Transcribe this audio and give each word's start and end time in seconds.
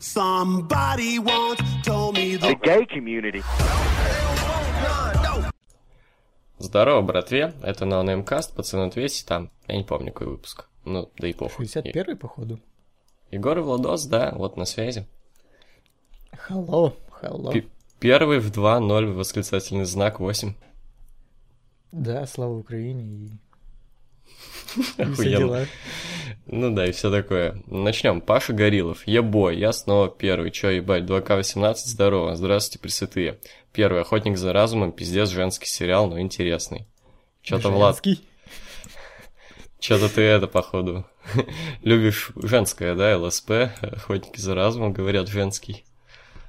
Somebody 0.00 1.18
once 1.18 1.60
told 1.84 2.14
me 2.16 2.36
the 2.36 2.54
gay 2.62 2.86
community. 2.86 3.42
Здорово, 6.60 7.02
братве, 7.02 7.54
это 7.62 7.84
на 7.84 8.02
Namecast, 8.02 8.54
пацаны 8.54 8.86
ответьте 8.86 9.24
там, 9.26 9.50
я 9.68 9.76
не 9.76 9.84
помню 9.84 10.12
какой 10.12 10.28
выпуск, 10.28 10.66
ну 10.84 11.10
да 11.18 11.28
и 11.28 11.32
похуй. 11.32 11.66
61-й, 11.66 12.16
походу. 12.16 12.58
Егор 13.30 13.58
и 13.58 13.60
Владос, 13.60 14.06
да, 14.06 14.32
вот 14.34 14.56
на 14.56 14.64
связи. 14.64 15.06
Hello, 16.48 16.94
hello. 17.22 17.52
П- 17.52 17.68
первый 18.00 18.38
в 18.40 18.50
2-0, 18.50 19.12
восклицательный 19.12 19.84
знак 19.84 20.18
8. 20.20 20.54
Да, 21.92 22.26
слава 22.26 22.54
Украине 22.58 23.04
и... 23.04 23.30
Охуенно. 24.98 25.66
Ну 26.46 26.74
да, 26.74 26.86
и 26.86 26.92
все 26.92 27.10
такое. 27.10 27.62
Начнем. 27.66 28.20
Паша 28.20 28.52
Горилов. 28.52 29.06
Ебой, 29.06 29.58
я 29.58 29.72
снова 29.72 30.08
первый. 30.08 30.50
Чё, 30.50 30.70
ебать, 30.70 31.04
2К18, 31.04 31.74
здорово. 31.84 32.36
Здравствуйте, 32.36 32.78
пресвятые. 32.78 33.38
Первый, 33.72 34.00
Охотник 34.00 34.38
за 34.38 34.52
разумом, 34.52 34.92
пиздец, 34.92 35.28
женский 35.28 35.66
сериал, 35.66 36.08
но 36.08 36.20
интересный. 36.20 36.86
Чё-то, 37.42 37.70
Влад, 37.70 38.02
чё-то 39.78 40.12
ты 40.12 40.22
это, 40.22 40.48
походу, 40.48 41.06
любишь 41.82 42.32
женское, 42.34 42.94
да, 42.94 43.16
ЛСП, 43.16 43.70
Охотники 43.80 44.40
за 44.40 44.54
разумом, 44.54 44.92
говорят, 44.92 45.28
женский. 45.28 45.84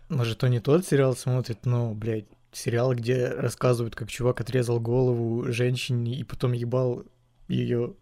Может, 0.09 0.43
он 0.43 0.51
не 0.51 0.59
тот 0.59 0.85
сериал 0.85 1.15
смотрит, 1.15 1.65
но, 1.65 1.93
блядь, 1.93 2.25
сериал, 2.51 2.93
где 2.95 3.27
рассказывают, 3.27 3.95
как 3.95 4.09
чувак 4.09 4.41
отрезал 4.41 4.79
голову 4.79 5.51
женщине 5.51 6.15
и 6.15 6.23
потом 6.23 6.53
ебал 6.53 7.03
ее 7.49 7.95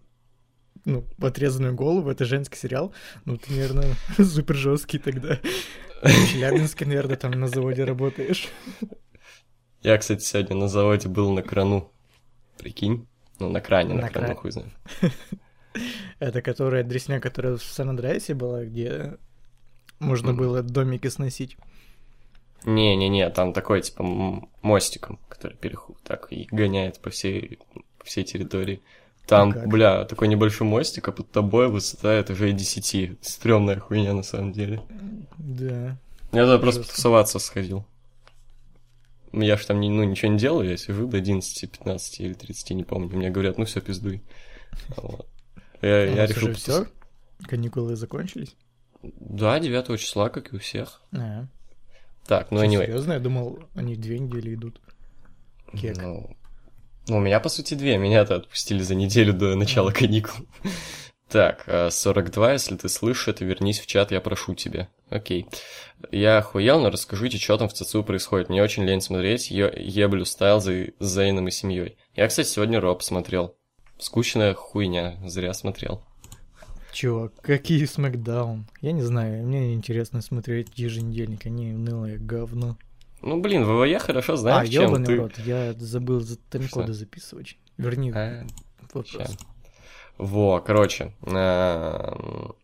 ну, 0.85 1.05
отрезанную 1.19 1.73
голову, 1.73 2.09
это 2.09 2.25
женский 2.25 2.57
сериал. 2.57 2.93
Ну, 3.25 3.38
ты, 3.38 3.51
наверное, 3.51 3.95
супер 4.17 4.55
жесткий 4.55 4.99
тогда. 4.99 5.39
В 6.01 6.31
Челябинске, 6.31 6.85
наверное, 6.85 7.15
там 7.15 7.31
на 7.31 7.47
заводе 7.47 7.83
работаешь. 7.83 8.47
Я, 9.81 9.97
кстати, 9.97 10.23
сегодня 10.23 10.55
на 10.55 10.67
заводе 10.67 11.09
был 11.09 11.31
на 11.31 11.41
крану. 11.41 11.91
Прикинь? 12.57 13.07
Ну, 13.39 13.49
на 13.49 13.61
кране, 13.61 13.94
на, 13.94 14.02
На 14.02 14.09
крану, 14.09 14.27
кране. 14.27 14.39
хуй 14.39 14.52
знает. 14.52 14.72
Это 16.19 16.41
которая 16.41 16.83
дресня, 16.83 17.19
которая 17.19 17.57
в 17.57 17.63
Сан-Андреасе 17.63 18.33
была, 18.33 18.66
где 18.66 19.17
можно 20.00 20.33
было 20.33 20.63
домики 20.63 21.07
сносить. 21.07 21.57
Не-не-не, 22.66 23.29
там 23.29 23.53
такой, 23.53 23.81
типа, 23.81 24.03
мостиком, 24.61 25.19
который 25.29 25.55
переху 25.57 25.97
так 26.03 26.31
и 26.31 26.47
гоняет 26.52 27.00
по 27.00 27.09
всей, 27.09 27.59
по 28.00 28.05
всей 28.05 28.23
территории. 28.23 28.81
Там, 29.28 29.52
как? 29.52 29.67
бля, 29.67 30.06
такой 30.06 30.28
небольшой 30.30 30.66
мостик, 30.66 31.08
а 31.09 31.11
под 31.11 31.30
тобой 31.31 31.67
высота 31.67 32.20
этажей 32.20 32.53
10. 32.53 33.17
Стрёмная 33.25 33.80
хуйня, 33.80 34.14
на 34.14 34.23
самом 34.23 34.53
деле. 34.53 34.81
Да. 35.38 35.97
Я 36.31 36.44
туда 36.45 36.58
просто 36.59 36.81
Жестко. 36.81 36.94
потусоваться 36.94 37.39
сходил. 37.39 37.86
Я 39.34 39.58
ж 39.58 39.66
там 39.66 39.80
не, 39.81 39.89
ну, 39.89 40.03
ничего 40.03 40.31
не 40.31 40.38
делаю, 40.39 40.69
я 40.69 40.78
сижу 40.78 41.08
до 41.08 41.17
11, 41.17 41.69
15 41.72 42.19
или 42.22 42.34
30, 42.34 42.69
не 42.72 42.84
помню. 42.84 43.16
Мне 43.16 43.30
говорят, 43.30 43.58
ну 43.58 43.66
все, 43.66 43.81
пиздуй. 43.81 44.22
Вот. 44.95 45.28
Я, 45.81 45.89
У 46.12 46.16
я 46.16 46.25
решил 46.25 46.53
все? 46.53 46.86
Каникулы 47.45 47.95
закончились? 47.95 48.56
Да, 49.03 49.59
9 49.59 50.00
числа, 50.00 50.30
как 50.30 50.53
и 50.53 50.56
у 50.56 50.59
всех. 50.59 51.02
А, 51.12 51.45
Так, 52.25 52.52
ну, 52.52 52.64
anyway. 52.64 52.86
серьезно? 52.86 53.14
Я 53.14 53.19
думал, 53.19 53.59
они 53.75 53.95
две 53.95 54.19
недели 54.19 54.56
идут. 54.56 54.81
Кек. 55.73 55.97
Ну, 56.02 56.36
ну, 57.08 57.17
у 57.17 57.19
меня, 57.19 57.39
по 57.39 57.50
сути, 57.50 57.73
две. 57.73 57.97
Меня-то 57.97 58.36
отпустили 58.36 58.81
за 58.81 58.95
неделю 58.95 59.33
до 59.33 59.55
начала 59.55 59.91
каникул. 59.91 60.45
Так, 61.30 61.63
э, 61.67 61.89
42, 61.91 62.53
если 62.53 62.77
ты 62.77 62.88
слышишь 62.88 63.27
это, 63.27 63.44
вернись 63.44 63.81
в 63.81 63.86
чат, 63.86 64.13
я 64.13 64.22
прошу 64.22 64.55
тебя. 64.55 64.88
Окей. 65.09 65.45
Я 66.09 66.38
охуел, 66.38 66.80
но 66.80 66.89
расскажите, 66.89 67.38
что 67.38 67.58
там 67.58 67.67
в 67.67 67.73
ЦЦУ 67.73 68.03
происходит. 68.03 68.47
Мне 68.47 68.63
очень 68.63 68.85
лень 68.85 69.02
смотреть 69.02 69.52
е- 69.52 69.73
еблю 69.78 70.23
стайл 70.23 70.61
за 70.61 70.88
Зейном 71.02 71.50
и 71.50 71.52
семьей. 71.52 71.97
Я, 72.16 72.30
кстати, 72.30 72.47
сегодня 72.47 72.80
Роб 72.80 73.03
смотрел. 73.03 73.57
Скучная 74.00 74.53
хуйня, 74.53 75.18
зря 75.25 75.53
смотрел. 75.53 76.01
Чувак, 76.94 77.34
какие 77.41 77.84
смакдаун? 77.84 78.66
Я 78.81 78.94
не 78.94 79.01
знаю, 79.01 79.45
мне 79.45 79.74
интересно 79.74 80.22
смотреть 80.22 80.69
еженедельник, 80.75 81.45
они 81.45 81.74
унылое 81.74 82.18
говно. 82.18 82.78
Ну, 83.22 83.39
блин, 83.41 83.63
ВВЕ 83.66 84.00
хорошо 84.00 84.35
знаешь, 84.35 84.69
а, 84.69 84.72
чем 84.72 85.03
ты... 85.03 85.16
рот, 85.16 85.38
я 85.39 85.73
забыл 85.73 86.19
за 86.19 86.38
тайм-коды 86.38 86.94
записывать. 86.94 87.57
Верни 87.78 88.11
А, 88.11 88.45
вопрос. 88.81 89.07
ща. 89.07 89.28
Во, 90.17 90.59
короче. 90.59 91.13
эм, 91.23 92.56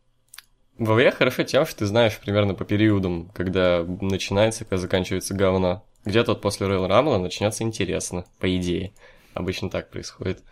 ВВЕ 0.77 1.11
хорошо 1.11 1.43
тем, 1.43 1.65
что 1.65 1.79
ты 1.79 1.85
знаешь 1.85 2.19
примерно 2.19 2.55
по 2.55 2.65
периодам, 2.65 3.29
когда 3.33 3.83
начинается, 3.83 4.65
когда 4.65 4.77
заканчивается 4.77 5.33
говно. 5.33 5.83
Где-то 6.05 6.31
вот 6.33 6.41
после 6.41 6.67
Royal 6.67 6.87
Rumble 6.89 7.17
начнется 7.17 7.63
интересно, 7.63 8.25
по 8.39 8.55
идее. 8.55 8.91
Обычно 9.33 9.69
так 9.69 9.89
происходит. 9.89 10.43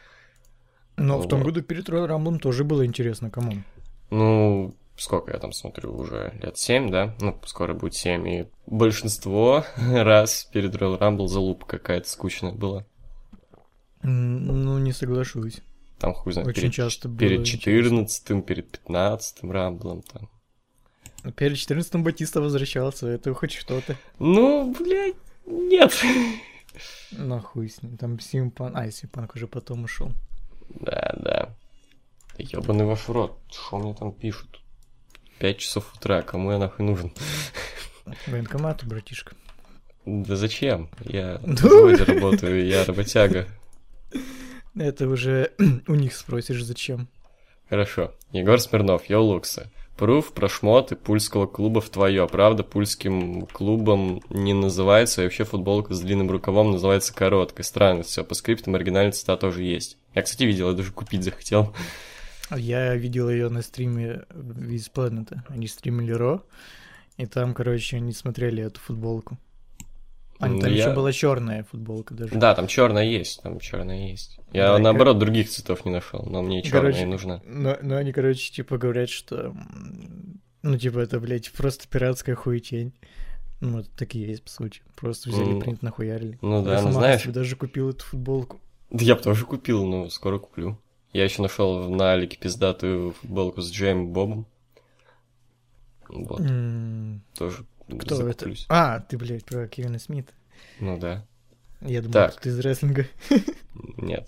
Но 0.97 1.19
в 1.19 1.27
том 1.27 1.39
Вот. 1.39 1.47
году 1.47 1.61
перед 1.61 1.87
Royal 1.89 2.07
Rumble 2.07 2.39
тоже 2.39 2.63
было 2.63 2.85
интересно, 2.85 3.29
кому. 3.29 3.53
Ну, 4.11 4.75
сколько 4.95 5.31
я 5.31 5.39
там 5.39 5.51
смотрю, 5.51 5.95
уже 5.95 6.33
лет 6.41 6.57
7, 6.57 6.91
да? 6.91 7.15
Ну, 7.19 7.39
скоро 7.45 7.73
будет 7.73 7.95
7. 7.95 8.27
И 8.27 8.47
большинство 8.67 9.65
раз 9.77 10.47
перед 10.51 10.75
Royal 10.75 10.99
Rumble 10.99 11.27
залупа 11.27 11.65
какая-то 11.65 12.09
скучная 12.09 12.51
была. 12.51 12.85
Ну, 14.03 14.79
не 14.79 14.93
соглашусь. 14.93 15.61
Там 15.99 16.13
хуй 16.13 16.33
знает, 16.33 16.47
Очень 16.47 16.61
перед, 16.61 16.73
часто 16.73 17.07
было 17.07 17.19
перед 17.19 17.39
интересно. 17.41 18.05
14 18.05 18.45
перед 18.45 18.71
15 18.71 19.43
рамблом 19.43 20.01
там. 20.01 20.29
Перед 21.35 21.57
14 21.57 21.95
Батиста 21.97 22.41
возвращался, 22.41 23.07
это 23.07 23.31
хоть 23.35 23.51
что-то. 23.51 23.95
Ну, 24.17 24.73
блядь, 24.73 25.15
нет. 25.45 25.93
Нахуй 27.11 27.69
с 27.69 27.83
ним. 27.83 27.97
Там 27.97 28.19
Симпан... 28.19 28.75
А, 28.75 28.89
Симпанк 28.89 29.35
уже 29.35 29.47
потом 29.47 29.83
ушел. 29.83 30.11
Да, 30.69 31.13
да. 31.17 31.55
Ёбаный 32.37 32.85
ваш 32.85 33.07
рот, 33.09 33.37
что 33.51 33.77
мне 33.77 33.93
там 33.93 34.11
пишут? 34.13 34.60
Пять 35.41 35.57
часов 35.57 35.91
утра, 35.95 36.21
кому 36.21 36.51
я 36.51 36.59
нахуй 36.59 36.85
нужен? 36.85 37.11
Военкомату, 38.27 38.85
братишка. 38.85 39.35
Да 40.05 40.35
зачем? 40.35 40.87
Я 41.03 41.39
в 41.43 41.57
заводе 41.57 42.03
работаю, 42.03 42.67
я 42.67 42.85
работяга. 42.85 43.47
Это 44.75 45.07
уже 45.07 45.51
у 45.87 45.95
них 45.95 46.15
спросишь, 46.15 46.63
зачем. 46.63 47.07
Хорошо. 47.67 48.13
Егор 48.31 48.59
Смирнов, 48.59 49.09
Йо 49.09 49.19
Лукса. 49.19 49.71
Пруф 49.97 50.31
про 50.31 50.47
шмоты 50.47 50.95
пульского 50.95 51.47
клуба 51.47 51.81
в 51.81 51.89
твое. 51.89 52.27
Правда, 52.27 52.61
пульским 52.63 53.47
клубом 53.47 54.21
не 54.29 54.53
называется, 54.53 55.21
и 55.21 55.23
вообще 55.23 55.43
футболка 55.43 55.95
с 55.95 56.01
длинным 56.01 56.29
рукавом 56.29 56.69
называется 56.69 57.15
короткой. 57.15 57.65
Странно 57.65 58.03
все. 58.03 58.23
По 58.23 58.35
скриптам 58.35 58.75
оригинальный 58.75 59.11
цитата 59.11 59.41
тоже 59.41 59.63
есть. 59.63 59.97
Я, 60.13 60.21
кстати, 60.21 60.43
видел, 60.43 60.69
я 60.69 60.75
даже 60.75 60.91
купить 60.91 61.23
захотел. 61.23 61.73
Я 62.55 62.95
видел 62.95 63.29
ее 63.29 63.49
на 63.49 63.61
стриме 63.61 64.23
из 64.69 64.89
Планета. 64.89 65.43
Они 65.47 65.67
стримили 65.67 66.11
Ро, 66.11 66.43
и 67.17 67.25
там, 67.25 67.53
короче, 67.53 67.97
они 67.97 68.11
смотрели 68.11 68.63
эту 68.63 68.79
футболку. 68.79 69.37
А, 70.39 70.47
Ну, 70.47 70.59
там 70.59 70.71
я- 70.71 70.85
еще 70.87 70.93
была 70.95 71.11
черная 71.11 71.63
футболка 71.65 72.15
даже. 72.15 72.33
Да, 72.35 72.55
там 72.55 72.65
черная 72.67 73.03
есть, 73.03 73.43
там 73.43 73.59
черная 73.59 74.09
есть. 74.09 74.39
Я 74.53 74.69
Да, 74.73 74.79
наоборот 74.79 75.19
других 75.19 75.49
цветов 75.49 75.85
не 75.85 75.91
нашел, 75.91 76.25
но 76.27 76.41
мне 76.41 76.63
черная 76.63 76.81
Короче, 76.91 77.05
нужна. 77.05 77.41
Но, 77.45 77.77
но 77.81 77.95
они, 77.97 78.11
короче, 78.11 78.51
типа 78.51 78.77
говорят, 78.79 79.09
что... 79.09 79.55
Ну, 80.63 80.77
типа, 80.77 80.99
это, 80.99 81.19
блядь, 81.19 81.51
просто 81.51 81.87
пиратская 81.87 82.35
хуетень. 82.35 82.93
Ну, 83.61 83.79
это 83.79 83.89
так 83.95 84.15
и 84.15 84.19
есть, 84.19 84.43
по 84.43 84.49
сути. 84.49 84.81
Просто 84.95 85.29
взяли 85.29 85.51
Ну, 85.51 85.59
принт, 85.59 85.83
нахуярили. 85.83 86.39
ну 86.41 86.63
да, 86.63 86.71
Я 86.73 86.77
ну 86.81 86.87
сама 86.87 87.01
знаешь- 87.01 87.23
даже 87.25 87.55
купил 87.55 87.89
эту 87.91 88.03
футболку. 88.03 88.59
Да 88.89 89.05
я 89.05 89.15
бы 89.15 89.21
тоже 89.21 89.45
купил, 89.45 89.85
но 89.85 90.09
скоро 90.09 90.39
куплю. 90.39 90.77
Я 91.13 91.23
еще 91.25 91.41
нашел 91.41 91.89
на 91.89 92.13
Алике 92.13 92.37
пиздатую 92.37 93.11
футболку 93.13 93.61
с 93.61 93.71
Джейм 93.71 94.07
Бобом. 94.09 94.45
Вот, 96.07 96.39
М, 96.41 97.21
тоже 97.37 97.65
Кто 97.87 98.15
это? 98.15 98.15
закуплюсь. 98.15 98.65
А, 98.69 98.99
ты, 98.99 99.17
блядь, 99.17 99.45
про 99.45 99.67
Кевина 99.67 99.99
Смита. 99.99 100.33
Ну 100.79 100.97
да. 100.97 101.25
Я 101.81 102.01
думал, 102.01 102.13
Так. 102.13 102.31
что 102.33 102.41
ты 102.43 102.49
из 102.49 102.59
рестлинга. 102.59 103.07
Нет. 103.97 104.27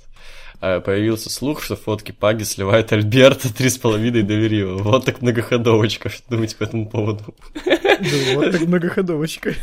А, 0.59 0.79
появился 0.81 1.29
слух, 1.29 1.61
что 1.61 1.75
фотки 1.75 2.11
Паги 2.11 2.43
сливает 2.43 2.91
Альберта 2.93 3.53
три 3.53 3.69
с 3.69 3.77
половиной 3.77 4.23
доверила. 4.23 4.81
Вот 4.81 5.05
так 5.05 5.21
многоходовочка. 5.21 6.09
Что 6.09 6.29
думаете 6.31 6.55
по 6.57 6.63
этому 6.63 6.89
поводу? 6.89 7.35
Да 7.65 8.35
вот 8.35 8.51
так 8.51 8.61
многоходовочка. 8.61 9.53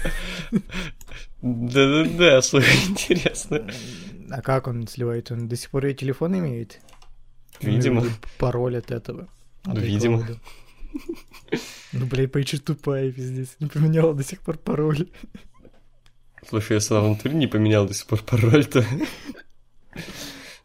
Да-да-да, 1.43 2.41
слушай, 2.43 2.75
интересно. 2.89 3.67
А 4.31 4.41
как 4.43 4.69
он 4.69 4.87
сливает? 4.87 5.31
Он 5.33 5.49
до 5.49 5.57
сих 5.57 5.71
пор 5.71 5.87
и 5.87 5.95
телефон 5.95 6.39
имеет? 6.39 6.79
Видимо. 7.61 8.05
Пароль 8.39 8.77
от 8.79 8.91
этого. 8.91 9.29
от 9.65 9.75
Ну, 9.75 9.81
видимо. 9.81 10.27
Ну, 11.93 12.07
блядь, 12.07 12.33
Пейдж 12.33 12.59
тупая, 12.59 13.13
пиздец. 13.13 13.57
Не 13.61 13.67
поменяла 13.69 14.15
до 14.15 14.23
сих 14.23 14.41
пор 14.41 14.59
пароль. 14.59 15.09
Слушай, 16.49 16.75
если 16.75 16.95
она 16.95 17.05
в 17.05 17.09
натуре 17.11 17.35
не 17.35 17.47
поменял 17.47 17.87
до 17.87 17.95
сих 17.95 18.07
пор 18.07 18.23
пароль, 18.23 18.65
то... 18.67 18.85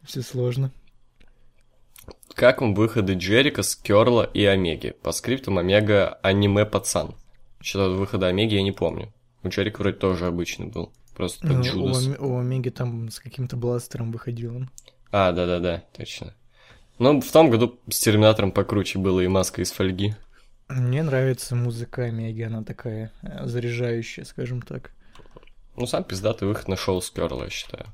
Все 0.04 0.22
сложно. 0.22 0.72
Как 2.34 2.60
вам 2.60 2.74
выходы 2.74 3.14
Джерика, 3.14 3.62
Скерла 3.62 4.22
и 4.24 4.44
Омеги? 4.44 4.94
По 5.02 5.12
скриптам 5.12 5.58
Омега 5.58 6.18
аниме-пацан. 6.22 7.14
Что-то 7.60 7.94
выхода 7.96 8.26
Омеги 8.28 8.54
я 8.54 8.62
не 8.62 8.72
помню. 8.72 9.12
У 9.42 9.48
Черика 9.48 9.80
вроде 9.80 9.96
тоже 9.96 10.26
обычный 10.26 10.66
был. 10.66 10.92
Просто 11.14 11.46
как 11.46 11.56
Ну, 11.56 11.60
у, 11.60 11.62
Джудас. 11.62 12.06
Оме- 12.06 12.18
у 12.18 12.38
Омеги 12.38 12.68
там 12.68 13.10
с 13.10 13.18
каким-то 13.20 13.56
бластером 13.56 14.12
выходил 14.12 14.54
он. 14.56 14.70
А, 15.10 15.32
да-да-да, 15.32 15.82
точно. 15.96 16.34
Но 16.98 17.20
в 17.20 17.30
том 17.30 17.50
году 17.50 17.78
с 17.90 17.98
Терминатором 17.98 18.52
покруче 18.52 18.98
было 18.98 19.20
и 19.20 19.28
маска 19.28 19.62
из 19.62 19.70
фольги. 19.70 20.14
Мне 20.68 21.02
нравится 21.02 21.54
музыка 21.54 22.04
Омеги, 22.04 22.42
она 22.42 22.64
такая 22.64 23.12
э, 23.22 23.46
заряжающая, 23.46 24.24
скажем 24.24 24.62
так. 24.62 24.90
Ну, 25.76 25.86
сам 25.86 26.04
пиздатый 26.04 26.48
выход 26.48 26.68
на 26.68 26.76
шоу 26.76 27.00
сперла, 27.02 27.44
я 27.44 27.50
считаю. 27.50 27.86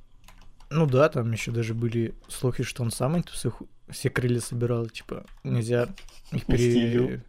Ну 0.70 0.86
да, 0.86 1.08
там 1.10 1.30
еще 1.32 1.50
даже 1.50 1.74
были 1.74 2.14
слухи, 2.28 2.62
что 2.62 2.82
он 2.82 2.90
сам 2.90 3.16
это 3.16 3.32
все, 3.32 3.52
все 3.90 4.08
крылья 4.08 4.40
собирал, 4.40 4.86
типа, 4.86 5.26
нельзя 5.44 5.88
их 6.30 6.46
пере... 6.46 7.22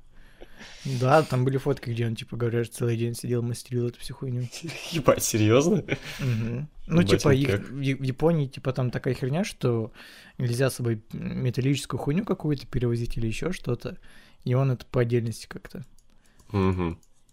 Да, 0.85 1.23
там 1.23 1.45
были 1.45 1.57
фотки, 1.57 1.89
где 1.89 2.05
он, 2.05 2.15
типа, 2.15 2.35
говорят, 2.35 2.65
что 2.65 2.77
целый 2.77 2.97
день 2.97 3.15
сидел, 3.15 3.41
мастерил 3.41 3.87
эту 3.87 3.99
всю 3.99 4.13
хуйню. 4.13 4.47
Ебать, 4.91 5.23
серьезно? 5.23 5.83
Ну, 6.87 7.03
типа, 7.03 7.33
их, 7.33 7.49
как. 7.49 7.69
в 7.69 7.79
Японии, 7.81 8.47
типа, 8.47 8.73
там 8.73 8.91
такая 8.91 9.13
херня, 9.13 9.43
что 9.43 9.91
нельзя 10.37 10.69
с 10.69 10.75
собой 10.75 11.01
металлическую 11.13 11.99
хуйню 11.99 12.25
какую-то 12.25 12.67
перевозить 12.67 13.17
или 13.17 13.27
еще 13.27 13.51
что-то, 13.51 13.97
и 14.43 14.53
он 14.53 14.71
это 14.71 14.85
по 14.85 15.01
отдельности 15.01 15.47
как-то 15.47 15.85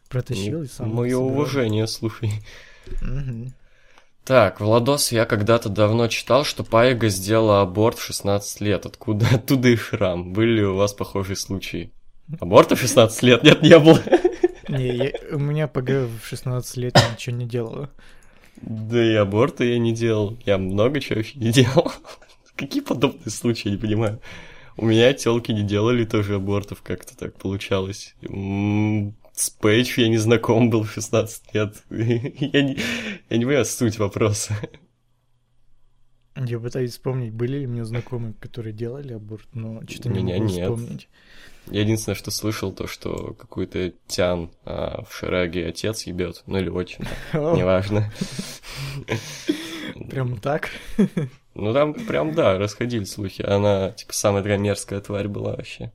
протащил 0.08 0.62
и 0.62 0.66
сам 0.66 0.94
Мое 0.94 1.16
уважение, 1.16 1.86
слушай. 1.86 2.32
Так, 4.24 4.60
Владос, 4.60 5.12
я 5.12 5.24
когда-то 5.24 5.70
давно 5.70 6.06
читал, 6.08 6.44
что 6.44 6.62
Пайга 6.62 7.08
сделала 7.08 7.62
аборт 7.62 7.98
в 7.98 8.04
16 8.04 8.60
лет. 8.60 8.86
Откуда? 8.86 9.26
Оттуда 9.32 9.68
и 9.68 9.76
шрам. 9.76 10.32
Были 10.32 10.58
ли 10.58 10.64
у 10.66 10.76
вас 10.76 10.92
похожие 10.92 11.36
случаи? 11.36 11.90
Аборта 12.38 12.76
в 12.76 12.80
16 12.80 13.22
лет? 13.22 13.42
Нет, 13.42 13.62
не 13.62 13.78
было. 13.78 14.00
Не, 14.68 14.88
я- 14.96 15.12
у 15.32 15.38
меня 15.38 15.66
ПГ 15.66 16.08
в 16.22 16.24
16 16.24 16.76
лет 16.76 16.96
ничего 17.12 17.36
не 17.36 17.46
делала. 17.46 17.90
Да 18.62 19.02
и 19.04 19.14
аборта 19.14 19.64
я 19.64 19.78
не 19.78 19.92
делал. 19.92 20.38
Я 20.46 20.58
много 20.58 21.00
чего 21.00 21.16
вообще 21.16 21.38
не 21.38 21.50
делал. 21.50 21.90
Какие 22.56 22.82
подобные 22.82 23.30
случаи, 23.30 23.68
я 23.68 23.74
не 23.74 23.80
понимаю. 23.80 24.20
У 24.76 24.86
меня 24.86 25.12
телки 25.12 25.50
не 25.52 25.62
делали 25.62 26.04
тоже 26.04 26.36
абортов, 26.36 26.82
как-то 26.82 27.16
так 27.16 27.36
получалось. 27.38 28.14
С 28.22 29.50
Пейдж 29.50 29.98
я 29.98 30.08
не 30.08 30.18
знаком 30.18 30.70
был 30.70 30.84
в 30.84 30.92
16 30.92 31.54
лет. 31.54 31.82
Я 31.90 32.04
не, 32.04 32.34
я 32.52 33.36
не 33.38 33.44
понимаю 33.46 33.64
суть 33.64 33.98
вопроса. 33.98 34.54
Я 36.36 36.58
пытаюсь 36.60 36.92
вспомнить, 36.92 37.32
были 37.32 37.58
ли 37.58 37.66
у 37.66 37.70
меня 37.70 37.84
знакомые, 37.84 38.34
которые 38.34 38.72
делали 38.72 39.14
аборт, 39.14 39.48
но 39.52 39.82
что-то 39.88 40.08
не 40.10 40.20
могу 40.22 40.44
нет. 40.44 40.50
вспомнить. 40.62 41.08
Я 41.70 41.82
единственное, 41.82 42.16
что 42.16 42.30
слышал, 42.30 42.72
то, 42.72 42.86
что 42.86 43.34
какой-то 43.34 43.92
тян 44.08 44.50
а, 44.64 45.04
в 45.08 45.14
шараге 45.14 45.68
отец 45.68 46.02
ебет, 46.02 46.42
ну 46.46 46.58
или 46.58 46.68
очень, 46.68 47.04
неважно. 47.32 48.12
Прям 50.10 50.38
так? 50.38 50.70
Ну 51.54 51.72
там 51.72 51.94
прям, 51.94 52.34
да, 52.34 52.58
расходились 52.58 53.12
слухи. 53.12 53.42
Она, 53.42 53.90
типа, 53.90 54.12
самая 54.12 54.42
такая 54.42 54.58
мерзкая 54.58 55.00
тварь 55.00 55.28
была 55.28 55.56
вообще. 55.56 55.92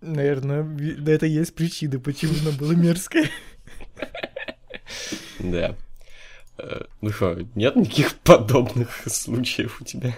Наверное, 0.00 0.62
да 0.62 1.12
это 1.12 1.26
есть 1.26 1.54
причина, 1.54 1.98
почему 1.98 2.34
она 2.42 2.56
была 2.56 2.74
мерзкая. 2.74 3.28
Да. 5.38 5.76
Э, 6.58 6.82
Ну 7.00 7.10
что, 7.10 7.38
нет 7.54 7.76
никаких 7.76 8.14
подобных 8.18 9.02
случаев 9.06 9.80
у 9.80 9.84
тебя? 9.84 10.14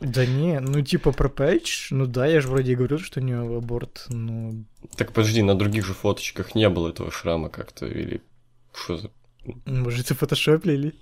Да 0.00 0.24
не, 0.24 0.60
ну 0.60 0.80
типа 0.82 1.12
про 1.12 1.28
Пейдж, 1.28 1.88
ну 1.90 2.06
да, 2.06 2.26
я 2.26 2.40
же 2.40 2.48
вроде 2.48 2.72
и 2.72 2.74
говорил, 2.74 2.98
что 2.98 3.20
у 3.20 3.22
нее 3.22 3.40
аборт, 3.40 4.06
ну... 4.08 4.64
Так 4.96 5.12
подожди, 5.12 5.42
на 5.42 5.54
других 5.54 5.84
же 5.84 5.92
фоточках 5.92 6.54
не 6.54 6.68
было 6.70 6.88
этого 6.88 7.10
шрама 7.10 7.50
как-то, 7.50 7.86
или 7.86 8.22
что 8.72 8.96
за... 8.96 9.10
Может, 9.66 10.10
и 10.10 10.14
фотошопили? 10.14 10.94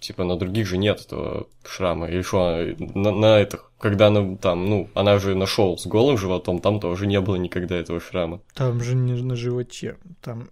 Типа 0.00 0.24
на 0.24 0.36
других 0.36 0.66
же 0.66 0.78
нет 0.78 1.00
этого 1.00 1.46
шрама. 1.64 2.08
Или 2.08 2.22
что, 2.22 2.74
на, 2.78 3.12
на 3.12 3.38
этих, 3.38 3.70
когда 3.78 4.08
она 4.08 4.36
там, 4.36 4.68
ну, 4.68 4.90
она 4.94 5.18
же 5.18 5.34
на 5.34 5.46
шоу 5.46 5.76
с 5.76 5.86
голым 5.86 6.16
животом, 6.16 6.60
там 6.60 6.80
тоже 6.80 7.06
не 7.06 7.20
было 7.20 7.36
никогда 7.36 7.76
этого 7.76 8.00
шрама. 8.00 8.40
Там 8.54 8.82
же 8.82 8.94
не 8.94 9.12
на 9.12 9.36
животе, 9.36 9.98
там 10.20 10.50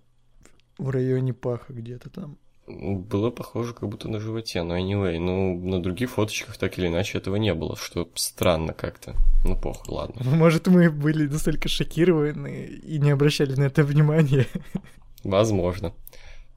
в 0.78 0.90
районе 0.90 1.32
паха 1.32 1.72
где-то 1.72 2.10
там. 2.10 2.38
Было 2.70 3.30
похоже, 3.30 3.74
как 3.74 3.88
будто 3.88 4.08
на 4.08 4.20
животе, 4.20 4.62
но 4.62 4.78
anyway, 4.78 5.18
ну, 5.18 5.58
на 5.58 5.82
других 5.82 6.10
фоточках 6.10 6.56
так 6.56 6.78
или 6.78 6.86
иначе 6.86 7.18
этого 7.18 7.36
не 7.36 7.52
было, 7.54 7.76
что 7.76 8.08
странно 8.14 8.72
как-то. 8.72 9.16
Ну, 9.44 9.56
похуй, 9.56 9.94
ладно. 9.94 10.22
Может, 10.24 10.68
мы 10.68 10.90
были 10.90 11.26
настолько 11.26 11.68
шокированы 11.68 12.66
и 12.66 12.98
не 12.98 13.10
обращали 13.10 13.54
на 13.54 13.64
это 13.64 13.82
внимания. 13.82 14.46
Возможно. 15.24 15.92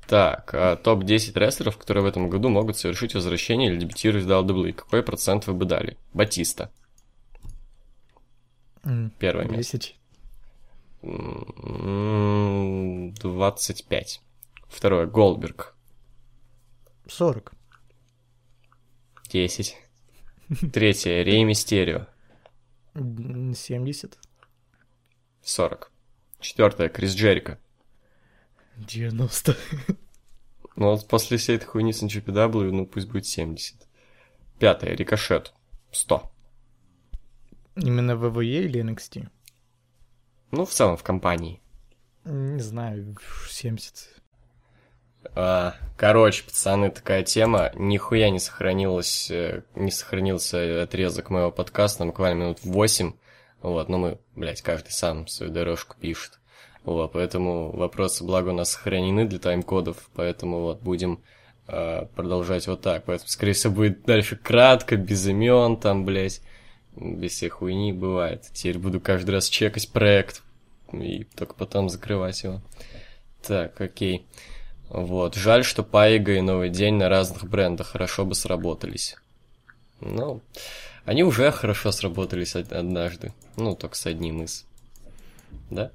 Так, 0.07 0.53
а 0.53 0.75
топ-10 0.75 1.39
рестлеров, 1.39 1.77
которые 1.77 2.03
в 2.03 2.07
этом 2.07 2.29
году 2.29 2.49
могут 2.49 2.77
совершить 2.77 3.15
возвращение 3.15 3.71
или 3.71 3.79
дебютировать 3.79 4.25
в 4.25 4.29
WWE. 4.29 4.73
Какой 4.73 5.01
процент 5.01 5.47
вы 5.47 5.53
бы 5.53 5.65
дали? 5.65 5.97
Батиста. 6.13 6.71
Первое 9.17 9.45
место. 9.45 9.77
10. 9.77 9.95
М, 11.03 13.13
25. 13.13 14.21
Второе. 14.67 15.05
Голдберг. 15.05 15.72
40. 17.07 17.53
10. 19.29 19.77
Третье. 20.71 21.23
Рей 21.23 21.43
Мистерио. 21.43 22.07
М, 22.93 23.53
70. 23.53 24.17
40. 25.41 25.91
Четвертое. 26.39 26.89
Крис 26.89 27.13
Джерика. 27.13 27.59
90. 28.77 29.55
Ну 30.75 30.91
вот 30.91 31.07
после 31.07 31.37
всей 31.37 31.57
этой 31.57 31.65
хуйни 31.65 31.93
с 31.93 32.01
NGPW, 32.01 32.71
ну 32.71 32.87
пусть 32.87 33.07
будет 33.07 33.27
70. 33.27 33.87
Пятое. 34.57 34.95
Рикошет. 34.95 35.53
100. 35.91 36.31
Именно 37.75 38.15
в 38.15 38.29
ВВЕ 38.29 38.65
или 38.65 38.81
NXT? 38.83 39.29
Ну, 40.51 40.65
в 40.65 40.71
целом, 40.71 40.97
в 40.97 41.03
компании. 41.03 41.61
Не 42.25 42.61
знаю, 42.61 43.17
70. 43.49 44.22
А, 45.35 45.75
короче, 45.97 46.43
пацаны, 46.43 46.91
такая 46.91 47.23
тема. 47.23 47.71
Нихуя 47.75 48.29
не 48.29 48.39
сохранилось, 48.39 49.29
э, 49.31 49.61
не 49.75 49.91
сохранился 49.91 50.83
отрезок 50.83 51.29
моего 51.29 51.51
подкаста, 51.51 52.05
буквально 52.05 52.43
минут 52.43 52.59
8. 52.63 53.13
Вот, 53.61 53.89
но 53.89 53.97
мы, 53.97 54.17
блядь, 54.35 54.61
каждый 54.61 54.91
сам 54.91 55.27
свою 55.27 55.51
дорожку 55.51 55.95
пишет. 55.99 56.39
Вот, 56.83 57.13
поэтому 57.13 57.71
вопросы, 57.71 58.23
благо, 58.23 58.49
у 58.49 58.53
нас 58.53 58.71
сохранены 58.71 59.25
для 59.25 59.39
тайм-кодов, 59.39 60.09
поэтому 60.13 60.61
вот 60.61 60.81
будем 60.81 61.21
э, 61.67 62.05
продолжать 62.13 62.67
вот 62.67 62.81
так. 62.81 63.05
Поэтому, 63.05 63.29
скорее 63.29 63.53
всего, 63.53 63.73
будет 63.73 64.03
дальше 64.03 64.35
кратко, 64.35 64.97
без 64.97 65.25
имен, 65.25 65.77
там, 65.77 66.03
блядь, 66.03 66.41
без 66.95 67.31
всей 67.31 67.49
хуйни 67.49 67.93
бывает. 67.93 68.49
Теперь 68.53 68.77
буду 68.77 68.99
каждый 68.99 69.31
раз 69.31 69.47
чекать 69.47 69.89
проект 69.91 70.43
и 70.91 71.23
только 71.35 71.53
потом 71.53 71.89
закрывать 71.89 72.43
его. 72.43 72.61
Так, 73.41 73.79
окей. 73.79 74.25
Вот, 74.93 75.33
жаль, 75.33 75.65
что 75.65 75.81
Пайга 75.81 76.33
и 76.33 76.41
Новый 76.41 76.69
День 76.69 76.93
на 76.93 77.09
разных 77.09 77.45
брендах 77.49 77.87
хорошо 77.87 78.25
бы 78.25 78.35
сработались. 78.35 79.15
Ну, 80.01 80.39
они 81.03 81.23
уже 81.23 81.51
хорошо 81.51 81.91
сработались 81.91 82.55
од- 82.55 82.71
однажды. 82.71 83.33
Ну, 83.57 83.75
только 83.75 83.95
с 83.95 84.05
одним 84.05 84.43
из. 84.43 84.65
Да? 85.71 85.91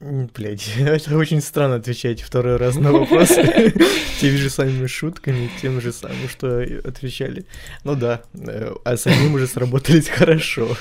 Блять, 0.00 0.74
это 0.78 1.16
очень 1.16 1.40
странно 1.40 1.76
отвечать 1.76 2.22
второй 2.22 2.56
раз 2.56 2.76
на 2.76 2.92
вопросы 2.92 3.42
теми 4.20 4.36
же 4.36 4.48
самыми 4.48 4.86
шутками, 4.86 5.50
тем 5.60 5.80
же 5.80 5.92
самым, 5.92 6.28
что 6.28 6.60
отвечали. 6.84 7.46
Ну 7.82 7.96
да, 7.96 8.22
э, 8.34 8.72
а 8.84 8.96
с 8.96 9.08
одним 9.08 9.34
уже 9.34 9.48
сработались 9.48 10.08
хорошо. 10.08 10.76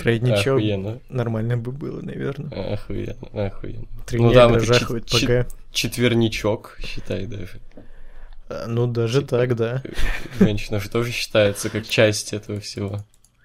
Тройничок 0.00 0.56
Охуенно. 0.58 0.98
нормально 1.10 1.58
бы 1.58 1.72
было, 1.72 2.00
наверное. 2.00 2.72
Охуенно, 2.72 3.46
охуенно. 3.46 3.86
Три 4.06 4.18
Ну 4.18 4.32
да, 4.32 4.58
жахают 4.60 5.10
пока. 5.10 5.46
Четверничок, 5.72 6.78
считай 6.82 7.26
даже. 7.26 7.60
А, 8.48 8.66
Ну 8.66 8.86
даже 8.86 9.20
типа, 9.20 9.28
так, 9.28 9.56
да. 9.56 9.82
Женщина 10.40 10.80
же 10.80 10.88
тоже 10.88 11.12
считается 11.12 11.68
как 11.68 11.86
часть 11.86 12.32
этого 12.32 12.60
всего. 12.60 13.04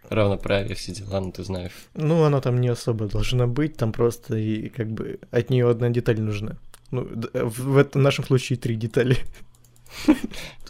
Равноправие, 0.10 0.76
все 0.76 0.92
дела, 0.94 1.20
ну 1.22 1.32
ты 1.32 1.44
знаешь. 1.44 1.72
Ну, 1.96 2.24
она 2.24 2.40
там 2.42 2.60
не 2.62 2.68
особо 2.70 3.08
должна 3.08 3.48
быть, 3.48 3.78
там 3.78 3.92
просто 3.92 4.36
и 4.38 4.70
как 4.70 4.92
бы 4.92 5.20
от 5.32 5.50
нее 5.50 5.70
одна 5.70 5.90
деталь 5.90 6.20
нужна. 6.22 6.58
Ну, 6.92 7.06
д- 7.06 7.30
в, 7.34 7.60
в 7.74 7.78
этом 7.78 8.02
нашем 8.04 8.24
случае 8.26 8.58
три 8.60 8.76
детали. 8.76 9.18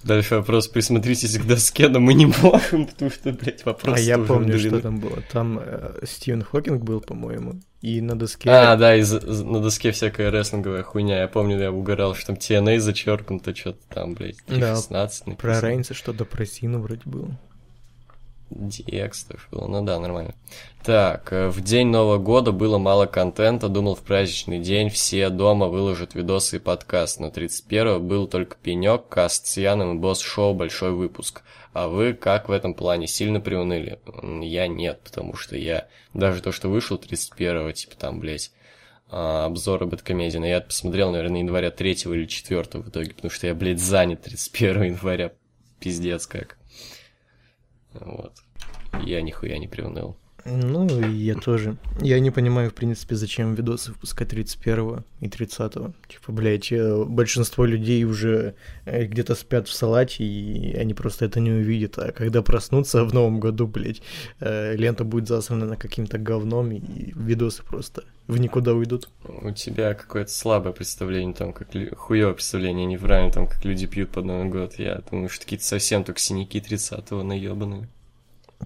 Дальше 0.04 0.36
вопрос, 0.36 0.68
присмотритесь 0.68 1.38
к 1.38 1.46
доске, 1.46 1.88
но 1.88 2.02
мы 2.02 2.13
не 2.13 2.25
можем, 2.25 2.88
потому 2.88 3.10
что, 3.10 3.32
блядь, 3.32 3.63
вопрос 3.66 3.98
а 3.98 4.02
я 4.02 4.18
помню, 4.18 4.50
удалены. 4.56 4.70
что 4.70 4.82
там 4.82 5.00
было. 5.00 5.22
Там 5.32 5.60
э, 5.63 6.00
Стивен 6.06 6.42
Хокинг 6.44 6.84
был, 6.84 7.00
по-моему, 7.00 7.62
и 7.82 8.02
на 8.02 8.20
доске... 8.20 8.50
А, 8.50 8.75
да, 8.75 8.98
и 8.98 9.02
за- 9.04 9.22
за- 9.22 9.46
на 9.46 9.62
доске 9.62 9.92
всякая 9.92 10.30
рестлинговая 10.30 10.84
хуйня. 10.84 11.22
Я 11.22 11.30
помню, 11.30 11.58
я 11.58 11.72
угорал, 11.72 12.16
что 12.16 12.28
там 12.28 12.36
TNA 12.36 12.80
зачеркнуто, 12.80 13.56
что-то 13.56 13.80
там, 13.94 14.13
блядь, 14.13 14.36
Да, 14.48 14.75
16 14.75 15.28
написано. 15.28 15.36
Про 15.36 15.62
Рейнса 15.62 15.94
что-то 15.94 16.25
про 16.25 16.46
Сину 16.46 16.82
вроде 16.82 17.04
было. 17.06 17.40
Декстов 18.55 19.48
было, 19.51 19.67
ну 19.67 19.83
да, 19.83 20.00
нормально. 20.00 20.36
Так, 20.83 21.31
э, 21.31 21.50
в 21.50 21.62
день 21.62 21.88
Нового 21.88 22.17
года 22.17 22.51
было 22.51 22.77
мало 22.77 23.05
контента, 23.05 23.69
думал 23.69 23.95
в 23.95 24.01
праздничный 24.01 24.60
день 24.60 24.89
все 24.89 25.29
дома 25.29 25.67
выложат 25.67 26.13
видосы 26.13 26.57
и 26.57 26.60
подкаст, 26.60 27.19
но 27.19 27.29
31-го 27.29 28.00
был 28.00 28.27
только 28.27 28.57
пенек, 28.62 29.07
каст 29.07 29.48
с 29.48 29.57
Яном 29.57 29.95
и 29.95 30.00
босс-шоу 30.00 30.53
«Большой 30.53 30.91
выпуск». 30.91 31.43
А 31.74 31.88
вы 31.88 32.13
как 32.13 32.50
в 32.50 32.51
этом 32.51 32.75
плане? 32.75 33.07
Сильно 33.07 33.39
приуныли? 33.39 34.00
Я 34.41 34.67
нет, 34.67 35.01
потому 35.03 35.36
что 35.36 35.57
я... 35.57 35.88
Даже 36.13 36.41
то, 36.41 36.51
что 36.51 36.69
вышел 36.69 36.98
31-го, 36.98 37.72
типа 37.72 37.95
там, 37.98 38.19
блядь, 38.19 38.51
а, 39.10 39.45
обзоры 39.45 39.88
Бэткомедиана, 39.88 40.45
я 40.45 40.62
посмотрел, 40.62 41.12
наверное, 41.12 41.39
января 41.39 41.72
3 41.72 41.91
или 41.91 42.25
4 42.25 42.62
в 42.62 42.89
итоге, 42.89 43.13
потому 43.13 43.31
что 43.31 43.48
я, 43.48 43.55
блядь, 43.55 43.79
занят 43.79 44.22
31 44.22 44.83
января. 44.83 45.31
Пиздец 45.79 46.27
как. 46.27 46.57
Вот. 47.94 48.34
Я 49.02 49.22
нихуя 49.22 49.58
не 49.58 49.68
приуныл. 49.68 50.18
Ну, 50.46 50.88
я 51.10 51.36
тоже. 51.36 51.78
Я 52.02 52.20
не 52.20 52.32
понимаю, 52.32 52.70
в 52.70 52.74
принципе, 52.74 53.16
зачем 53.16 53.56
видосы 53.56 53.92
выпускать 53.92 54.30
31 54.30 55.04
и 55.22 55.30
30 55.30 55.76
-го. 55.76 55.94
Типа, 56.08 56.32
блядь, 56.32 56.72
э, 56.72 57.06
большинство 57.06 57.66
людей 57.66 58.04
уже 58.04 58.54
э, 58.86 59.06
где-то 59.06 59.36
спят 59.36 59.68
в 59.68 59.74
салате, 59.74 60.24
и 60.24 60.76
они 60.76 60.94
просто 60.94 61.26
это 61.26 61.40
не 61.40 61.52
увидят. 61.52 61.98
А 61.98 62.12
когда 62.12 62.42
проснутся 62.42 63.06
в 63.06 63.14
новом 63.14 63.40
году, 63.40 63.68
блядь, 63.68 64.02
э, 64.42 64.76
лента 64.76 65.06
будет 65.06 65.28
засрана 65.28 65.78
каким-то 65.78 66.18
говном, 66.18 66.72
и 66.72 66.82
видосы 67.16 67.64
просто 67.64 68.04
в 68.28 68.38
никуда 68.40 68.74
уйдут. 68.74 69.10
У 69.42 69.52
тебя 69.52 69.94
какое-то 69.94 70.32
слабое 70.32 70.74
представление 70.74 71.34
там, 71.34 71.54
как 71.54 71.74
лю... 71.76 71.96
хуёвое 71.96 72.34
представление, 72.34 72.86
неправильно 72.86 73.32
там, 73.32 73.48
как 73.48 73.64
люди 73.66 73.88
пьют 73.88 74.12
под 74.12 74.26
Новый 74.26 74.50
год. 74.50 74.80
Я 74.80 75.02
думаю, 75.10 75.30
что 75.30 75.44
какие-то 75.44 75.66
совсем 75.66 76.04
только 76.04 76.20
синяки 76.20 76.60
30-го 76.60 77.24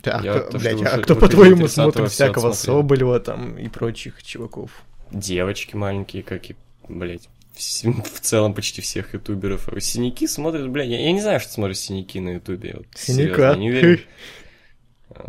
наебанные. 0.05 0.31
А, 0.31 0.35
я, 0.35 0.39
кто, 0.39 0.57
блядь, 0.57 0.81
а 0.81 0.97
кто, 0.99 1.15
по-твоему, 1.15 1.67
смотрит 1.67 2.11
всякого 2.11 2.53
Соболева 2.53 3.19
там 3.19 3.57
и 3.57 3.67
прочих 3.69 4.23
чуваков? 4.23 4.71
Девочки 5.11 5.75
маленькие, 5.75 6.23
как 6.23 6.49
и, 6.49 6.55
блядь, 6.87 7.29
в, 7.53 7.59
в 8.15 8.19
целом 8.19 8.53
почти 8.53 8.81
всех 8.81 9.13
ютуберов. 9.13 9.69
Синяки 9.79 10.27
смотрят, 10.27 10.69
блядь, 10.69 10.89
я, 10.89 10.99
я 10.99 11.11
не 11.11 11.21
знаю, 11.21 11.39
что 11.39 11.51
смотрят 11.51 11.77
синяки 11.77 12.19
на 12.19 12.35
ютубе. 12.35 12.75
Вот, 12.77 12.87
Синяка. 12.95 13.53
Серьезно, 13.53 13.59
не 13.59 13.69
уверен. 13.69 13.99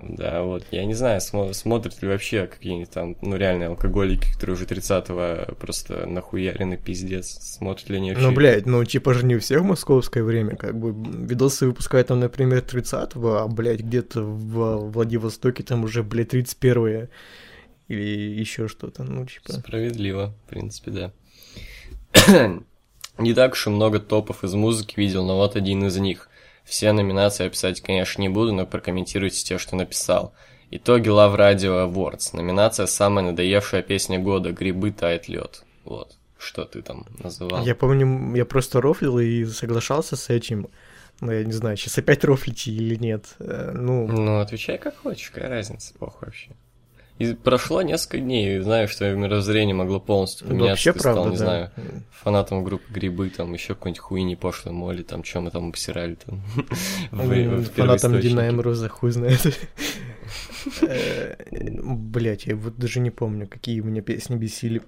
Да, 0.02 0.42
вот. 0.42 0.64
Я 0.70 0.84
не 0.84 0.94
знаю, 0.94 1.20
смо- 1.20 1.52
смотрят 1.52 2.00
ли 2.02 2.08
вообще 2.08 2.46
какие-нибудь 2.46 2.90
там, 2.90 3.16
ну, 3.22 3.36
реальные 3.36 3.68
алкоголики, 3.68 4.32
которые 4.32 4.54
уже 4.54 4.64
30-го 4.64 5.54
просто 5.56 6.06
нахуярены 6.06 6.76
пиздец. 6.76 7.26
Смотрят 7.28 7.88
ли 7.88 7.96
они 7.96 8.10
вообще? 8.10 8.26
Ну, 8.26 8.34
блядь, 8.34 8.66
ну, 8.66 8.84
типа 8.84 9.14
же 9.14 9.24
не 9.24 9.36
у 9.36 9.40
всех 9.40 9.62
московское 9.62 10.22
время, 10.22 10.56
как 10.56 10.78
бы. 10.78 10.94
Видосы 11.26 11.66
выпускают 11.66 12.08
там, 12.08 12.20
например, 12.20 12.60
30-го, 12.60 13.36
а, 13.36 13.48
блядь, 13.48 13.80
где-то 13.80 14.22
в 14.22 14.90
Владивостоке 14.90 15.62
там 15.62 15.84
уже, 15.84 16.02
блядь, 16.02 16.34
31-е 16.34 17.08
или 17.88 18.02
еще 18.02 18.68
что-то, 18.68 19.04
ну, 19.04 19.26
типа. 19.26 19.52
Справедливо, 19.52 20.34
в 20.46 20.50
принципе, 20.50 20.90
да. 20.90 21.12
не 23.18 23.34
так 23.34 23.52
уж 23.52 23.66
и 23.66 23.70
много 23.70 23.98
топов 24.00 24.44
из 24.44 24.54
музыки 24.54 24.94
видел, 24.96 25.24
но 25.24 25.36
вот 25.36 25.56
один 25.56 25.84
из 25.86 25.96
них– 25.96 26.28
все 26.68 26.92
номинации 26.92 27.46
описать, 27.46 27.80
конечно, 27.80 28.20
не 28.20 28.28
буду, 28.28 28.52
но 28.52 28.66
прокомментируйте 28.66 29.42
те, 29.42 29.58
что 29.58 29.74
написал. 29.74 30.34
Итоги 30.70 31.08
Love 31.08 31.36
Radio 31.36 31.90
Awards. 31.90 32.36
Номинация 32.36 32.86
«Самая 32.86 33.24
надоевшая 33.24 33.82
песня 33.82 34.18
года. 34.18 34.52
Грибы 34.52 34.90
тает 34.90 35.28
лед». 35.28 35.64
Вот. 35.84 36.16
Что 36.38 36.66
ты 36.66 36.82
там 36.82 37.06
называл? 37.22 37.64
Я 37.64 37.74
помню, 37.74 38.36
я 38.36 38.44
просто 38.44 38.82
рофлил 38.82 39.18
и 39.18 39.46
соглашался 39.46 40.14
с 40.14 40.28
этим. 40.28 40.68
Но 41.20 41.32
я 41.32 41.42
не 41.42 41.52
знаю, 41.52 41.76
сейчас 41.76 41.98
опять 41.98 42.22
рофлите 42.22 42.70
или 42.70 42.94
нет. 42.96 43.24
Э, 43.40 43.72
ну... 43.74 44.06
ну, 44.06 44.38
отвечай 44.38 44.78
как 44.78 44.96
хочешь, 44.98 45.30
какая 45.30 45.48
разница, 45.50 45.94
похуй 45.98 46.26
вообще. 46.26 46.50
И 47.18 47.34
прошло 47.34 47.82
несколько 47.82 48.18
дней, 48.18 48.56
и 48.56 48.60
знаю, 48.60 48.86
что 48.86 49.12
мировоззрение 49.12 49.74
могло 49.74 49.98
полностью 49.98 50.46
поменяться. 50.46 50.70
Вообще, 50.70 50.92
ты 50.92 51.00
правда, 51.00 51.20
стал, 51.20 51.32
не 51.32 51.36
да. 51.36 51.44
знаю, 51.44 51.70
фанатом 52.10 52.62
группы 52.62 52.92
Грибы, 52.92 53.28
там 53.30 53.52
еще 53.52 53.74
какой-нибудь 53.74 54.00
хуйни 54.00 54.36
пошлой 54.36 54.72
моли, 54.72 55.02
там, 55.02 55.24
чем 55.24 55.44
мы 55.44 55.50
там 55.50 55.70
обсирали 55.70 56.14
там. 56.14 56.42
Фанатом 57.76 58.20
Дина 58.20 58.48
Эмроза 58.48 58.88
хуй 58.88 59.10
знает. 59.10 59.58
Э, 60.82 61.34
Блять, 61.82 62.46
я 62.46 62.54
вот 62.54 62.76
даже 62.76 63.00
не 63.00 63.10
помню, 63.10 63.48
какие 63.48 63.80
у 63.80 63.84
меня 63.84 64.02
песни 64.02 64.36
бесили. 64.36 64.82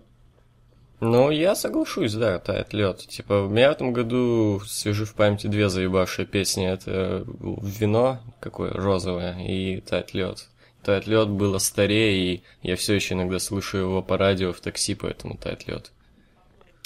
Ну, 1.01 1.31
я 1.31 1.55
соглашусь, 1.55 2.13
да, 2.13 2.39
тает 2.39 2.75
лед. 2.75 2.99
Типа, 2.99 3.45
у 3.45 3.49
меня 3.49 3.71
в 3.71 3.73
этом 3.73 3.95
году 3.95 4.61
свежи 4.67 5.07
в 5.07 5.15
памяти 5.15 5.47
две 5.47 5.71
заебавшие 5.71 6.27
песни. 6.27 6.71
Это 6.71 7.25
вино 7.27 8.21
какое 8.39 8.71
розовое 8.71 9.39
и 9.39 9.81
тает 9.81 10.13
лед. 10.13 10.50
Тает 10.83 11.07
лед 11.07 11.29
было 11.29 11.59
старее, 11.59 12.35
и 12.35 12.43
я 12.63 12.77
все 12.77 12.95
еще 12.95 13.15
иногда 13.15 13.39
слушаю 13.39 13.85
его 13.85 14.03
по 14.03 14.17
радио 14.17 14.53
в 14.53 14.61
такси, 14.61 14.95
поэтому 14.95 15.37
тает 15.37 15.67
лед. 15.67 15.93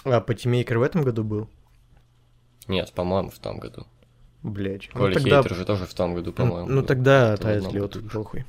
А 0.04 0.20
Патимейкер 0.20 0.78
в 0.78 0.82
этом 0.82 1.02
году 1.02 1.22
был? 1.22 1.48
Нет, 2.66 2.92
по-моему, 2.92 3.30
в 3.30 3.38
том 3.38 3.58
году. 3.58 3.86
Блять. 4.42 4.88
Коля 4.88 5.08
ну, 5.08 5.14
тогда... 5.14 5.42
Хейтер 5.42 5.56
же 5.56 5.64
тоже 5.64 5.86
в 5.86 5.94
том 5.94 6.14
году, 6.14 6.32
по-моему. 6.32 6.68
Ну, 6.68 6.74
ну 6.80 6.82
тогда 6.82 7.36
тает 7.36 7.72
лед, 7.72 7.96
похуй. 8.12 8.44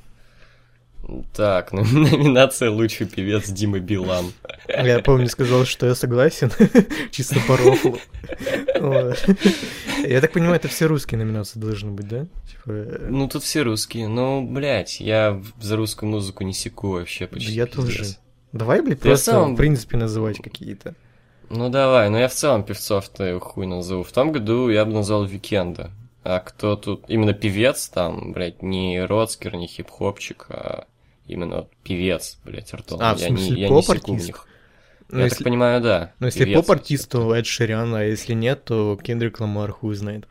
Так, 1.34 1.72
номинация 1.72 2.70
«Лучший 2.70 3.06
певец» 3.06 3.48
Дима 3.48 3.78
Билан. 3.78 4.32
Я 4.68 4.98
помню, 4.98 5.28
сказал, 5.28 5.64
что 5.64 5.86
я 5.86 5.94
согласен, 5.94 6.50
чисто 7.12 7.36
по 7.46 7.56
рофлу. 7.56 7.98
Я 10.10 10.20
так 10.20 10.32
понимаю, 10.32 10.56
это 10.56 10.68
все 10.68 10.86
русские 10.86 11.18
номинации 11.18 11.58
должны 11.58 11.90
быть, 11.90 12.08
да? 12.08 12.26
Типа... 12.50 12.70
Э, 12.70 13.06
ну, 13.08 13.28
тут 13.28 13.42
все 13.42 13.62
русские. 13.62 14.08
Ну, 14.08 14.46
блядь, 14.46 15.00
я 15.00 15.42
за 15.60 15.76
русскую 15.76 16.10
музыку 16.10 16.44
не 16.44 16.52
секу 16.52 16.90
вообще 16.90 17.26
почти. 17.26 17.52
Я 17.52 17.66
тоже. 17.66 18.04
Давай, 18.52 18.80
блядь, 18.82 19.00
просто 19.00 19.42
в 19.42 19.56
принципе 19.56 19.96
называть 19.96 20.38
какие-то. 20.38 20.94
Ну 21.48 21.68
давай, 21.68 22.10
но 22.10 22.18
я 22.18 22.28
в 22.28 22.34
целом 22.34 22.64
певцов-то 22.64 23.38
хуй 23.38 23.66
назову. 23.66 24.02
В 24.02 24.12
том 24.12 24.32
году 24.32 24.68
я 24.68 24.84
бы 24.84 24.92
назвал 24.92 25.24
Weeknd'а. 25.24 25.92
А 26.24 26.40
кто 26.40 26.74
тут? 26.74 27.04
Именно 27.06 27.34
певец 27.34 27.88
там, 27.88 28.32
блядь, 28.32 28.60
не 28.60 29.04
рокер, 29.04 29.54
не 29.54 29.68
хип-хопчик, 29.68 30.46
а 30.48 30.86
именно 31.28 31.68
певец, 31.84 32.38
блядь, 32.44 32.74
ртом. 32.74 32.98
А, 33.00 33.14
в 33.14 33.20
смысле, 33.20 33.46
я, 33.46 33.54
не, 33.54 33.60
я 33.62 33.68
не 33.68 33.82
секу 33.82 34.14
в 34.14 34.16
них. 34.16 34.48
Ну, 35.08 35.18
я 35.18 35.24
если... 35.24 35.38
так 35.38 35.44
понимаю, 35.44 35.80
да. 35.80 36.12
Ну, 36.18 36.26
если 36.26 36.52
поп-артист, 36.54 37.10
то 37.10 37.34
Эд 37.34 37.46
Ширан, 37.46 37.94
а 37.94 38.02
если 38.02 38.34
нет, 38.34 38.64
то 38.64 38.96
Кендрик 38.96 39.40
Ламар 39.40 39.70
хуй 39.70 39.94
знает. 39.94 40.26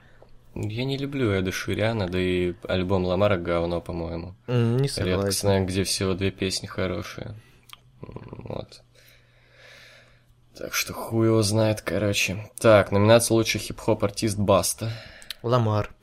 Я 0.55 0.85
не 0.85 0.97
люблю 0.97 1.31
Эда 1.31 1.51
Шириана, 1.51 2.07
да 2.07 2.19
и 2.19 2.53
альбом 2.63 3.05
Ламара 3.05 3.37
говно, 3.37 3.81
по-моему. 3.81 4.35
Mm, 4.47 4.79
не 4.79 4.87
согласен. 4.87 5.19
Редкостная, 5.19 5.65
где 5.65 5.83
всего 5.83 6.13
две 6.13 6.31
песни 6.31 6.65
хорошие. 6.65 7.35
Вот. 8.01 8.81
Так 10.57 10.73
что 10.73 10.93
хуй 10.93 11.27
его 11.27 11.41
знает, 11.41 11.81
короче. 11.81 12.49
Так, 12.57 12.91
номинация 12.91 13.35
лучший 13.35 13.59
хип-хоп 13.59 14.03
артист 14.05 14.37
Баста. 14.37 14.91
Ламар. 15.43 15.93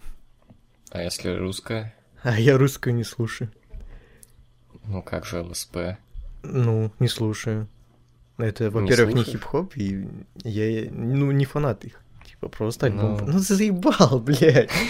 А 0.90 1.02
если 1.02 1.30
русская? 1.30 1.94
А 2.22 2.38
я 2.38 2.58
русскую 2.58 2.94
не 2.94 3.04
слушаю. 3.04 3.50
Ну 4.84 5.02
как 5.02 5.24
же 5.24 5.40
ЛСП? 5.40 5.96
Ну, 6.42 6.92
не 6.98 7.08
слушаю. 7.08 7.68
Это, 8.38 8.70
во-первых, 8.70 9.14
не, 9.14 9.20
не 9.20 9.24
хип-хоп, 9.24 9.76
и 9.76 10.06
я, 10.42 10.88
ну, 10.90 11.30
не 11.30 11.44
фанат 11.44 11.84
их. 11.84 12.00
Типа, 12.26 12.48
просто 12.48 12.86
альбом. 12.86 13.18
Ну, 13.18 13.26
ну 13.32 13.38
заебал, 13.38 14.20
блядь. 14.20 14.70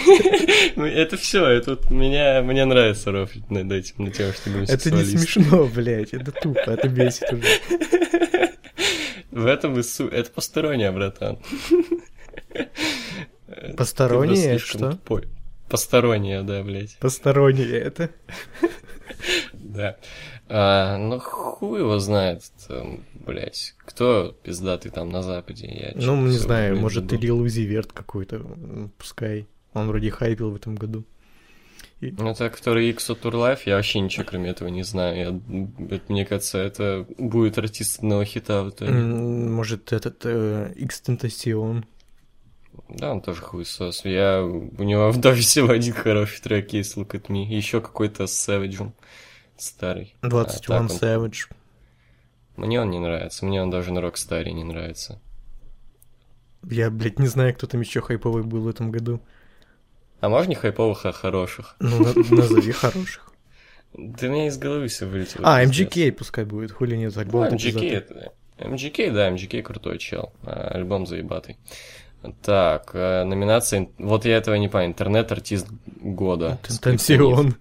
Ну, 0.75 0.87
это 0.87 1.19
все, 1.19 1.47
это 1.47 1.79
меня, 1.91 2.41
мне 2.41 2.65
нравится 2.65 3.13
рофлить 3.13 3.51
над 3.51 3.71
этим, 3.71 4.05
на 4.05 4.11
тем, 4.11 4.33
что 4.33 4.51
Это 4.51 4.91
не 4.91 5.05
смешно, 5.05 5.67
блядь, 5.67 6.15
это 6.15 6.33
тупо, 6.33 6.61
это 6.61 6.89
бесит 6.89 7.31
уже. 7.31 7.43
В 9.31 9.47
этом 9.47 9.79
и 9.79 9.83
суть. 9.83 10.13
Это 10.13 10.31
посторонняя, 10.31 10.93
братан. 10.93 11.39
Постороннее 13.77 14.59
что? 14.59 14.99
Посторонняя, 15.69 16.43
да, 16.43 16.63
блядь. 16.63 16.97
Постороннее 16.99 17.79
это? 17.79 18.11
Да. 19.53 19.97
А, 20.49 20.99
ну, 20.99 21.19
хуй 21.19 21.81
его 21.81 21.99
знает, 21.99 22.43
там, 22.69 23.05
блядь, 23.15 23.75
кто 23.79 24.37
пиздатый 24.43 24.91
там 24.91 25.09
на 25.09 25.23
Западе? 25.23 25.67
Я 25.67 25.93
ну, 25.95 26.27
не 26.27 26.37
знаю, 26.37 26.77
может, 26.79 27.13
Илья 27.13 27.35
Лузиверт 27.35 27.93
какой-то, 27.93 28.43
пускай. 28.99 29.47
Он 29.73 29.89
вроде 29.89 30.11
хайпил 30.11 30.51
в 30.51 30.57
этом 30.57 30.75
году. 30.75 31.05
И... 32.01 32.11
Ну, 32.11 32.31
это 32.31 32.51
который 32.51 32.91
X 32.91 33.11
Tour 33.11 33.33
Life, 33.33 33.61
я 33.65 33.77
вообще 33.77 34.01
ничего 34.01 34.25
кроме 34.25 34.51
этого 34.51 34.69
не 34.69 34.83
знаю. 34.83 35.17
Я, 35.17 35.97
это, 35.97 36.13
мне 36.13 36.27
кажется, 36.27 36.59
это 36.59 37.07
будет 37.17 37.59
артист 37.59 38.01
одного 38.01 38.25
хита 38.25 38.65
в 38.65 38.71
итоге. 38.71 38.93
Может, 38.93 39.93
этот 39.93 40.21
э, 40.25 40.73
X 40.75 41.03
Tentacion. 41.07 41.85
Да, 42.89 43.13
он 43.13 43.21
тоже 43.21 43.41
хуесос. 43.41 44.05
Я... 44.05 44.43
У 44.43 44.83
него 44.83 45.13
даже 45.13 45.43
всего 45.43 45.71
один 45.71 45.95
хороший 45.95 46.43
трек 46.43 46.73
есть, 46.73 46.97
Look 46.97 47.13
at 47.13 47.29
Me. 47.29 47.45
Еще 47.45 47.81
какой-то 47.81 48.27
с 48.27 48.49
Savage 48.49 48.91
старый. 49.62 50.14
21 50.23 50.76
а, 50.76 50.87
Savage. 50.87 51.50
Мне 52.57 52.81
он 52.81 52.90
не 52.90 52.99
нравится. 52.99 53.45
Мне 53.47 53.62
он 53.62 53.71
даже 53.71 53.92
на 53.92 54.00
Rockstar 54.00 54.45
не 54.50 54.64
нравится. 54.64 55.21
Я, 56.69 56.90
блядь, 56.90 57.19
не 57.19 57.26
знаю, 57.26 57.54
кто 57.54 57.66
там 57.66 57.81
еще 57.81 58.00
хайповый 58.00 58.45
был 58.45 58.62
в 58.62 58.69
этом 58.69 58.90
году. 58.90 59.21
А 60.21 60.28
можно 60.28 60.50
не 60.50 60.54
хайповых, 60.54 61.04
а 61.07 61.12
хороших? 61.12 61.76
Ну, 61.81 61.99
на- 61.99 62.37
назови 62.37 62.73
хороших. 62.73 63.28
Да 63.95 64.26
у 64.26 64.31
меня 64.31 64.47
из 64.47 64.57
головы 64.57 64.88
все 64.88 65.04
вылетело. 65.04 65.45
А. 65.45 65.62
MGK 65.62 66.12
пускай 66.12 66.47
будет, 66.47 66.73
хули 66.73 66.97
нет, 66.97 67.14
Ну, 67.14 67.21
альбом 67.21 67.45
MGK, 67.45 67.90
это... 67.90 68.33
MGK, 68.57 69.12
да, 69.12 69.31
MGK 69.31 69.61
крутой 69.61 69.99
чел. 69.99 70.33
а, 70.45 70.71
Альбом 70.73 71.07
заебатый. 71.07 71.59
Так, 72.42 72.92
э, 72.95 73.25
номинация... 73.25 73.88
Вот 73.99 74.25
я 74.25 74.38
этого 74.38 74.54
не 74.54 74.69
понял. 74.69 74.87
Интернет-артист 74.87 75.66
года. 76.00 76.59
Тансион. 76.81 77.57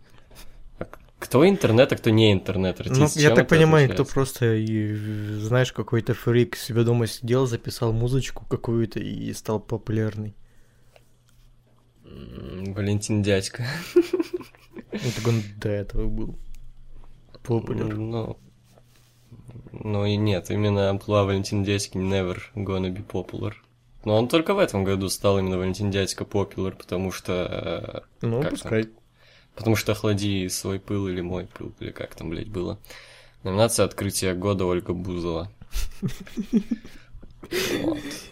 Кто 1.21 1.47
интернет, 1.47 1.93
а 1.93 1.95
кто 1.95 2.09
не 2.09 2.33
интернет-артист? 2.33 3.15
Ну, 3.15 3.21
я 3.21 3.29
так 3.35 3.47
понимаю, 3.47 3.85
кто 3.87 4.01
отличается? 4.01 4.13
просто, 4.13 4.55
и, 4.55 4.95
знаешь, 5.37 5.71
какой-то 5.71 6.15
фрик 6.15 6.55
себе 6.55 6.83
дома 6.83 7.05
сидел, 7.05 7.45
записал 7.45 7.93
музычку 7.93 8.43
какую-то 8.47 8.99
и 8.99 9.31
стал 9.33 9.59
популярный. 9.59 10.35
Валентин 12.03 13.21
Дядька. 13.21 13.67
Ну, 13.93 14.99
так 15.15 15.27
он 15.27 15.43
до 15.57 15.69
этого 15.69 16.07
был 16.07 16.39
популярный. 17.43 17.95
Ну, 17.95 18.37
ну 19.71 20.05
и 20.07 20.15
нет, 20.17 20.49
именно 20.49 20.89
амплуа 20.89 21.23
Валентин 21.23 21.63
Дядьки 21.63 21.97
never 21.97 22.39
gonna 22.55 22.89
be 22.91 23.05
popular. 23.05 23.53
Но 24.05 24.17
он 24.17 24.27
только 24.27 24.55
в 24.55 24.59
этом 24.59 24.83
году 24.83 25.07
стал 25.09 25.37
именно 25.37 25.59
Валентин 25.59 25.91
Дядька 25.91 26.23
popular, 26.23 26.75
потому 26.75 27.11
что... 27.11 28.03
э, 28.21 28.25
Ну, 28.25 28.41
пускай. 28.43 28.89
Потому 29.55 29.75
что 29.75 29.91
охлади 29.91 30.47
свой 30.47 30.79
пыл 30.79 31.07
или 31.07 31.21
мой 31.21 31.47
пыл, 31.47 31.73
или 31.79 31.91
как 31.91 32.15
там, 32.15 32.29
блядь, 32.29 32.49
было. 32.49 32.79
Номинация 33.43 33.85
«Открытие 33.85 34.33
года» 34.35 34.65
Ольга 34.65 34.93
Бузова. 34.93 35.51
Вот. 37.83 37.97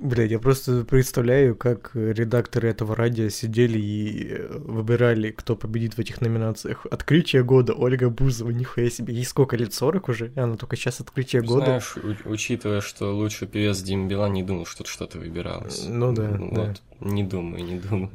Блядь, 0.00 0.30
я 0.30 0.38
просто 0.38 0.84
представляю, 0.84 1.56
как 1.56 1.90
редакторы 1.94 2.68
этого 2.68 2.94
радио 2.94 3.28
сидели 3.30 3.78
и 3.78 4.28
э, 4.30 4.58
выбирали, 4.58 5.30
кто 5.32 5.56
победит 5.56 5.94
в 5.94 5.98
этих 5.98 6.20
номинациях. 6.20 6.86
Открытие 6.90 7.42
года, 7.42 7.74
Ольга 7.74 8.08
Бузова, 8.08 8.50
нихуя 8.50 8.90
себе. 8.90 9.14
Ей 9.14 9.24
сколько 9.24 9.56
лет, 9.56 9.74
40 9.74 10.08
уже? 10.08 10.32
Она 10.36 10.56
только 10.56 10.76
сейчас 10.76 11.00
открытие 11.00 11.42
года. 11.42 11.64
Знаешь, 11.80 11.94
учитывая, 12.24 12.80
что 12.80 13.12
лучший 13.16 13.48
певец 13.48 13.80
Дима 13.80 14.06
Билан, 14.06 14.32
не 14.32 14.44
думал, 14.44 14.66
что 14.66 14.78
тут 14.78 14.86
что-то 14.86 15.18
выбиралось. 15.18 15.84
Ну 15.88 16.12
да, 16.12 16.30
Вот. 16.30 16.54
да. 16.54 16.74
Не 17.00 17.24
думаю, 17.24 17.64
не 17.64 17.78
думаю. 17.80 18.10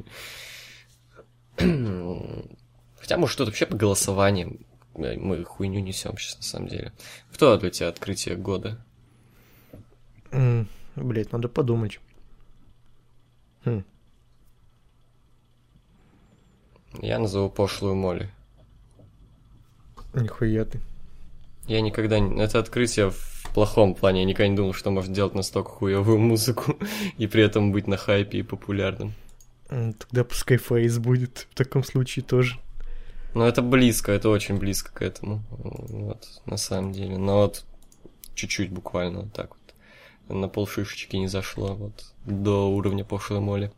Хотя, 3.00 3.16
может, 3.16 3.38
тут 3.38 3.48
вообще 3.48 3.66
по 3.66 3.76
голосованиям. 3.76 4.58
Бля, 4.94 5.18
Мы 5.18 5.44
хуйню 5.44 5.80
несем 5.80 6.16
сейчас, 6.16 6.36
на 6.36 6.42
самом 6.42 6.68
деле. 6.68 6.92
Кто 7.32 7.56
для 7.58 7.70
тебя 7.70 7.88
открытие 7.88 8.36
года? 8.36 8.78
М, 10.30 10.68
Блядь, 10.96 11.32
надо 11.32 11.48
подумать. 11.48 12.00
Хм. 13.64 13.84
Я 17.00 17.18
назову 17.18 17.50
пошлую 17.50 17.96
Молли. 17.96 18.30
Нихуя 20.12 20.64
ты. 20.64 20.80
Я 21.66 21.80
никогда 21.80 22.20
не... 22.20 22.40
Это 22.40 22.60
открытие 22.60 23.10
в 23.10 23.44
плохом 23.52 23.94
плане. 23.94 24.20
Я 24.20 24.26
никогда 24.26 24.48
не 24.48 24.56
думал, 24.56 24.74
что 24.74 24.90
может 24.90 25.12
делать 25.12 25.34
настолько 25.34 25.70
хуевую 25.70 26.18
музыку 26.18 26.76
и 27.18 27.26
при 27.26 27.42
этом 27.42 27.72
быть 27.72 27.88
на 27.88 27.96
хайпе 27.96 28.38
и 28.38 28.42
популярным. 28.42 29.12
Тогда 29.68 30.24
пускай 30.24 30.56
Фейс 30.58 30.98
будет 30.98 31.46
в 31.50 31.54
таком 31.54 31.84
случае 31.84 32.24
тоже. 32.24 32.58
Но 33.34 33.46
это 33.48 33.62
близко, 33.62 34.12
это 34.12 34.28
очень 34.28 34.58
близко 34.58 34.92
к 34.92 35.02
этому. 35.02 35.42
Вот, 35.50 36.24
на 36.46 36.56
самом 36.56 36.92
деле. 36.92 37.18
Но 37.18 37.38
вот 37.38 37.64
чуть-чуть 38.34 38.70
буквально 38.70 39.20
вот 39.22 39.32
так 39.32 39.50
вот. 39.50 40.36
На 40.38 40.48
полшишечки 40.48 41.16
не 41.16 41.28
зашло, 41.28 41.74
вот, 41.74 42.04
до 42.24 42.70
уровня 42.70 43.04
пошлой 43.04 43.40
моли. 43.40 43.72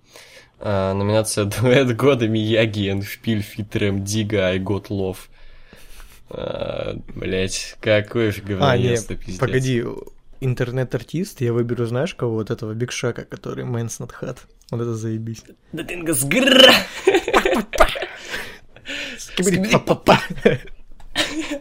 А, 0.61 0.95
номинация 0.95 1.45
дуэт 1.61 1.97
года 1.97 2.29
Мияги 2.29 2.91
and 2.93 3.03
Шпиль 3.03 3.43
фитером 3.43 4.05
Дига 4.05 4.47
I 4.47 4.59
Got 4.59 4.89
Love. 4.89 5.19
А, 6.29 6.97
блять, 7.15 7.77
какой 7.81 8.31
же 8.31 8.43
А, 8.43 8.49
говноест, 8.49 9.11
не, 9.11 9.17
пиздец. 9.17 9.39
погоди, 9.39 9.85
интернет-артист, 10.41 11.41
я 11.41 11.53
выберу, 11.53 11.87
знаешь, 11.87 12.15
кого? 12.15 12.35
Вот 12.35 12.51
этого 12.51 12.75
Big 12.75 12.93
Shaq'а, 12.93 13.25
который 13.25 13.65
Man's 13.65 14.01
Not 14.01 14.13
Hot. 14.21 14.39
Вот 14.71 14.81
это 14.81 14.95
заебись. 14.95 15.45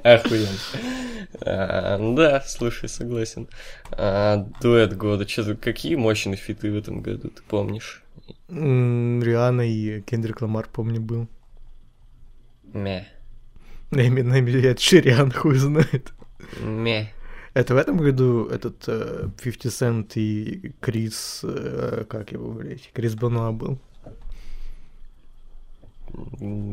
Охуенно. 0.03 0.47
А, 1.41 1.97
да, 2.15 2.41
слушай, 2.41 2.89
согласен. 2.89 3.47
А, 3.91 4.47
дуэт 4.61 4.95
года. 4.95 5.27
Что 5.27 5.55
какие 5.55 5.95
мощные 5.95 6.37
фиты 6.37 6.71
в 6.71 6.77
этом 6.77 7.01
году, 7.01 7.29
ты 7.29 7.41
помнишь? 7.47 8.03
Рианна 8.47 9.61
и 9.61 10.01
Кендрик 10.01 10.41
Ламар, 10.41 10.67
помню, 10.71 11.01
был. 11.01 11.27
Ме. 12.73 13.07
Эминем 13.91 14.47
или 14.47 14.69
Эд 14.69 14.79
Шириан, 14.79 15.31
хуй 15.31 15.55
знает. 15.55 16.13
Ме. 16.59 17.11
Это 17.55 17.73
в 17.73 17.77
этом 17.77 17.95
году 17.95 18.47
этот 18.47 18.83
э, 18.87 19.29
50 19.41 19.71
Cent 19.71 20.11
и 20.15 20.73
Крис, 20.81 21.39
э, 21.41 22.03
как 22.09 22.33
его, 22.33 22.51
блядь, 22.51 22.91
Крис 22.91 23.15
Бенуа 23.15 23.53
был. 23.53 23.79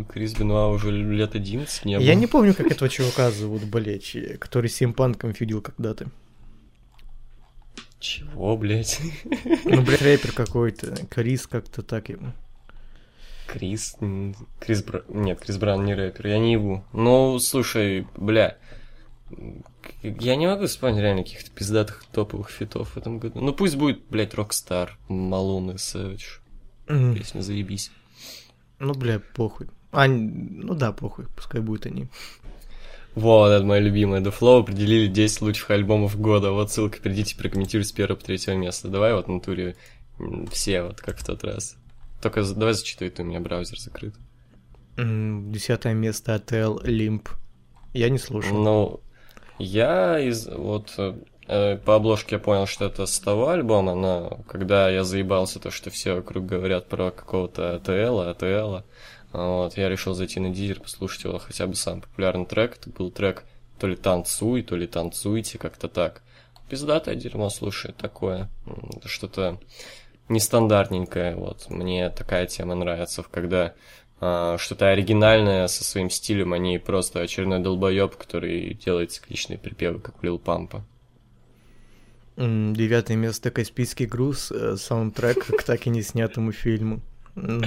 Крис 0.08 0.34
Бенуа 0.34 0.66
уже 0.66 0.90
лет 0.90 1.36
11 1.36 1.84
не 1.84 1.98
был. 1.98 2.04
Я 2.04 2.16
не 2.16 2.26
помню, 2.26 2.52
как 2.52 2.66
этого 2.66 2.90
чувака 2.90 3.30
зовут, 3.30 3.62
блядь, 3.62 4.16
который 4.40 4.68
Симпанком 4.68 5.34
фидел 5.34 5.62
когда-то. 5.62 6.08
Чего, 8.00 8.56
блядь? 8.56 9.00
Ну, 9.64 9.82
блядь, 9.86 10.02
рэпер 10.02 10.32
какой-то, 10.32 10.96
Крис 11.06 11.46
как-то 11.46 11.82
так 11.82 12.08
ему. 12.08 12.32
Крис... 13.46 13.96
Крис 14.58 14.82
Бра... 14.82 15.02
Нет, 15.08 15.38
Крис 15.38 15.58
Браун 15.58 15.84
не 15.84 15.94
рэпер, 15.94 16.26
я 16.26 16.40
не 16.40 16.54
его. 16.54 16.84
Ну, 16.92 17.38
слушай, 17.38 18.04
бля... 18.16 18.56
Я 20.02 20.36
не 20.36 20.46
могу 20.46 20.66
вспомнить 20.66 21.00
реально 21.00 21.22
каких-то 21.22 21.50
пиздатых 21.50 22.04
топовых 22.12 22.50
фитов 22.50 22.90
в 22.90 22.96
этом 22.96 23.18
году. 23.18 23.40
Ну 23.40 23.52
пусть 23.52 23.76
будет, 23.76 24.02
блядь, 24.08 24.34
Rockstar, 24.34 24.98
Malone 25.08 25.70
и 25.70 25.78
Savage. 25.78 26.38
М, 26.88 27.14
Песня 27.14 27.40
заебись. 27.40 27.90
Ну, 28.78 28.94
бля, 28.94 29.20
похуй. 29.34 29.68
А, 29.92 30.08
ну 30.08 30.74
да, 30.74 30.92
похуй, 30.92 31.26
пускай 31.36 31.60
будут 31.60 31.86
они. 31.86 32.08
Вот, 33.14 33.50
это 33.50 33.64
моя 33.64 33.80
любимая. 33.80 34.20
The 34.22 34.34
Flow 34.36 34.60
определили 34.60 35.06
10 35.06 35.42
лучших 35.42 35.70
альбомов 35.70 36.18
года. 36.18 36.50
Вот 36.50 36.72
ссылка, 36.72 36.98
перейдите, 36.98 37.36
прокомментируйте 37.36 37.90
с 37.90 37.92
первого 37.92 38.16
по 38.16 38.24
третьего 38.24 38.54
места. 38.54 38.88
Давай 38.88 39.14
вот 39.14 39.28
на 39.28 39.40
туре 39.40 39.76
все, 40.50 40.82
вот 40.82 41.00
как 41.00 41.18
в 41.18 41.24
тот 41.24 41.44
раз. 41.44 41.76
Только 42.22 42.42
давай 42.42 42.74
зачитай, 42.74 43.10
ты 43.10 43.22
у 43.22 43.26
меня 43.26 43.40
браузер 43.40 43.78
закрыт. 43.78 44.14
Десятое 44.96 45.94
место 45.94 46.34
Отел 46.34 46.80
Лимп. 46.84 47.28
Я 47.92 48.08
не 48.08 48.18
слушал. 48.18 48.56
Ну, 48.56 49.00
я 49.58 50.18
из... 50.18 50.46
Вот 50.46 50.94
э, 50.98 51.76
по 51.84 51.96
обложке 51.96 52.36
я 52.36 52.38
понял, 52.38 52.66
что 52.66 52.86
это 52.86 53.06
с 53.06 53.18
того 53.18 53.48
альбома, 53.48 53.94
но 53.94 54.40
когда 54.48 54.88
я 54.90 55.04
заебался 55.04 55.60
то, 55.60 55.70
что 55.70 55.90
все 55.90 56.14
вокруг 56.14 56.46
говорят 56.46 56.88
про 56.88 57.10
какого-то 57.10 57.76
АТЛ, 57.76 58.20
АТЛ, 58.20 58.84
вот, 59.32 59.76
я 59.76 59.88
решил 59.88 60.14
зайти 60.14 60.40
на 60.40 60.50
дизель, 60.50 60.80
послушать 60.80 61.24
его 61.24 61.38
хотя 61.38 61.66
бы 61.66 61.74
сам 61.74 62.02
популярный 62.02 62.46
трек. 62.46 62.76
Это 62.76 62.90
был 62.90 63.10
трек 63.10 63.44
то 63.78 63.86
ли 63.86 63.96
«Танцуй», 63.96 64.62
то 64.62 64.76
ли 64.76 64.86
«Танцуйте», 64.86 65.58
как-то 65.58 65.88
так. 65.88 66.22
Пиздатое 66.68 67.16
дерьмо, 67.16 67.50
слушай, 67.50 67.92
такое. 67.92 68.48
Что-то 69.04 69.58
нестандартненькое, 70.28 71.34
вот. 71.34 71.68
Мне 71.68 72.08
такая 72.10 72.46
тема 72.46 72.74
нравится, 72.74 73.24
когда 73.28 73.74
что-то 74.58 74.90
оригинальное 74.90 75.66
со 75.66 75.82
своим 75.82 76.08
стилем, 76.08 76.52
а 76.52 76.58
не 76.58 76.78
просто 76.78 77.20
очередной 77.20 77.58
долбоеб, 77.58 78.14
который 78.16 78.74
делает 78.74 79.10
цикличные 79.10 79.58
припевы, 79.58 79.98
как 79.98 80.22
Лил 80.22 80.38
Пампа. 80.38 80.84
Девятое 82.36 83.16
место 83.16 83.50
Каспийский 83.50 84.06
груз, 84.06 84.50
э, 84.52 84.76
саундтрек 84.76 85.44
к 85.44 85.62
так 85.64 85.86
и 85.86 85.90
не 85.90 86.02
снятому 86.02 86.52
фильму. 86.52 87.00
М, 87.36 87.62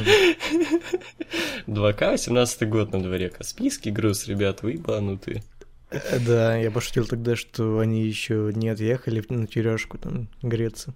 2К, 1.67 2.11
18 2.11 2.69
год 2.69 2.91
на 2.93 3.01
дворе, 3.01 3.29
Каспийский 3.29 3.91
груз, 3.91 4.27
ребят, 4.27 4.63
вы 4.63 4.73
ебанутые. 4.73 5.43
э, 5.91 6.19
Да, 6.25 6.55
я 6.57 6.71
пошутил 6.71 7.05
тогда, 7.05 7.35
что 7.35 7.79
они 7.79 8.03
еще 8.05 8.51
не 8.55 8.69
отъехали 8.69 9.23
на 9.29 9.45
тюряшку 9.45 9.97
там 9.97 10.29
греться. 10.41 10.93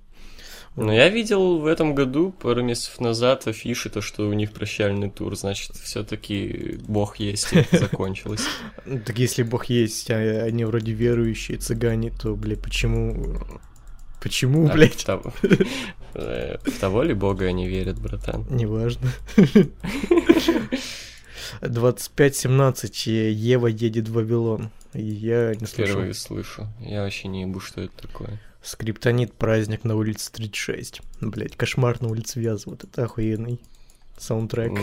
Но 0.75 0.93
я 0.93 1.09
видел 1.09 1.59
в 1.59 1.65
этом 1.65 1.93
году, 1.93 2.31
пару 2.31 2.63
месяцев 2.63 2.99
назад, 2.99 3.47
афиши, 3.47 3.89
то, 3.89 4.01
что 4.01 4.27
у 4.27 4.33
них 4.33 4.51
прощальный 4.51 5.09
тур, 5.09 5.35
значит, 5.35 5.75
все-таки 5.75 6.79
бог 6.87 7.17
есть, 7.17 7.51
и 7.53 7.59
это 7.59 7.77
закончилось. 7.79 8.45
Ну, 8.85 8.99
Так 8.99 9.17
если 9.19 9.43
бог 9.43 9.65
есть, 9.65 10.09
а 10.09 10.15
они 10.17 10.63
вроде 10.65 10.93
верующие 10.93 11.57
цыгане, 11.57 12.11
то, 12.11 12.35
блядь, 12.35 12.61
почему... 12.61 13.37
Почему, 14.21 14.67
А 14.69 14.73
блядь? 14.73 14.95
В 14.95 15.05
того, 15.05 15.33
в 16.13 16.79
того 16.79 17.03
ли 17.03 17.13
бога 17.13 17.45
они 17.45 17.67
верят, 17.67 17.99
братан? 17.99 18.45
Неважно. 18.49 19.09
25-17 21.61 22.91
э, 23.07 23.31
Ева 23.31 23.67
едет 23.67 24.07
в 24.07 24.13
Вавилон. 24.13 24.71
Я 24.93 25.53
не 25.55 25.65
слышал. 25.65 25.85
Впервые 25.85 26.13
слышу. 26.13 26.67
Я 26.79 27.03
вообще 27.03 27.27
не 27.27 27.41
ебу, 27.41 27.59
что 27.59 27.81
это 27.81 28.07
такое. 28.07 28.39
Скриптонит 28.61 29.33
праздник 29.33 29.83
на 29.83 29.95
улице 29.95 30.31
36. 30.31 31.01
Блять, 31.21 31.55
кошмар 31.55 32.01
на 32.01 32.09
улице 32.09 32.39
Вязов. 32.39 32.67
Вот 32.67 32.83
это 32.83 33.05
охуенный 33.05 33.61
саундтрек. 34.17 34.77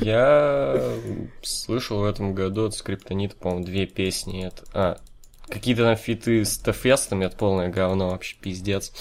Я 0.00 0.98
слышал 1.42 2.00
в 2.00 2.04
этом 2.04 2.34
году 2.34 2.66
от 2.66 2.74
Скриптонита, 2.74 3.36
по-моему, 3.36 3.64
две 3.64 3.86
песни. 3.86 4.46
Это... 4.46 4.64
А, 4.72 5.00
какие-то 5.48 5.84
там 5.84 5.96
фиты 5.96 6.44
с 6.44 6.58
Тофестом, 6.58 7.22
это 7.22 7.36
полное 7.36 7.68
говно, 7.68 8.10
вообще 8.10 8.36
пиздец. 8.40 8.92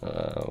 А, 0.00 0.44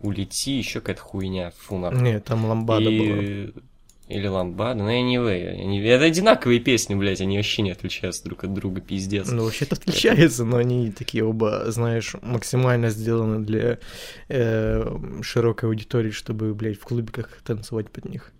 Улети, 0.00 0.52
еще 0.52 0.80
какая-то 0.80 1.02
хуйня, 1.02 1.52
фу, 1.56 1.78
нахуй. 1.78 2.00
Нет, 2.00 2.24
там 2.24 2.44
ламбада 2.44 2.90
была. 2.90 3.62
Или 4.06 4.26
ламбада, 4.26 4.82
но 4.82 4.92
anyway, 4.92 5.48
они... 5.48 5.80
это 5.80 6.04
одинаковые 6.04 6.60
песни, 6.60 6.94
блядь, 6.94 7.22
они 7.22 7.38
вообще 7.38 7.62
не 7.62 7.70
отличаются 7.70 8.22
друг 8.24 8.44
от 8.44 8.52
друга, 8.52 8.82
пиздец. 8.82 9.30
Ну, 9.30 9.44
вообще-то 9.44 9.76
отличается, 9.76 10.44
но 10.44 10.58
они 10.58 10.90
такие 10.92 11.24
оба, 11.24 11.70
знаешь, 11.70 12.14
максимально 12.20 12.90
сделаны 12.90 13.42
для 13.42 13.78
э, 14.28 15.20
широкой 15.22 15.70
аудитории, 15.70 16.10
чтобы, 16.10 16.52
блядь, 16.54 16.78
в 16.78 16.84
клубиках 16.84 17.40
танцевать 17.42 17.90
под 17.90 18.04
них. 18.04 18.32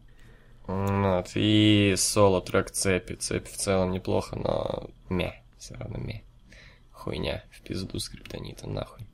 Вот, 0.67 1.31
и 1.35 1.95
соло-трек 1.97 2.71
Цепи. 2.71 3.15
Цепи 3.15 3.49
в 3.49 3.57
целом 3.57 3.93
неплохо, 3.93 4.37
но 4.37 4.91
ме, 5.09 5.43
все 5.59 5.75
равно 5.77 5.97
ме. 5.99 6.25
Хуйня, 6.91 7.43
в 7.51 7.63
пизду 7.63 7.99
скриптонита, 7.99 8.69
нахуй. 8.69 9.07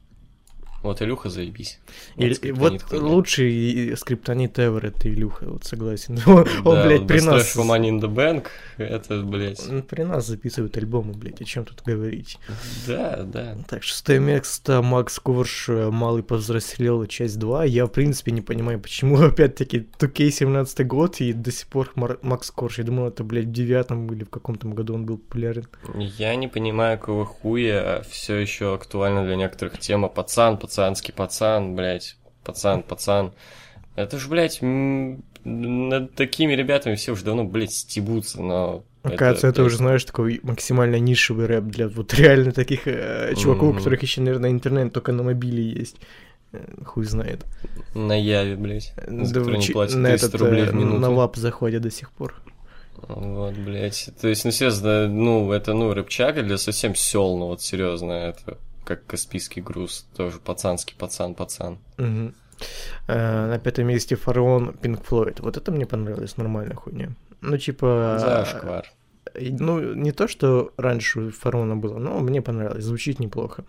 Вот 0.82 1.02
Илюха, 1.02 1.28
заебись. 1.28 1.78
Вот 2.16 2.34
скриптонит 2.34 2.84
вот 2.90 3.02
лучший 3.02 3.96
скриптонит 3.96 4.58
ever 4.58 4.86
это 4.86 5.08
Илюха, 5.08 5.44
вот 5.46 5.64
согласен. 5.64 6.18
Он, 6.26 6.44
Да, 6.64 6.86
блядь, 6.86 7.06
при 7.06 7.20
нас... 7.20 7.56
Money 7.56 7.90
in 7.90 8.00
the 8.00 8.08
Bank, 8.08 8.46
это, 8.78 9.22
блядь, 9.22 9.60
При 9.88 10.02
нас 10.02 10.26
записывают 10.26 10.76
альбомы, 10.76 11.12
блядь, 11.12 11.40
о 11.40 11.44
чем 11.44 11.64
тут 11.64 11.82
говорить. 11.84 12.38
да, 12.86 13.22
да. 13.24 13.56
Так, 13.68 13.82
шестое 13.82 14.20
место 14.20 14.80
Макс 14.82 15.18
Корж 15.18 15.68
э, 15.68 15.90
«Малый 15.90 16.22
повзрослел. 16.22 17.04
Часть 17.06 17.36
2». 17.36 17.68
Я, 17.68 17.86
в 17.86 17.90
принципе, 17.90 18.32
не 18.32 18.40
понимаю, 18.40 18.80
почему, 18.80 19.20
опять-таки, 19.22 19.86
2К17 19.98 20.84
год, 20.84 21.20
и 21.20 21.32
до 21.32 21.52
сих 21.52 21.66
пор 21.66 21.92
Макс 22.22 22.50
Корж. 22.50 22.78
Я 22.78 22.84
думал, 22.84 23.08
это, 23.08 23.22
блядь, 23.24 23.46
в 23.46 23.52
девятом 23.52 24.12
или 24.12 24.24
в 24.24 24.30
каком-то 24.30 24.66
году 24.68 24.94
он 24.94 25.04
был 25.04 25.18
популярен. 25.18 25.66
Я 25.94 26.34
не 26.36 26.48
понимаю, 26.48 26.98
какого 26.98 27.26
хуя 27.26 28.02
все 28.08 28.36
еще 28.36 28.74
актуально 28.74 29.24
для 29.24 29.36
некоторых 29.36 29.78
тема. 29.78 30.08
Пацан, 30.08 30.56
пацанский 30.70 31.12
пацан, 31.12 31.74
блядь, 31.74 32.16
пацан, 32.44 32.84
пацан. 32.84 33.32
Это 33.96 34.18
ж, 34.20 34.28
блядь, 34.28 34.60
над 34.62 36.14
такими 36.14 36.52
ребятами 36.52 36.94
все 36.94 37.10
уже 37.12 37.24
давно, 37.24 37.44
блядь, 37.44 37.72
стебутся, 37.72 38.40
но... 38.40 38.84
Оказывается, 39.02 39.48
это, 39.48 39.62
блядь, 39.62 39.66
уже, 39.66 39.76
знаешь, 39.78 40.04
такой 40.04 40.38
максимально 40.44 41.00
нишевый 41.00 41.46
рэп 41.46 41.64
для 41.64 41.88
вот 41.88 42.14
реально 42.14 42.52
таких 42.52 42.86
э, 42.86 43.34
чуваков, 43.36 43.64
у 43.64 43.72
Мгм. 43.72 43.78
которых 43.78 44.00
еще, 44.02 44.20
наверное, 44.20 44.50
интернет 44.50 44.92
только 44.92 45.10
на 45.10 45.24
мобиле 45.24 45.68
есть. 45.70 45.96
Э, 46.52 46.64
Хуй 46.84 47.04
знает. 47.04 47.44
На 47.94 48.12
Яве, 48.12 48.54
блядь, 48.54 48.94
за 49.08 49.34
Да, 49.34 49.40
который 49.40 49.58
не 49.58 49.72
платят 49.72 49.96
на 49.96 50.10
300 50.10 50.26
этот, 50.26 50.40
рублей 50.40 50.62
э, 50.66 50.70
в 50.70 50.74
минуту. 50.74 50.98
На 51.00 51.10
лап 51.10 51.34
заходят 51.36 51.82
до 51.82 51.90
сих 51.90 52.12
пор. 52.12 52.40
Вот, 53.08 53.54
блядь. 53.54 54.10
То 54.20 54.28
есть, 54.28 54.44
ну, 54.44 54.52
серьезно, 54.52 55.08
ну, 55.08 55.50
это, 55.50 55.74
ну, 55.74 55.92
рыбчага 55.92 56.42
для 56.44 56.58
совсем 56.58 56.94
сел, 56.94 57.36
ну, 57.38 57.46
вот, 57.46 57.60
серьезно, 57.60 58.12
это 58.12 58.58
как 58.90 59.06
Каспийский 59.06 59.62
груз, 59.62 60.06
тоже 60.16 60.38
пацанский 60.38 60.96
пацан-пацан. 60.98 61.78
Мгм. 61.98 62.34
Э, 63.06 63.46
На 63.46 63.58
пятом 63.58 63.86
месте 63.86 64.16
Фараон 64.16 64.72
Пинк 64.74 65.04
Флойд. 65.04 65.40
Вот 65.40 65.56
это 65.56 65.70
мне 65.72 65.86
понравилось, 65.86 66.36
нормальная 66.36 66.74
хуйня. 66.74 67.10
Ну, 67.40 67.56
типа... 67.56 68.16
Зашквар. 68.18 68.86
э, 69.34 69.48
Ну, 69.60 69.94
не 69.94 70.10
то, 70.12 70.26
что 70.28 70.72
раньше 70.76 71.20
у 71.20 71.30
Фараона 71.30 71.76
было, 71.76 71.98
но 71.98 72.18
мне 72.18 72.42
понравилось, 72.42 72.84
звучит 72.84 73.20
неплохо. 73.20 73.64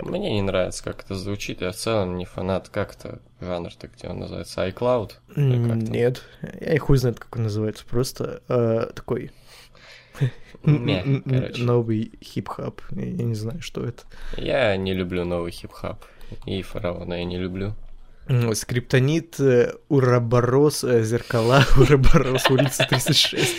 Мне 0.00 0.32
не 0.34 0.42
нравится, 0.42 0.84
как 0.84 1.02
это 1.02 1.14
звучит, 1.16 1.60
я 1.60 1.72
в 1.72 1.76
целом 1.76 2.16
не 2.16 2.24
фанат, 2.24 2.68
как 2.68 2.94
это 2.94 3.18
жанр-то, 3.40 3.88
где 3.88 4.08
он 4.08 4.20
называется, 4.20 4.66
iCloud? 4.68 5.10
Нет, 5.36 6.22
я 6.60 6.74
и 6.74 6.78
хуй 6.78 6.96
знает, 6.96 7.18
как 7.18 7.36
он 7.36 7.42
называется, 7.42 7.84
просто 7.84 8.40
э, 8.48 8.86
такой 8.94 9.32
Мя, 10.64 11.04
короче. 11.24 11.62
новый 11.62 12.12
хип-хоп, 12.22 12.82
я 12.90 13.06
не 13.06 13.34
знаю, 13.34 13.62
что 13.62 13.84
это. 13.84 14.02
Я 14.36 14.76
не 14.76 14.92
люблю 14.92 15.24
новый 15.24 15.52
хип-хоп, 15.52 16.04
и 16.46 16.62
Фараона 16.62 17.14
я 17.14 17.24
не 17.24 17.38
люблю. 17.38 17.74
Скриптонит, 18.54 19.40
э, 19.40 19.72
Уроборос, 19.88 20.84
э, 20.84 21.02
Зеркала, 21.02 21.64
Уроборос, 21.76 22.48
улица 22.50 22.86
36. 22.88 23.56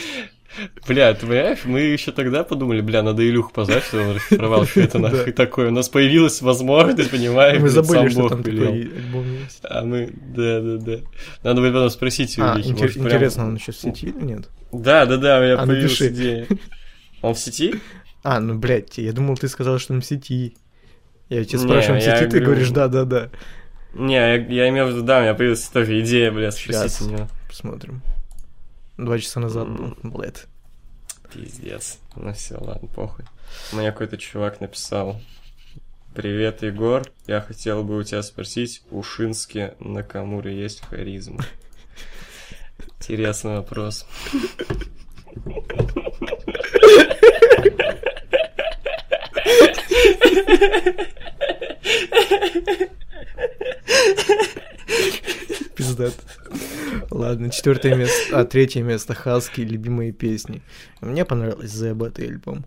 Бля, 0.88 1.14
понимаешь, 1.14 1.60
мы 1.66 1.80
еще 1.82 2.12
тогда 2.12 2.44
подумали, 2.44 2.82
бля, 2.82 3.04
надо 3.04 3.28
Илюху 3.28 3.52
позвать, 3.54 3.84
что 3.84 4.02
он 4.02 4.16
расшифровал, 4.16 4.66
что 4.66 4.82
это 4.82 5.00
нахуй 5.00 5.32
такое. 5.32 5.70
У 5.70 5.72
нас 5.72 5.90
появилась 5.90 6.42
возможность, 6.42 7.10
понимаешь, 7.10 7.62
Мы 7.62 7.70
забыли, 7.70 8.10
что 8.10 8.22
Бог 8.22 8.30
там 8.32 8.44
такой 8.44 8.68
альбом 8.68 9.26
есть. 9.44 9.60
А 9.64 9.84
мы, 9.84 10.10
да-да-да. 10.36 10.98
Надо 11.44 11.62
будет 11.62 11.74
потом 11.74 11.90
спросить 11.90 12.38
у 12.38 12.44
А, 12.44 12.54
прям- 12.56 12.66
интересно, 12.68 13.46
он 13.46 13.56
еще 13.56 13.72
в 13.72 13.78
сети 13.78 14.08
или 14.08 14.24
нет? 14.24 14.50
Да-да-да, 14.72 15.40
у 15.40 15.42
меня 15.44 15.54
А, 15.56 15.66
появилась 15.66 16.02
идея. 16.02 16.48
Он 17.22 17.34
в 17.34 17.40
сети? 17.40 17.76
А, 18.24 18.40
ну, 18.40 18.56
блядь, 18.58 18.98
я 18.98 19.14
думал, 19.14 19.38
ты 19.38 19.48
сказал, 19.48 19.80
что 19.80 19.94
он 19.94 20.02
в 20.02 20.06
сети. 20.06 20.56
Я 21.30 21.44
тебя 21.46 21.60
спрашиваю, 21.60 22.02
в 22.02 22.04
сети, 22.04 22.28
ты 22.28 22.40
говоришь, 22.40 22.70
да-да-да. 22.70 23.30
Не, 23.94 24.14
я, 24.16 24.36
я 24.36 24.70
имел 24.70 24.88
в 24.88 24.90
виду, 24.92 25.02
да, 25.02 25.20
у 25.20 25.22
меня 25.22 25.34
появилась 25.34 25.64
тоже 25.68 26.00
идея, 26.02 26.32
бля, 26.32 26.52
спросить 26.52 27.02
у 27.02 27.10
него. 27.12 27.28
Посмотрим. 27.48 28.02
Два 29.02 29.18
часа 29.18 29.40
назад 29.40 29.68
был, 29.68 29.98
блядь. 30.04 30.46
Пиздец. 31.34 31.98
Ну 32.16 32.32
все, 32.34 32.58
ладно, 32.60 32.88
похуй. 32.88 33.26
Мне 33.72 33.92
какой-то 33.92 34.16
чувак 34.16 34.62
написал. 34.62 35.20
Привет, 36.14 36.62
Егор. 36.62 37.02
Я 37.26 37.42
хотел 37.42 37.84
бы 37.84 37.98
у 37.98 38.04
тебя 38.04 38.22
спросить, 38.22 38.84
у 38.92 39.02
Шински 39.02 39.74
на 39.80 40.04
Камуре 40.04 40.56
есть 40.56 40.82
харизма? 40.82 41.44
Интересный 43.00 43.56
вопрос. 43.56 44.06
Пиздат. 55.82 56.14
Ладно, 57.10 57.50
четвертое 57.50 57.96
место, 57.96 58.40
а 58.40 58.46
третье 58.46 58.84
место 58.84 59.16
Хаски, 59.16 59.62
любимые 59.62 60.12
песни. 60.12 60.62
Мне 61.02 61.26
понравилось 61.26 61.72
The 61.74 62.24
альбом. 62.24 62.66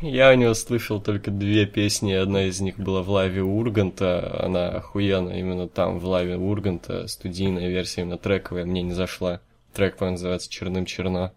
Я 0.00 0.30
у 0.30 0.34
него 0.34 0.54
слышал 0.54 1.00
только 1.00 1.32
две 1.32 1.66
песни, 1.66 2.12
одна 2.12 2.44
из 2.44 2.60
них 2.60 2.78
была 2.78 3.02
в 3.02 3.10
лайве 3.10 3.42
Урганта, 3.42 4.44
она 4.44 4.68
охуенная, 4.68 5.40
именно 5.40 5.68
там, 5.68 5.98
в 5.98 6.04
лайве 6.06 6.36
Урганта, 6.36 7.08
студийная 7.08 7.68
версия, 7.68 8.02
именно 8.02 8.18
трековая, 8.18 8.64
мне 8.64 8.82
не 8.82 8.92
зашла. 8.92 9.40
Трек, 9.74 9.96
по 9.96 10.08
называется 10.08 10.48
«Черным 10.48 10.86
черно». 10.86 11.32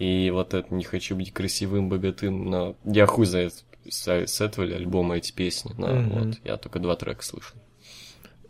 И 0.00 0.30
вот 0.30 0.54
это 0.54 0.74
«Не 0.74 0.82
хочу 0.82 1.14
быть 1.14 1.32
красивым, 1.32 1.88
богатым», 1.88 2.50
но 2.50 2.74
я 2.84 3.06
хуй 3.06 3.26
за 3.26 3.38
это, 3.38 3.56
с, 3.88 4.40
этого 4.40 4.66
альбома 4.66 5.16
эти 5.16 5.32
песни, 5.32 5.72
но 5.78 5.86
Мгм. 5.86 6.08
вот 6.10 6.38
я 6.44 6.56
только 6.56 6.80
два 6.80 6.96
трека 6.96 7.24
слышал. 7.24 7.56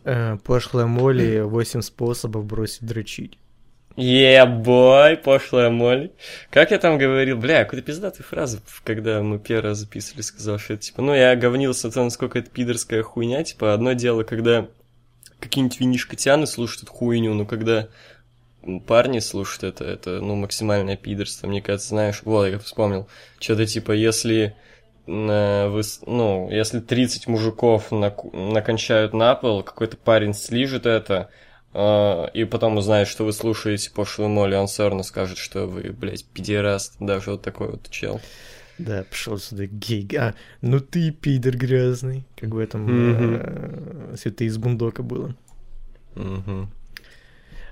Э, 0.07 0.37
Пошлая 0.41 0.85
Молли, 0.85 1.41
8 1.41 1.81
способов 1.81 2.45
бросить 2.45 2.85
дрочить. 2.85 3.37
Е-бой, 3.97 5.17
пошлая 5.17 5.69
моль. 5.69 6.11
Как 6.49 6.71
я 6.71 6.77
там 6.77 6.97
говорил, 6.97 7.35
бля, 7.35 7.65
какую-то 7.65 7.87
пиздатую 7.87 8.25
фразу, 8.25 8.59
когда 8.85 9.21
мы 9.21 9.37
первый 9.37 9.69
раз 9.69 9.79
записывали, 9.79 10.21
сказал, 10.21 10.59
что 10.59 10.75
это 10.75 10.83
типа, 10.83 11.01
ну, 11.01 11.13
я 11.13 11.35
говнился 11.35 11.89
о 11.89 11.91
том, 11.91 12.05
насколько 12.05 12.39
это 12.39 12.49
пидорская 12.49 13.03
хуйня, 13.03 13.43
типа, 13.43 13.73
одно 13.73 13.93
дело, 13.93 14.23
когда 14.23 14.67
какие-нибудь 15.39 15.79
винишкотяны 15.79 16.47
слушают 16.47 16.83
эту 16.83 16.93
хуйню, 16.93 17.33
но 17.33 17.45
когда 17.45 17.89
парни 18.85 19.19
слушают 19.19 19.63
это, 19.63 19.83
это, 19.83 20.21
ну, 20.21 20.35
максимальное 20.35 20.95
пидорство, 20.95 21.47
мне 21.47 21.61
кажется, 21.61 21.89
знаешь, 21.89 22.21
вот, 22.23 22.45
я 22.45 22.59
вспомнил, 22.59 23.09
что-то 23.39 23.65
типа, 23.65 23.91
если 23.91 24.55
ну, 25.07 26.49
если 26.51 26.79
30 26.79 27.27
мужиков 27.27 27.91
накончают 27.91 29.13
на 29.13 29.35
пол, 29.35 29.63
какой-то 29.63 29.97
парень 29.97 30.33
слижет 30.33 30.85
это, 30.85 31.29
а, 31.73 32.25
и 32.33 32.43
потом 32.43 32.77
узнает, 32.77 33.07
что 33.07 33.23
вы 33.23 33.33
слушаете 33.33 33.91
пошлую 33.91 34.29
моль, 34.29 34.53
и 34.53 34.57
он 34.57 34.67
все 34.67 34.83
равно 34.89 35.03
скажет, 35.03 35.37
что 35.37 35.65
вы, 35.65 35.91
блядь, 35.93 36.25
пидераст, 36.25 36.95
даже 36.99 37.31
вот 37.31 37.41
такой 37.41 37.71
вот 37.71 37.89
чел. 37.89 38.19
Да, 38.77 39.05
пошел 39.09 39.39
сюда 39.39 39.65
гей. 39.65 40.07
А, 40.17 40.35
ну 40.61 40.79
ты 40.79 41.11
пидор 41.11 41.57
грязный. 41.57 42.25
Как 42.35 42.49
в 42.49 42.59
этом 42.59 42.85
Мгм. 42.85 43.35
э, 43.41 44.15
«Святые 44.17 44.49
из 44.49 44.57
бундока» 44.57 45.01
было. 45.03 45.35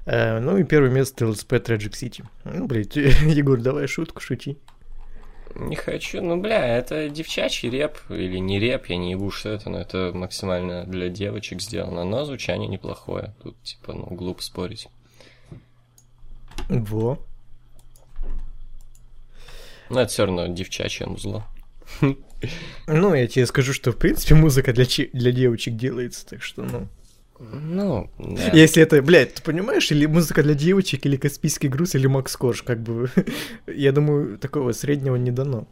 Э, 0.05 0.39
Ну 0.39 0.57
и 0.57 0.63
первое 0.63 0.91
место 0.91 1.27
ЛСП 1.27 1.53
Tragic 1.53 1.91
City. 1.91 2.23
Ну, 2.43 2.67
блядь, 2.67 2.95
Егор, 2.95 3.59
давай 3.59 3.87
шутку 3.87 4.21
шути. 4.21 4.57
Не 5.55 5.77
хочу, 5.77 6.21
ну, 6.21 6.35
бля, 6.37 6.77
это 6.77 7.07
девчачий 7.07 7.69
реп, 7.69 7.97
или 8.09 8.39
не 8.39 8.59
реп, 8.59 8.87
я 8.87 8.97
не 8.97 9.11
ебу, 9.11 9.31
что 9.31 9.49
это, 9.49 9.69
но 9.69 9.79
это 9.79 10.11
максимально 10.13 10.83
для 10.83 11.07
девочек 11.07 11.61
сделано, 11.61 12.03
но 12.03 12.25
звучание 12.25 12.67
неплохое, 12.67 13.33
тут, 13.41 13.55
типа, 13.63 13.93
ну, 13.93 14.05
глупо 14.07 14.43
спорить. 14.43 14.89
Во. 16.67 17.19
Но 19.89 20.01
это 20.01 20.11
все 20.11 20.25
равно 20.25 20.47
девчачье 20.47 21.07
музло. 21.07 21.45
Ну, 22.85 23.15
я 23.15 23.27
тебе 23.27 23.47
скажу, 23.47 23.73
что, 23.73 23.91
в 23.91 23.97
принципе, 23.97 24.35
музыка 24.35 24.71
для, 24.71 24.85
для 25.13 25.31
девочек 25.31 25.77
делается, 25.77 26.27
так 26.27 26.43
что, 26.43 26.61
ну... 26.61 26.87
Ну, 27.39 28.09
да. 28.17 28.51
Если 28.53 28.81
это, 28.81 29.01
блядь, 29.01 29.35
ты 29.35 29.41
понимаешь, 29.41 29.91
или 29.91 30.05
музыка 30.05 30.41
для 30.41 30.53
девочек, 30.53 31.05
или 31.05 31.17
Каспийский 31.17 31.67
груз, 31.67 31.95
или 31.95 32.07
Макс 32.07 32.35
Корж, 32.35 32.61
как 32.61 32.81
бы, 32.81 33.09
я 33.67 33.91
думаю, 33.91 34.37
такого 34.37 34.71
среднего 34.71 35.15
не 35.15 35.31
дано. 35.31 35.67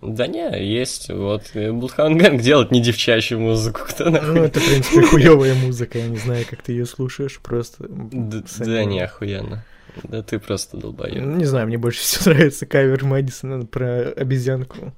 Да 0.00 0.26
не, 0.26 0.48
есть. 0.64 1.10
Вот 1.10 1.50
Bloodhound 1.54 2.18
Gang 2.18 2.40
делает 2.40 2.70
не 2.70 2.80
девчачью 2.80 3.40
музыку. 3.40 3.80
Кто 3.88 4.10
нахуй? 4.10 4.34
Ну, 4.34 4.44
это, 4.44 4.60
в 4.60 4.66
принципе, 4.66 5.02
хуевая 5.02 5.54
музыка, 5.54 5.98
я 5.98 6.06
не 6.06 6.18
знаю, 6.18 6.46
как 6.48 6.62
ты 6.62 6.72
ее 6.72 6.86
слушаешь, 6.86 7.40
просто... 7.40 7.86
Да, 7.88 8.84
не, 8.84 9.00
охуенно. 9.00 9.64
Да 10.04 10.22
ты 10.22 10.38
просто 10.38 10.76
долбоёб. 10.76 11.24
Ну, 11.24 11.36
Не 11.36 11.44
знаю, 11.44 11.66
мне 11.66 11.78
больше 11.78 12.00
всего 12.00 12.32
нравится 12.34 12.66
кавер 12.66 13.04
Мэдисона 13.04 13.66
про 13.66 14.12
обезьянку. 14.12 14.92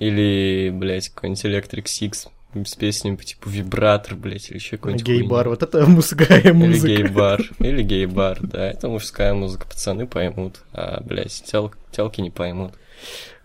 Или, 0.00 0.70
блядь, 0.70 1.10
какой-нибудь 1.10 1.44
Electric 1.44 1.84
Six 1.84 2.28
с 2.66 2.74
песнями 2.74 3.16
по 3.16 3.24
типу 3.24 3.48
вибратор, 3.48 4.14
блядь, 4.14 4.48
или 4.50 4.56
еще 4.58 4.76
какой-нибудь 4.76 5.04
Гей-бар, 5.06 5.48
вот 5.48 5.62
это 5.62 5.86
мужская 5.86 6.40
Или 6.40 6.50
музыка. 6.52 6.86
гей-бар. 6.88 7.40
Или 7.60 7.82
гей-бар, 7.82 8.38
да. 8.42 8.70
Это 8.70 8.88
мужская 8.88 9.32
музыка, 9.34 9.66
пацаны 9.66 10.06
поймут. 10.06 10.60
А, 10.72 11.02
блядь, 11.02 11.42
тел- 11.46 11.72
телки 11.90 12.20
не 12.20 12.30
поймут. 12.30 12.74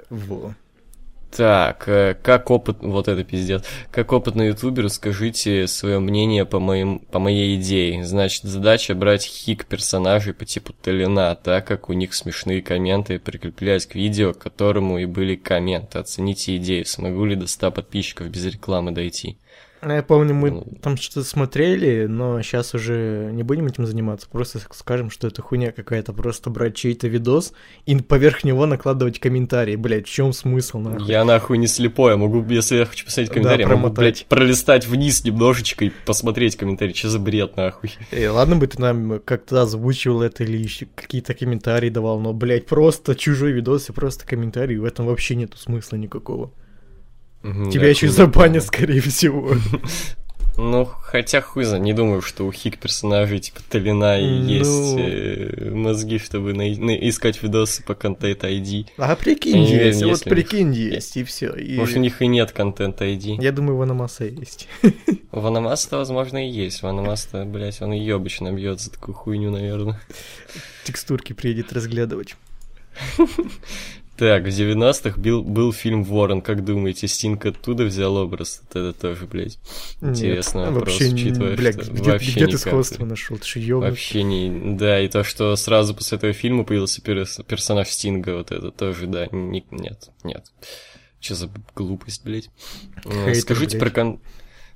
Во. 0.10 0.54
Так, 1.38 1.88
э, 1.88 2.16
как 2.16 2.50
опыт... 2.50 2.78
Вот 2.82 3.08
это 3.08 3.24
пиздец. 3.24 3.64
Как 3.92 4.12
опытный 4.12 4.48
ютубер, 4.48 4.90
скажите 4.90 5.68
свое 5.68 6.00
мнение 6.00 6.46
по, 6.46 6.60
моим... 6.60 6.98
по 6.98 7.20
моей 7.20 7.62
идее. 7.62 8.04
Значит, 8.04 8.46
задача 8.46 8.96
брать 8.96 9.24
хик 9.24 9.68
персонажей 9.68 10.34
по 10.34 10.46
типу 10.46 10.74
Талина, 10.74 11.36
так 11.36 11.68
как 11.68 11.90
у 11.90 11.94
них 11.94 12.16
смешные 12.16 12.64
комменты, 12.64 13.20
прикреплять 13.20 13.86
к 13.86 13.94
видео, 13.94 14.34
к 14.34 14.40
которому 14.40 14.98
и 14.98 15.06
были 15.06 15.36
комменты. 15.36 16.00
Оцените 16.00 16.56
идею. 16.58 16.88
Смогу 16.88 17.26
ли 17.26 17.36
до 17.36 17.46
100 17.46 17.70
подписчиков 17.70 18.30
без 18.30 18.44
рекламы 18.46 18.92
дойти? 18.92 19.38
Ну, 19.82 19.94
Я 19.94 20.04
помню, 20.04 20.34
мы 20.34 20.52
Ну. 20.52 20.68
там 20.82 20.98
что-то 20.98 21.24
смотрели, 21.24 22.06
но 22.08 22.42
сейчас 22.42 22.74
уже 22.74 23.30
не 23.32 23.44
будем 23.44 23.68
этим 23.68 23.86
заниматься, 23.86 24.28
просто 24.32 24.60
скажем, 24.72 25.10
что 25.10 25.28
это 25.28 25.42
хуйня 25.42 25.72
какая-то, 25.72 26.14
просто 26.14 26.50
брать 26.50 26.76
чей-то 26.76 27.08
видос 27.08 27.54
и 27.86 27.96
поверх 27.98 28.44
него 28.44 28.66
накладывать 28.66 29.20
комментарии. 29.20 29.76
Блять, 29.76 30.08
в 30.08 30.12
чем 30.12 30.34
смысл, 30.34 30.80
нахуй? 30.80 31.06
Я 31.06 31.24
нахуй 31.24 31.58
не 31.58 31.68
слепой, 31.68 32.12
я 32.12 32.18
могу, 32.18 32.44
если 32.50 32.78
я 32.78 32.86
хочу 32.86 33.06
посмотреть 33.06 33.30
Да, 33.30 33.34
комментарий, 33.36 33.66
я 33.66 33.76
могу, 33.76 33.94
блядь, 33.94 34.26
пролистать 34.28 34.88
вниз 34.88 35.24
немножечко 35.24 35.86
и 35.86 35.92
посмотреть 36.06 36.56
комментарий. 36.56 36.94
Что 36.94 37.10
за 37.10 37.20
бред, 37.20 37.56
нахуй? 37.56 37.92
Эй, 38.12 38.28
ладно 38.28 38.56
бы 38.56 38.68
ты 38.68 38.82
нам 38.82 39.20
как-то 39.24 39.62
озвучивал 39.62 40.22
это 40.24 40.44
или 40.44 40.68
какие-то 40.96 41.34
комментарии 41.34 41.90
давал, 41.90 42.20
но, 42.20 42.34
блять, 42.34 42.66
просто 42.66 43.16
чужой 43.16 43.52
видос 43.52 43.90
и 43.90 43.94
просто 43.94 44.26
комментарий, 44.26 44.78
в 44.78 44.86
этом 44.86 45.06
вообще 45.06 45.36
нету 45.36 45.58
смысла 45.58 45.98
никакого. 45.98 46.52
Тебя 47.44 47.82
да, 47.82 47.88
еще 47.88 48.08
и 48.08 48.10
забанят, 48.10 48.64
скорее 48.64 49.02
всего. 49.02 49.54
Ну, 50.60 50.86
хотя 50.86 51.40
хуй 51.40 51.66
знает, 51.66 51.84
не 51.84 51.94
думаю, 51.94 52.24
что 52.24 52.44
у 52.48 52.52
таких 52.52 52.80
персонажей 52.80 53.38
типа 53.38 53.60
Талина 53.70 54.20
и 54.20 54.26
Ну. 54.26 54.48
есть 54.48 54.96
э, 54.98 55.70
мозги, 55.70 56.18
чтобы 56.18 56.54
най- 56.56 56.76
на- 56.78 56.96
искать 57.10 57.44
видосы 57.44 57.84
по 57.84 57.94
Content 57.94 58.44
ID. 58.44 58.88
А 58.98 59.16
прикинь, 59.16 59.60
не 59.60 59.76
есть, 59.76 60.02
вот 60.02 60.08
у 60.08 60.10
них- 60.14 60.24
прикинь, 60.24 60.74
есть, 60.74 61.16
и 61.16 61.24
все. 61.24 61.54
Может, 61.78 61.98
у 61.98 62.00
них 62.00 62.24
и 62.24 62.26
нет 62.26 62.54
Content 62.54 63.00
ID. 63.02 63.40
Я 63.40 63.52
думаю, 63.52 63.78
Ванамаста 63.78 64.26
есть. 64.26 64.68
У 65.32 65.42
Ванамаста, 65.42 65.98
возможно, 65.98 66.44
и 66.44 66.50
есть. 66.52 66.82
Ванамаста, 66.82 67.46
блядь, 67.46 67.80
он 67.84 67.94
и 67.94 68.10
обычно 68.10 68.52
бьет 68.52 68.82
за 68.82 68.90
такую 68.90 69.14
хуйню, 69.14 69.52
наверное. 69.52 70.02
Текстурки 70.86 71.34
приедет 71.34 71.72
разглядывать. 71.72 72.36
Так, 74.18 74.44
в 74.44 74.48
90-х 74.48 75.20
был, 75.22 75.44
был 75.44 75.72
фильм 75.72 76.04
«Ворон», 76.04 76.42
как 76.42 76.66
думаете, 76.66 77.08
Стинг 77.08 77.46
оттуда 77.46 77.84
взял 77.86 78.16
образ? 78.16 78.62
Вот 78.64 78.76
это 78.76 79.00
тоже, 79.00 79.28
блядь, 79.28 79.60
интересный 80.02 80.64
Нет, 80.66 80.72
вопрос, 80.74 80.94
вообще, 81.00 81.12
не- 81.12 81.14
учитывая, 81.22 81.56
бля, 81.56 81.72
что 81.72 81.92
где, 81.92 82.12
вообще 82.12 82.32
где 82.32 82.48
ты 82.48 82.58
сходство 82.58 83.06
нашел? 83.06 83.38
Ты 83.38 83.60
ёбнут? 83.60 83.90
Вообще 83.92 84.24
не... 84.24 84.76
Да, 84.76 85.00
и 85.00 85.08
то, 85.08 85.24
что 85.24 85.56
сразу 85.56 85.94
после 85.94 86.18
этого 86.18 86.34
фильма 86.34 86.64
появился 86.64 87.02
перс- 87.02 87.42
персонаж 87.48 87.90
Стинга, 87.90 88.38
вот 88.38 88.52
это 88.52 88.72
тоже, 88.72 89.06
да, 89.06 89.28
не- 89.32 89.66
нет, 89.70 90.10
нет. 90.24 90.46
Что 91.20 91.36
за 91.36 91.50
глупость, 91.76 92.24
блядь? 92.24 92.50
Э, 93.06 93.26
Хейтер, 93.26 93.42
Скажите 93.42 93.78
блядь. 93.78 93.94
про 93.94 94.02
кон... 94.02 94.20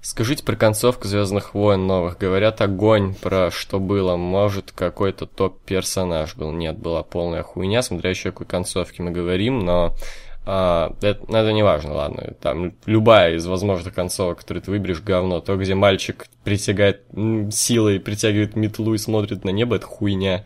Скажите 0.01 0.43
про 0.43 0.55
концовку 0.55 1.07
Звездных 1.07 1.53
войн 1.53 1.85
новых. 1.85 2.17
Говорят, 2.17 2.59
огонь 2.61 3.13
про 3.13 3.51
что 3.51 3.79
было. 3.79 4.15
Может, 4.15 4.71
какой-то 4.71 5.27
топ-персонаж 5.27 6.35
был. 6.35 6.51
Нет, 6.51 6.77
была 6.77 7.03
полная 7.03 7.43
хуйня, 7.43 7.83
смотря 7.83 8.09
еще 8.09 8.29
о 8.29 8.31
какой 8.31 8.47
концовке 8.47 9.03
мы 9.03 9.11
говорим, 9.11 9.59
но 9.59 9.93
а, 10.43 10.95
это, 11.01 11.23
ну, 11.27 11.37
это 11.37 11.53
не 11.53 11.61
важно, 11.61 11.93
ладно. 11.93 12.33
Там 12.41 12.73
любая 12.87 13.35
из 13.35 13.45
возможных 13.45 13.93
концовок, 13.93 14.39
которые 14.39 14.63
ты 14.63 14.71
выберешь, 14.71 15.01
говно. 15.01 15.39
То, 15.39 15.55
где 15.55 15.75
мальчик 15.75 16.27
притягает 16.43 17.03
силой, 17.51 17.99
притягивает 17.99 18.55
метлу 18.55 18.95
и 18.95 18.97
смотрит 18.97 19.43
на 19.43 19.51
небо, 19.51 19.75
это 19.75 19.85
хуйня. 19.85 20.45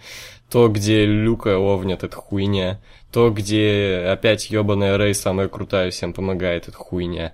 То, 0.49 0.67
где 0.67 1.05
Люка 1.05 1.57
овнят, 1.57 2.03
это 2.03 2.15
хуйня. 2.15 2.81
То, 3.11 3.29
где 3.29 4.05
опять 4.11 4.49
ебаная 4.49 4.97
Рэй 4.97 5.15
самая 5.15 5.47
крутая, 5.47 5.91
всем 5.91 6.11
помогает, 6.11 6.67
это 6.67 6.77
хуйня. 6.77 7.33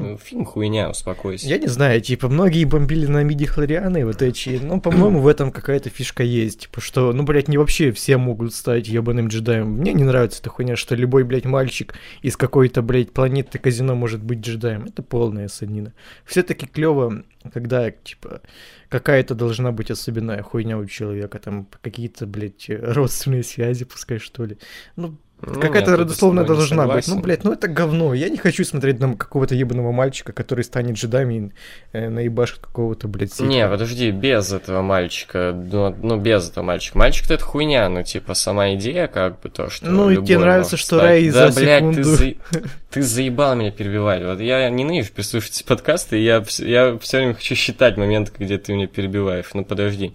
Ну, 0.00 0.18
Фильм 0.18 0.44
хуйня, 0.44 0.90
успокойся. 0.90 1.46
Я 1.46 1.58
не 1.58 1.66
знаю, 1.66 2.00
типа, 2.00 2.28
многие 2.28 2.64
бомбили 2.64 3.06
на 3.06 3.22
миди 3.22 3.46
хлорианы 3.46 4.04
вот 4.06 4.22
эти, 4.22 4.58
ну, 4.62 4.80
по-моему, 4.80 5.20
в 5.20 5.26
этом 5.26 5.52
какая-то 5.52 5.90
фишка 5.90 6.22
есть, 6.22 6.60
типа, 6.60 6.80
что, 6.80 7.12
ну, 7.12 7.22
блядь, 7.22 7.48
не 7.48 7.58
вообще 7.58 7.92
все 7.92 8.16
могут 8.16 8.54
стать 8.54 8.88
ебаным 8.88 9.28
джедаем. 9.28 9.68
Мне 9.68 9.92
не 9.92 10.04
нравится 10.04 10.40
эта 10.40 10.50
хуйня, 10.50 10.76
что 10.76 10.94
любой, 10.94 11.24
блядь, 11.24 11.44
мальчик 11.44 11.94
из 12.22 12.36
какой-то, 12.36 12.82
блядь, 12.82 13.12
планеты 13.12 13.58
казино 13.58 13.94
может 13.94 14.22
быть 14.22 14.40
джедаем. 14.40 14.84
Это 14.84 15.02
полная 15.02 15.48
санина. 15.48 15.92
Все-таки 16.24 16.66
клево, 16.66 17.22
когда, 17.52 17.90
типа, 17.90 18.40
какая-то 18.88 19.34
должна 19.34 19.72
быть 19.72 19.90
особенная 19.90 20.42
хуйня 20.42 20.78
у 20.78 20.86
человека, 20.86 21.38
там, 21.38 21.68
какие-то, 21.82 22.26
блядь, 22.26 22.66
родственные 22.68 23.42
связи, 23.42 23.84
пускай, 23.84 24.18
что 24.18 24.44
ли. 24.44 24.58
Ну, 24.96 25.16
Ну, 25.42 25.60
Какая-то 25.60 25.96
родословная 25.96 26.42
не 26.44 26.48
должна 26.48 26.86
быть. 26.86 27.08
Ну, 27.08 27.18
блядь, 27.20 27.44
ну 27.44 27.52
это 27.52 27.66
говно. 27.68 28.12
Я 28.14 28.28
не 28.28 28.36
хочу 28.36 28.64
смотреть 28.64 29.00
на 29.00 29.14
какого-то 29.14 29.54
ебаного 29.54 29.90
мальчика, 29.92 30.32
который 30.32 30.64
станет 30.64 30.96
джедаем 30.96 31.30
и 31.30 31.50
э, 31.92 32.08
наебашит 32.08 32.58
какого-то, 32.58 33.08
блядь, 33.08 33.32
ситха. 33.32 33.44
Не, 33.44 33.68
подожди, 33.68 34.10
без 34.10 34.52
этого 34.52 34.82
мальчика, 34.82 35.52
ну, 35.54 35.94
ну, 36.02 36.16
без 36.18 36.50
этого 36.50 36.64
мальчика. 36.64 36.98
Мальчик-то 36.98 37.34
это 37.34 37.44
хуйня, 37.44 37.88
ну, 37.88 38.02
типа, 38.02 38.34
сама 38.34 38.74
идея, 38.74 39.06
как 39.06 39.40
бы, 39.40 39.48
то, 39.48 39.70
что 39.70 39.86
Ну, 39.86 40.10
и 40.10 40.16
тебе 40.16 40.38
нравится, 40.38 40.72
может 40.72 40.86
что. 40.86 41.00
Рэй 41.00 41.30
да, 41.30 41.50
за 41.50 41.60
блядь, 41.60 41.94
ты, 41.94 42.02
секунду- 42.02 42.04
за- 42.04 42.34
ты 42.90 43.02
заебал 43.02 43.56
меня 43.56 43.70
перебивать. 43.70 44.22
Вот 44.22 44.40
я 44.40 44.68
ненавижу 44.68 45.12
прислушивать 45.12 45.64
подкасты, 45.64 46.18
и 46.18 46.24
я, 46.24 46.44
я 46.58 46.98
все 46.98 47.16
время 47.18 47.34
хочу 47.34 47.54
считать 47.54 47.96
моменты, 47.96 48.32
где 48.38 48.58
ты 48.58 48.72
меня 48.72 48.86
перебиваешь. 48.86 49.46
Ну, 49.54 49.64
подожди. 49.64 50.12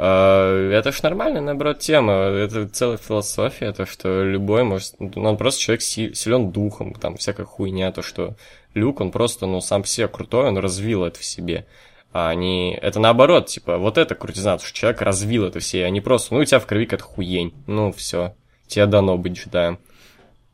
А, 0.00 0.70
Это 0.70 0.92
ж 0.92 1.02
нормальная, 1.02 1.40
наоборот, 1.40 1.80
тема. 1.80 2.12
Это 2.12 2.68
целая 2.68 2.96
философия, 2.98 3.72
то, 3.72 3.84
что 3.84 4.22
любой 4.22 4.62
может... 4.62 4.94
ну, 5.00 5.24
Он 5.24 5.36
просто 5.36 5.60
человек 5.60 5.82
силен 5.82 6.52
духом, 6.52 6.94
там 6.94 7.16
всякая 7.16 7.44
хуйня, 7.44 7.90
то, 7.90 8.02
что 8.02 8.36
Люк, 8.74 9.00
он 9.00 9.10
просто, 9.10 9.46
ну, 9.46 9.60
сам 9.60 9.82
по 9.82 9.88
себе 9.88 10.06
крутой, 10.06 10.48
он 10.48 10.58
развил 10.58 11.04
это 11.04 11.18
в 11.18 11.24
себе. 11.24 11.66
А 12.12 12.30
они... 12.30 12.78
Это 12.80 13.00
наоборот, 13.00 13.48
типа, 13.48 13.76
вот 13.76 13.98
это 13.98 14.14
крутизна, 14.14 14.58
что 14.58 14.72
человек 14.72 15.02
развил 15.02 15.44
это 15.44 15.58
все, 15.58 15.84
а 15.84 15.90
не 15.90 16.00
просто, 16.00 16.34
ну, 16.34 16.40
у 16.40 16.44
тебя 16.44 16.60
в 16.60 16.66
крови 16.66 16.84
какая-то 16.86 17.04
хуень. 17.04 17.52
Ну, 17.66 17.92
все. 17.92 18.34
Тебе 18.68 18.86
дано 18.86 19.18
быть 19.18 19.32
джедаем. 19.32 19.78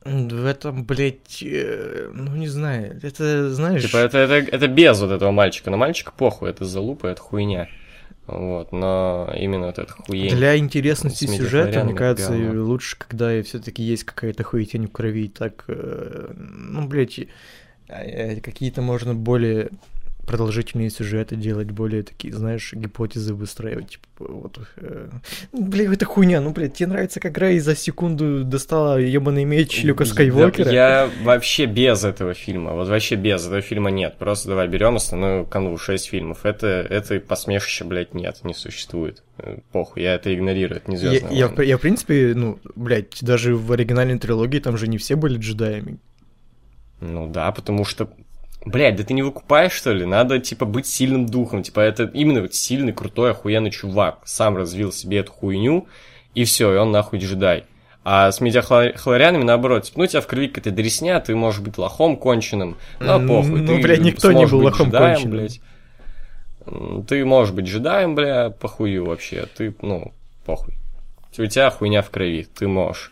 В 0.04 0.46
этом, 0.46 0.84
блядь, 0.84 1.42
э, 1.42 2.10
ну 2.12 2.36
не 2.36 2.48
знаю, 2.48 3.00
это, 3.02 3.50
знаешь... 3.50 3.82
Типа, 3.82 3.96
это, 3.98 4.18
это, 4.18 4.34
это 4.34 4.68
без 4.68 5.00
вот 5.00 5.10
этого 5.10 5.30
мальчика. 5.30 5.70
На 5.70 5.76
мальчика 5.76 6.12
похуй, 6.16 6.50
это 6.50 6.64
залупа, 6.64 7.06
это 7.06 7.20
хуйня. 7.22 7.68
Вот, 8.26 8.72
но 8.72 9.30
именно 9.36 9.66
вот 9.66 9.78
эта 9.78 9.92
хуйня. 9.92 10.34
Для 10.34 10.56
интересности 10.56 11.26
сюжета, 11.26 11.84
мне 11.84 11.94
кажется, 11.94 12.30
говно. 12.30 12.64
лучше, 12.64 12.96
когда 12.96 13.42
все-таки 13.42 13.82
есть 13.82 14.04
какая-то 14.04 14.44
хуетень 14.44 14.86
в 14.86 14.92
крови, 14.92 15.28
так, 15.28 15.64
э, 15.68 16.32
ну, 16.34 16.86
блядь, 16.86 17.20
э, 17.88 18.40
какие-то 18.40 18.80
можно 18.80 19.14
более 19.14 19.70
продолжительные 20.24 20.90
сюжеты 20.90 21.36
делать, 21.36 21.70
более 21.70 22.02
такие, 22.02 22.32
знаешь, 22.34 22.72
гипотезы 22.72 23.34
выстраивать, 23.34 23.90
типа, 23.90 24.06
вот, 24.18 24.58
э, 24.76 25.08
блядь, 25.52 25.88
это 25.96 26.04
хуйня, 26.06 26.40
ну, 26.40 26.50
блядь, 26.50 26.74
тебе 26.74 26.88
нравится, 26.88 27.20
как 27.20 27.36
Рэй 27.38 27.58
за 27.58 27.76
секунду 27.76 28.44
достала 28.44 28.98
ебаный 28.98 29.44
меч 29.44 29.82
Люка 29.84 30.04
Скайуокера? 30.04 30.64
Да, 30.64 30.72
Я 30.72 31.10
вообще 31.22 31.66
без 31.66 32.04
этого 32.04 32.34
фильма, 32.34 32.72
вот 32.72 32.88
вообще 32.88 33.16
без 33.16 33.44
этого 33.46 33.60
фильма 33.60 33.90
нет. 33.90 34.16
Просто 34.18 34.48
давай 34.48 34.68
берем 34.68 34.96
основную 34.96 35.46
канву, 35.46 35.76
6 35.78 36.06
фильмов. 36.06 36.44
Это, 36.44 36.66
это 36.66 37.20
посмешище, 37.20 37.84
блядь, 37.84 38.14
нет, 38.14 38.38
не 38.44 38.54
существует. 38.54 39.22
Э, 39.38 39.58
Похуй, 39.72 40.02
я 40.02 40.14
это 40.14 40.34
игнорирую, 40.34 40.78
это 40.78 40.90
не 40.90 40.96
Я, 40.96 41.08
звездные 41.10 41.38
я, 41.38 41.48
в- 41.48 41.60
я, 41.60 41.78
в 41.78 41.80
принципе, 41.80 42.32
ну, 42.34 42.58
блядь, 42.76 43.18
даже 43.22 43.56
в 43.56 43.70
оригинальной 43.72 44.18
трилогии 44.18 44.58
там 44.60 44.76
же 44.76 44.88
не 44.88 44.98
все 44.98 45.16
были 45.16 45.38
джедаями. 45.38 45.98
Ну 47.00 47.26
да, 47.28 47.50
потому 47.52 47.84
что, 47.84 48.08
блядь, 48.64 48.96
да 48.96 49.04
ты 49.04 49.14
не 49.14 49.22
выкупаешь, 49.22 49.72
что 49.72 49.92
ли? 49.92 50.04
Надо, 50.04 50.38
типа, 50.38 50.64
быть 50.64 50.86
сильным 50.86 51.26
духом. 51.26 51.62
Типа, 51.62 51.80
это 51.80 52.04
именно 52.04 52.42
вот 52.42 52.54
сильный, 52.54 52.92
крутой, 52.92 53.32
охуенный 53.32 53.70
чувак. 53.70 54.18
Сам 54.24 54.56
развил 54.56 54.92
себе 54.92 55.18
эту 55.18 55.32
хуйню, 55.32 55.86
и 56.34 56.44
все, 56.44 56.72
и 56.74 56.76
он 56.76 56.90
нахуй 56.92 57.18
джедай. 57.18 57.64
А 58.06 58.30
с 58.30 58.40
медиахлорянами 58.40 59.44
наоборот, 59.44 59.84
типа, 59.84 59.98
ну, 60.00 60.04
у 60.04 60.06
тебя 60.06 60.20
в 60.20 60.26
крови 60.26 60.48
какая-то 60.48 60.70
дресня, 60.70 61.18
ты 61.20 61.34
можешь 61.34 61.60
быть 61.60 61.78
лохом 61.78 62.16
конченым, 62.18 62.76
но 63.00 63.16
М, 63.16 63.26
похуй. 63.28 63.60
ну, 63.62 63.66
ты 63.76 63.82
блядь, 63.82 64.00
никто 64.00 64.30
не 64.32 64.44
был 64.46 64.60
лохом 64.60 64.88
джедаем, 64.88 65.14
конченым. 65.14 65.30
блядь. 65.38 65.60
Ты 67.08 67.24
можешь 67.24 67.54
быть 67.54 67.66
джедаем, 67.66 68.14
бля, 68.14 68.50
похую 68.50 69.06
вообще. 69.06 69.46
Ты, 69.56 69.74
ну, 69.80 70.12
похуй. 70.44 70.74
У 71.36 71.46
тебя 71.46 71.70
хуйня 71.70 72.02
в 72.02 72.10
крови, 72.10 72.46
ты 72.54 72.68
можешь. 72.68 73.10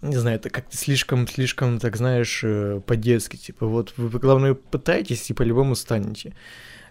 Не 0.00 0.16
знаю, 0.16 0.36
это 0.36 0.48
как-то 0.50 0.76
слишком, 0.76 1.26
слишком, 1.26 1.78
так 1.78 1.96
знаешь, 1.96 2.40
э, 2.44 2.80
по-детски. 2.86 3.36
Типа, 3.36 3.66
вот 3.66 3.94
вы, 3.96 4.18
главное, 4.18 4.54
пытаетесь 4.54 5.28
и 5.30 5.34
по-любому 5.34 5.74
станете. 5.74 6.34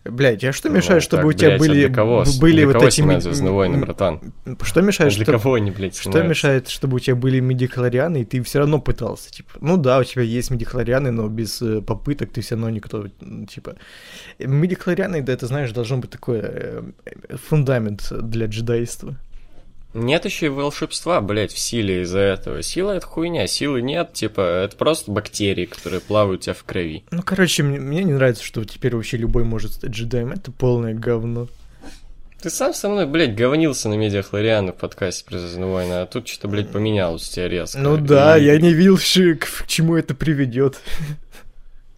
Блять, 0.04 0.44
а 0.44 0.54
что 0.54 0.70
мешает, 0.70 1.02
Ну, 1.02 1.02
чтобы 1.02 1.24
так, 1.24 1.30
у 1.30 1.34
тебя 1.34 1.48
блядь, 1.50 1.60
а 1.60 1.64
были, 1.64 1.86
для 1.88 1.94
кого? 1.94 2.24
были 2.40 2.56
для 2.58 2.66
вот 2.68 2.74
кого 2.74 2.88
эти... 2.88 3.02
ми- 3.02 3.20
«Звездные 3.20 3.52
войны», 3.52 3.78
братан? 3.78 4.34
Что 4.62 4.82
мешает, 4.82 5.14
Для 5.14 5.24
чтобы... 5.26 5.40
кого 5.40 5.54
они, 5.56 5.72
блядь, 5.72 5.98
Что 5.98 6.22
мешает, 6.24 6.70
чтобы 6.70 6.96
у 6.96 7.00
тебя 7.00 7.16
были 7.16 7.40
медикларианы, 7.42 8.22
и 8.22 8.26
ты 8.26 8.42
все 8.44 8.60
равно 8.60 8.80
пытался, 8.80 9.32
типа, 9.32 9.52
ну 9.60 9.76
да, 9.76 10.00
у 10.00 10.04
тебя 10.04 10.22
есть 10.22 10.50
медикларианы, 10.52 11.12
но 11.12 11.28
без 11.28 11.62
э, 11.62 11.82
попыток 11.82 12.32
ты 12.32 12.40
все 12.42 12.56
равно 12.56 12.70
никто, 12.70 13.08
типа, 13.50 13.76
медикларианы, 14.40 15.22
да, 15.22 15.34
это, 15.34 15.48
знаешь, 15.48 15.72
должно 15.72 15.98
быть 15.98 16.10
такой 16.10 16.40
э, 16.42 16.84
фундамент 17.50 18.08
для 18.12 18.46
джедайства. 18.46 19.18
Нет 19.98 20.26
еще 20.26 20.46
и 20.46 20.50
волшебства, 20.50 21.22
блядь, 21.22 21.52
в 21.52 21.58
силе 21.58 22.04
из-за 22.04 22.20
этого. 22.20 22.62
Сила— 22.62 22.92
это 22.94 23.06
хуйня, 23.08 23.48
силы 23.48 23.82
нет, 23.82 24.14
типа, 24.14 24.42
это 24.42 24.76
просто 24.78 25.12
бактерии, 25.12 25.66
которые 25.66 26.02
плавают 26.02 26.42
у 26.42 26.44
тебя 26.44 26.54
в 26.54 26.64
крови. 26.64 27.04
Ну, 27.10 27.24
короче, 27.24 27.64
мне, 27.64 27.80
мне 27.80 28.04
не 28.04 28.14
нравится, 28.14 28.44
что 28.44 28.64
теперь 28.64 28.96
вообще 28.96 29.18
любой 29.18 29.44
может 29.44 29.74
стать 29.74 29.90
джедаем, 29.90 30.32
это 30.32 30.52
полное 30.52 30.94
говно. 30.94 31.48
Ты 32.42 32.52
сам 32.52 32.76
со 32.76 32.88
мной, 32.88 33.08
блядь, 33.08 33.36
говнился 33.36 33.90
на 33.90 33.96
медиахлориана 33.96 34.72
в 34.72 34.76
подкасте 34.76 35.26
про 35.26 35.40
«Звездные 35.40 35.72
войны», 35.72 35.94
а 35.94 36.06
тут 36.06 36.28
что-то, 36.28 36.48
блядь, 36.48 36.70
поменялось 36.70 37.28
у 37.28 37.34
тебя 37.34 37.48
резко. 37.48 37.80
Ну 37.80 37.98
да, 37.98 38.38
И- 38.38 38.46
я 38.46 38.60
не 38.60 38.74
видел, 38.74 38.98
к 39.40 39.66
чему 39.66 39.96
это 39.96 40.14
приведет. 40.14 40.80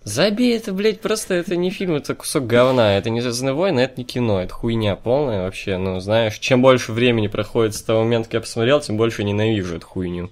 Забей 0.04 0.56
это, 0.58 0.72
блядь, 0.74 1.02
просто 1.02 1.34
это 1.36 1.56
не 1.56 1.70
фильм, 1.70 1.96
это 1.96 2.16
кусок 2.16 2.48
говна, 2.48 2.98
это 2.98 3.10
не 3.10 3.22
«Звездные 3.22 3.54
войны», 3.54 3.82
это 3.82 3.96
не 3.98 4.06
кино, 4.06 4.42
это 4.42 4.54
хуйня 4.54 4.96
полная 4.96 5.44
вообще, 5.44 5.78
ну, 5.78 6.00
знаешь, 6.00 6.40
чем 6.40 6.62
больше 6.62 6.94
времени 6.94 7.28
проходит 7.28 7.76
с 7.76 7.82
того 7.82 8.04
момента, 8.04 8.28
как 8.30 8.34
я 8.36 8.40
посмотрел, 8.42 8.80
тем 8.80 8.98
больше 8.98 9.24
ненавижу 9.24 9.76
эту 9.76 9.86
хуйню. 9.86 10.32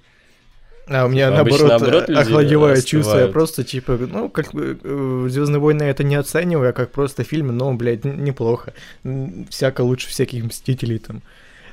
А 0.88 1.04
у 1.04 1.08
меня 1.08 1.28
Обычно 1.28 1.66
наоборот, 1.68 2.08
наоборот 2.08 2.10
охладевает 2.18 2.86
чувство. 2.86 3.18
Я 3.18 3.28
просто 3.28 3.62
типа, 3.62 3.98
ну, 3.98 4.30
как 4.30 4.54
бы 4.54 4.78
Звездные 5.28 5.60
войны 5.60 5.82
это 5.82 6.02
не 6.02 6.14
оцениваю, 6.16 6.70
а 6.70 6.72
как 6.72 6.92
просто 6.92 7.24
фильм, 7.24 7.54
но, 7.56 7.74
блядь, 7.74 8.06
н- 8.06 8.24
неплохо. 8.24 8.72
Всяко 9.50 9.82
лучше 9.82 10.08
всяких 10.08 10.44
мстителей 10.44 10.98
там. 10.98 11.22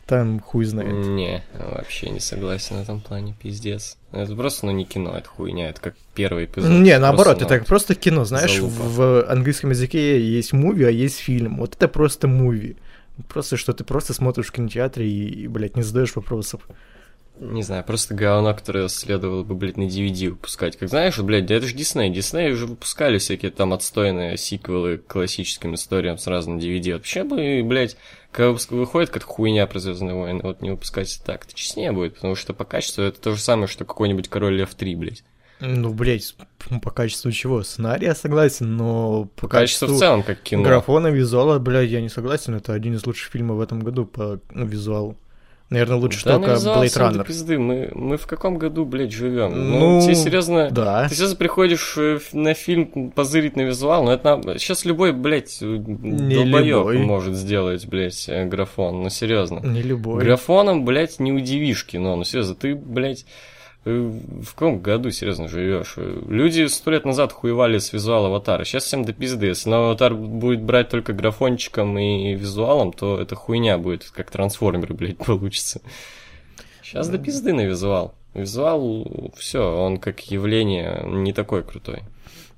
Там 0.08 0.39
хуй 0.39 0.65
знает. 0.65 0.94
Не, 0.94 1.44
вообще 1.58 2.10
не 2.10 2.20
согласен 2.20 2.78
в 2.78 2.82
этом 2.82 3.02
плане, 3.02 3.36
пиздец. 3.41 3.98
Это 4.12 4.36
просто, 4.36 4.68
ну, 4.68 4.72
не 4.72 4.86
кино, 4.86 5.18
это 5.18 5.28
хуйня, 5.28 5.70
это 5.70 5.82
как 5.82 5.96
первый 6.13 6.46
эпизод. 6.46 6.70
Не, 6.70 7.00
наоборот, 7.00 7.39
Просто, 7.39 7.56
ну, 7.56 7.56
это 7.56 7.65
просто 7.65 7.96
кино, 7.96 8.24
знаешь, 8.24 8.56
залупа. 8.56 8.74
в, 8.76 9.32
английском 9.32 9.72
языке 9.72 10.22
есть 10.22 10.54
муви, 10.54 10.86
а 10.86 10.91
есть 10.91 11.18
фильм. 11.18 11.58
Вот 11.58 11.76
это 11.76 11.88
просто 11.88 12.28
муви. 12.28 12.78
Просто 13.30 13.58
что 13.58 13.74
ты 13.74 13.84
просто 13.84 14.13
смотришь 14.13 14.48
в 14.48 14.52
кинотеатре 14.52 15.10
и, 15.10 15.44
и, 15.44 15.48
блядь, 15.48 15.76
не 15.76 15.82
задаешь 15.82 16.15
вопросов. 16.15 16.62
Не 17.39 17.63
знаю, 17.63 17.84
просто 17.84 18.13
говно, 18.13 18.54
которое 18.54 18.88
следовало 18.88 19.44
бы, 19.44 19.56
блядь, 19.56 19.76
на 19.76 19.84
DVD 19.84 20.30
выпускать. 20.30 20.78
Как 20.78 20.88
знаешь, 20.88 21.20
блядь, 21.20 21.46
да 21.46 21.56
это 21.56 21.68
же 21.68 21.74
Дисней. 21.74 22.10
Дисней 22.10 22.52
уже 22.52 22.65
выпускали 22.65 23.18
всякие 23.18 23.52
там 23.52 23.74
отстойные 23.74 24.38
сиквелы 24.38 25.00
к 25.00 25.08
классическим 25.08 25.76
историям 25.76 26.18
сразу 26.18 26.52
на 26.52 26.60
DVD. 26.60 26.94
Вообще 26.94 27.24
бы, 27.26 27.62
блядь, 27.63 27.98
когда 28.36 28.52
выходит 28.52 29.12
как 29.12 29.24
хуйня 29.24 29.65
про 29.65 29.80
Звездные 29.80 30.13
войны, 30.13 30.41
вот 30.43 30.62
не 30.62 30.69
выпускать 30.69 31.21
так, 31.26 31.45
это 31.45 31.54
честнее 31.54 31.93
будет, 31.93 32.15
потому 32.15 32.36
что 32.36 32.54
по 32.54 32.65
качеству 32.65 33.02
это 33.02 33.19
то 33.21 33.32
же 33.32 33.41
самое, 33.41 33.67
что 33.67 33.86
какой-нибудь 33.86 34.28
Король 34.28 34.58
Лев 34.58 34.76
3, 34.76 34.95
блядь. 34.95 35.24
Ну, 35.62 35.93
блядь, 35.93 36.36
по 36.82 36.91
качеству 36.91 37.32
чего? 37.32 37.63
Сценария 37.63 38.13
согласен, 38.13 38.76
но 38.76 39.30
по, 39.38 39.43
По 39.43 39.48
качеству 39.48 39.88
в 39.88 39.98
целом, 39.98 40.21
как 40.21 40.41
кино. 40.41 40.63
Графона, 40.63 41.08
визуала, 41.08 41.60
блядь, 41.60 41.89
я 41.89 42.02
не 42.02 42.10
согласен. 42.10 42.56
Это 42.56 42.74
один 42.74 42.95
из 42.95 43.06
лучших 43.06 43.32
фильмов 43.32 43.58
в 43.58 43.62
этом 43.62 43.80
году 43.80 44.06
по 44.06 44.41
ну, 44.52 44.65
визуалу. 44.65 45.15
Наверное, 45.71 45.97
лучше 45.97 46.23
Да, 46.23 46.36
только 46.38 46.51
Blade 46.51 46.86
Runner. 46.86 47.25
пизды. 47.25 47.58
Мы, 47.58 47.89
мы 47.95 48.17
в 48.17 48.28
каком 48.28 48.58
году, 48.60 48.86
блядь, 48.86 49.12
живем? 49.12 49.71
Ну, 49.71 49.95
Ну, 49.95 50.01
тебе 50.01 50.13
серьезно... 50.13 50.69
Да. 50.69 51.08
Ты 51.10 51.15
сейчас 51.15 51.34
приходишь 51.34 51.95
э, 51.97 52.19
на 52.34 52.54
фильм 52.54 53.10
позырить 53.12 53.56
на 53.56 53.62
визуал, 53.62 54.04
но 54.04 54.13
это 54.13 54.41
сейчас 54.60 54.86
любой, 54.86 55.12
блядь, 55.12 55.58
долбоёб 55.62 56.88
любой. 56.89 56.97
может 56.99 57.36
сделать, 57.36 57.88
блядь, 57.88 58.30
э, 58.30 58.45
графон. 58.45 59.01
Ну, 59.01 59.10
серьезно. 59.10 59.60
Не 59.60 59.82
любой. 59.82 60.23
Графоном, 60.23 60.86
блядь, 60.86 61.19
не 61.19 61.32
удивишь 61.32 61.86
кино. 61.86 62.15
Ну, 62.15 62.23
серьезно, 62.23 62.54
ты, 62.54 62.75
блядь, 62.75 63.21
э, 63.21 63.25
в 63.86 64.54
каком 64.54 64.80
году, 64.80 65.12
серьезно, 65.12 65.48
живешь? 65.48 65.95
Люди 65.98 66.65
сто 66.65 66.89
лет 66.89 67.06
назад 67.06 67.32
хуевали 67.32 67.78
с 67.78 67.93
визуала 67.93 68.28
аватара. 68.28 68.63
Сейчас 68.63 68.86
всем 68.86 69.06
до 69.06 69.13
пизды. 69.13 69.45
Если 69.45 69.69
новый 69.69 69.89
аватар 69.89 70.15
будет 70.15 70.63
брать 70.63 70.89
только 70.89 71.13
графончиком 71.13 71.98
и 72.00 72.34
визуалом, 72.34 72.93
то 72.93 73.19
это 73.21 73.36
хуйня 73.36 73.78
будет, 73.78 74.10
как 74.10 74.32
трансформеры, 74.32 74.93
блядь, 74.95 75.19
получится. 75.19 75.82
Сейчас 76.82 77.10
до 77.10 77.19
пизды 77.19 77.54
на 77.54 77.62
визуал. 77.62 78.15
Визуал, 78.34 79.32
все, 79.38 79.62
он 79.62 79.98
как 79.98 80.19
явление 80.32 81.04
не 81.06 81.32
такой 81.32 81.63
крутой. 81.63 82.02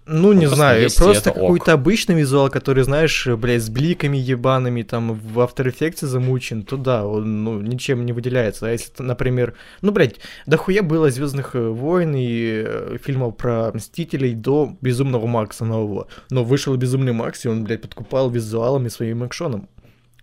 Ну, 0.08 0.32
не 0.32 0.46
просто 0.46 0.56
знаю, 0.56 0.90
просто 0.96 1.32
какой-то 1.32 1.74
обычный 1.74 2.16
визуал, 2.16 2.50
который, 2.50 2.84
знаешь, 2.84 3.28
блядь, 3.28 3.62
с 3.62 3.70
бликами 3.70 4.18
ебаными, 4.18 4.82
там, 4.84 5.14
в 5.14 5.40
After 5.40 5.66
Effects 5.66 6.06
замучен, 6.06 6.64
то 6.64 6.78
да, 6.78 7.06
он, 7.06 7.44
ну, 7.44 7.62
ничем 7.62 8.06
не 8.06 8.14
выделяется. 8.14 8.68
А 8.68 8.72
если, 8.72 8.92
например, 9.00 9.56
ну, 9.82 9.92
блядь, 9.92 10.16
дохуя 10.46 10.82
было 10.82 11.12
Звездных 11.12 11.56
войн 11.56 12.16
и 12.16 12.64
э, 12.66 12.98
фильмов 13.04 13.36
про 13.36 13.72
Мстителей 13.74 14.34
до 14.34 14.76
Безумного 14.82 15.28
Макса 15.28 15.66
нового. 15.66 16.08
Но 16.30 16.44
вышел 16.44 16.76
Безумный 16.78 17.14
Макс, 17.14 17.44
и 17.46 17.50
он, 17.50 17.66
блядь, 17.66 17.82
подкупал 17.82 18.30
визуалом 18.30 18.86
и 18.86 18.90
своим 18.90 19.26
экшоном. 19.26 19.68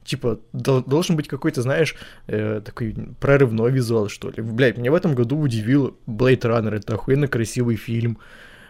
Типа, 0.05 0.39
дол- 0.53 0.85
должен 0.85 1.17
быть 1.17 1.29
какой-то, 1.29 1.63
знаешь, 1.63 1.95
э, 2.27 2.61
такой 2.65 2.95
прорывной 3.21 3.71
визуал, 3.71 4.09
что 4.09 4.31
ли. 4.31 4.43
Блядь, 4.43 4.79
меня 4.79 4.91
в 4.91 4.95
этом 4.95 5.15
году 5.15 5.39
удивил 5.39 5.97
Blade 6.07 6.43
Runner, 6.43 6.75
это 6.75 6.95
охуенно 6.95 7.29
красивый 7.29 7.77
фильм 7.77 8.19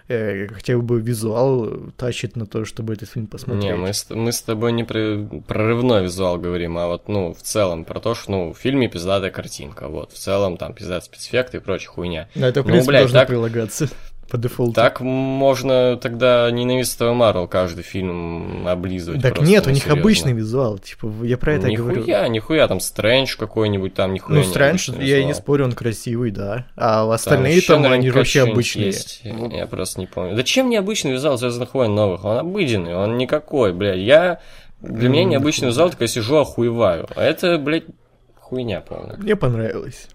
э, 0.08 0.48
хотя 0.48 0.76
бы 0.78 1.00
визуал 1.00 1.90
тащит 1.96 2.36
на 2.36 2.46
то, 2.46 2.64
чтобы 2.64 2.92
этот 2.94 3.08
фильм 3.10 3.26
посмотреть. 3.26 3.64
Не, 3.64 3.76
мы 3.76 3.92
с, 3.92 4.08
мы 4.10 4.32
с 4.32 4.42
тобой 4.42 4.72
не 4.72 4.84
про 4.84 5.26
прорывной 5.46 6.02
визуал 6.04 6.38
говорим, 6.38 6.76
а 6.78 6.86
вот, 6.88 7.08
ну, 7.08 7.32
в 7.34 7.42
целом 7.42 7.84
про 7.84 8.00
то, 8.00 8.14
что, 8.14 8.30
ну, 8.30 8.52
в 8.52 8.58
фильме 8.58 8.88
пиздатая 8.88 9.30
картинка, 9.30 9.88
вот, 9.88 10.12
в 10.12 10.18
целом 10.18 10.56
там 10.56 10.72
пиздатые 10.74 11.06
спецэффекты 11.06 11.56
и 11.58 11.60
прочая 11.60 11.88
хуйня. 11.90 12.28
На 12.34 12.46
это, 12.46 12.62
в 12.62 12.66
Ну, 12.66 12.70
принципе, 12.72 12.90
блядь, 12.90 13.02
должно 13.02 13.18
так- 13.20 13.28
прилагаться 13.28 13.88
по 14.34 14.38
дефолту. 14.38 14.72
Так 14.74 15.00
можно 15.00 15.96
тогда 15.96 16.50
ненавистного 16.50 17.14
Марвел 17.14 17.46
каждый 17.46 17.84
фильм 17.84 18.66
облизывать 18.66 19.22
Так 19.22 19.40
нет, 19.40 19.64
у 19.68 19.70
них 19.70 19.84
серьезно. 19.84 20.00
обычный 20.00 20.32
визуал, 20.32 20.78
типа, 20.78 21.08
я 21.22 21.38
про 21.38 21.54
это 21.54 21.68
и 21.68 21.76
говорю. 21.76 22.00
Нихуя, 22.00 22.26
нихуя, 22.26 22.66
там 22.66 22.80
Стрэндж 22.80 23.36
какой-нибудь, 23.36 23.94
там 23.94 24.12
нихуя 24.12 24.40
Ну, 24.40 24.44
Стрэндж, 24.44 24.90
я 24.98 25.18
и 25.18 25.24
не 25.24 25.34
спорю, 25.34 25.66
он 25.66 25.72
красивый, 25.72 26.32
да. 26.32 26.66
А 26.74 27.02
Там 27.02 27.10
остальные 27.10 27.56
еще 27.56 27.74
там, 27.74 27.84
они 27.84 28.10
вообще 28.10 28.42
обычные. 28.42 28.86
есть. 28.86 29.22
Я 29.22 29.68
просто 29.68 30.00
не 30.00 30.06
помню. 30.08 30.34
Да 30.34 30.42
чем 30.42 30.68
необычный 30.68 31.12
визуал 31.12 31.38
Звездных 31.38 31.72
войн 31.74 31.94
новых? 31.94 32.24
Он 32.24 32.38
обыденный, 32.38 32.96
он 32.96 33.16
никакой, 33.16 33.72
блядь. 33.72 34.00
Я... 34.00 34.40
Для 34.80 35.08
меня 35.08 35.24
необычный 35.24 35.68
визуал, 35.68 35.90
только 35.90 36.04
я 36.04 36.08
сижу 36.08 36.38
охуеваю. 36.38 37.06
А 37.14 37.22
это, 37.22 37.56
блядь, 37.56 37.84
хуйня 38.40 38.80
полная. 38.80 39.16
Мне 39.16 39.36
понравилось. 39.36 40.08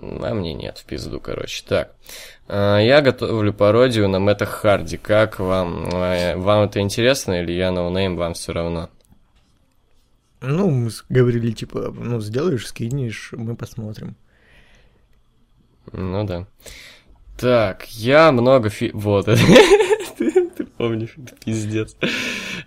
А 0.00 0.34
мне 0.34 0.54
нет, 0.54 0.78
в 0.78 0.84
пизду, 0.84 1.20
короче. 1.20 1.64
Так, 1.66 1.92
я 2.48 3.00
готовлю 3.02 3.52
пародию 3.52 4.08
на 4.08 4.18
Мэтта 4.18 4.46
Харди. 4.46 4.96
Как 4.96 5.38
вам? 5.38 5.88
А, 5.92 6.36
Вам 6.36 6.64
это 6.64 6.80
интересно 6.80 7.42
или 7.42 7.52
я 7.52 7.70
ноунейм, 7.72 8.16
вам 8.16 8.34
все 8.34 8.52
равно? 8.52 8.90
Ну, 10.40 10.70
мы 10.70 10.90
говорили, 11.08 11.50
типа, 11.52 11.92
ну, 11.96 12.20
сделаешь, 12.20 12.66
скинешь, 12.66 13.30
мы 13.32 13.56
посмотрим. 13.56 14.16
Ну 15.92 16.24
да. 16.24 16.46
Так, 17.38 17.86
я 17.90 18.32
много 18.32 18.70
фи... 18.70 18.90
Вот 18.92 19.26
ты 20.18 20.64
помнишь, 20.76 21.14
это 21.16 21.34
пиздец. 21.44 21.96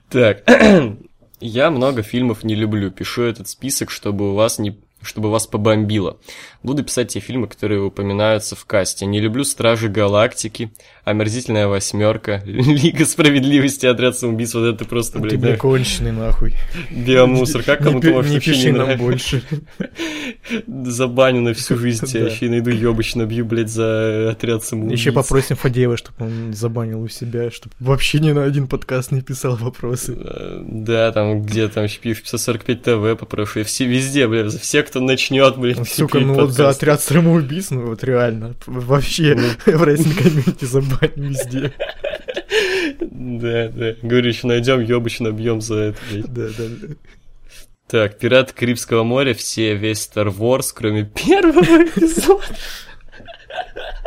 Так, 0.09 0.43
я 1.39 1.71
много 1.71 2.01
фильмов 2.01 2.43
не 2.43 2.55
люблю. 2.55 2.91
Пишу 2.91 3.23
этот 3.23 3.47
список, 3.47 3.91
чтобы 3.91 4.31
у 4.31 4.35
вас 4.35 4.59
не 4.59 4.79
чтобы 5.01 5.31
вас 5.31 5.47
побомбило. 5.47 6.17
Буду 6.63 6.83
писать 6.83 7.13
те 7.13 7.19
фильмы, 7.19 7.47
которые 7.47 7.81
упоминаются 7.81 8.55
в 8.55 8.65
касте. 8.65 9.05
Не 9.05 9.19
люблю 9.19 9.43
Стражи 9.43 9.89
Галактики, 9.89 10.71
Омерзительная 11.09 11.67
Восьмерка, 11.67 12.41
Лига 12.45 13.05
Справедливости, 13.05 13.85
Отряд 13.85 14.17
самоубийц. 14.17 14.53
Вот 14.53 14.65
это 14.65 14.85
просто, 14.85 15.13
Ты, 15.13 15.19
блядь, 15.19 15.39
блин, 15.39 15.53
да, 15.53 15.57
конченый, 15.57 16.11
нахуй. 16.11 16.55
биомусор. 16.91 17.63
Как 17.63 17.79
кому-то 17.83 18.09
может 18.11 18.33
вообще 18.33 18.57
не 18.57 18.71
нам 18.77 18.97
больше. 18.97 19.41
Забаню 20.67 21.41
на 21.41 21.53
всю 21.53 21.75
жизнь 21.79 22.05
тебя, 22.05 22.27
еще 22.27 22.45
и 22.45 22.49
найду 22.49 22.69
ёбыч, 22.71 23.15
набью, 23.15 23.45
блядь, 23.45 23.69
за 23.69 24.29
Отряд 24.31 24.63
самоубийц. 24.63 24.99
Еще 24.99 25.11
попросим 25.11 25.55
Фадеева, 25.55 25.97
чтобы 25.97 26.25
он 26.25 26.53
забанил 26.53 27.01
у 27.01 27.07
себя, 27.07 27.51
чтобы 27.51 27.73
вообще 27.79 28.19
ни 28.19 28.31
на 28.31 28.43
один 28.43 28.67
подкаст 28.67 29.11
не 29.11 29.21
писал 29.21 29.55
вопросы. 29.55 30.15
Э, 30.19 30.61
Да, 30.65 31.11
там 31.11 31.41
где 31.41 31.67
там 31.67 31.87
в 31.87 31.97
545 31.97 32.81
ТВ 32.81 33.19
попрошу. 33.19 33.61
И 33.61 33.63
все 33.63 33.85
везде, 33.85 34.27
бля, 34.27 34.49
за 34.49 34.59
все, 34.59 34.83
кто 34.83 34.99
начнет, 34.99 35.57
блядь, 35.57 35.87
Сука, 35.89 36.19
пилить 36.19 36.27
ну 36.27 36.33
вот 36.35 36.51
за 36.51 36.69
отряд 36.69 37.01
самоубийц, 37.01 37.71
ну 37.71 37.87
вот 37.87 38.03
реально, 38.03 38.55
вообще 38.65 39.35
в 39.65 39.83
реслинг 39.83 40.17
комьюнити 40.17 40.65
забаним 40.99 41.29
везде. 41.29 41.71
Да, 43.01 43.69
да. 43.69 43.95
Говорю, 44.01 44.27
еще 44.27 44.47
найдем, 44.47 44.81
ёбочно 44.81 45.31
бьем 45.31 45.61
за 45.61 45.75
это. 45.75 45.99
Да, 46.27 46.47
да, 46.57 46.63
да. 46.81 46.95
Так, 47.87 48.19
«Пираты 48.19 48.53
Карибского 48.53 49.03
моря», 49.03 49.33
все, 49.33 49.75
весь 49.75 50.07
Star 50.07 50.27
Wars, 50.27 50.71
кроме 50.73 51.05
первого 51.05 51.83
эпизода. 51.83 52.43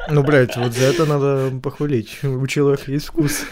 Ну, 0.09 0.23
блядь, 0.23 0.57
вот 0.57 0.73
за 0.73 0.85
это 0.87 1.07
надо 1.07 1.53
похвалить. 1.63 2.23
У 2.25 2.47
человека 2.47 2.91
есть 2.91 3.07
вкус. 3.07 3.45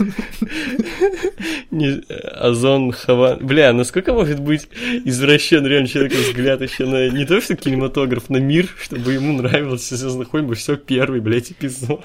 Не, 1.70 2.03
Озон 2.34 2.93
Хаван... 2.93 3.38
Бля, 3.45 3.72
насколько 3.72 4.12
может 4.12 4.41
быть 4.41 4.68
извращен 5.05 5.64
реально 5.66 5.88
человек 5.88 6.12
взгляд 6.12 6.61
еще 6.61 6.86
на 6.86 7.09
не 7.09 7.24
то 7.24 7.41
что 7.41 7.55
кинематограф, 7.55 8.28
на 8.30 8.38
мир, 8.38 8.68
чтобы 8.80 9.12
ему 9.12 9.41
нравился 9.41 9.97
Звездный 9.97 10.26
Хольм, 10.26 10.53
все 10.55 10.76
первый, 10.76 11.20
блядь, 11.20 11.53
эпизод. 11.53 12.05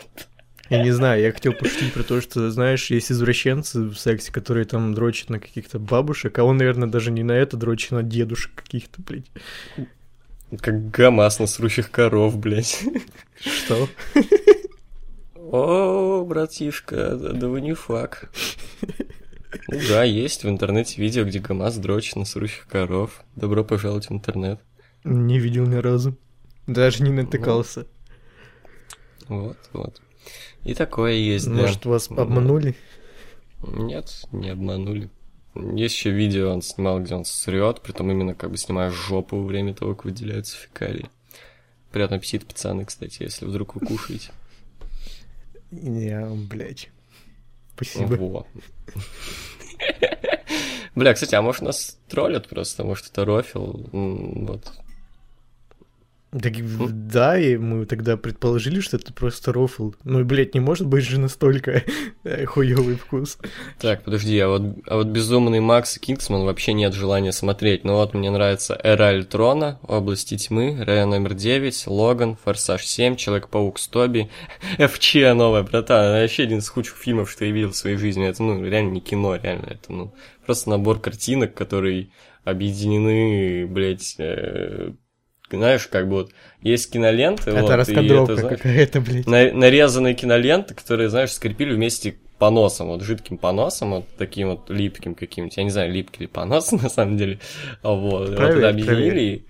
Я 0.70 0.84
не 0.84 0.92
знаю, 0.92 1.22
я 1.22 1.32
хотел 1.32 1.54
пошутить 1.54 1.94
про 1.94 2.04
то, 2.04 2.22
что, 2.22 2.50
знаешь, 2.50 2.90
есть 2.90 3.12
извращенцы 3.12 3.82
в 3.84 3.96
сексе, 3.96 4.32
которые 4.32 4.66
там 4.66 4.94
дрочат 4.94 5.30
на 5.30 5.40
каких-то 5.40 5.78
бабушек, 5.78 6.38
а 6.40 6.44
он, 6.44 6.58
наверное, 6.58 6.88
даже 6.88 7.12
не 7.12 7.24
на 7.24 7.34
это 7.34 7.56
дрочит, 7.56 7.92
а 7.92 7.96
на 7.96 8.04
дедушек 8.04 8.52
каких-то, 8.56 9.02
блядь. 9.02 9.30
Как 10.60 10.90
гамас 10.90 11.40
на 11.40 11.48
срущих 11.48 11.92
коров, 11.92 12.38
блядь. 12.38 12.84
Что? 13.40 13.88
О, 15.36 16.26
братишка, 16.26 17.16
да, 17.16 17.32
да 17.34 17.48
вы 17.48 17.62
не 17.62 17.74
фак. 17.74 18.32
Ну 19.68 19.80
да, 19.88 20.04
есть 20.04 20.44
в 20.44 20.50
интернете 20.50 21.02
видео, 21.02 21.24
где 21.24 21.40
ГАМАЗ 21.40 21.78
дрочит 21.78 22.16
на 22.16 22.26
срущих 22.26 22.68
коров. 22.68 23.24
Добро 23.36 23.64
пожаловать 23.64 24.10
в 24.10 24.12
интернет. 24.12 24.60
Не 25.04 25.40
видел 25.40 25.66
ни 25.66 25.76
разу. 25.76 26.18
Даже 26.68 27.04
не 27.04 27.12
натыкался. 27.12 27.88
Вот, 29.28 29.58
вот. 29.72 30.02
И 30.66 30.74
такое 30.74 31.14
есть, 31.14 31.48
да. 31.48 31.54
Может, 31.54 31.86
вас 31.86 32.08
Да. 32.10 32.24
обманули? 32.24 32.76
Нет, 33.66 34.26
не 34.32 34.50
обманули. 34.50 35.10
Есть 35.56 35.96
еще 35.96 36.10
видео, 36.12 36.52
он 36.52 36.62
снимал, 36.62 37.00
где 37.02 37.16
он 37.16 37.24
срет, 37.24 37.80
притом 37.82 38.12
именно 38.12 38.36
как 38.36 38.52
бы 38.52 38.58
снимая 38.58 38.92
жопу 38.92 39.38
во 39.38 39.46
время 39.46 39.74
того, 39.74 39.96
как 39.96 40.06
выделяются 40.06 40.58
фекалии. 40.58 41.10
Приятного 41.92 42.18
аппетита, 42.20 42.46
пацаны, 42.46 42.84
кстати, 42.84 43.24
если 43.24 43.46
вдруг 43.46 43.76
вы 43.76 43.86
кушаете. 43.88 44.32
Я, 45.72 46.28
блядь. 46.30 46.90
Спасибо. 47.76 48.16
Во. 48.16 48.48
Бля, 50.96 51.14
кстати, 51.14 51.36
а 51.36 51.42
может 51.42 51.62
нас 51.62 51.98
троллят 52.08 52.48
просто, 52.48 52.84
может 52.84 53.08
это 53.08 53.26
рофил, 53.26 53.88
вот. 53.92 54.72
Так, 56.42 56.54
да, 57.08 57.40
и 57.40 57.56
мы 57.56 57.86
тогда 57.86 58.18
предположили, 58.18 58.82
что 58.82 58.98
это 58.98 59.14
просто 59.14 59.54
рофл. 59.54 59.92
Ну, 60.04 60.26
блядь, 60.26 60.54
не 60.54 60.60
может 60.60 60.86
быть 60.86 61.06
же 61.06 61.18
настолько 61.18 61.84
хуёвый 62.46 62.96
вкус. 62.96 63.38
Так, 63.80 64.04
подожди, 64.04 64.38
а 64.40 64.50
вот, 64.50 64.62
а 64.86 64.98
вот 64.98 65.08
безумный 65.08 65.62
Макс 65.62 65.96
и 65.96 66.00
Кингсман 66.00 66.44
вообще 66.44 66.74
нет 66.74 66.94
желания 66.94 67.32
смотреть. 67.32 67.86
Ну 67.86 67.94
вот 67.94 68.14
мне 68.14 68.32
нравится 68.32 68.78
Эра 68.84 69.10
Альтрона, 69.10 69.80
Области 69.84 70.36
тьмы, 70.38 70.84
Рэя 70.84 71.06
номер 71.06 71.36
9, 71.36 71.88
Логан, 71.88 72.36
Форсаж 72.44 72.86
7, 72.86 73.16
Человек-паук 73.16 73.80
с 73.80 73.88
Тоби, 73.88 74.30
ФЧ 74.78 75.16
новая, 75.36 75.64
братан, 75.64 76.04
это 76.06 76.22
вообще 76.22 76.44
один 76.44 76.58
из 76.58 76.68
худших 76.68 76.98
фильмов, 76.98 77.32
что 77.32 77.46
я 77.46 77.52
видел 77.52 77.72
в 77.72 77.78
своей 77.78 77.96
жизни. 77.96 78.28
Это, 78.28 78.44
ну, 78.44 78.62
реально 78.62 78.92
не 78.92 79.00
кино, 79.00 79.38
реально, 79.38 79.68
это, 79.68 79.94
ну, 79.94 80.14
просто 80.46 80.70
набор 80.70 81.00
картинок, 81.00 81.54
которые 81.54 82.10
объединены, 82.44 83.66
блядь, 83.68 84.16
э, 84.18 84.92
знаешь, 85.58 85.88
как 85.88 86.08
бы 86.08 86.16
вот 86.16 86.32
есть 86.62 86.92
киноленты, 86.92 87.52
вот, 87.52 87.64
это 87.66 87.74
и 87.74 87.76
раскадровка 87.78 88.36
знаешь, 88.36 88.58
какая-то, 88.58 89.02
блядь. 89.02 89.28
на- 89.28 89.52
нарезанные 89.52 90.14
киноленты, 90.14 90.74
которые, 90.74 91.10
знаешь, 91.10 91.32
скрепили 91.32 91.74
вместе 91.74 92.16
поносом, 92.38 92.88
вот 92.88 93.02
жидким 93.02 93.38
поносом, 93.38 93.92
вот 93.92 94.06
таким 94.18 94.50
вот 94.50 94.70
липким 94.70 95.16
каким-нибудь, 95.16 95.58
я 95.58 95.64
не 95.64 95.70
знаю, 95.70 95.92
липкий 95.92 96.22
ли 96.22 96.28
понос 96.28 96.72
на 96.84 96.90
самом 96.90 97.18
деле, 97.18 97.40
вот, 97.82 98.30
вот 98.30 98.36
Проверь, 98.36 98.58
это 98.58 98.70
объединили 98.70 99.46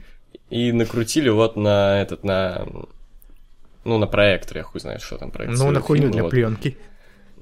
и, 0.49 0.67
и 0.67 0.71
накрутили 0.71 1.29
вот 1.29 1.55
на 1.55 2.01
этот, 2.01 2.23
на, 2.23 2.65
ну, 3.83 3.97
на 3.97 4.07
проектор, 4.07 4.57
я 4.57 4.63
хуй 4.63 4.81
знает, 4.81 5.01
что 5.01 5.17
там 5.17 5.31
проектор. 5.31 5.59
Ну, 5.59 5.71
на 5.71 5.79
хуйню 5.79 6.11
для 6.11 6.23
пленки. 6.25 6.77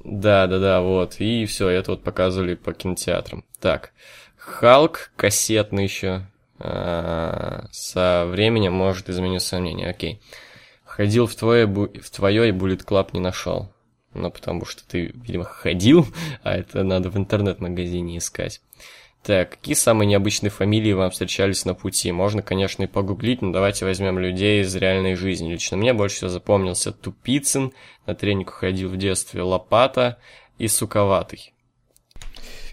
Да, 0.03 0.47
да, 0.47 0.59
да, 0.59 0.81
вот. 0.81 1.15
И 1.19 1.45
все, 1.45 1.69
это 1.69 1.91
вот 1.91 2.03
показывали 2.03 2.55
по 2.55 2.73
кинотеатрам. 2.73 3.45
Так. 3.61 3.91
Халк 4.35 5.11
кассетный 5.15 5.85
еще. 5.85 6.27
Со 6.63 8.25
временем 8.27 8.73
может 8.73 9.09
измениться 9.09 9.59
мнение. 9.59 9.89
Окей. 9.89 10.21
Ходил 10.85 11.27
в 11.27 11.35
твое, 11.35 11.65
в 11.65 12.09
твое 12.09 12.49
и 12.49 12.51
Bullet 12.51 12.85
Club 12.85 13.09
не 13.13 13.19
нашел. 13.19 13.73
Ну, 14.13 14.29
потому 14.29 14.65
что 14.65 14.87
ты, 14.87 15.11
видимо, 15.13 15.43
ходил, 15.43 16.05
а 16.43 16.55
это 16.55 16.83
надо 16.83 17.09
в 17.09 17.17
интернет-магазине 17.17 18.19
искать. 18.19 18.61
Так, 19.23 19.51
какие 19.51 19.73
самые 19.73 20.05
необычные 20.05 20.49
фамилии 20.49 20.91
вам 20.91 21.09
встречались 21.09 21.65
на 21.65 21.73
пути? 21.73 22.11
Можно, 22.11 22.41
конечно, 22.41 22.83
и 22.83 22.87
погуглить, 22.87 23.41
но 23.41 23.51
давайте 23.51 23.85
возьмем 23.85 24.19
людей 24.19 24.61
из 24.61 24.75
реальной 24.75 25.15
жизни. 25.15 25.51
Лично 25.51 25.77
мне 25.77 25.93
больше 25.93 26.17
всего 26.17 26.29
запомнился 26.29 26.91
Тупицын, 26.91 27.71
на 28.05 28.15
тренингу 28.15 28.51
ходил 28.51 28.89
в 28.89 28.97
детстве 28.97 29.41
Лопата 29.41 30.19
и 30.57 30.67
Суковатый. 30.67 31.53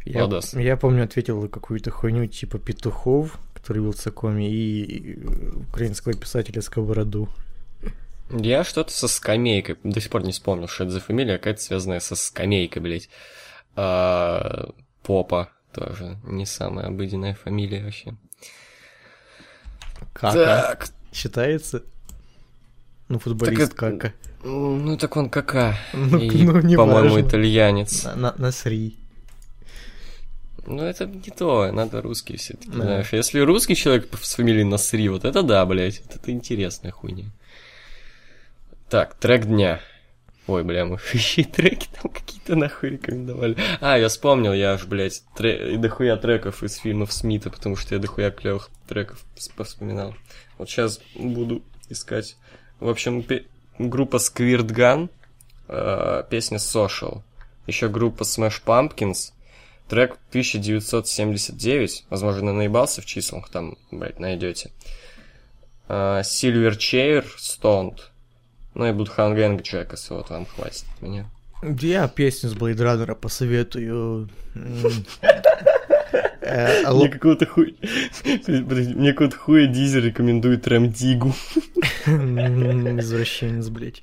Я, 0.05 0.29
я 0.55 0.77
помню, 0.77 1.05
ответил 1.05 1.49
какую-то 1.49 1.91
хуйню 1.91 2.27
типа 2.27 2.59
Петухов, 2.59 3.39
который 3.61 3.83
в 3.83 3.85
Вилсакоме, 3.85 4.51
и 4.51 5.15
э, 5.15 5.51
украинского 5.69 6.15
писателя 6.15 6.63
Сковороду. 6.63 7.29
Я 8.31 8.65
что-то 8.65 8.93
со 8.93 9.09
скамейкой, 9.09 9.77
до 9.83 10.01
сих 10.01 10.11
пор 10.11 10.23
не 10.23 10.33
вспомнил, 10.33 10.69
что 10.69 10.85
это 10.85 10.93
за 10.93 11.01
фамилия, 11.01 11.39
какая-то 11.39 11.61
связанная 11.61 12.01
со 12.01 12.15
скамейкой, 12.15 12.81
блядь. 12.83 13.09
А, 13.75 14.71
Попа 15.03 15.51
тоже 15.73 16.17
не 16.25 16.47
самая 16.47 16.87
обыденная 16.87 17.35
фамилия 17.35 17.85
вообще. 17.85 18.15
Кака. 20.13 20.33
Так, 20.33 20.89
Считается? 21.13 21.83
Ну, 23.09 23.19
футболист 23.19 23.75
Так 23.75 23.77
Кака. 23.77 24.13
ну 24.45 24.97
так 24.97 25.17
он 25.17 25.29
кака. 25.29 25.77
Ну, 25.93 26.19
И, 26.19 26.45
ну, 26.45 26.61
не 26.61 26.77
по-моему, 26.77 27.21
итальянец. 27.21 28.05
На, 28.05 28.15
на, 28.15 28.35
насри. 28.39 29.00
Ну, 30.77 30.83
это 30.85 31.07
не 31.07 31.31
то, 31.37 31.71
надо 31.73 32.01
русский 32.03 32.37
все-таки, 32.37 32.71
Да. 32.71 32.83
знаешь. 32.83 33.13
Если 33.13 33.41
русский 33.41 33.75
человек 33.75 34.09
с 34.23 34.35
фамилией 34.35 34.65
Насри, 34.65 35.09
вот 35.09 35.25
это 35.25 35.43
да, 35.43 35.65
блядь, 35.67 36.01
вот 36.03 36.17
это 36.17 36.31
интересная 36.31 36.93
хуйня. 36.93 37.27
Так, 38.89 39.15
трек 39.15 39.47
дня. 39.47 39.81
Ой, 40.47 40.65
бля, 40.65 40.85
мы 40.85 40.99
еще 41.13 41.45
треки 41.45 41.89
там 42.01 42.11
какие-то 42.11 42.57
нахуй 42.57 42.91
рекомендовали. 42.91 43.57
А, 43.81 43.97
я 43.99 44.09
вспомнил, 44.09 44.53
я 44.53 44.73
аж, 44.73 44.85
блядь, 44.87 45.23
тре... 45.37 45.75
и 45.75 45.77
дохуя 45.77 46.17
треков 46.17 46.63
из 46.63 46.77
фильмов 46.77 47.13
Смита, 47.13 47.51
потому 47.51 47.77
что 47.77 47.95
я 47.95 48.01
дохуя 48.01 48.31
клевых 48.31 48.71
треков 48.89 49.25
вс- 49.37 49.65
вспоминал. 49.65 50.15
Вот 50.59 50.69
сейчас 50.69 51.01
буду 51.15 51.63
искать. 51.89 52.37
В 52.81 52.89
общем, 52.89 53.23
пе- 53.23 53.45
группа 53.79 54.17
Squirt 54.17 54.67
Gun, 54.69 55.09
э, 55.69 56.25
песня 56.29 56.59
Social. 56.59 57.23
Еще 57.67 57.89
группа 57.89 58.23
Smash 58.25 58.61
Pumpkins, 58.65 59.33
Трек 59.91 60.19
1979, 60.29 62.05
возможно, 62.11 62.53
наебался 62.53 63.03
в 63.03 63.07
числах, 63.07 63.51
там, 63.51 63.77
блядь, 63.91 64.21
найдете. 64.21 64.71
А, 65.89 66.21
Silver 66.21 66.79
Chair, 66.79 67.27
Stoned. 67.37 67.99
Ну 68.75 68.87
и 68.87 68.93
Bloodhound 68.93 69.35
Gang 69.35 69.61
Jackers, 69.61 70.07
вот 70.11 70.31
вам 70.31 70.47
хватит 70.47 70.85
меня. 71.01 71.29
Я 71.63 72.07
песню 72.07 72.51
с 72.51 72.55
Runner 72.55 73.17
посоветую. 73.17 74.31
Э, 76.43 76.89
Ло- 76.89 77.01
Мне 77.01 77.09
какого-то. 77.09 77.47
Подожди, 78.47 78.95
мне 78.95 79.13
какого-то 79.13 79.37
хуя 79.37 79.67
Дизель 79.67 80.07
рекомендует 80.07 80.67
Рэм 80.67 80.91
Дигу. 80.91 81.35
Извращенец, 82.07 83.69
блядь. 83.69 84.03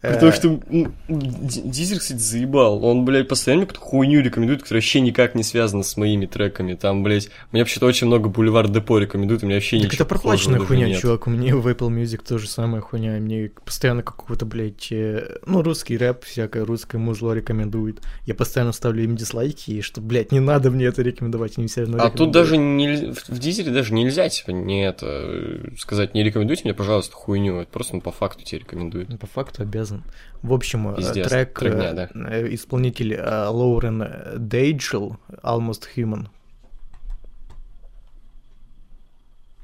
Потому 0.00 0.30
Э, 0.30 0.34
что 0.34 0.48
м, 0.70 0.94
Ди- 1.08 1.62
Дизель, 1.62 1.98
кстати, 1.98 2.18
заебал. 2.18 2.84
Он, 2.84 3.04
блядь, 3.04 3.28
постоянно 3.28 3.66
какую-то 3.66 3.80
хуйню 3.80 4.20
рекомендует, 4.22 4.62
которая 4.62 4.80
вообще 4.80 5.00
никак 5.00 5.34
не 5.34 5.42
связана 5.42 5.82
с 5.82 5.96
моими 5.96 6.26
треками. 6.26 6.74
Там, 6.74 7.02
блядь, 7.02 7.30
мне 7.52 7.62
вообще-то 7.62 7.86
очень 7.86 8.06
много 8.06 8.28
Бульвар 8.28 8.68
Депо 8.68 8.98
рекомендуют, 8.98 9.42
у 9.42 9.46
меня 9.46 9.56
вообще 9.56 9.76
Так 9.78 9.86
ничего 9.86 9.96
это 9.96 10.04
проплаченная 10.04 10.60
хуйня, 10.60 10.94
чувак. 10.94 11.26
У 11.26 11.30
меня 11.30 11.56
в 11.56 11.66
Apple 11.66 11.88
Music 11.90 12.20
тоже 12.26 12.48
самая 12.48 12.80
хуйня. 12.80 13.18
Мне 13.18 13.50
постоянно 13.64 14.02
какого-то, 14.02 14.46
блядь, 14.46 14.88
э, 14.92 15.38
ну, 15.46 15.62
русский 15.62 15.96
рэп, 15.96 16.24
всякое 16.24 16.64
русское 16.64 16.98
музло 16.98 17.32
рекомендует. 17.32 18.00
Я 18.24 18.34
постоянно 18.34 18.72
ставлю 18.72 19.02
им 19.04 19.16
дизлайки, 19.16 19.70
и 19.72 19.80
что, 19.82 20.00
блядь, 20.00 20.30
не 20.32 20.40
надо 20.40 20.70
мне 20.70 20.84
это 20.86 21.02
рекомендовать, 21.02 21.58
все 21.68 21.82
равно 21.82 22.02
А 22.02 22.10
тут 22.10 22.30
даже 22.30 22.56
не, 22.56 23.12
в 23.12 23.38
Дизеле 23.38 23.70
даже 23.70 23.94
нельзя, 23.94 24.28
типа, 24.28 24.50
не 24.50 24.84
это, 24.84 25.06
э, 25.06 25.70
сказать, 25.78 26.14
не 26.14 26.22
рекомендуйте 26.22 26.62
мне, 26.64 26.74
пожалуйста, 26.74 27.14
хуйню. 27.14 27.60
Это 27.60 27.70
просто 27.70 27.96
ну, 27.96 28.00
по 28.00 28.12
факту 28.12 28.44
тебе 28.44 28.60
рекомендуют. 28.60 29.08
Ну, 29.08 29.18
По 29.18 29.26
факту 29.26 29.62
обязан. 29.62 30.04
В 30.42 30.52
общем, 30.52 30.88
э, 30.88 30.96
Пиздец, 30.96 31.28
трек, 31.28 31.58
трек 31.58 31.74
дня, 31.74 31.90
э, 31.90 32.08
да. 32.14 32.54
исполнитель 32.54 33.20
Лоурен 33.20 34.04
Дейджел, 34.36 35.16
Almost 35.42 35.84
Human, 35.96 36.28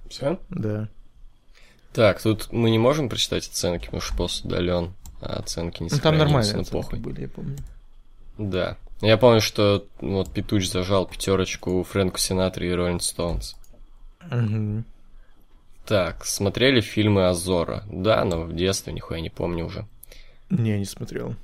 Все? 0.08 0.38
да. 0.50 0.88
Так, 1.92 2.20
тут 2.20 2.52
мы 2.52 2.70
не 2.70 2.78
можем 2.78 3.08
прочитать 3.08 3.46
оценки, 3.46 3.86
потому 3.86 4.00
что 4.00 4.16
пост 4.16 4.44
удален, 4.44 4.94
а 5.20 5.38
оценки 5.38 5.82
не 5.82 5.88
Ну, 5.92 5.98
там 5.98 6.18
нормальные 6.18 6.56
ну, 6.56 6.64
похуй. 6.64 6.98
были, 6.98 7.22
я 7.22 7.28
помню. 7.28 7.56
Да. 8.36 8.76
Я 9.04 9.18
помню, 9.18 9.42
что 9.42 9.86
вот 10.00 10.32
Петуч 10.32 10.66
зажал 10.66 11.06
пятерочку 11.06 11.82
Фрэнку 11.82 12.16
Синатри 12.18 12.70
и 12.70 12.72
Роллинг 12.72 13.02
Стоунс. 13.02 13.54
Мгм. 14.30 14.86
Так, 15.84 16.24
смотрели 16.24 16.80
фильмы 16.80 17.28
Азора? 17.28 17.84
Да, 17.92 18.24
но 18.24 18.44
в 18.44 18.56
детстве 18.56 18.94
нихуя 18.94 19.20
не 19.20 19.28
помню 19.28 19.66
уже. 19.66 19.86
Не, 20.48 20.78
не 20.78 20.86
смотрел. 20.86 21.36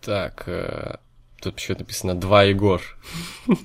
Так, 0.00 0.44
э, 0.46 0.98
тут 1.42 1.54
почему-то 1.56 1.82
написано 1.82 2.14
«Два 2.14 2.44
Егор». 2.44 2.80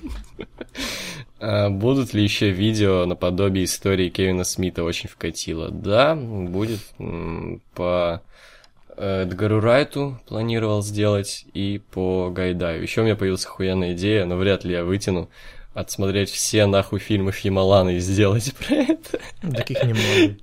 А 1.38 1.68
Будут 1.68 2.14
ли 2.14 2.22
еще 2.22 2.50
видео 2.50 3.04
наподобие 3.04 3.66
истории 3.66 4.08
Кевина 4.08 4.42
Смита 4.42 4.82
очень 4.82 5.10
вкатило? 5.10 5.70
Да, 5.70 6.16
будет. 6.16 6.80
По 7.74 8.22
Эдгару 8.96 9.60
Райту 9.60 10.20
планировал 10.26 10.82
сделать 10.82 11.46
и 11.52 11.80
по 11.90 12.30
Гайдаю. 12.30 12.82
Еще 12.82 13.02
у 13.02 13.04
меня 13.04 13.16
появилась 13.16 13.44
охуенная 13.44 13.92
идея, 13.94 14.24
но 14.24 14.36
вряд 14.36 14.64
ли 14.64 14.72
я 14.72 14.84
вытяну 14.84 15.28
отсмотреть 15.74 16.30
все 16.30 16.66
нахуй 16.66 16.98
фильмы 16.98 17.32
Шьямалана 17.32 17.90
и 17.96 17.98
сделать 17.98 18.54
про 18.58 18.74
это. 18.76 19.18
Таких 19.42 19.82
немного. 19.82 20.36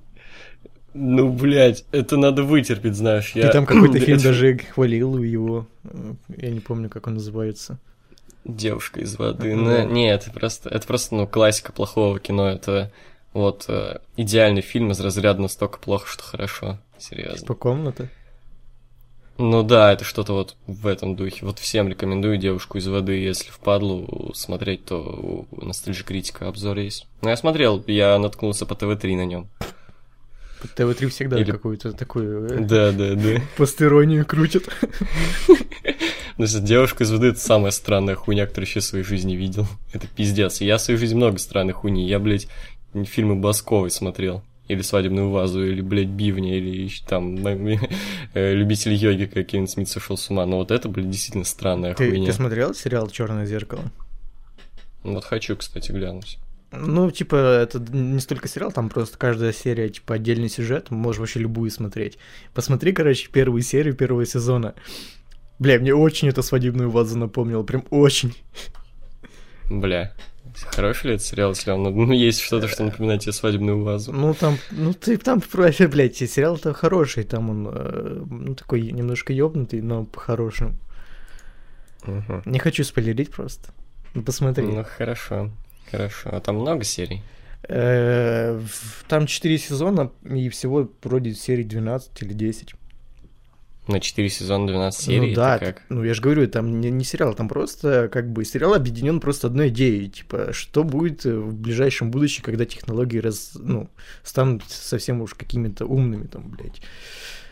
Ну, 0.94 1.32
блядь, 1.32 1.84
это 1.90 2.16
надо 2.16 2.44
вытерпеть, 2.44 2.94
знаешь. 2.94 3.32
Я... 3.34 3.48
Ты 3.48 3.52
там 3.52 3.66
какой-то 3.66 3.98
фильм 4.00 4.18
даже 4.18 4.56
хвалил 4.58 5.18
его. 5.18 5.66
Э, 5.82 6.14
Я 6.36 6.50
не 6.50 6.60
помню, 6.60 6.88
как 6.88 7.08
он 7.08 7.14
называется. 7.14 7.78
Девушка 8.44 9.00
из 9.00 9.16
воды. 9.18 9.56
Ну, 9.56 9.88
не, 9.88 10.08
это 10.08 10.30
просто, 10.30 10.68
это 10.68 10.86
просто, 10.86 11.16
ну, 11.16 11.26
классика 11.26 11.72
плохого 11.72 12.20
кино. 12.20 12.48
Это 12.48 12.92
вот 13.32 13.64
э, 13.66 13.98
идеальный 14.16 14.62
фильм 14.62 14.92
из 14.92 15.00
разряда 15.00 15.42
настолько 15.42 15.78
плохо, 15.80 16.06
что 16.06 16.22
хорошо. 16.22 16.78
Серьезно. 16.96 17.38
Типа 17.38 17.54
комната. 17.54 18.08
Ну 19.36 19.62
да, 19.64 19.92
это 19.92 20.04
что-то 20.04 20.32
вот 20.32 20.56
в 20.66 20.86
этом 20.86 21.16
духе. 21.16 21.44
Вот 21.44 21.58
всем 21.58 21.88
рекомендую 21.88 22.36
девушку 22.38 22.78
из 22.78 22.86
воды. 22.86 23.14
Если 23.14 23.50
впадлу 23.50 24.32
смотреть, 24.34 24.84
то 24.84 25.46
у 25.50 25.64
Ностальжи 25.64 26.04
Критика 26.04 26.46
обзор 26.48 26.78
есть. 26.78 27.08
Ну, 27.20 27.30
я 27.30 27.36
смотрел, 27.36 27.82
я 27.88 28.16
наткнулся 28.18 28.64
по 28.64 28.74
ТВ-3 28.76 29.16
на 29.16 29.24
нем. 29.24 29.48
По 30.62 30.68
ТВ-3 30.68 31.08
всегда 31.08 31.40
Или- 31.40 31.50
какую-то 31.50 31.92
такую 31.92 32.46
э, 32.48 32.58
Да, 32.60 32.92
да, 32.92 33.14
да. 33.14 33.40
постеронию 33.56 34.24
крутят. 34.24 34.64
Ну, 36.36 36.46
девушка 36.46 37.04
из 37.04 37.12
воды 37.12 37.28
это 37.28 37.38
самая 37.38 37.70
странная 37.70 38.16
хуйня, 38.16 38.46
которую 38.46 38.66
вообще 38.66 38.80
в 38.80 38.84
своей 38.84 39.04
жизни 39.04 39.36
видел. 39.36 39.68
Это 39.92 40.08
пиздец. 40.08 40.60
Я 40.60 40.78
в 40.78 40.80
своей 40.80 40.98
жизни 40.98 41.14
много 41.14 41.38
странных 41.38 41.76
хуйни. 41.76 42.08
Я, 42.08 42.18
блядь, 42.18 42.48
фильмы 43.04 43.36
Басковой 43.36 43.92
смотрел. 43.92 44.42
Или 44.68 44.80
«Свадебную 44.82 45.30
вазу», 45.30 45.64
или, 45.64 45.82
блядь, 45.82 46.08
«Бивня», 46.08 46.56
или 46.56 46.90
там 47.06 47.36
э, 48.34 48.54
«Любитель 48.54 48.94
йоги», 48.94 49.26
как 49.26 49.46
Кевин 49.46 49.68
Смит 49.68 49.88
сошел 49.88 50.16
с 50.16 50.30
ума. 50.30 50.46
Но 50.46 50.58
вот 50.58 50.70
это, 50.70 50.88
блядь, 50.88 51.10
действительно 51.10 51.44
странная 51.44 51.94
Ты, 51.94 52.08
хуйня. 52.08 52.26
ты 52.26 52.32
смотрел 52.32 52.74
сериал 52.74 53.08
Черное 53.08 53.46
зеркало? 53.46 53.82
Ну, 55.02 55.14
Вот 55.14 55.24
хочу, 55.24 55.56
кстати, 55.56 55.92
глянуть. 55.92 56.38
Ну, 56.72 57.10
типа, 57.10 57.36
это 57.36 57.78
не 57.78 58.18
столько 58.20 58.48
сериал, 58.48 58.72
там 58.72 58.88
просто 58.88 59.16
каждая 59.18 59.52
серия, 59.52 59.88
типа, 59.88 60.14
отдельный 60.14 60.48
сюжет, 60.48 60.90
можешь 60.90 61.20
вообще 61.20 61.40
любую 61.40 61.70
смотреть. 61.70 62.18
Посмотри, 62.52 62.92
короче, 62.92 63.28
первую 63.30 63.62
серию 63.62 63.94
первого 63.94 64.26
сезона. 64.26 64.74
Бля, 65.58 65.78
мне 65.78 65.94
очень 65.94 66.28
это 66.28 66.42
свадебную 66.42 66.90
вазу 66.90 67.16
напомнило, 67.16 67.62
прям 67.62 67.84
очень. 67.90 68.34
Бля. 69.70 70.14
Хороший 70.70 71.08
ли 71.08 71.14
это 71.14 71.24
сериал, 71.24 71.50
если 71.50 71.70
он, 71.72 71.82
ну, 71.82 72.12
есть 72.12 72.40
что-то, 72.40 72.68
что 72.68 72.84
напоминает 72.84 73.22
тебе 73.22 73.32
свадебную 73.32 73.82
вазу? 73.82 74.12
Ну, 74.12 74.34
там, 74.34 74.58
ну, 74.70 74.92
ты 74.92 75.16
там, 75.18 75.42
блядь, 75.52 76.16
сериал-то 76.16 76.72
хороший, 76.74 77.24
там 77.24 77.50
он, 77.50 77.68
э, 77.72 78.22
ну, 78.28 78.54
такой 78.54 78.82
немножко 78.92 79.32
ёбнутый, 79.32 79.80
но 79.82 80.04
по-хорошему. 80.04 80.74
Мгм. 82.06 82.42
Не 82.44 82.58
хочу 82.58 82.84
спойлерить 82.84 83.30
просто. 83.30 83.70
Ну, 84.14 84.22
посмотри. 84.22 84.66
Ну, 84.66 84.84
хорошо. 84.84 85.50
Хорошо. 85.90 86.30
А 86.32 86.40
там 86.40 86.56
много 86.56 86.84
серий? 86.84 87.22
Э, 87.68 88.60
Там 89.08 89.26
4 89.26 89.58
сезона, 89.58 90.10
и 90.24 90.48
всего 90.50 90.90
вроде 91.02 91.34
серий 91.34 91.64
12 91.64 92.22
или 92.22 92.32
10. 92.32 92.74
На 93.86 94.00
4 94.00 94.28
сезона 94.30 94.66
12 94.66 95.04
серий? 95.04 95.20
Ну 95.20 95.26
Это 95.26 95.34
да, 95.36 95.58
как? 95.58 95.82
ну 95.90 96.02
я 96.04 96.14
же 96.14 96.22
говорю, 96.22 96.48
там 96.48 96.80
не, 96.80 96.90
не 96.90 97.04
сериал, 97.04 97.34
там 97.34 97.48
просто 97.48 98.08
как 98.10 98.32
бы 98.32 98.44
сериал 98.44 98.72
объединен 98.74 99.20
просто 99.20 99.48
одной 99.48 99.68
идеей, 99.68 100.08
типа, 100.08 100.52
что 100.52 100.84
будет 100.84 101.26
э, 101.26 101.36
в 101.36 101.54
ближайшем 101.54 102.10
будущем, 102.10 102.42
когда 102.44 102.64
технологии 102.64 103.18
раз, 103.18 103.52
ну, 103.54 103.90
станут 104.22 104.62
совсем 104.68 105.20
уж 105.20 105.34
какими-то 105.34 105.84
умными, 105.84 106.26
там, 106.26 106.48
блядь. 106.48 106.80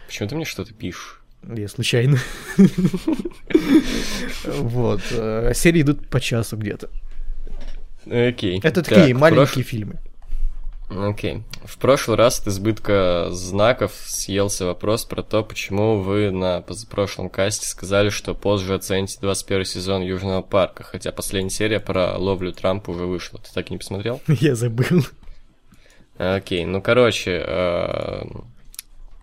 Почему 0.07 0.29
ты 0.29 0.35
мне 0.37 0.45
что-то 0.47 0.73
пишешь? 0.73 1.21
Я 1.55 1.69
случайно. 1.69 2.19
Вот. 4.47 5.01
э, 5.11 5.53
Серии 5.55 5.83
идут 5.83 6.09
по 6.09 6.21
часу 6.21 6.57
где-то. 6.57 6.89
Окей. 8.07 8.59
Это 8.63 8.83
Так, 8.83 8.95
такие 8.95 9.15
маленькие 9.15 9.65
фильмы. 9.65 9.99
Окей. 10.99 11.43
В 11.65 11.79
прошлый 11.79 12.17
раз 12.17 12.41
от 12.41 12.49
избытка 12.49 13.29
знаков 13.31 13.93
съелся 13.93 14.67
вопрос 14.67 15.05
про 15.05 15.23
то, 15.23 15.43
почему 15.43 16.01
вы 16.01 16.31
на 16.31 16.61
позапрошлом 16.61 17.31
касте 17.31 17.67
сказали, 17.67 18.11
что 18.11 18.35
позже 18.35 18.75
оцените 18.75 19.19
21 19.21 19.65
сезон 19.65 20.03
Южного 20.03 20.43
парка, 20.43 20.83
хотя 20.83 21.13
последняя 21.13 21.51
серия 21.51 21.81
про 21.81 22.17
ловлю 22.19 22.53
Трампа 22.53 22.91
уже 22.91 23.07
вышла. 23.07 23.39
Ты 23.39 23.51
так 23.55 23.71
и 23.71 23.73
не 23.73 23.79
посмотрел? 23.79 24.21
Я 24.27 24.55
забыл. 24.55 25.05
Окей, 26.19 26.65
ну 26.65 26.83
короче, 26.83 27.43
э, 27.47 28.25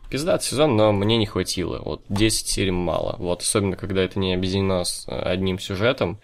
пиздат 0.10 0.44
сезон, 0.44 0.76
но 0.76 0.92
мне 0.92 1.18
не 1.18 1.26
хватило. 1.26 1.80
Вот 1.84 2.02
10 2.10 2.48
серий 2.48 2.72
мало. 2.72 3.16
Вот 3.20 3.42
особенно, 3.42 3.76
когда 3.76 4.02
это 4.02 4.20
не 4.20 4.34
объединено 4.34 4.84
с 4.84 5.08
э, 5.08 5.12
одним 5.12 5.60
сюжетом. 5.60 6.20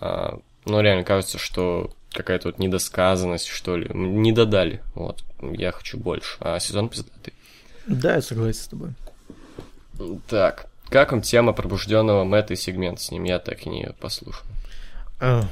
А, 0.00 0.38
Ну, 0.64 0.80
реально 0.80 1.04
кажется, 1.04 1.38
что 1.38 1.90
какая-то 2.18 2.48
вот 2.48 2.58
недосказанность, 2.58 3.46
что 3.46 3.76
ли. 3.76 3.88
Не 3.94 4.32
додали. 4.32 4.82
Вот. 4.94 5.24
Я 5.40 5.72
хочу 5.72 5.98
больше. 5.98 6.36
А 6.40 6.58
сезон 6.58 6.88
пиздатый. 6.88 7.32
Да, 7.86 8.16
я 8.16 8.22
согласен 8.22 8.60
с 8.60 8.66
тобой. 8.66 8.90
Так, 10.28 10.66
как 10.90 11.12
вам 11.12 11.22
тема 11.22 11.52
пробужденного 11.52 12.24
Мэтта 12.24 12.54
и 12.54 12.56
сегмент 12.56 13.00
с 13.00 13.10
ним? 13.10 13.24
Я 13.24 13.38
так 13.38 13.66
и 13.66 13.70
не 13.70 13.92
послушал. 14.00 14.44
А. 15.20 15.44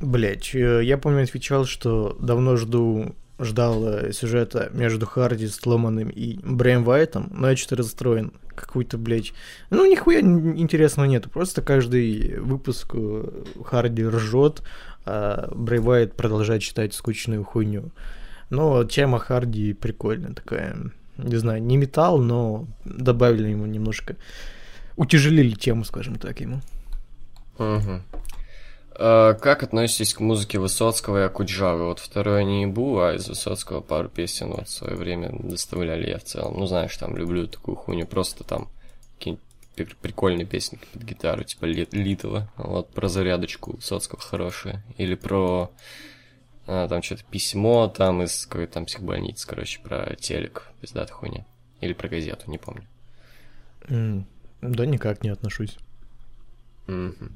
Блять, 0.00 0.52
я 0.54 0.98
помню, 0.98 1.22
отвечал, 1.22 1.64
что 1.64 2.16
давно 2.20 2.56
жду, 2.56 3.14
ждал 3.38 3.86
э, 3.86 4.12
сюжета 4.12 4.68
между 4.72 5.06
Харди, 5.06 5.48
Сломанным 5.48 6.10
и 6.10 6.38
Брэем 6.42 6.84
Вайтом, 6.84 7.28
но 7.30 7.50
я 7.50 7.56
что-то 7.56 7.76
расстроен. 7.76 8.32
Какой-то, 8.56 8.98
блядь, 8.98 9.32
ну 9.70 9.86
нихуя 9.86 10.20
интересного 10.20 11.06
нету, 11.06 11.30
просто 11.30 11.62
каждый 11.62 12.38
выпуск 12.40 12.92
э, 12.94 13.44
Харди 13.64 14.04
ржет, 14.04 14.62
а 15.04 15.50
Брэй 15.54 15.80
Вайт 15.80 16.14
продолжает 16.14 16.62
читать 16.62 16.94
скучную 16.94 17.44
хуйню. 17.44 17.90
Но 18.50 18.84
тема 18.84 19.18
Харди 19.18 19.72
прикольная 19.72 20.32
такая, 20.32 20.76
не 21.16 21.36
знаю, 21.36 21.62
не 21.62 21.76
металл, 21.76 22.18
но 22.18 22.66
добавили 22.84 23.48
ему 23.48 23.66
немножко, 23.66 24.16
утяжелили 24.96 25.54
тему, 25.54 25.84
скажем 25.84 26.16
так, 26.16 26.40
ему. 26.40 26.60
Мгм. 27.58 28.02
А, 28.98 29.34
как 29.34 29.62
относитесь 29.62 30.14
к 30.14 30.20
музыке 30.20 30.58
Высоцкого 30.58 31.18
и 31.22 31.26
Акуджавы? 31.26 31.86
Вот 31.86 31.98
второе 31.98 32.44
не 32.44 32.62
ебу, 32.62 32.98
а 33.00 33.14
из 33.14 33.28
Высоцкого 33.28 33.80
пару 33.80 34.08
песен 34.08 34.50
вот 34.52 34.68
в 34.68 34.70
свое 34.72 34.96
время 34.96 35.30
доставляли 35.38 36.08
я 36.10 36.18
в 36.18 36.24
целом. 36.24 36.58
Ну, 36.58 36.66
знаешь, 36.66 36.96
там 36.96 37.16
люблю 37.16 37.46
такую 37.46 37.76
хуйню, 37.76 38.06
просто 38.06 38.44
там 38.44 38.68
какие-нибудь 39.18 39.44
пр- 39.76 39.96
прикольные 40.00 40.46
песни 40.46 40.78
под 40.92 41.02
гитару, 41.02 41.44
типа 41.44 41.64
Ли- 41.66 41.88
Литова. 41.92 42.50
Вот 42.56 42.90
про 42.90 43.08
зарядочку 43.08 43.76
Высоцкого 43.76 44.20
хорошая. 44.20 44.82
Или 44.96 45.14
про 45.14 45.70
а, 46.66 46.88
там 46.88 47.02
что-то 47.02 47.24
письмо 47.24 47.88
там 47.88 48.22
из 48.22 48.46
какой-то 48.46 48.74
там 48.74 48.86
психбольницы, 48.86 49.46
короче, 49.46 49.80
про 49.80 50.16
телек, 50.16 50.68
пиздатая 50.80 51.14
хуйня. 51.14 51.44
Или 51.82 51.92
про 51.92 52.08
газету, 52.08 52.50
не 52.50 52.56
помню. 52.58 52.84
М, 53.88 54.26
Да 54.62 54.86
никак 54.86 55.22
не 55.22 55.28
отношусь. 55.28 55.76
Мгм. 56.86 57.32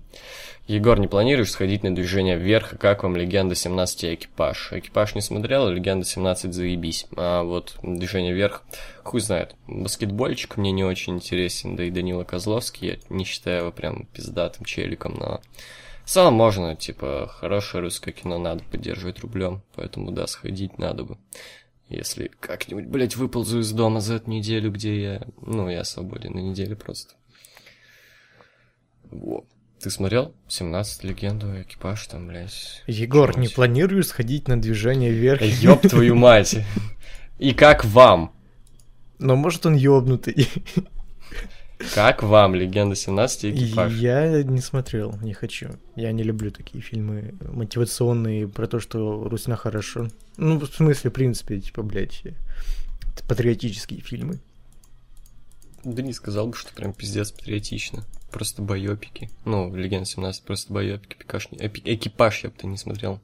Егор, 0.67 1.01
не 1.01 1.09
планируешь 1.09 1.51
сходить 1.51 1.83
на 1.83 1.93
движение 1.93 2.37
вверх? 2.37 2.79
Как 2.79 3.03
вам 3.03 3.17
Легенда 3.17 3.57
17 3.57 4.05
и 4.05 4.15
Экипаж? 4.15 4.73
Экипаж 4.73 5.17
не 5.17 5.21
смотрел, 5.21 5.67
а 5.67 5.73
Легенда 5.73 6.07
17 6.07 6.55
заебись. 6.55 7.07
А 7.17 7.43
вот 7.43 7.77
движение 7.83 8.33
вверх, 8.33 8.63
хуй 9.03 9.21
знает. 9.21 9.57
Баскетбольчик 9.67 10.57
мне 10.57 10.71
не 10.71 10.85
очень 10.85 11.17
интересен, 11.17 11.75
да 11.75 11.85
и 11.85 11.91
Данила 11.91 12.23
Козловский, 12.23 12.89
я 12.89 12.99
не 13.09 13.25
считаю 13.25 13.63
его 13.63 13.73
прям 13.73 14.07
пиздатым 14.07 14.65
челиком, 14.65 15.17
но... 15.19 15.41
В 16.05 16.13
целом 16.13 16.35
можно, 16.35 16.75
типа, 16.75 17.31
хорошее 17.33 17.83
русское 17.83 18.11
кино 18.11 18.39
надо 18.39 18.65
поддерживать 18.65 19.21
рублем, 19.21 19.63
поэтому 19.77 20.11
да, 20.11 20.27
сходить 20.27 20.79
надо 20.79 21.05
бы. 21.05 21.19
Если 21.89 22.31
как-нибудь, 22.41 22.87
блядь, 22.87 23.17
выползу 23.17 23.61
из 23.61 23.73
дома 23.73 24.01
за 24.01 24.15
эту 24.15 24.31
неделю, 24.31 24.71
где 24.71 25.01
я... 25.01 25.23
Ну, 25.41 25.69
я 25.69 25.85
свободен 25.85 26.33
на 26.33 26.39
неделе 26.39 26.77
просто. 26.77 27.15
Во. 29.11 29.45
Ты 29.81 29.91
смотрел 29.91 30.35
17 30.49 31.05
легенду, 31.05 31.63
экипаж 31.63 32.07
там, 32.07 32.27
блядь? 32.27 32.83
Егор, 32.87 33.39
не 33.39 33.49
планируешь 33.49 34.09
сходить 34.09 34.47
на 34.47 34.61
движение 34.61 35.11
вверх? 35.11 35.41
Ёб 35.43 35.81
твою 35.83 36.17
мать! 36.17 36.59
И 37.39 37.55
как 37.55 37.85
вам? 37.87 38.33
Но 39.19 39.37
может 39.37 39.65
он 39.65 39.75
ёбнутый. 39.75 40.49
Как 41.95 42.23
вам 42.23 42.55
«Легенда 42.55 42.95
17» 42.95 43.53
экипаж? 43.53 43.93
Я 43.95 44.43
не 44.43 44.61
смотрел, 44.61 45.17
не 45.23 45.33
хочу. 45.33 45.71
Я 45.97 46.13
не 46.13 46.23
люблю 46.23 46.51
такие 46.51 46.83
фильмы 46.83 47.35
мотивационные 47.41 48.49
про 48.49 48.67
то, 48.67 48.81
что 48.81 49.25
Русина 49.29 49.57
хорошо. 49.57 50.09
Ну, 50.37 50.59
в 50.59 50.67
смысле, 50.67 51.11
в 51.11 51.15
принципе, 51.15 51.59
типа, 51.59 51.83
блядь, 51.83 52.23
патриотические 53.27 54.01
фильмы. 54.01 54.41
Да 55.85 56.03
не 56.03 56.13
сказал 56.13 56.49
бы, 56.49 56.57
что 56.57 56.75
прям 56.75 56.93
пиздец 56.93 57.33
патриотично. 57.33 58.05
Просто 58.31 58.63
байопики. 58.63 59.31
Ну, 59.45 59.75
«Легенда 59.75 60.09
17» 60.09 60.45
просто 60.47 60.73
байопики. 60.73 61.17
Экипаж, 61.19 61.49
экипаж 61.51 62.45
я 62.45 62.51
бы-то 62.51 62.67
не 62.67 62.77
смотрел. 62.77 63.21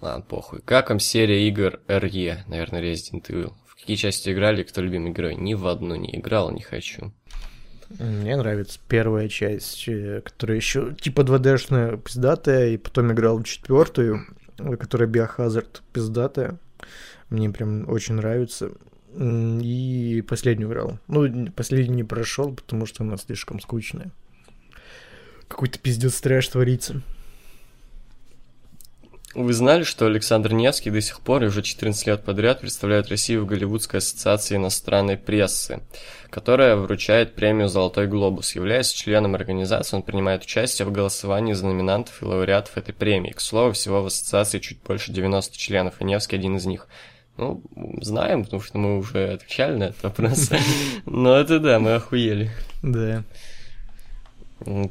Ладно, 0.00 0.22
похуй. 0.22 0.60
Как 0.64 0.90
вам 0.90 1.00
серия 1.00 1.48
игр 1.48 1.80
RE, 1.88 2.38
наверное, 2.46 2.82
Resident 2.82 3.26
Evil? 3.28 3.52
В 3.66 3.74
какие 3.74 3.96
части 3.96 4.30
играли, 4.30 4.62
кто 4.62 4.80
любимый 4.80 5.12
герой? 5.12 5.34
Ни 5.34 5.54
в 5.54 5.66
одну 5.66 5.94
не 5.94 6.16
играл, 6.16 6.50
не 6.50 6.60
хочу. 6.60 7.12
Мне 7.98 8.36
нравится 8.36 8.80
первая 8.88 9.28
часть, 9.28 9.88
э, 9.88 10.20
которая 10.22 10.56
еще 10.56 10.94
типа 10.94 11.20
2D-шная 11.20 11.96
пиздатая, 11.98 12.70
и 12.70 12.76
потом 12.76 13.12
играл 13.12 13.42
четвертую, 13.42 14.26
которая 14.56 15.08
Biohazard 15.08 15.80
пиздатая. 15.92 16.58
Мне 17.30 17.50
прям 17.50 17.88
очень 17.88 18.14
нравится. 18.14 18.72
И 19.16 20.24
последнюю 20.26 20.68
играл. 20.68 20.98
Ну, 21.06 21.50
последнюю 21.52 21.94
не 21.94 22.04
прошел, 22.04 22.52
потому 22.52 22.86
что 22.86 23.04
она 23.04 23.16
слишком 23.16 23.60
скучная. 23.60 24.10
Какой-то 25.46 25.78
пиздец 25.78 26.20
трэш 26.20 26.48
творится. 26.48 27.02
Вы 29.34 29.52
знали, 29.52 29.82
что 29.82 30.06
Александр 30.06 30.52
Невский 30.52 30.90
до 30.90 31.00
сих 31.00 31.20
пор 31.20 31.42
и 31.42 31.48
уже 31.48 31.62
14 31.62 32.06
лет 32.06 32.22
подряд 32.22 32.60
представляет 32.60 33.08
Россию 33.08 33.42
в 33.42 33.46
Голливудской 33.46 33.98
ассоциации 33.98 34.54
иностранной 34.54 35.16
прессы, 35.16 35.80
которая 36.30 36.76
вручает 36.76 37.34
премию 37.34 37.68
«Золотой 37.68 38.06
глобус». 38.06 38.54
Являясь 38.54 38.92
членом 38.92 39.34
организации, 39.34 39.96
он 39.96 40.02
принимает 40.02 40.44
участие 40.44 40.86
в 40.86 40.92
голосовании 40.92 41.52
за 41.52 41.66
номинантов 41.66 42.22
и 42.22 42.24
лауреатов 42.24 42.78
этой 42.78 42.94
премии. 42.94 43.32
К 43.32 43.40
слову, 43.40 43.72
всего 43.72 44.02
в 44.02 44.06
ассоциации 44.06 44.60
чуть 44.60 44.80
больше 44.82 45.10
90 45.10 45.58
членов, 45.58 46.00
и 46.00 46.04
Невский 46.04 46.36
один 46.36 46.56
из 46.56 46.64
них. 46.66 46.86
Ну, 47.36 47.62
знаем, 48.00 48.44
потому 48.44 48.62
что 48.62 48.78
мы 48.78 48.98
уже 48.98 49.32
отвечали 49.32 49.76
на 49.76 49.84
этот 49.84 50.02
вопрос. 50.04 50.50
Но 51.06 51.36
это 51.36 51.58
да, 51.58 51.80
мы 51.80 51.94
охуели. 51.94 52.50
Да. 52.82 53.24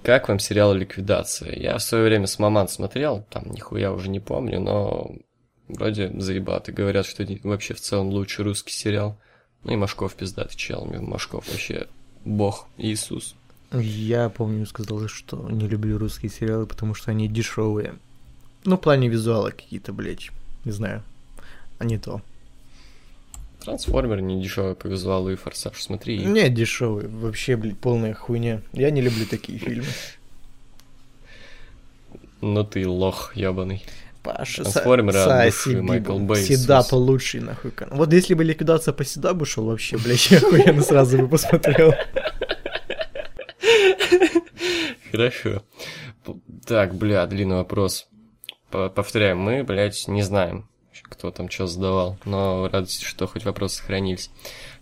Как 0.03 0.27
вам 0.27 0.39
сериал 0.39 0.73
«Ликвидация»? 0.73 1.55
Я 1.55 1.77
в 1.77 1.83
свое 1.83 2.03
время 2.03 2.27
с 2.27 2.37
«Маман» 2.37 2.67
смотрел, 2.67 3.25
там 3.29 3.49
нихуя 3.49 3.91
уже 3.91 4.09
не 4.09 4.19
помню, 4.19 4.59
но 4.59 5.15
вроде 5.67 6.11
заебаты. 6.19 6.71
Говорят, 6.71 7.05
что 7.05 7.25
вообще 7.43 7.73
в 7.73 7.79
целом 7.79 8.09
лучший 8.09 8.43
русский 8.43 8.73
сериал. 8.73 9.17
Ну 9.63 9.73
и 9.73 9.75
Машков 9.75 10.13
пиздатый 10.15 10.57
чел. 10.57 10.85
Машков 10.85 11.47
вообще 11.47 11.87
бог, 12.25 12.67
Иисус. 12.77 13.35
Я 13.71 14.29
помню, 14.29 14.65
сказал, 14.65 15.07
что 15.07 15.49
не 15.49 15.67
люблю 15.67 15.97
русские 15.97 16.29
сериалы, 16.29 16.67
потому 16.67 16.93
что 16.93 17.11
они 17.11 17.27
дешевые. 17.27 17.95
Ну, 18.65 18.77
в 18.77 18.81
плане 18.81 19.09
визуала 19.09 19.49
какие-то, 19.49 19.93
блядь, 19.93 20.29
не 20.65 20.71
знаю. 20.71 21.03
А 21.79 21.85
не 21.85 21.97
то. 21.97 22.21
Трансформер 23.63 24.19
не 24.21 24.41
дешевый 24.41 24.75
по 24.75 24.87
визуалу 24.87 25.31
и 25.31 25.35
Форсаж, 25.35 25.81
смотри. 25.81 26.17
Не 26.25 26.49
дешевый, 26.49 27.07
вообще, 27.07 27.55
блядь, 27.55 27.77
полная 27.79 28.13
хуйня. 28.13 28.61
Я 28.73 28.91
не 28.91 29.01
люблю 29.01 29.25
такие 29.25 29.57
фильмы. 29.57 29.85
Ну 32.41 32.63
ты 32.65 32.85
лох 32.87 33.35
ебаный. 33.35 33.83
Паша, 34.21 34.63
Трансформеры 34.63 35.17
от 35.19 35.27
Саси 35.27 35.69
души, 35.71 35.81
Майкл. 35.81 36.17
Бэй, 36.19 36.43
Седап 36.43 36.91
лучший, 36.91 37.39
нахуй. 37.41 37.71
Вот 37.91 38.11
если 38.13 38.33
бы 38.33 38.43
ликвидация 38.43 38.93
по 38.93 39.03
Седабу 39.05 39.45
шел, 39.45 39.65
вообще, 39.65 39.97
блядь, 39.97 40.27
я 40.31 40.37
охуенно 40.39 40.81
сразу 40.81 41.17
бы 41.17 41.27
посмотрел. 41.29 41.93
Хорошо. 45.11 45.63
Так, 46.65 46.95
бля, 46.95 47.25
длинный 47.27 47.57
вопрос. 47.57 48.07
П- 48.71 48.89
Повторяю, 48.89 49.37
мы, 49.37 49.63
блядь, 49.63 50.07
не 50.07 50.21
знаем, 50.21 50.67
кто 51.23 51.31
там 51.31 51.49
что 51.49 51.67
задавал, 51.67 52.17
но 52.25 52.67
радуйтесь, 52.67 53.01
что 53.01 53.27
хоть 53.27 53.45
вопросы 53.45 53.77
сохранились. 53.77 54.29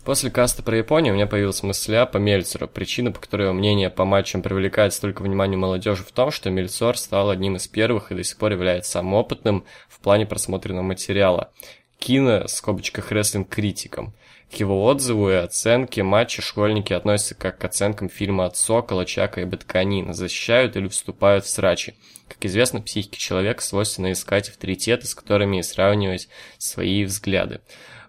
После 0.04 0.28
каста 0.28 0.64
про 0.64 0.76
Японию 0.76 1.12
у 1.12 1.16
меня 1.16 1.28
появилась 1.28 1.62
мысля 1.62 2.04
по 2.04 2.18
Мельцеру. 2.18 2.66
Причина, 2.66 3.12
по 3.12 3.20
которой 3.20 3.52
мнение 3.52 3.90
по 3.90 4.04
матчам 4.04 4.42
привлекает 4.42 4.92
столько 4.92 5.22
внимания 5.22 5.56
молодежи 5.56 6.02
в 6.02 6.10
том, 6.10 6.32
что 6.32 6.50
Мельцор 6.50 6.98
стал 6.98 7.30
одним 7.30 7.54
из 7.54 7.68
первых 7.68 8.10
и 8.10 8.16
до 8.16 8.24
сих 8.24 8.38
пор 8.38 8.50
является 8.50 8.90
самым 8.90 9.14
опытным 9.14 9.64
в 9.88 10.00
плане 10.00 10.26
просмотренного 10.26 10.82
материала. 10.82 11.52
Кино, 12.00 12.48
скобочках 12.48 13.12
рестлинг 13.12 13.48
критиком. 13.48 14.12
К 14.50 14.56
его 14.56 14.84
отзыву 14.84 15.30
и 15.30 15.34
оценке 15.34 16.02
матча 16.02 16.42
школьники 16.42 16.92
относятся 16.92 17.36
как 17.36 17.58
к 17.58 17.64
оценкам 17.64 18.08
фильма 18.08 18.46
от 18.46 18.56
Сокола, 18.56 19.06
Чака 19.06 19.42
и 19.42 19.44
Батканина, 19.44 20.12
защищают 20.12 20.76
или 20.76 20.88
вступают 20.88 21.44
в 21.44 21.48
срачи. 21.48 21.94
Как 22.32 22.46
известно, 22.46 22.80
психике 22.80 23.18
человека 23.18 23.62
свойственно 23.62 24.12
искать 24.12 24.48
авторитеты, 24.48 25.06
с 25.06 25.14
которыми 25.14 25.60
сравнивать 25.60 26.28
свои 26.56 27.04
взгляды. 27.04 27.60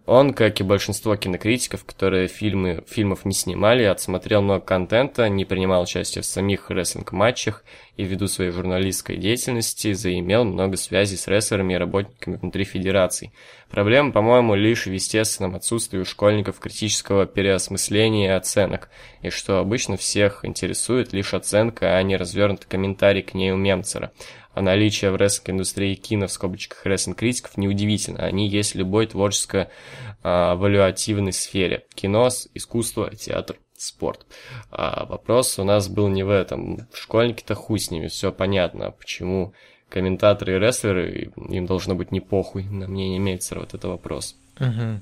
Он, 0.05 0.33
как 0.33 0.59
и 0.59 0.63
большинство 0.63 1.15
кинокритиков, 1.15 1.85
которые 1.85 2.27
фильмы, 2.27 2.83
фильмов 2.87 3.23
не 3.23 3.33
снимали, 3.33 3.83
отсмотрел 3.83 4.41
много 4.41 4.59
контента, 4.59 5.29
не 5.29 5.45
принимал 5.45 5.83
участие 5.83 6.23
в 6.23 6.25
самих 6.25 6.69
рестлинг-матчах 6.69 7.63
и 7.95 8.03
ввиду 8.03 8.27
своей 8.27 8.51
журналистской 8.51 9.15
деятельности 9.15 9.93
заимел 9.93 10.43
много 10.43 10.75
связей 10.75 11.15
с 11.15 11.27
рестлерами 11.29 11.73
и 11.73 11.77
работниками 11.77 12.35
внутри 12.35 12.65
федераций. 12.65 13.31
Проблема, 13.69 14.11
по-моему, 14.11 14.55
лишь 14.55 14.87
в 14.87 14.91
естественном 14.91 15.55
отсутствии 15.55 15.99
у 15.99 16.05
школьников 16.05 16.59
критического 16.59 17.25
переосмысления 17.25 18.27
и 18.27 18.35
оценок, 18.35 18.89
и 19.21 19.29
что 19.29 19.59
обычно 19.59 19.95
всех 19.95 20.43
интересует 20.43 21.13
лишь 21.13 21.33
оценка, 21.33 21.95
а 21.95 22.03
не 22.03 22.17
развернутый 22.17 22.67
комментарий 22.69 23.21
к 23.21 23.33
ней 23.33 23.51
у 23.51 23.57
Мемцера. 23.57 24.11
А 24.53 24.61
наличие 24.61 25.11
в 25.11 25.15
рестлинг-индустрии 25.15 25.95
кино 25.95 26.27
в 26.27 26.31
скобочках 26.31 26.85
рестлинг-критиков 26.85 27.57
неудивительно. 27.57 28.23
Они 28.23 28.47
есть 28.47 28.75
в 28.75 28.77
любой 28.77 29.07
творческо-валюативной 29.07 31.33
сфере. 31.33 31.85
Кино, 31.95 32.29
искусство, 32.53 33.09
театр, 33.15 33.57
спорт. 33.75 34.25
А 34.69 35.05
вопрос 35.05 35.57
у 35.59 35.63
нас 35.63 35.87
был 35.87 36.07
не 36.07 36.23
в 36.23 36.29
этом. 36.29 36.87
Школьники-то 36.93 37.55
хуй 37.55 37.79
с 37.79 37.91
ними, 37.91 38.07
все 38.07 38.31
понятно. 38.31 38.91
Почему 38.91 39.53
комментаторы 39.89 40.55
и 40.55 40.59
рестлеры, 40.59 41.31
им 41.49 41.65
должно 41.65 41.95
быть 41.95 42.11
не 42.11 42.19
похуй 42.19 42.63
на 42.63 42.87
мнение 42.87 43.19
Мельцера, 43.19 43.59
вот 43.59 43.73
это 43.73 43.89
вопрос. 43.89 44.35
Мгм. 44.59 45.01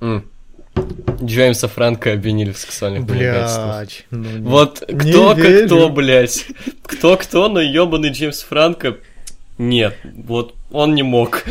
М. 0.00 0.30
Джеймса 1.22 1.68
Франка 1.68 2.12
обвинили 2.12 2.52
в 2.52 2.58
сексуальных 2.58 3.06
домогательствах. 3.06 3.88
Ну 4.10 4.48
Вот 4.48 4.84
кто 4.86 5.34
как 5.34 5.66
кто, 5.66 5.88
блядь. 5.88 6.46
Кто-кто, 6.82 7.48
но 7.48 7.60
ебаный 7.60 8.10
Джеймс 8.10 8.42
Франко... 8.42 8.98
Нет, 9.58 9.96
вот 10.04 10.54
он 10.70 10.94
не 10.94 11.02
мог. 11.02 11.42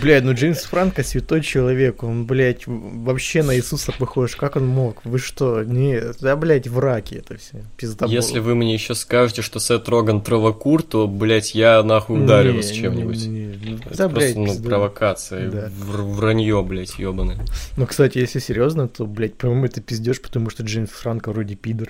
Блядь, 0.00 0.22
ну 0.22 0.32
Джеймс 0.32 0.62
Франко 0.62 1.02
святой 1.02 1.40
человек, 1.40 2.04
он, 2.04 2.24
блядь, 2.24 2.62
вообще 2.66 3.42
на 3.42 3.56
Иисуса 3.56 3.90
похож, 3.98 4.36
как 4.36 4.54
он 4.54 4.66
мог? 4.68 5.04
Вы 5.04 5.18
что? 5.18 5.64
Нет, 5.64 6.18
да, 6.20 6.36
блядь, 6.36 6.68
враки 6.68 7.16
это 7.16 7.36
все, 7.38 7.64
пизда 7.76 8.06
Если 8.06 8.38
вы 8.38 8.54
мне 8.54 8.72
еще 8.74 8.94
скажете, 8.94 9.42
что 9.42 9.58
Сет 9.58 9.88
Роган 9.88 10.20
травокур, 10.20 10.84
то, 10.84 11.08
блядь, 11.08 11.52
я 11.56 11.82
нахуй 11.82 12.22
ударю 12.22 12.54
вас 12.56 12.70
чем-нибудь. 12.70 13.26
Это 13.86 13.96
Да, 13.96 14.08
просто, 14.08 14.14
блядь, 14.14 14.36
ну, 14.36 14.46
пизда. 14.46 14.68
провокация, 14.68 15.50
Да. 15.50 15.66
вр- 15.68 16.02
вранье, 16.14 16.62
блядь, 16.62 16.96
ебаное. 16.98 17.38
Ну, 17.76 17.86
кстати, 17.86 18.18
если 18.18 18.38
серьезно, 18.38 18.86
то, 18.86 19.04
блядь, 19.04 19.34
по-моему, 19.34 19.64
это 19.66 19.80
пиздешь, 19.80 20.22
потому 20.22 20.48
что 20.48 20.62
Джеймс 20.62 20.90
Франко 20.90 21.32
вроде 21.32 21.56
пидор. 21.56 21.88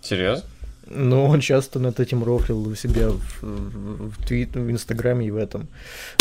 Серьезно? 0.00 0.44
Но 0.90 1.26
он 1.26 1.40
часто 1.40 1.78
над 1.78 2.00
этим 2.00 2.24
рофлил 2.24 2.66
у 2.66 2.74
себя 2.74 3.10
в, 3.10 3.42
в, 3.42 4.10
в 4.10 4.26
твит, 4.26 4.56
в 4.56 4.70
Инстаграме 4.70 5.28
и 5.28 5.30
в 5.30 5.36
этом. 5.36 5.68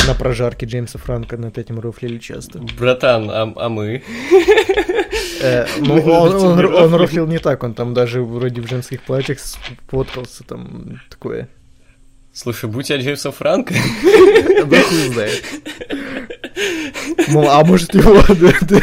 На 0.08 0.14
прожарке 0.14 0.68
Джеймса 0.68 1.00
Франка 1.00 1.38
над 1.38 1.58
этим 1.58 1.80
рофлили 1.80 2.20
часто. 2.20 2.60
Братан, 2.78 3.30
а, 3.32 3.52
а 3.56 3.70
мы? 3.70 4.04
Э, 5.42 5.66
ну, 5.80 5.94
он, 6.04 6.94
рофлил 6.96 7.26
не 7.26 7.40
так, 7.40 7.64
он 7.64 7.74
там 7.74 7.94
даже 7.94 8.22
вроде 8.22 8.62
в 8.62 8.68
женских 8.68 9.02
платьях 9.02 9.40
сфоткался, 9.40 10.44
там 10.44 11.02
такое. 11.10 11.48
Слушай, 12.34 12.70
будь 12.70 12.90
я 12.90 12.98
Джеймсом 12.98 13.32
Франко, 13.32 13.74
Да 14.66 14.82
хуй 14.82 15.14
знает. 15.14 15.44
Мол, 17.30 17.50
а 17.50 17.64
может 17.64 17.96
его 17.96 18.20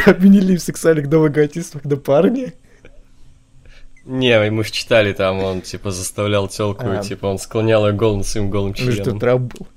обвинили 0.05 0.57
в 0.57 0.61
сексуальных 0.61 1.07
домогательствах 1.09 1.83
до 1.83 1.97
парня? 1.97 2.53
Не, 4.07 4.49
мы 4.49 4.63
читали 4.63 5.13
там, 5.13 5.39
он 5.43 5.61
типа 5.61 5.91
заставлял 5.91 6.47
телку, 6.47 6.85
А. 6.89 7.03
типа 7.03 7.25
он 7.27 7.37
склонял 7.39 7.85
ее 7.87 7.93
голову 7.93 8.23
своим 8.23 8.49
голым 8.49 8.69
Ну 8.77 8.91
что, 8.91 9.03
членом. 9.03 9.19
трап 9.19 9.41
был. 9.41 9.67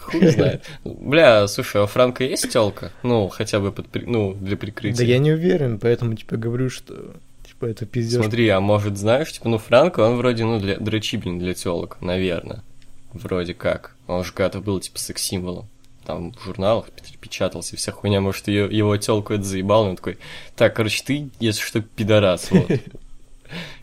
Хуй 0.00 0.28
знает. 0.28 0.62
Бля, 0.84 1.48
слушай, 1.48 1.80
а 1.80 1.84
у 1.84 1.86
Франка 1.86 2.22
есть 2.24 2.50
телка? 2.52 2.92
Ну, 3.02 3.28
хотя 3.28 3.58
бы 3.58 3.72
под, 3.72 3.86
ну, 4.06 4.34
для 4.34 4.56
прикрытия. 4.56 4.98
Да 4.98 5.04
я 5.04 5.18
не 5.18 5.32
уверен, 5.32 5.78
поэтому 5.80 6.14
типа 6.14 6.36
говорю, 6.36 6.70
что 6.70 6.94
типа 7.46 7.66
это 7.66 7.84
пиздец. 7.86 8.20
Смотри, 8.20 8.48
а 8.48 8.60
может, 8.60 8.96
знаешь, 8.96 9.32
типа, 9.32 9.48
ну, 9.48 9.58
Франко, 9.58 10.00
он 10.00 10.16
вроде, 10.18 10.44
ну, 10.44 10.60
для 10.60 10.76
дрочи, 10.76 11.16
блин, 11.16 11.38
для 11.40 11.54
телок, 11.54 11.96
наверное. 12.00 12.62
Вроде 13.12 13.54
как. 13.54 13.96
Он 14.06 14.22
же 14.22 14.32
когда-то 14.32 14.60
был, 14.60 14.78
типа, 14.78 14.98
секс-символом. 14.98 15.66
Там 16.04 16.32
в 16.32 16.44
журналах 16.44 16.86
печатался, 17.20 17.76
вся 17.76 17.92
хуйня, 17.92 18.20
может, 18.20 18.48
ее, 18.48 18.68
его 18.70 18.96
телку 18.96 19.34
это 19.34 19.44
заебал, 19.44 19.84
он 19.84 19.96
такой, 19.96 20.18
так, 20.56 20.74
короче, 20.74 21.02
ты, 21.04 21.30
если 21.40 21.62
что, 21.62 21.80
пидорас, 21.80 22.50
вот. 22.50 22.68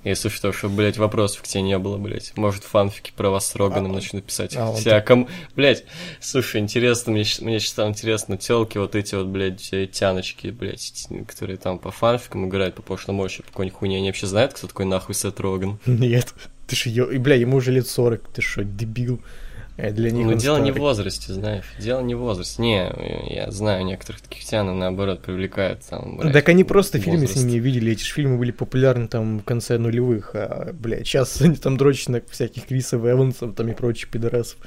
Если 0.04 0.30
что, 0.30 0.52
чтобы, 0.52 0.76
блядь, 0.76 0.98
вопросов 0.98 1.42
к 1.42 1.48
тебе 1.48 1.62
не 1.62 1.78
было, 1.78 1.98
блядь. 1.98 2.36
Может, 2.38 2.64
фанфики 2.64 3.12
про 3.16 3.30
вас 3.30 3.48
с 3.48 3.56
Роганом 3.56 3.92
а, 3.92 3.96
начнут 3.96 4.24
писать. 4.24 4.56
А, 4.56 4.74
Всякому. 4.74 5.28
Блядь, 5.56 5.84
слушай, 6.22 6.62
интересно, 6.62 7.12
мне, 7.12 7.24
мне 7.42 7.60
сейчас 7.60 7.72
стало 7.72 7.90
интересно, 7.90 8.38
телки 8.38 8.78
вот 8.78 8.96
эти 8.96 9.16
вот, 9.16 9.28
блядь, 9.28 9.74
тяночки, 9.92 10.48
блядь, 10.48 11.08
которые 11.28 11.58
там 11.58 11.80
по 11.80 11.92
фанфикам 11.92 12.48
играют, 12.48 12.76
по 12.76 12.82
пошлому 12.82 13.24
по 13.24 13.44
какой-нибудь 13.44 13.78
хуйне. 13.78 13.98
Они 13.98 14.08
вообще 14.08 14.28
знают, 14.28 14.54
кто 14.54 14.68
такой 14.68 14.86
нахуй 14.86 15.16
Сет 15.16 15.40
Роган? 15.40 15.80
Нет. 15.86 16.34
Ты 16.68 16.76
ж, 16.76 17.18
бля, 17.18 17.36
ему 17.36 17.58
уже 17.58 17.72
лет 17.72 17.88
40, 17.88 18.30
ты 18.30 18.42
что, 18.42 18.64
дебил? 18.64 19.22
Э, 19.80 19.92
для 19.92 20.12
них 20.12 20.26
ну, 20.26 20.34
дело 20.34 20.56
старый. 20.56 20.64
не 20.64 20.72
в 20.72 20.80
возрасте, 20.80 21.34
знаешь. 21.34 21.64
Дело 21.80 22.02
не 22.02 22.14
в 22.14 22.20
возрасте. 22.20 22.62
Не, 22.62 23.34
я 23.34 23.50
знаю, 23.50 23.86
некоторых 23.86 24.22
таких 24.22 24.44
тянов, 24.44 24.76
наоборот, 24.76 25.22
привлекают 25.22 25.82
там. 25.90 26.18
Блядь, 26.18 26.34
так 26.34 26.50
они 26.50 26.66
просто 26.66 27.00
фильмы 27.00 27.28
с 27.28 27.36
ними 27.38 27.60
видели. 27.60 27.94
Эти 27.94 28.04
же 28.04 28.14
фильмы 28.14 28.38
были 28.38 28.52
популярны 28.52 29.08
там 29.08 29.40
в 29.40 29.44
конце 29.44 29.78
нулевых. 29.78 30.32
А, 30.34 30.74
блядь, 30.74 31.08
сейчас 31.08 31.40
они 31.42 31.56
там 31.56 31.78
дрочат 31.78 32.10
на 32.10 32.22
всяких 32.30 32.66
Крисов 32.68 33.06
Эвансов 33.06 33.56
там 33.56 33.70
и 33.70 33.74
прочих 33.74 34.10
пидорасов. 34.10 34.58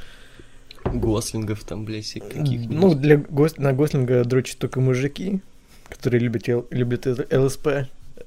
Гослингов 0.84 1.62
там, 1.64 1.84
блядь, 1.84 2.12
каких 2.12 2.68
Ну, 2.70 2.94
для 2.94 3.18
гос... 3.18 3.58
на 3.58 3.72
Гослинга 3.72 4.24
дрочат 4.24 4.58
только 4.58 4.80
мужики, 4.80 5.40
которые 5.88 6.20
любят, 6.20 6.48
любят 6.70 7.06
ЛСП. 7.06 7.68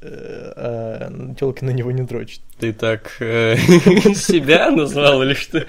Э, 0.07 0.53
а 0.55 1.33
телки 1.39 1.63
на 1.63 1.71
него 1.71 1.91
не 1.91 2.03
дрочат. 2.03 2.41
Ты 2.59 2.73
так 2.73 3.15
э, 3.19 3.57
себя 4.15 4.69
назвал 4.69 5.23
или 5.23 5.33
что? 5.33 5.61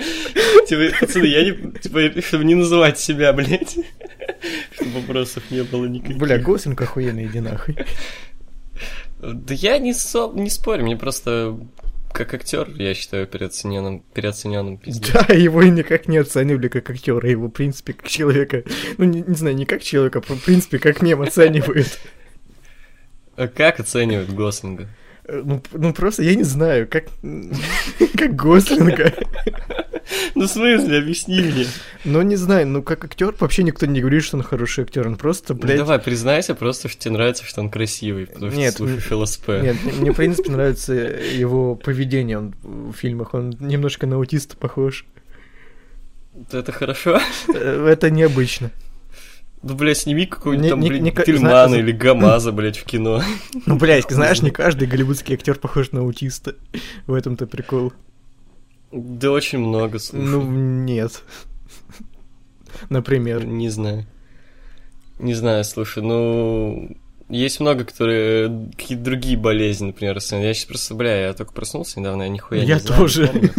Типа, 0.69 0.95
пацаны, 1.01 1.25
я 1.25 1.43
не... 1.43 1.73
Типа, 1.79 2.21
чтобы 2.21 2.45
не 2.45 2.55
называть 2.55 2.99
себя, 2.99 3.33
блядь. 3.33 3.79
Чтобы 4.73 5.01
вопросов 5.01 5.43
не 5.51 5.63
было 5.63 5.87
никаких. 5.87 6.19
Бля, 6.19 6.39
Госинг 6.39 6.81
охуенный, 6.83 7.27
иди 7.27 7.41
нахуй. 7.41 7.79
Да 9.21 9.55
я 9.55 9.79
не, 9.79 9.95
со... 9.95 10.31
не 10.35 10.51
спорю, 10.51 10.85
мне 10.85 10.97
просто 10.97 11.59
как 12.13 12.35
актер, 12.35 12.69
я 12.77 12.93
считаю, 12.93 13.27
переоцененным, 13.27 14.03
переоцененным 14.13 14.77
пиздец. 14.77 15.13
Да, 15.13 15.35
его 15.35 15.63
никак 15.63 16.09
не 16.09 16.19
оценивали 16.19 16.69
как 16.69 16.91
актера, 16.91 17.29
его, 17.29 17.47
в 17.47 17.51
принципе, 17.51 17.95
как 17.95 18.09
человека. 18.09 18.65
Ну, 18.99 19.05
не, 19.07 19.23
не 19.23 19.35
знаю, 19.35 19.57
не 19.57 19.65
как 19.65 19.83
человека, 19.83 20.23
а 20.27 20.35
в 20.35 20.45
принципе, 20.45 20.79
как 20.79 21.01
мем 21.01 21.23
оценивают. 21.23 21.99
А 23.37 23.49
как 23.49 23.81
оценивают 23.81 24.31
Гослинга? 24.31 24.89
Э, 25.25 25.43
ну, 25.45 25.63
ну 25.73 25.93
просто 25.93 26.23
я 26.23 26.35
не 26.35 26.45
знаю, 26.45 26.89
как, 26.89 27.05
как 28.17 28.35
Гослинга. 28.35 29.13
Ну, 30.35 30.45
в 30.45 30.49
смысле, 30.49 30.99
объясни 30.99 31.41
мне. 31.41 31.67
Ну, 32.05 32.23
не 32.23 32.37
знаю, 32.37 32.67
ну, 32.67 32.83
как 32.83 33.05
актер 33.05 33.35
вообще 33.41 33.63
никто 33.65 33.87
не 33.87 34.01
говорит, 34.01 34.23
что 34.23 34.37
он 34.37 34.43
хороший 34.43 34.85
актер, 34.85 35.07
он 35.07 35.17
просто, 35.17 35.55
блядь... 35.55 35.79
Ну, 35.79 35.85
давай, 35.85 35.99
признайся 35.99 36.55
просто, 36.55 36.89
что 36.89 37.01
тебе 37.01 37.15
нравится, 37.15 37.45
что 37.45 37.61
он 37.61 37.71
красивый, 37.71 38.27
потому 38.27 38.51
что 38.51 38.61
нет, 38.61 38.75
слушаешь 38.75 39.11
ЛСП. 39.11 39.49
Нет, 39.49 39.77
мне, 39.99 40.13
в 40.13 40.15
принципе, 40.15 40.51
нравится 40.53 40.95
его 40.95 41.75
поведение 41.75 42.39
он, 42.39 42.55
в 42.63 42.93
фильмах, 42.93 43.35
он 43.35 43.57
немножко 43.59 44.07
на 44.07 44.17
аутиста 44.17 44.57
похож. 44.57 45.07
Это 46.53 46.71
хорошо? 46.71 47.21
Э, 47.53 47.89
это 47.91 48.11
необычно. 48.11 48.71
Ну, 49.63 49.75
блядь, 49.75 49.99
сними 49.99 50.27
какой-нибудь 50.27 50.71
там, 50.71 50.81
блядь, 50.81 51.03
не, 51.03 51.11
Тельмана 51.11 51.75
или 51.75 51.93
Гамаза, 51.93 52.53
блядь, 52.53 52.79
в 52.79 52.85
кино. 52.85 53.23
Ну, 53.67 53.77
блядь, 53.77 54.11
знаешь, 54.11 54.43
не 54.43 54.51
каждый 54.53 54.87
голливудский 54.87 55.35
актер 55.35 55.59
похож 55.59 55.93
на 55.93 56.01
аутиста. 56.01 56.55
В 57.07 57.15
этом-то 57.15 57.47
прикол. 57.47 57.93
Да 58.93 59.31
очень 59.31 59.59
много, 59.59 59.99
слушай. 59.99 60.25
Ну, 60.25 60.43
нет. 60.43 61.23
Например. 62.89 63.45
Не 63.45 63.69
знаю. 63.69 64.07
Не 65.19 65.35
знаю, 65.35 65.65
слушай, 65.65 66.03
ну... 66.03 66.97
Есть 67.29 67.59
много, 67.59 67.85
которые 67.85 68.71
какие-то 68.77 69.03
другие 69.03 69.37
болезни, 69.37 69.87
например, 69.87 70.15
Я 70.15 70.55
сейчас 70.55 70.65
просто, 70.67 70.95
бля, 70.95 71.27
я 71.27 71.33
только 71.33 71.53
проснулся 71.53 71.99
недавно, 71.99 72.23
я 72.23 72.29
нихуя 72.29 72.63
я 72.63 72.75
не 72.75 72.81
знаю. 72.81 72.95
Я 72.95 72.97
тоже. 72.97 73.51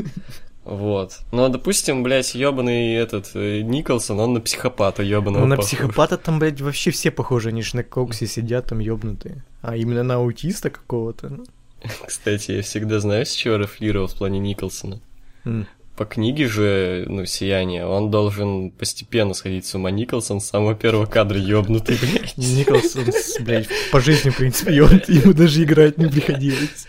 Вот. 0.67 1.19
Ну, 1.31 1.47
допустим, 1.47 2.03
блядь, 2.03 2.35
ёбаный 2.35 2.93
этот 2.95 3.31
э, 3.35 3.61
Николсон, 3.61 4.19
он 4.19 4.33
на 4.33 4.41
психопата 4.41 5.01
ёбаного 5.01 5.43
Ну, 5.43 5.47
на 5.47 5.55
похож. 5.55 5.71
психопата 5.71 6.17
там, 6.17 6.39
блядь, 6.39 6.59
вообще 6.59 6.91
все 6.91 7.09
похожи, 7.09 7.49
они 7.49 7.61
же 7.61 7.77
на 7.77 7.83
коксе 7.83 8.27
сидят 8.27 8.67
там 8.67 8.79
ёбнутые. 8.79 9.45
А 9.61 9.77
именно 9.77 10.03
на 10.03 10.15
аутиста 10.15 10.69
какого-то. 10.69 11.29
Ну. 11.29 11.45
Кстати, 12.05 12.51
я 12.51 12.61
всегда 12.63 12.99
знаю, 12.99 13.25
с 13.25 13.31
чего 13.31 13.55
рефлировал 13.55 14.07
в 14.07 14.15
плане 14.15 14.39
Николсона. 14.39 14.99
Mm. 15.45 15.67
По 15.95 16.03
книге 16.03 16.47
же, 16.47 17.05
ну, 17.07 17.25
«Сияние», 17.25 17.85
он 17.85 18.11
должен 18.11 18.69
постепенно 18.71 19.33
сходить 19.33 19.65
с 19.65 19.73
ума. 19.73 19.89
Николсон 19.89 20.41
с 20.41 20.47
самого 20.47 20.75
первого 20.75 21.05
кадра 21.05 21.39
ёбнутый, 21.39 21.97
блядь. 22.01 22.37
Николсон, 22.37 23.05
блядь, 23.39 23.69
по 23.93 24.01
жизни, 24.01 24.31
в 24.31 24.37
принципе, 24.37 24.75
ему 24.75 25.33
даже 25.33 25.63
играть 25.63 25.97
не 25.97 26.07
приходилось. 26.07 26.87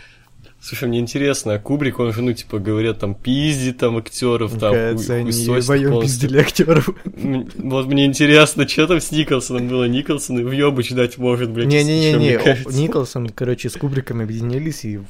Слушай, 0.68 0.86
мне 0.90 0.98
интересно, 0.98 1.54
а 1.54 1.58
Кубрик, 1.58 1.98
он 1.98 2.12
же, 2.12 2.20
ну, 2.20 2.34
типа, 2.34 2.58
говорят, 2.58 2.98
там, 2.98 3.14
пиздит 3.14 3.78
там 3.78 3.96
актеров, 3.96 4.58
там, 4.58 4.98
хуй, 4.98 5.62
хуй 5.62 6.02
пиздили 6.02 6.38
актеров. 6.40 6.90
Вот 7.04 7.86
мне 7.86 8.04
интересно, 8.04 8.68
что 8.68 8.86
там 8.86 9.00
с 9.00 9.10
Николсоном 9.10 9.66
было? 9.68 9.88
Николсон 9.88 10.40
и 10.40 10.42
въебыч 10.42 10.90
дать 10.90 11.16
может, 11.16 11.48
блядь. 11.52 11.68
Не-не-не, 11.68 12.38
Николсон, 12.66 13.30
короче, 13.30 13.70
с 13.70 13.78
Кубриком 13.78 14.20
объединились 14.20 14.84
и, 14.84 15.00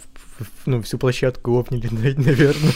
ну, 0.65 0.81
всю 0.83 0.97
площадку 0.97 1.59
опнили, 1.59 1.89
наверное. 1.91 2.73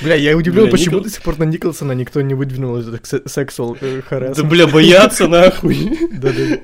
Бля, 0.00 0.14
я 0.14 0.34
удивлен, 0.34 0.70
почему 0.70 1.00
до 1.00 1.10
сих 1.10 1.20
пор 1.20 1.38
на 1.38 1.44
Николсона 1.44 1.92
никто 1.92 2.22
не 2.22 2.32
выдвинул 2.32 2.78
этот 2.78 3.30
сексуал 3.30 3.76
харасмент. 4.08 4.38
Да, 4.38 4.42
бля, 4.44 4.66
боятся 4.66 5.28
нахуй. 5.28 5.98
Да-да. 6.12 6.58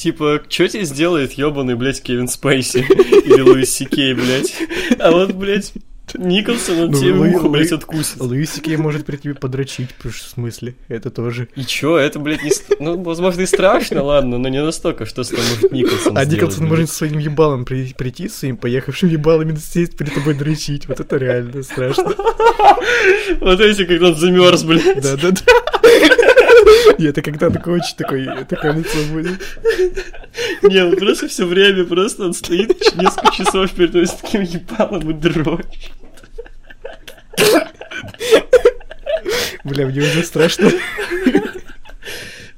Типа, 0.00 0.40
что 0.48 0.66
тебе 0.66 0.84
сделает 0.84 1.32
ебаный, 1.32 1.74
блядь, 1.74 2.02
Кевин 2.02 2.26
Спейси 2.26 2.78
или 2.78 3.42
Луис 3.42 3.70
Сикей, 3.70 4.14
блядь? 4.14 4.50
А 4.98 5.10
вот, 5.10 5.32
блядь, 5.32 5.74
Николсон, 6.14 6.78
он 6.78 6.90
ну, 6.92 6.98
тебе 6.98 7.12
Луи, 7.12 7.34
ухо, 7.34 7.50
блядь, 7.50 7.70
откусит. 7.70 8.18
Луис 8.18 8.54
Сикей 8.54 8.78
может 8.78 9.04
при 9.04 9.16
тебе 9.16 9.34
подрочить, 9.34 9.90
в 10.02 10.10
смысле, 10.10 10.74
это 10.88 11.10
тоже. 11.10 11.48
И 11.54 11.66
чё, 11.66 11.98
это, 11.98 12.18
блядь, 12.18 12.42
не... 12.42 12.50
Ну, 12.78 13.02
возможно, 13.02 13.42
и 13.42 13.46
страшно, 13.46 14.02
ладно, 14.02 14.38
но 14.38 14.48
не 14.48 14.64
настолько, 14.64 15.04
что 15.04 15.22
с 15.22 15.28
тобой 15.28 15.44
может 15.50 15.70
Николсон 15.72 16.16
А 16.16 16.24
Николсон 16.24 16.66
может 16.66 16.90
своим 16.90 17.18
ебалом 17.18 17.66
при... 17.66 17.92
прийти, 17.92 18.30
своим 18.30 18.56
поехавшим 18.56 19.10
ебалами 19.10 19.54
сесть 19.56 19.98
перед 19.98 20.14
тобой 20.14 20.32
дрочить, 20.32 20.88
вот 20.88 20.98
это 20.98 21.18
реально 21.18 21.62
страшно. 21.62 22.14
Вот 23.40 23.60
эти, 23.60 23.84
когда 23.84 24.08
он 24.08 24.16
замерз, 24.16 24.64
блядь. 24.64 25.02
Да-да-да. 25.02 25.42
И 27.00 27.04
это 27.04 27.22
когда 27.22 27.48
такой 27.48 27.80
очень 27.80 27.96
такой, 27.96 28.26
такое 28.44 28.74
лицо 28.74 28.98
будет. 29.10 29.40
Не, 30.60 30.84
он 30.84 30.96
просто 30.96 31.28
все 31.28 31.46
время, 31.46 31.86
просто 31.86 32.26
он 32.26 32.34
стоит 32.34 32.68
несколько 32.94 33.34
часов 33.34 33.72
перед 33.72 33.94
ним 33.94 34.06
с 34.06 34.12
таким 34.12 34.42
ебалом 34.42 35.10
и 35.10 35.14
дрочит. 35.14 35.92
Бля, 39.64 39.86
мне 39.86 40.00
уже 40.00 40.22
страшно. 40.24 40.70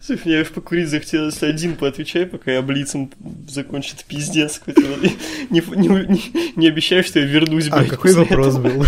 Слушай, 0.00 0.22
мне 0.24 0.40
аж 0.40 0.48
покурить 0.48 0.88
захотелось 0.88 1.40
один, 1.44 1.76
поотвечай, 1.76 2.26
пока 2.26 2.50
я 2.50 2.62
блицем 2.62 3.12
закончит 3.48 4.04
пиздец 4.04 4.58
какой-то. 4.58 4.80
Не, 5.50 5.62
не, 5.76 5.88
не, 5.88 6.52
не 6.56 6.66
обещаю, 6.66 7.04
что 7.04 7.20
я 7.20 7.26
вернусь, 7.26 7.68
а 7.70 7.76
блядь. 7.76 7.86
А 7.86 7.90
какой 7.90 8.12
вопрос 8.14 8.56
этого. 8.56 8.68
был? 8.70 8.86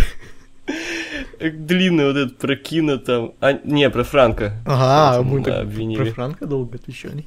Длинный 1.51 2.07
вот 2.07 2.17
этот 2.17 2.39
про 2.39 2.57
кино 2.57 2.97
там. 2.99 3.33
А, 3.41 3.53
не, 3.65 3.89
про 3.91 4.05
Франка. 4.05 4.55
Ага, 4.65 5.23
мы 5.23 5.43
так 5.43 5.63
обвинили. 5.63 6.03
про 6.03 6.13
Франка 6.13 6.47
долго 6.47 6.77
отвечали. 6.77 7.27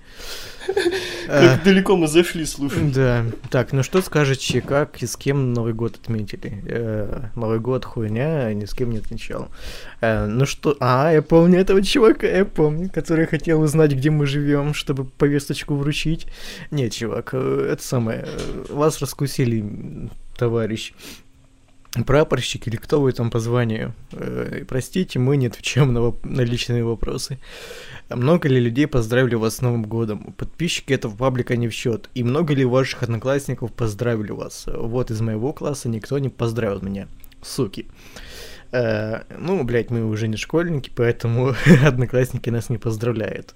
Как 1.27 1.63
далеко 1.63 1.95
мы 1.95 2.07
зашли, 2.07 2.45
слушай. 2.45 2.91
Да. 2.91 3.25
Так, 3.49 3.73
ну 3.73 3.83
что 3.83 4.01
скажете, 4.01 4.61
как 4.61 5.01
и 5.03 5.07
с 5.07 5.17
кем 5.17 5.53
Новый 5.53 5.73
год 5.73 5.95
отметили? 6.01 6.63
Э, 6.65 7.29
Новый 7.35 7.59
год 7.59 7.85
хуйня, 7.85 8.53
ни 8.53 8.65
с 8.65 8.73
кем 8.73 8.91
не 8.91 8.99
отмечал. 8.99 9.49
Э, 10.01 10.25
ну 10.25 10.45
что, 10.45 10.75
а, 10.79 11.11
я 11.11 11.21
помню 11.21 11.59
этого 11.59 11.81
чувака, 11.83 12.27
я 12.27 12.45
помню, 12.45 12.89
который 12.89 13.27
хотел 13.27 13.61
узнать, 13.61 13.91
где 13.91 14.09
мы 14.09 14.25
живем, 14.25 14.73
чтобы 14.73 15.05
повесточку 15.05 15.75
вручить. 15.75 16.27
Нет, 16.71 16.93
чувак, 16.93 17.29
э, 17.33 17.69
это 17.73 17.83
самое, 17.83 18.27
вас 18.69 19.01
раскусили, 19.01 20.09
товарищ 20.37 20.93
прапорщик 22.03 22.67
или 22.67 22.75
кто 22.75 23.01
вы 23.01 23.11
там 23.11 23.29
по 23.29 23.39
званию. 23.39 23.93
Э, 24.11 24.63
простите, 24.67 25.19
мы 25.19 25.37
не 25.37 25.47
отвечаем 25.47 25.93
на, 25.93 25.99
воп- 25.99 26.25
на 26.27 26.41
личные 26.41 26.83
вопросы. 26.83 27.39
Много 28.09 28.47
ли 28.49 28.59
людей 28.59 28.87
поздравили 28.87 29.35
вас 29.35 29.57
с 29.57 29.61
Новым 29.61 29.83
годом? 29.83 30.33
Подписчики 30.37 30.93
этого 30.93 31.15
паблика 31.15 31.55
не 31.55 31.67
в 31.67 31.73
счет. 31.73 32.09
И 32.13 32.23
много 32.23 32.53
ли 32.53 32.65
ваших 32.65 33.03
одноклассников 33.03 33.73
поздравили 33.73 34.31
вас? 34.31 34.65
Вот 34.67 35.11
из 35.11 35.21
моего 35.21 35.53
класса 35.53 35.89
никто 35.89 36.17
не 36.19 36.29
поздравил 36.29 36.81
меня. 36.81 37.07
Суки. 37.41 37.87
Э, 38.71 39.23
ну, 39.37 39.63
блядь, 39.63 39.89
мы 39.89 40.05
уже 40.05 40.27
не 40.27 40.37
школьники, 40.37 40.91
поэтому 40.95 41.53
одноклассники 41.85 42.49
нас 42.49 42.69
не 42.69 42.77
поздравляют. 42.77 43.55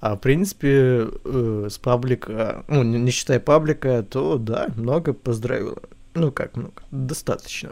А 0.00 0.14
в 0.14 0.18
принципе, 0.18 1.08
э, 1.24 1.68
с 1.70 1.78
паблика, 1.78 2.64
ну, 2.68 2.82
не 2.82 3.10
считая 3.10 3.40
паблика, 3.40 4.04
то 4.08 4.38
да, 4.38 4.68
много 4.76 5.12
поздравило. 5.12 5.82
Ну 6.14 6.32
как 6.32 6.56
много? 6.56 6.82
Достаточно. 6.90 7.70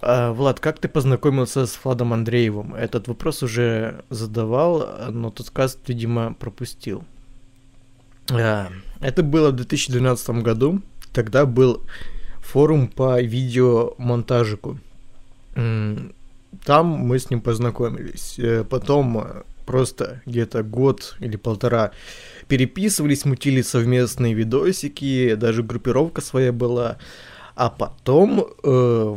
А, 0.00 0.32
Влад, 0.32 0.60
как 0.60 0.78
ты 0.78 0.88
познакомился 0.88 1.66
с 1.66 1.78
Владом 1.82 2.12
Андреевым? 2.12 2.74
Этот 2.74 3.08
вопрос 3.08 3.42
уже 3.42 4.04
задавал, 4.10 5.10
но 5.10 5.30
тот 5.30 5.50
каст, 5.50 5.80
видимо, 5.88 6.34
пропустил. 6.34 7.04
А, 8.30 8.68
Это 9.00 9.22
было 9.22 9.50
в 9.50 9.56
2012 9.56 10.42
году. 10.42 10.82
Тогда 11.12 11.46
был 11.46 11.82
форум 12.40 12.88
по 12.88 13.20
видеомонтажику. 13.20 14.78
Там 15.54 16.86
мы 16.86 17.18
с 17.18 17.30
ним 17.30 17.40
познакомились. 17.40 18.38
Э, 18.38 18.64
Потом 18.64 19.44
просто 19.66 20.22
где-то 20.26 20.62
год 20.62 21.16
или 21.20 21.36
полтора 21.36 21.90
переписывались, 22.48 23.24
мутили 23.24 23.62
совместные 23.62 24.34
видосики, 24.34 25.34
даже 25.34 25.62
группировка 25.62 26.20
своя 26.20 26.52
была. 26.52 26.98
А 27.54 27.70
потом 27.70 28.40
э, 28.40 28.68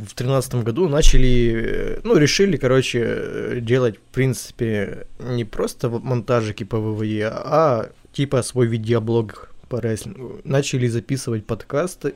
в 0.01 0.13
тринадцатом 0.15 0.63
году 0.63 0.87
начали, 0.87 1.97
э, 1.97 1.99
ну, 2.05 2.15
решили, 2.15 2.55
короче, 2.55 3.03
э, 3.03 3.59
делать, 3.61 3.97
в 3.97 4.13
принципе, 4.13 5.07
не 5.19 5.43
просто 5.43 5.89
монтажики 5.89 6.63
по 6.63 6.77
ВВЕ, 6.77 7.27
а 7.33 7.89
типа 8.13 8.41
свой 8.41 8.67
видеоблог 8.67 9.53
по 9.67 9.81
рестлингу. 9.81 10.39
Начали 10.45 10.87
записывать 10.87 11.45
подкасты, 11.45 12.13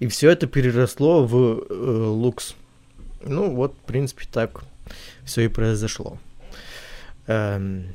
и 0.00 0.08
все 0.08 0.30
это 0.30 0.48
переросло 0.48 1.24
в 1.24 1.64
э, 1.70 1.74
Лукс. 2.08 2.56
Ну, 3.24 3.54
вот, 3.54 3.74
в 3.74 3.86
принципе, 3.86 4.24
так 4.32 4.64
все 5.24 5.42
и 5.42 5.48
произошло. 5.48 6.18
Эм, 7.28 7.94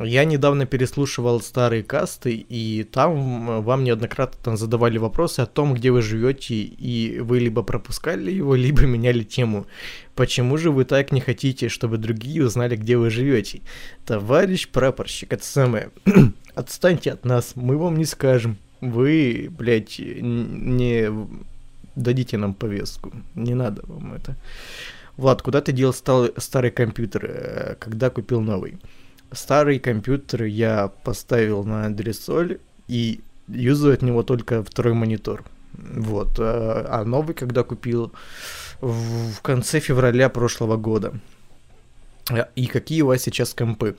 я 0.00 0.24
недавно 0.24 0.64
переслушивал 0.64 1.40
старые 1.42 1.82
касты, 1.82 2.34
и 2.34 2.82
там 2.84 3.50
э, 3.50 3.60
вам 3.60 3.84
неоднократно 3.84 4.56
задавали 4.56 4.96
вопросы 4.96 5.40
о 5.40 5.46
том, 5.46 5.74
где 5.74 5.90
вы 5.90 6.00
живете, 6.00 6.54
и 6.54 7.20
вы 7.20 7.40
либо 7.40 7.62
пропускали 7.62 8.30
его, 8.30 8.54
либо 8.66 8.82
меняли 8.82 9.22
тему. 9.22 9.66
Почему 10.14 10.56
же 10.56 10.70
вы 10.70 10.86
так 10.86 11.12
не 11.12 11.20
хотите, 11.20 11.68
чтобы 11.68 11.98
другие 11.98 12.44
узнали, 12.44 12.76
где 12.76 12.96
вы 12.96 13.10
живете? 13.10 13.60
Товарищ 14.06 14.68
прапорщик, 14.68 15.32
это 15.34 15.44
самое. 15.44 15.90
Отстаньте 16.54 17.12
от 17.12 17.26
нас, 17.26 17.52
мы 17.54 17.76
вам 17.76 17.96
не 17.96 18.06
скажем. 18.06 18.56
Вы, 18.80 19.48
блядь, 19.50 19.98
не 19.98 21.10
дадите 21.96 22.38
нам 22.38 22.54
повестку. 22.54 23.12
Не 23.34 23.54
надо 23.54 23.82
вам 23.86 24.14
это. 24.14 24.36
Влад, 25.18 25.42
куда 25.42 25.60
ты 25.60 25.72
дел 25.72 25.92
стал, 25.92 26.30
старый 26.38 26.70
компьютер, 26.70 27.26
э, 27.26 27.76
когда 27.78 28.08
купил 28.08 28.40
новый? 28.40 28.78
Старый 29.32 29.78
компьютер 29.78 30.44
я 30.44 30.88
поставил 31.04 31.64
на 31.64 31.86
адресоль 31.86 32.58
и 32.88 33.20
юзаю 33.48 33.94
от 33.94 34.02
него 34.02 34.22
только 34.22 34.62
второй 34.62 34.94
монитор. 34.94 35.44
Вот. 35.72 36.38
э, 36.38 36.42
А 36.88 37.04
новый, 37.04 37.34
когда 37.34 37.62
купил 37.62 38.12
в 38.80 39.40
конце 39.42 39.80
февраля 39.80 40.28
прошлого 40.28 40.76
года. 40.76 41.12
И 42.56 42.66
какие 42.66 43.02
у 43.02 43.06
вас 43.06 43.22
сейчас 43.22 43.54
компы? 43.54 43.96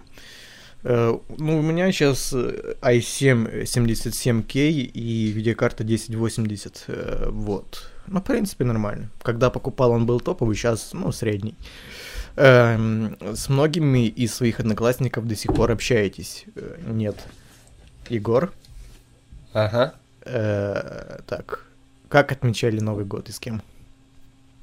Э, 0.83 1.17
Ну, 1.37 1.59
у 1.59 1.61
меня 1.61 1.91
сейчас 1.91 2.33
i7 2.33 3.63
77K 3.65 4.69
и 4.69 5.31
видеокарта 5.31 5.83
1080. 5.83 6.83
э, 6.87 7.29
Вот. 7.31 7.89
Ну, 8.07 8.19
в 8.19 8.23
принципе, 8.23 8.65
нормально. 8.65 9.09
Когда 9.21 9.49
покупал, 9.49 9.91
он 9.91 10.05
был 10.05 10.19
топовый, 10.19 10.55
сейчас, 10.55 10.89
ну, 10.93 11.11
средний. 11.11 11.55
Эм, 12.35 13.15
с 13.35 13.47
многими 13.47 14.07
из 14.07 14.33
своих 14.33 14.59
одноклассников 14.59 15.27
до 15.27 15.35
сих 15.35 15.53
пор 15.53 15.71
общаетесь? 15.71 16.45
Э, 16.55 16.77
Нет. 16.87 17.15
Егор? 18.09 18.51
Ага. 19.53 19.93
Э, 20.25 21.19
так. 21.27 21.65
Как 22.09 22.31
отмечали 22.31 22.79
Новый 22.79 23.05
год 23.05 23.29
и 23.29 23.31
с 23.31 23.39
кем? 23.39 23.61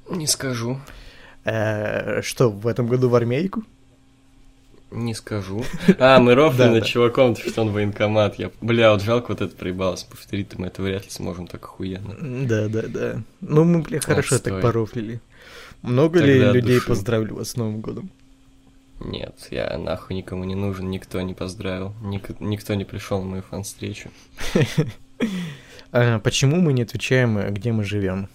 Не 0.09 0.27
скажу. 0.27 0.79
Э, 1.45 2.21
что, 2.21 2.49
в 2.49 2.67
этом 2.67 2.87
году 2.87 3.07
в 3.09 3.15
армейку? 3.15 3.63
Не 4.91 5.13
скажу. 5.13 5.63
А, 5.99 6.19
мы 6.19 6.35
Да, 6.35 6.69
над 6.69 6.85
чуваком, 6.85 7.37
что 7.37 7.61
он 7.61 7.71
военкомат. 7.71 8.35
Я, 8.35 8.51
бля, 8.59 8.91
вот 8.91 9.01
жалко 9.01 9.31
вот 9.31 9.41
это 9.41 9.55
проебалось. 9.55 10.03
Повторить 10.03 10.57
мы 10.57 10.67
это 10.67 10.81
вряд 10.81 11.05
ли 11.05 11.09
сможем 11.09 11.47
так 11.47 11.63
охуенно. 11.63 12.15
Да, 12.19 12.67
да, 12.67 12.81
да. 12.87 13.21
Ну, 13.39 13.63
мы, 13.63 13.81
бля, 13.81 14.01
хорошо 14.01 14.39
так 14.39 14.61
порофлили. 14.61 15.21
Много 15.81 16.19
ли 16.19 16.33
Тогда 16.33 16.49
от 16.49 16.55
людей 16.55 16.75
души. 16.75 16.87
поздравили 16.87 17.31
вас 17.31 17.49
с 17.51 17.55
Новым 17.57 17.81
годом? 17.81 18.09
Нет, 18.99 19.47
я 19.49 19.77
нахуй 19.79 20.15
никому 20.15 20.43
не 20.43 20.53
нужен, 20.55 20.89
никто 20.91 21.19
не 21.21 21.33
поздравил, 21.33 21.93
ник- 22.03 22.39
никто 22.39 22.75
не 22.75 22.85
пришел 22.85 23.19
на 23.21 23.25
мою 23.29 23.41
фан-встречу. 23.43 24.09
А 25.93 26.19
почему 26.19 26.55
мы 26.61 26.71
не 26.71 26.83
отвечаем, 26.83 27.37
э, 27.37 27.51
где 27.51 27.73
мы 27.73 27.83
живем? 27.83 28.29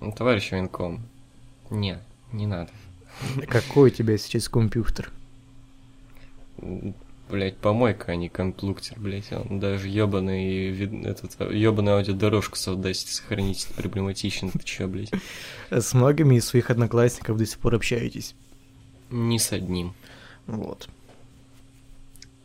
Ну, 0.00 0.12
Товарищ 0.12 0.52
военком, 0.52 1.02
не, 1.70 1.98
не 2.32 2.46
надо. 2.46 2.70
Какой 3.48 3.90
у 3.90 3.92
тебя 3.92 4.16
сейчас 4.16 4.48
компьютер? 4.48 5.10
Блять, 7.30 7.56
помойка, 7.56 8.12
а 8.12 8.16
не 8.16 8.28
комплуктер, 8.28 9.00
блять. 9.00 9.32
Он 9.32 9.58
даже 9.58 9.88
ебаный, 9.88 10.68
вид- 10.68 11.06
этот, 11.06 11.40
ебаную 11.50 11.96
аудиодорожку 11.96 12.56
с 12.56 12.68
Audacity 12.68 13.08
сохранить 13.08 13.66
проблематично. 13.76 14.50
Ты 14.50 14.58
чё, 14.62 14.86
блять? 14.88 15.10
С 15.70 15.94
многими 15.94 16.36
из 16.36 16.44
своих 16.46 16.70
одноклассников 16.70 17.38
до 17.38 17.46
сих 17.46 17.58
пор 17.58 17.76
общаетесь. 17.76 18.34
Ни 19.10 19.38
с 19.38 19.52
одним. 19.52 19.94
Вот. 20.46 20.88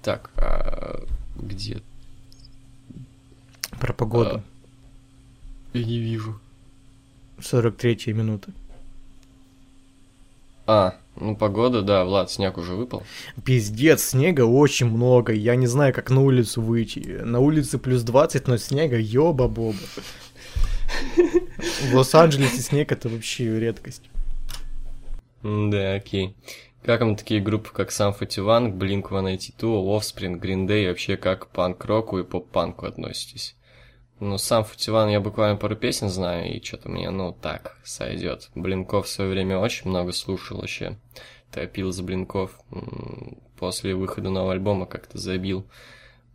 Так, 0.01 0.31
а 0.37 1.03
где? 1.35 1.81
Про 3.81 3.93
погоду. 3.93 4.41
Я 5.73 5.83
не 5.83 5.99
вижу. 5.99 6.39
43 7.41 8.13
минута. 8.13 8.51
А, 10.65 10.95
ну 11.19 11.35
погода, 11.35 11.81
да, 11.81 12.05
Влад, 12.05 12.31
снег 12.31 12.57
уже 12.57 12.73
выпал. 12.73 13.03
Пиздец, 13.43 14.03
снега 14.03 14.41
очень 14.41 14.87
много. 14.87 15.33
Я 15.33 15.55
не 15.55 15.67
знаю, 15.67 15.93
как 15.93 16.09
на 16.09 16.21
улицу 16.21 16.61
выйти. 16.61 16.99
На 17.23 17.39
улице 17.39 17.77
плюс 17.77 18.03
20, 18.03 18.47
но 18.47 18.57
снега 18.57 18.97
ёба-боба. 18.97 19.77
В 21.15 21.95
Лос-Анджелесе 21.95 22.61
снег 22.61 22.91
это 22.91 23.09
вообще 23.09 23.59
редкость. 23.59 24.09
Да, 25.43 25.93
окей. 25.93 26.35
Как 26.83 27.01
вам 27.01 27.15
такие 27.15 27.41
группы, 27.41 27.69
как 27.73 27.89
Sum 27.89 28.13
41, 28.17 28.73
Blink-182, 28.79 29.61
Offspring, 29.61 30.39
Green 30.39 30.65
Day, 30.65 30.87
вообще 30.87 31.17
как 31.17 31.47
к 31.47 31.51
панк-року 31.51 32.19
и 32.19 32.23
поп-панку 32.23 32.85
относитесь? 32.85 33.55
Ну, 34.19 34.35
Sum 34.35 34.65
41 34.65 35.09
я 35.09 35.19
буквально 35.21 35.57
пару 35.57 35.75
песен 35.75 36.09
знаю, 36.09 36.53
и 36.53 36.61
что-то 36.63 36.89
мне, 36.89 37.09
ну, 37.09 37.31
так, 37.31 37.77
сойдет. 37.85 38.49
Блинков 38.53 39.05
в 39.05 39.09
свое 39.09 39.31
время 39.31 39.57
очень 39.57 39.89
много 39.89 40.11
слушал 40.11 40.59
вообще. 40.59 40.97
Топил 41.51 41.91
за 41.91 42.03
Блинков. 42.03 42.59
После 43.57 43.95
выхода 43.95 44.29
нового 44.29 44.53
альбома 44.53 44.85
как-то 44.85 45.17
забил. 45.17 45.65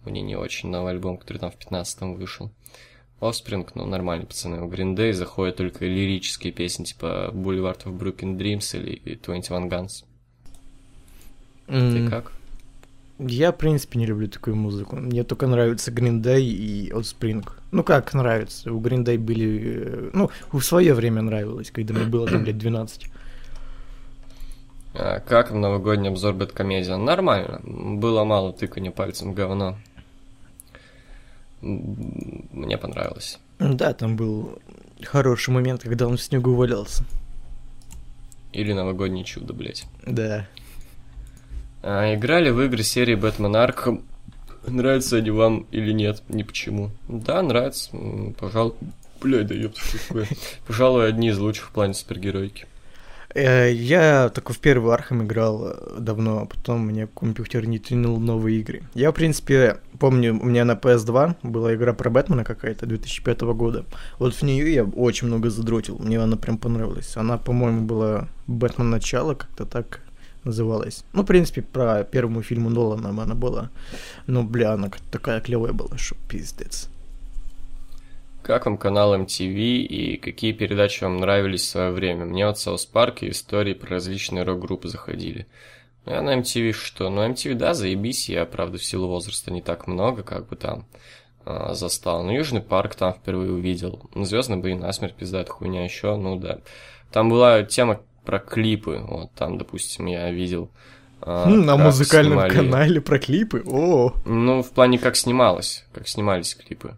Мне 0.05 0.23
не 0.23 0.37
очень 0.37 0.71
новый 0.71 0.93
альбом, 0.93 1.19
который 1.19 1.39
там 1.39 1.51
в 1.51 1.59
15-м 1.59 2.15
вышел. 2.15 2.51
Offspring, 3.21 3.69
ну, 3.75 3.87
нормальные 3.87 4.27
пацаны. 4.27 4.63
У 4.63 4.69
Green 4.69 4.95
Day 4.95 5.13
заходят 5.13 5.57
только 5.57 5.85
лирические 5.85 6.53
песни, 6.53 6.85
типа 6.85 7.31
Boulevard 7.33 7.85
of 7.85 7.99
Broken 7.99 8.37
Dreams 8.37 8.77
или 8.79 9.15
21 9.17 9.69
Guns. 9.69 10.05
Ты 11.67 11.75
М, 11.75 12.11
как? 12.11 12.33
Я, 13.19 13.53
в 13.53 13.57
принципе, 13.57 13.99
не 14.01 14.07
люблю 14.07 14.27
такую 14.29 14.57
музыку. 14.57 14.97
Мне 14.97 15.23
только 15.23 15.47
нравится 15.47 15.93
Green 15.93 16.21
Day 16.21 16.41
и 16.41 16.91
Offspring. 16.91 17.49
Ну, 17.71 17.85
как 17.85 18.13
нравится. 18.13 18.73
У 18.73 18.81
Green 18.81 19.05
Day 19.05 19.19
были... 19.19 19.61
э, 19.77 20.11
Ну, 20.13 20.31
в 20.51 20.61
свое 20.63 20.95
время 20.95 21.23
нравилось, 21.23 21.71
когда 21.71 21.95
мне 21.95 22.05
было 22.07 22.27
там 22.27 22.45
лет 22.45 22.59
12. 22.59 23.07
А, 24.95 25.21
как 25.21 25.53
в 25.53 25.55
новогодний 25.55 26.09
обзор 26.09 26.35
Бэткомедиан? 26.35 27.05
Нормально. 27.05 27.61
Было 27.65 28.25
мало 28.25 28.53
тыкания 28.53 28.91
пальцем 28.91 29.33
говно. 29.33 29.77
Мне 31.63 32.77
понравилось. 32.79 33.39
Да, 33.59 33.95
там 33.95 34.17
был 34.17 34.59
хороший 35.03 35.51
момент, 35.51 35.83
когда 35.83 36.07
он 36.09 36.17
в 36.17 36.23
снегу 36.23 36.55
валялся. 36.55 37.05
Или 38.53 38.73
новогоднее 38.73 39.25
чудо, 39.25 39.53
блять. 39.53 39.85
Да. 40.07 40.47
А, 41.87 42.15
играли 42.15 42.49
в 42.49 42.63
игры 42.63 42.83
серии 42.83 43.15
Бэтмен 43.15 43.55
Arkham. 43.55 44.03
Нравятся 44.67 45.17
они 45.19 45.31
вам 45.31 45.67
или 45.71 45.93
нет? 45.93 46.23
Ни 46.31 46.43
почему. 46.43 46.91
Да, 47.09 47.43
нравится. 47.43 47.91
Пожалуй. 48.41 48.73
Блядь, 49.21 49.49
да 49.49 49.55
ёпта, 49.55 49.81
что 49.81 49.99
такое. 49.99 50.27
Пожалуй, 50.67 51.07
одни 51.07 51.29
из 51.29 51.39
лучших 51.39 51.69
в 51.69 51.73
плане 51.73 51.93
супергеройки. 51.93 52.65
Э, 53.35 53.71
Я 53.71 54.31
только 54.31 54.55
в 54.55 54.61
первый 54.61 54.95
Arkham 54.95 55.25
играл 55.25 55.69
э, 55.69 55.97
давно, 55.99 56.41
а 56.41 56.47
потом 56.47 56.87
мне 56.87 57.07
компьютер 57.07 57.67
не 57.67 57.79
тянул 57.79 58.19
новые 58.19 58.61
игры. 58.61 58.83
Я, 58.95 59.11
в 59.11 59.15
принципе, 59.15 59.81
помню, 59.99 60.33
у 60.41 60.47
меня 60.47 60.65
на 60.65 60.73
PS2 60.73 61.37
была 61.43 61.75
игра 61.75 61.93
про 61.93 62.09
Бэтмена 62.09 62.45
какая-то 62.45 62.87
2005 62.87 63.43
года. 63.43 63.85
Вот 64.19 64.35
в 64.35 64.41
нее 64.41 64.73
я 64.73 64.85
очень 64.85 65.27
много 65.27 65.51
задротил, 65.51 65.99
мне 65.99 66.19
она 66.19 66.39
прям 66.39 66.57
понравилась. 66.57 67.15
Она, 67.19 67.37
по-моему, 67.37 67.83
была 67.83 68.29
Бэтмен 68.47 68.89
Начало, 68.89 69.35
как-то 69.35 69.67
так 69.67 70.01
называлась. 70.45 71.05
Ну, 71.13 71.23
в 71.23 71.27
принципе, 71.27 71.63
про 71.63 72.05
первому 72.05 72.43
фильму 72.43 72.71
Нолана 72.71 73.11
она 73.11 73.35
была. 73.35 73.71
Ну, 74.27 74.43
бля, 74.43 74.73
она 74.73 74.91
такая 75.11 75.41
клевая 75.41 75.73
была, 75.73 75.97
что 75.99 76.17
пиздец. 76.29 76.89
Как 78.43 78.67
вам 78.67 78.77
канал 78.77 79.17
MTV 79.17 79.57
и 79.57 80.17
какие 80.19 80.53
передачи 80.53 81.03
вам 81.03 81.17
нравились 81.17 81.63
в 81.63 81.69
свое 81.69 81.91
время? 81.93 82.27
Мне 82.27 82.47
вот 82.47 82.59
South 82.59 82.85
Park 82.85 83.23
и 83.23 83.31
истории 83.31 83.73
про 83.73 83.93
различные 83.93 84.45
рок-группы 84.45 84.89
заходили. 84.89 85.47
Я 86.05 86.21
на 86.21 86.39
MTV 86.39 86.73
что? 86.73 87.09
Ну, 87.09 87.27
MTV, 87.27 87.55
да, 87.55 87.73
заебись, 87.73 88.29
я, 88.29 88.45
правда, 88.45 88.77
в 88.77 88.85
силу 88.85 89.09
возраста 89.09 89.51
не 89.51 89.63
так 89.63 89.87
много, 89.87 90.23
как 90.23 90.47
бы 90.47 90.57
там 90.57 90.85
а, 91.47 91.73
застал. 91.75 92.23
Но 92.23 92.33
Южный 92.33 92.61
парк 92.61 92.95
там 92.95 93.15
впервые 93.15 93.53
увидел. 93.53 94.11
Звездный 94.15 94.59
бой, 94.59 94.75
насмерть 94.75 95.15
пиздат, 95.15 95.49
хуйня 95.49 95.85
еще, 95.85 96.15
ну 96.17 96.37
да. 96.37 96.59
Там 97.13 97.31
была 97.31 97.63
тема 97.63 98.03
про 98.25 98.39
клипы, 98.39 99.01
вот 99.07 99.33
там, 99.35 99.59
допустим, 99.59 100.07
я 100.07 100.31
видел. 100.31 100.69
а, 101.27 101.49
М, 101.49 101.65
На 101.65 101.77
музыкальном 101.77 102.33
снимали- 102.35 102.55
канале 102.55 103.01
про 103.01 103.19
клипы? 103.19 103.63
О, 103.67 104.13
Ну, 104.27 104.63
в 104.63 104.71
плане, 104.71 104.99
как 104.99 105.17
снималось, 105.17 105.85
как 105.95 106.07
снимались 106.09 106.55
клипы. 106.55 106.97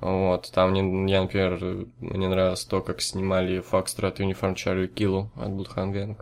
Вот, 0.00 0.50
там 0.52 0.70
мне, 0.70 1.12
я, 1.12 1.22
например, 1.22 1.86
мне 2.00 2.28
нравилось 2.28 2.64
то, 2.64 2.80
как 2.80 3.00
снимали 3.02 3.62
Foxtrot 3.70 4.16
Uniform 4.16 4.54
Charlie 4.56 4.92
Kill 4.92 5.28
от 5.36 5.50
Gang. 5.76 6.16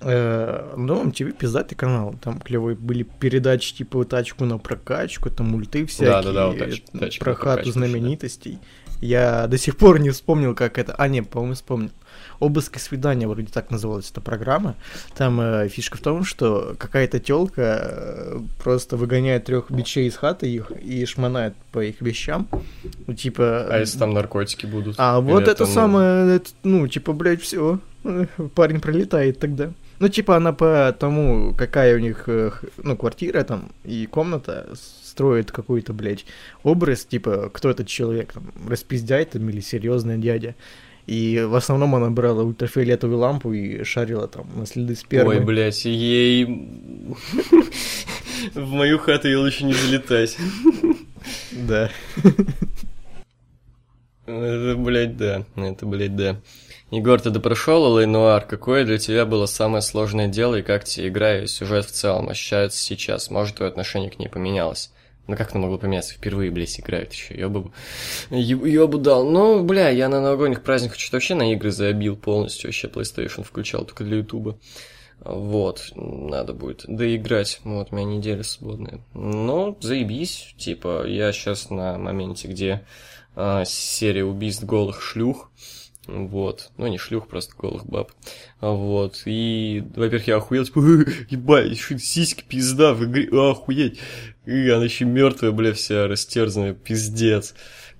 Э, 0.00 0.74
ну, 0.76 1.02
MTV 1.04 1.32
пиздатый 1.32 1.76
канал. 1.76 2.14
Там 2.22 2.38
клевые 2.40 2.76
были 2.76 3.02
передачи 3.02 3.74
типа 3.74 4.04
«Тачку 4.04 4.44
на 4.44 4.58
прокачку», 4.58 5.30
там 5.30 5.48
мульты 5.48 5.86
всякие. 5.86 6.10
Да-да-да, 6.10 6.46
вот 6.48 6.58
«Тач- 6.58 6.82
э, 6.94 6.98
«Тачка 6.98 7.24
Про 7.24 7.34
хату 7.34 7.44
прокачку» 7.46 7.72
знаменитостей. 7.72 8.58
Я 9.00 9.46
до 9.48 9.58
сих 9.58 9.76
пор 9.76 9.98
не 9.98 10.10
вспомнил, 10.10 10.54
как 10.54 10.78
это... 10.78 10.94
А, 10.94 11.08
нет, 11.08 11.28
по-моему, 11.28 11.54
вспомнил. 11.54 11.90
«Обыск 12.40 12.76
и 12.76 12.78
свидание» 12.78 13.28
вроде 13.28 13.52
так 13.52 13.70
называлась 13.70 14.10
эта 14.10 14.20
программа. 14.20 14.74
Там 15.16 15.40
э, 15.40 15.68
фишка 15.68 15.96
в 15.96 16.00
том, 16.00 16.24
что 16.24 16.74
какая-то 16.78 17.20
телка 17.20 18.40
просто 18.62 18.96
выгоняет 18.96 19.44
трех 19.44 19.70
бичей 19.70 20.08
из 20.08 20.16
хаты 20.16 20.48
их 20.48 20.70
и 20.70 21.04
шмонает 21.04 21.54
по 21.72 21.84
их 21.84 22.00
вещам. 22.00 22.48
Ну, 23.06 23.14
типа... 23.14 23.66
А 23.70 23.78
если 23.78 23.98
там 23.98 24.12
наркотики 24.12 24.66
будут? 24.66 24.96
А 24.98 25.20
вот 25.20 25.48
это 25.48 25.66
ну, 25.66 25.72
самое, 25.72 26.36
это, 26.36 26.50
ну, 26.62 26.86
типа, 26.88 27.12
блядь, 27.12 27.42
все. 27.42 27.80
Парень 28.54 28.80
пролетает 28.80 29.38
тогда. 29.38 29.70
Ну, 29.98 30.08
типа, 30.08 30.36
она 30.36 30.52
по 30.52 30.94
тому, 30.98 31.54
какая 31.56 31.96
у 31.96 31.98
них, 31.98 32.24
э, 32.28 32.52
ну, 32.76 32.96
квартира 32.96 33.42
там 33.42 33.72
и 33.84 34.06
комната 34.06 34.68
строит 35.02 35.50
какой-то, 35.50 35.92
блядь, 35.92 36.24
образ, 36.62 37.04
типа, 37.04 37.50
кто 37.52 37.70
этот 37.70 37.88
человек, 37.88 38.32
там, 38.32 38.44
распиздяй 38.68 39.24
там 39.24 39.48
или 39.50 39.60
серьезный 39.60 40.18
дядя. 40.18 40.54
И 41.08 41.40
в 41.40 41.54
основном 41.54 41.94
она 41.94 42.10
брала 42.10 42.42
ультрафиолетовую 42.42 43.18
лампу 43.18 43.54
и 43.54 43.82
шарила 43.82 44.28
там 44.28 44.46
на 44.54 44.66
следы 44.66 44.94
спермы. 44.94 45.36
Ой, 45.36 45.40
блядь, 45.40 45.86
ей... 45.86 46.44
В 48.54 48.68
мою 48.68 48.98
хату 48.98 49.26
ей 49.26 49.36
лучше 49.36 49.64
не 49.64 49.72
залетать. 49.72 50.36
Да. 51.52 51.90
Это, 54.26 54.74
блядь, 54.76 55.16
да. 55.16 55.46
Это, 55.56 55.86
блядь, 55.86 56.14
да. 56.14 56.36
Егор, 56.90 57.18
ты 57.18 57.30
допрошел 57.30 57.84
Лэй 57.84 58.04
Нуар? 58.04 58.44
Какое 58.44 58.84
для 58.84 58.98
тебя 58.98 59.24
было 59.24 59.46
самое 59.46 59.80
сложное 59.80 60.28
дело 60.28 60.56
и 60.56 60.62
как 60.62 60.84
тебе 60.84 61.08
игра 61.08 61.38
и 61.38 61.46
сюжет 61.46 61.86
в 61.86 61.90
целом 61.90 62.28
ощущаются 62.28 62.78
сейчас? 62.78 63.30
Может, 63.30 63.56
твое 63.56 63.70
отношение 63.70 64.10
к 64.10 64.18
ней 64.18 64.28
поменялось? 64.28 64.92
Ну 65.28 65.36
как 65.36 65.52
оно 65.54 65.62
могло 65.62 65.78
поменяться? 65.78 66.14
Впервые, 66.14 66.50
блядь, 66.50 66.80
играют 66.80 67.12
еще. 67.12 67.34
Ёбу... 67.38 67.70
ё- 68.30 68.64
Ёбу 68.64 68.98
дал. 68.98 69.24
Ну, 69.28 69.62
бля, 69.62 69.90
я 69.90 70.08
на 70.08 70.20
новогодних 70.20 70.62
праздниках 70.62 70.98
что-то 70.98 71.16
вообще 71.16 71.34
на 71.34 71.52
игры 71.52 71.70
забил 71.70 72.16
полностью. 72.16 72.68
Вообще 72.68 72.88
PlayStation 72.88 73.44
включал 73.44 73.84
только 73.84 74.04
для 74.04 74.16
Ютуба. 74.16 74.58
Вот, 75.20 75.92
надо 75.96 76.54
будет 76.54 76.84
доиграть. 76.88 77.60
Вот, 77.64 77.88
у 77.90 77.94
меня 77.96 78.06
неделя 78.16 78.42
свободная. 78.42 79.00
Ну, 79.14 79.76
заебись. 79.80 80.54
Типа, 80.56 81.06
я 81.06 81.32
сейчас 81.32 81.70
на 81.70 81.98
моменте, 81.98 82.48
где 82.48 82.86
а, 83.36 83.64
серия 83.66 84.24
убийств 84.24 84.64
голых 84.64 85.02
шлюх. 85.02 85.50
Вот. 86.08 86.70
Ну, 86.78 86.86
не 86.88 86.96
шлюх, 86.98 87.28
просто 87.28 87.54
голых 87.56 87.84
баб. 87.86 88.10
А, 88.60 88.70
Вот. 88.70 89.22
И, 89.26 89.84
во-первых, 89.94 90.26
я 90.26 90.36
охуел, 90.38 90.64
типа, 90.64 90.80
«Э, 90.80 91.04
ебать, 91.28 91.70
еще 91.70 91.98
сиськи 91.98 92.42
пизда 92.48 92.94
в 92.94 93.04
игре, 93.04 93.28
охуеть. 93.30 94.00
И 94.46 94.68
она 94.70 94.84
еще 94.84 95.04
мертвая, 95.04 95.52
бля, 95.52 95.74
вся 95.74 96.08
растерзанная, 96.08 96.72
пиздец. 96.72 97.54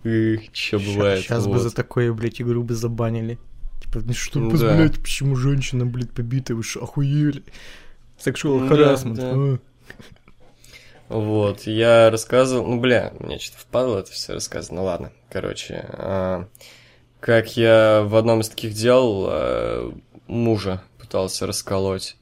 И, 0.05 0.39
че 0.53 0.79
бывает. 0.79 1.23
Сейчас 1.25 1.47
бы 1.47 1.53
вот. 1.55 1.63
за 1.63 1.71
такое, 1.75 2.13
блядь, 2.13 2.41
игру 2.41 2.63
бы 2.63 2.75
забанили. 2.75 3.39
Типа, 3.83 4.01
ну 4.05 4.13
что 4.15 4.39
Ну 4.41 4.51
вы, 4.51 4.59
да. 4.59 4.75
блядь, 4.75 4.99
почему 4.99 5.37
женщина, 5.37 5.85
блядь, 5.85 6.11
побитая, 6.11 6.57
вы 6.57 6.63
что, 6.63 6.83
охуели? 6.83 7.43
Сексуал 8.19 8.61
Да, 8.61 8.69
харасмент. 8.69 9.17
да. 9.19 9.31
а. 9.35 9.59
Вот, 11.09 11.63
я 11.63 12.11
рассказывал, 12.11 12.67
ну, 12.67 12.81
бля, 12.81 13.13
мне 13.19 13.39
что-то 13.39 13.61
впадло 13.63 13.99
это 13.99 14.11
все 14.13 14.35
рассказывать, 14.35 14.73
ну, 14.77 14.85
ладно, 14.85 15.13
короче, 15.31 15.87
а, 15.95 16.47
как 17.21 17.57
я 17.57 18.03
в 18.03 18.17
одном 18.17 18.41
из 18.41 18.49
таких 18.49 18.75
дел 18.75 19.27
а, 19.29 19.93
мужа 20.27 20.83
пытался 20.99 21.47
расколоть, 21.47 22.17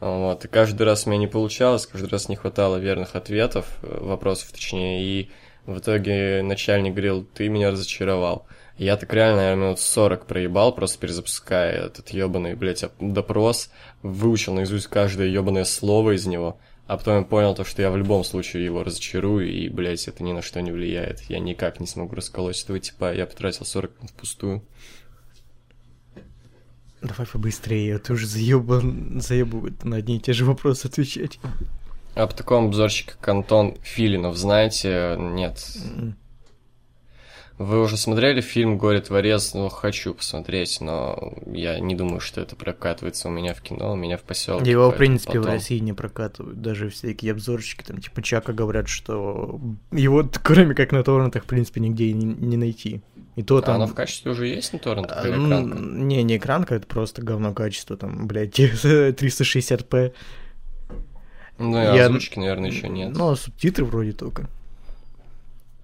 вот, 0.00 0.44
и 0.44 0.48
каждый 0.48 0.82
раз 0.84 1.06
у 1.06 1.10
меня 1.10 1.20
не 1.20 1.26
получалось, 1.26 1.86
каждый 1.86 2.10
раз 2.10 2.28
не 2.28 2.36
хватало 2.36 2.76
верных 2.76 3.16
ответов, 3.16 3.66
э, 3.82 3.98
вопросов, 4.00 4.52
точнее, 4.52 5.02
и 5.02 5.30
в 5.66 5.78
итоге 5.78 6.42
начальник 6.42 6.92
говорил, 6.92 7.24
ты 7.24 7.48
меня 7.48 7.72
разочаровал. 7.72 8.46
Я 8.76 8.96
так 8.96 9.12
реально, 9.12 9.38
наверное, 9.38 9.64
минут 9.64 9.80
40 9.80 10.26
проебал, 10.26 10.72
просто 10.72 11.00
перезапуская 11.00 11.86
этот 11.86 12.10
ебаный, 12.10 12.54
блядь, 12.54 12.84
оп- 12.84 12.92
допрос, 13.00 13.70
выучил 14.02 14.54
наизусть 14.54 14.86
каждое 14.86 15.26
ебаное 15.26 15.64
слово 15.64 16.14
из 16.14 16.26
него, 16.26 16.60
а 16.88 16.96
потом 16.96 17.18
я 17.18 17.22
понял 17.22 17.54
то, 17.54 17.64
что 17.64 17.82
я 17.82 17.90
в 17.90 17.98
любом 17.98 18.24
случае 18.24 18.64
его 18.64 18.82
разочарую, 18.82 19.52
и, 19.52 19.68
блядь, 19.68 20.08
это 20.08 20.24
ни 20.24 20.32
на 20.32 20.40
что 20.40 20.62
не 20.62 20.72
влияет. 20.72 21.20
Я 21.28 21.38
никак 21.38 21.80
не 21.80 21.86
смогу 21.86 22.16
расколоть 22.16 22.62
этого 22.64 22.80
типа, 22.80 23.14
я 23.14 23.26
потратил 23.26 23.66
40 23.66 23.96
минут 23.98 24.10
впустую. 24.10 24.64
Давай 27.02 27.26
побыстрее, 27.26 27.98
ты 27.98 28.14
уже 28.14 28.26
заебан, 28.26 29.20
заебывает 29.20 29.84
на 29.84 29.96
одни 29.96 30.16
и 30.16 30.20
те 30.20 30.32
же 30.32 30.46
вопросы 30.46 30.86
отвечать. 30.86 31.38
А 32.14 32.26
по 32.26 32.34
такому 32.34 32.68
обзорщик, 32.68 33.18
как 33.18 33.28
Антон 33.28 33.76
Филинов, 33.82 34.38
знаете, 34.38 35.14
нет. 35.18 35.62
М. 35.94 36.16
Вы 37.58 37.82
уже 37.82 37.96
смотрели 37.96 38.40
фильм 38.40 38.78
«Горе 38.78 39.00
творец»? 39.00 39.52
Ну, 39.52 39.68
хочу 39.68 40.14
посмотреть, 40.14 40.80
но 40.80 41.34
я 41.46 41.80
не 41.80 41.96
думаю, 41.96 42.20
что 42.20 42.40
это 42.40 42.54
прокатывается 42.54 43.26
у 43.26 43.32
меня 43.32 43.52
в 43.52 43.60
кино, 43.62 43.92
у 43.92 43.96
меня 43.96 44.16
в 44.16 44.22
поселке. 44.22 44.70
Его, 44.70 44.92
в 44.92 44.96
принципе, 44.96 45.40
в 45.40 45.42
потом. 45.42 45.54
России 45.54 45.78
не 45.80 45.92
прокатывают. 45.92 46.60
Даже 46.62 46.88
всякие 46.88 47.32
обзорщики, 47.32 47.82
там, 47.82 48.00
типа 48.00 48.22
Чака, 48.22 48.52
говорят, 48.52 48.86
что 48.88 49.60
его, 49.90 50.28
кроме 50.44 50.76
как 50.76 50.92
на 50.92 51.02
торрентах, 51.02 51.42
в 51.42 51.46
принципе, 51.46 51.80
нигде 51.80 52.04
и 52.04 52.12
не, 52.12 52.26
не 52.26 52.56
найти. 52.56 53.00
И 53.34 53.42
то 53.42 53.56
А 53.56 53.62
там... 53.62 53.74
оно 53.74 53.86
в 53.88 53.94
качестве 53.94 54.30
уже 54.30 54.46
есть 54.46 54.72
на 54.72 54.78
торрентах 54.78 55.18
А, 55.24 55.28
или 55.28 55.34
ну, 55.34 55.48
экранка? 55.48 55.78
Не, 55.78 56.22
не 56.22 56.36
экранка, 56.36 56.74
это 56.76 56.86
просто 56.86 57.22
говно 57.22 57.54
качество, 57.54 57.96
там, 57.96 58.28
блядь, 58.28 58.56
360p. 58.60 60.12
Ну, 61.58 61.70
и 61.70 61.96
я- 61.96 62.06
озвучки, 62.06 62.38
наверное, 62.38 62.70
еще 62.70 62.88
нет. 62.88 63.16
Ну, 63.16 63.30
а 63.30 63.36
субтитры 63.36 63.84
вроде 63.84 64.12
только. 64.12 64.48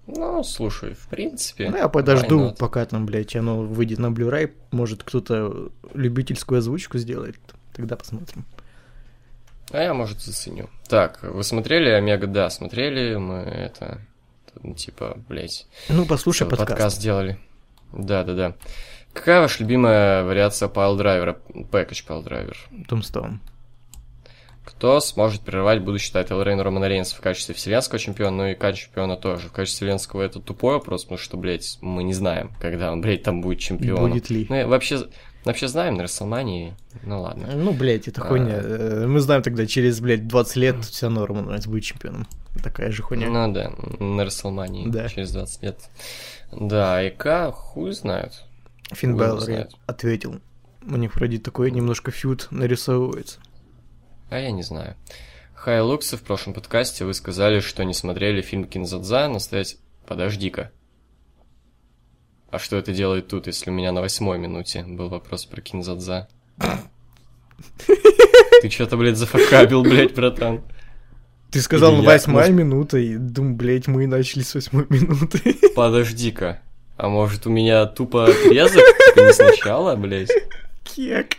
Ну, 0.07 0.43
слушай, 0.43 0.93
в 0.93 1.07
принципе. 1.07 1.69
Ну, 1.69 1.77
я 1.77 1.89
подожду, 1.89 2.53
пока 2.57 2.85
там, 2.85 3.05
блядь, 3.05 3.35
оно 3.35 3.61
выйдет 3.61 3.97
на 3.99 4.07
Blu-ray, 4.07 4.51
может, 4.71 5.03
кто-то 5.03 5.69
любительскую 5.93 6.59
озвучку 6.59 6.97
сделает, 6.97 7.37
тогда 7.73 7.95
посмотрим. 7.95 8.45
А 9.71 9.81
я, 9.81 9.93
может, 9.93 10.21
заценю. 10.21 10.69
Так, 10.87 11.23
вы 11.23 11.43
смотрели 11.43 11.89
Омега? 11.89 12.27
Да, 12.27 12.49
смотрели. 12.51 13.15
Мы 13.15 13.37
это... 13.37 13.99
ну, 14.61 14.75
Типа, 14.75 15.17
блядь, 15.27 15.67
Ну, 15.89 16.05
послушай 16.05 16.47
подкаст. 16.47 16.69
подкаст 16.69 17.01
делали. 17.01 17.39
Да-да-да. 17.91 18.55
Какая 19.11 19.41
ваша 19.41 19.63
любимая 19.63 20.23
вариация 20.23 20.69
пайл-драйвера? 20.69 21.37
Package 21.71 22.03
piledriver. 22.07 22.57
Tombstone. 22.87 23.41
Кто 24.65 24.99
сможет 24.99 25.41
прервать 25.41 25.81
будущий 25.83 26.11
title 26.11 26.41
reign 26.41 26.63
Романа 26.63 26.85
Рейнса 26.87 27.15
в 27.15 27.21
качестве 27.21 27.53
вселенского 27.55 27.99
чемпиона, 27.99 28.35
ну 28.37 28.45
и 28.47 28.55
качество 28.55 28.89
чемпиона 28.89 29.15
тоже. 29.15 29.47
В 29.47 29.51
качестве 29.51 29.85
вселенского 29.87 30.23
это 30.23 30.39
тупой 30.39 30.73
вопрос, 30.73 31.03
потому 31.03 31.19
что, 31.19 31.37
блядь, 31.37 31.77
мы 31.81 32.03
не 32.03 32.13
знаем, 32.13 32.51
когда 32.59 32.91
он, 32.91 33.01
блядь, 33.01 33.23
там 33.23 33.41
будет 33.41 33.59
чемпионом. 33.59 34.09
будет 34.11 34.29
ли. 34.31 34.47
Ну, 34.49 34.67
вообще, 34.67 35.07
вообще 35.45 35.67
знаем 35.67 35.95
на 35.95 36.03
Рестлмании, 36.03 36.73
ну 37.03 37.21
ладно. 37.21 37.47
Ну, 37.55 37.73
блядь, 37.73 38.07
это 38.07 38.21
А. 38.21 38.25
хуйня. 38.25 38.59
Э, 38.61 39.05
Мы 39.07 39.19
знаем 39.19 39.43
тогда, 39.43 39.65
через, 39.67 39.99
блядь, 40.01 40.27
20 40.27 40.55
лет 40.55 40.83
все 40.83 41.05
равно 41.05 41.25
Роман 41.27 41.49
Рейнс 41.49 41.67
будет 41.67 41.83
чемпионом. 41.83 42.27
Такая 42.63 42.91
же 42.91 43.03
хуйня. 43.03 43.27
Ну 43.29 43.53
да, 43.53 43.71
на 43.99 44.25
Расселмании 44.25 44.87
Да. 44.89 45.07
через 45.09 45.31
20 45.31 45.61
лет. 45.63 45.79
Да, 46.51 47.03
и 47.03 47.11
К 47.11 47.51
хуй 47.51 47.91
знает. 47.93 48.43
Финн 48.93 49.15
Беллер 49.15 49.67
ответил. 49.87 50.39
У 50.87 50.95
них 50.95 51.15
вроде 51.15 51.37
такой 51.39 51.69
немножко 51.71 52.11
фьюд 52.11 52.47
нарисовывается. 52.51 53.39
А 54.35 54.39
я 54.39 54.51
не 54.51 54.63
знаю. 54.63 54.95
Хай 55.53 55.79
Луксы 55.79 56.17
в 56.17 56.21
прошлом 56.21 56.53
подкасте 56.53 57.05
вы 57.05 57.13
сказали, 57.13 57.61
что 57.61 57.85
не 57.85 57.93
смотрели 57.93 58.41
фильм 58.41 58.65
Кинзадза, 58.65 59.29
но 59.29 59.39
стоять... 59.39 59.77
Подожди-ка. 60.05 60.71
А 62.51 62.59
что 62.59 62.75
это 62.75 62.91
делает 62.91 63.29
тут, 63.29 63.47
если 63.47 63.69
у 63.69 63.73
меня 63.73 63.93
на 63.93 64.01
восьмой 64.01 64.37
минуте 64.37 64.83
был 64.83 65.07
вопрос 65.07 65.45
про 65.45 65.61
Кинзадза? 65.61 66.27
Ты 67.87 68.69
что-то, 68.69 68.97
блядь, 68.97 69.15
зафакабил, 69.15 69.83
блядь, 69.83 70.13
братан. 70.13 70.65
Ты 71.49 71.61
сказал 71.61 71.95
я- 71.95 72.01
восьмая 72.01 72.51
минута, 72.51 72.97
и 72.97 73.15
думаю, 73.15 73.55
блядь, 73.55 73.87
мы 73.87 74.05
начали 74.05 74.43
с 74.43 74.53
восьмой 74.53 74.85
минуты. 74.89 75.55
Подожди-ка. 75.77 76.59
А 76.97 77.07
может 77.07 77.47
у 77.47 77.49
меня 77.49 77.85
тупо 77.85 78.25
отрезок? 78.25 78.83
не 79.15 79.31
сначала, 79.31 79.95
блядь? 79.95 80.29
Кек. 80.83 81.37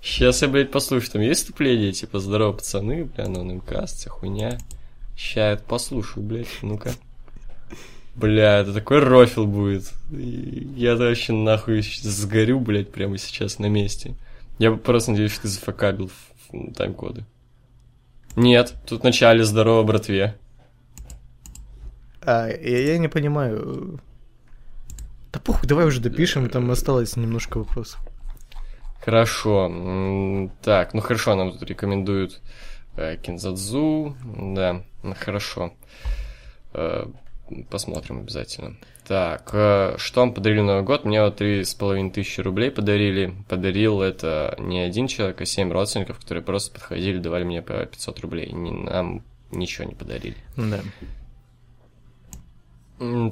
Сейчас 0.00 0.42
я, 0.42 0.48
блядь, 0.48 0.70
послушаю, 0.70 1.10
там 1.12 1.22
есть 1.22 1.40
вступление, 1.40 1.92
типа, 1.92 2.20
здорово, 2.20 2.52
пацаны, 2.52 3.04
бля, 3.04 3.28
НМК, 3.28 3.86
вся 3.86 4.10
хуйня. 4.10 4.58
Ща 5.16 5.40
я 5.40 5.52
это 5.52 5.64
послушаю, 5.64 6.24
блядь, 6.24 6.46
ну-ка. 6.62 6.92
Бля, 8.14 8.58
это 8.58 8.72
такой 8.72 9.00
рофил 9.00 9.46
будет. 9.46 9.92
Я-то 10.10 11.04
вообще 11.04 11.32
нахуй 11.32 11.82
сгорю, 11.82 12.60
блядь, 12.60 12.90
прямо 12.90 13.18
сейчас 13.18 13.58
на 13.58 13.66
месте. 13.66 14.14
Я 14.58 14.72
просто 14.72 15.12
надеюсь, 15.12 15.32
что 15.32 15.42
ты 15.42 15.48
зафакабил 15.48 16.10
тайм-коды. 16.74 17.24
Нет, 18.36 18.74
тут 18.86 19.00
в 19.00 19.04
начале 19.04 19.44
здорово, 19.44 19.82
братве. 19.82 20.36
А, 22.22 22.48
я, 22.48 22.92
я 22.92 22.98
не 22.98 23.08
понимаю. 23.08 24.00
Да 25.32 25.40
похуй, 25.40 25.68
давай 25.68 25.86
уже 25.86 26.00
допишем, 26.00 26.48
там 26.48 26.70
осталось 26.70 27.16
немножко 27.16 27.58
вопросов. 27.58 28.00
Хорошо. 29.08 30.50
Так, 30.60 30.92
ну 30.92 31.00
хорошо, 31.00 31.34
нам 31.34 31.52
тут 31.52 31.62
рекомендуют 31.62 32.42
э, 32.94 33.16
Кинзадзу. 33.16 34.14
Да, 34.54 34.82
ну 35.02 35.14
хорошо. 35.18 35.72
Э, 36.74 37.06
Посмотрим 37.70 38.18
обязательно. 38.18 38.76
Так, 39.06 39.48
э, 39.54 39.94
что 39.96 40.20
вам 40.20 40.34
подарили 40.34 40.60
Новый 40.60 40.82
год? 40.82 41.06
Мне 41.06 41.22
вот 41.22 41.40
с 41.40 41.74
половиной 41.74 42.10
тысячи 42.10 42.42
рублей 42.42 42.70
подарили. 42.70 43.32
Подарил 43.48 44.02
это 44.02 44.54
не 44.58 44.80
один 44.80 45.06
человек, 45.06 45.40
а 45.40 45.46
семь 45.46 45.72
родственников, 45.72 46.18
которые 46.18 46.44
просто 46.44 46.74
подходили, 46.74 47.16
давали 47.16 47.44
мне 47.44 47.62
по 47.62 47.86
500 47.86 48.20
рублей. 48.20 48.52
Нам 48.52 49.22
ничего 49.50 49.88
не 49.88 49.94
подарили. 49.94 50.36
Да. 50.58 50.80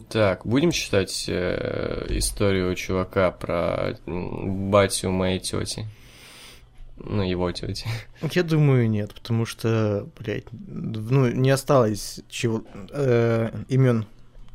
Так, 0.08 0.46
будем 0.46 0.70
читать 0.70 1.24
э, 1.28 2.06
историю 2.10 2.74
чувака 2.74 3.30
про 3.32 3.96
батю 4.06 5.10
моей 5.10 5.40
тети. 5.40 5.86
Ну, 6.98 7.22
его 7.22 7.50
тети. 7.52 7.86
Я 8.32 8.42
думаю, 8.42 8.88
нет, 8.88 9.12
потому 9.14 9.44
что, 9.44 10.08
блядь, 10.18 10.46
ну, 10.50 11.30
не 11.30 11.50
осталось 11.50 12.20
чего 12.28 12.62
имен 13.68 14.06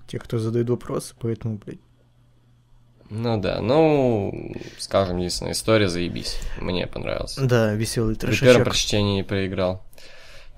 тех, 0.07 0.23
кто 0.23 0.39
задает 0.39 0.69
вопросы, 0.69 1.13
поэтому, 1.19 1.57
блядь. 1.57 1.79
Ну 3.09 3.37
да, 3.41 3.59
ну, 3.61 4.53
скажем, 4.77 5.17
единственная 5.17 5.51
история, 5.51 5.89
заебись. 5.89 6.39
Мне 6.59 6.87
понравилось. 6.87 7.35
Да, 7.35 7.73
веселый 7.73 8.15
При 8.15 8.33
первом 8.33 8.63
прочтении 8.63 9.21
проиграл. 9.21 9.83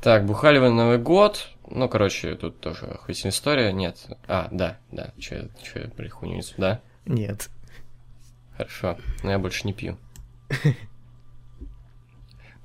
Так, 0.04 0.28
бухали 0.28 0.60
вы 0.60 0.70
Новый 0.70 1.00
год. 1.00 1.50
Ну, 1.70 1.88
короче, 1.90 2.36
тут 2.36 2.60
тоже 2.60 2.86
охуительная 2.86 3.32
история. 3.32 3.72
Нет. 3.72 4.08
А, 4.28 4.48
да, 4.52 4.78
да. 4.92 5.14
Че 5.18 5.50
чё 5.62 5.80
я, 5.80 6.10
хуйню 6.10 6.38
несу? 6.38 6.54
Да? 6.58 6.82
Нет. 7.06 7.50
Хорошо. 8.58 8.98
Но 9.24 9.32
я 9.32 9.40
больше 9.40 9.66
не 9.66 9.74
пью. 9.74 9.98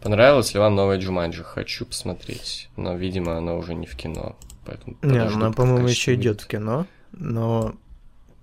Понравилось 0.03 0.55
ли 0.55 0.61
вам 0.61 0.76
новое 0.76 0.99
Джуманджи? 0.99 1.42
Хочу 1.42 1.84
посмотреть. 1.84 2.68
Но, 2.76 2.94
видимо, 2.94 3.36
оно 3.36 3.59
уже 3.59 3.74
не 3.74 3.86
в 3.86 3.96
кино. 3.96 4.36
Поэтому 4.64 4.96
Не, 5.03 5.18
она, 5.18 5.51
по-моему, 5.51 5.88
еще 5.88 6.14
идет 6.14 6.40
в 6.42 6.46
кино, 6.46 6.86
но 7.12 7.74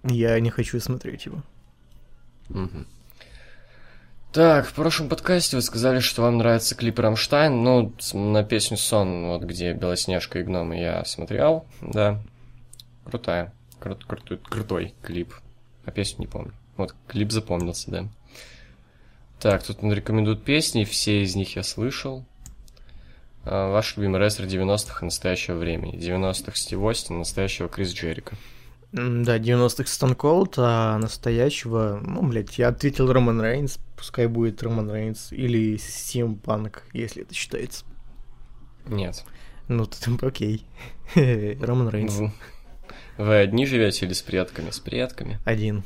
я 0.04 0.40
не 0.40 0.50
хочу 0.50 0.80
смотреть 0.80 1.28
его. 1.28 1.44
Мгм. 2.50 2.88
Так, 4.36 4.68
в 4.68 4.74
прошлом 4.74 5.08
подкасте 5.08 5.56
вы 5.56 5.62
сказали, 5.62 6.02
что 6.02 6.24
вам 6.24 6.40
нравится 6.40 6.76
клип 6.76 7.00
Рамштайн. 7.00 7.64
Ну, 7.64 7.94
на 8.12 8.44
песню 8.44 8.76
Sonne, 8.76 9.28
вот 9.28 9.44
где 9.44 9.72
Белоснежка 9.72 10.40
и 10.40 10.44
гномы 10.44 10.78
я 10.78 11.06
смотрел, 11.06 11.66
да. 11.80 12.20
Крутая. 13.06 13.54
Крут, 13.80 14.04
крутой, 14.04 14.40
крутой 14.44 14.94
клип. 15.02 15.34
А 15.86 15.92
песню 15.92 16.20
не 16.20 16.28
помню. 16.28 16.52
Вот, 16.76 16.94
клип 17.08 17.32
запомнился, 17.32 17.90
да. 17.90 18.08
Так, 19.40 19.64
тут 19.64 19.82
он 19.82 19.94
рекомендует 19.94 20.44
песни, 20.44 20.84
все 20.84 21.24
из 21.24 21.38
них 21.38 21.56
я 21.56 21.64
слышал. 21.64 22.26
А, 23.46 23.72
ваш 23.72 23.96
любимый 23.96 24.20
рестлер 24.20 24.48
90-х 24.48 25.00
и 25.00 25.06
настоящего 25.06 25.56
времени. 25.56 25.98
90-х 25.98 26.58
Стив 26.58 26.82
Остин, 26.82 27.20
настоящего 27.20 27.70
Крис 27.70 27.94
Джерико. 27.94 28.36
Да, 28.96 29.38
90-х 29.40 29.84
Stone 29.84 30.16
Cold, 30.16 30.54
а 30.56 30.98
настоящего, 30.98 32.00
ну, 32.02 32.22
блядь, 32.22 32.58
я 32.58 32.70
ответил 32.70 33.12
Роман 33.12 33.42
Рейнс, 33.42 33.78
пускай 33.98 34.28
будет 34.28 34.64
Роман 34.64 34.90
Рейнс, 34.90 35.34
или 35.34 35.76
CM 35.76 36.40
Punk, 36.40 36.78
если 36.94 37.24
это 37.24 37.34
считается. 37.34 37.84
Нет. 38.86 39.26
Ну, 39.68 39.86
тут 39.86 40.24
окей. 40.24 40.66
Роман 41.14 41.90
Рейнс. 41.90 42.14
Вы, 42.14 42.32
вы 43.18 43.36
одни 43.36 43.66
живете 43.66 44.06
или 44.06 44.14
с 44.14 44.22
предками? 44.22 44.70
С 44.70 44.80
предками. 44.80 45.40
Один. 45.44 45.84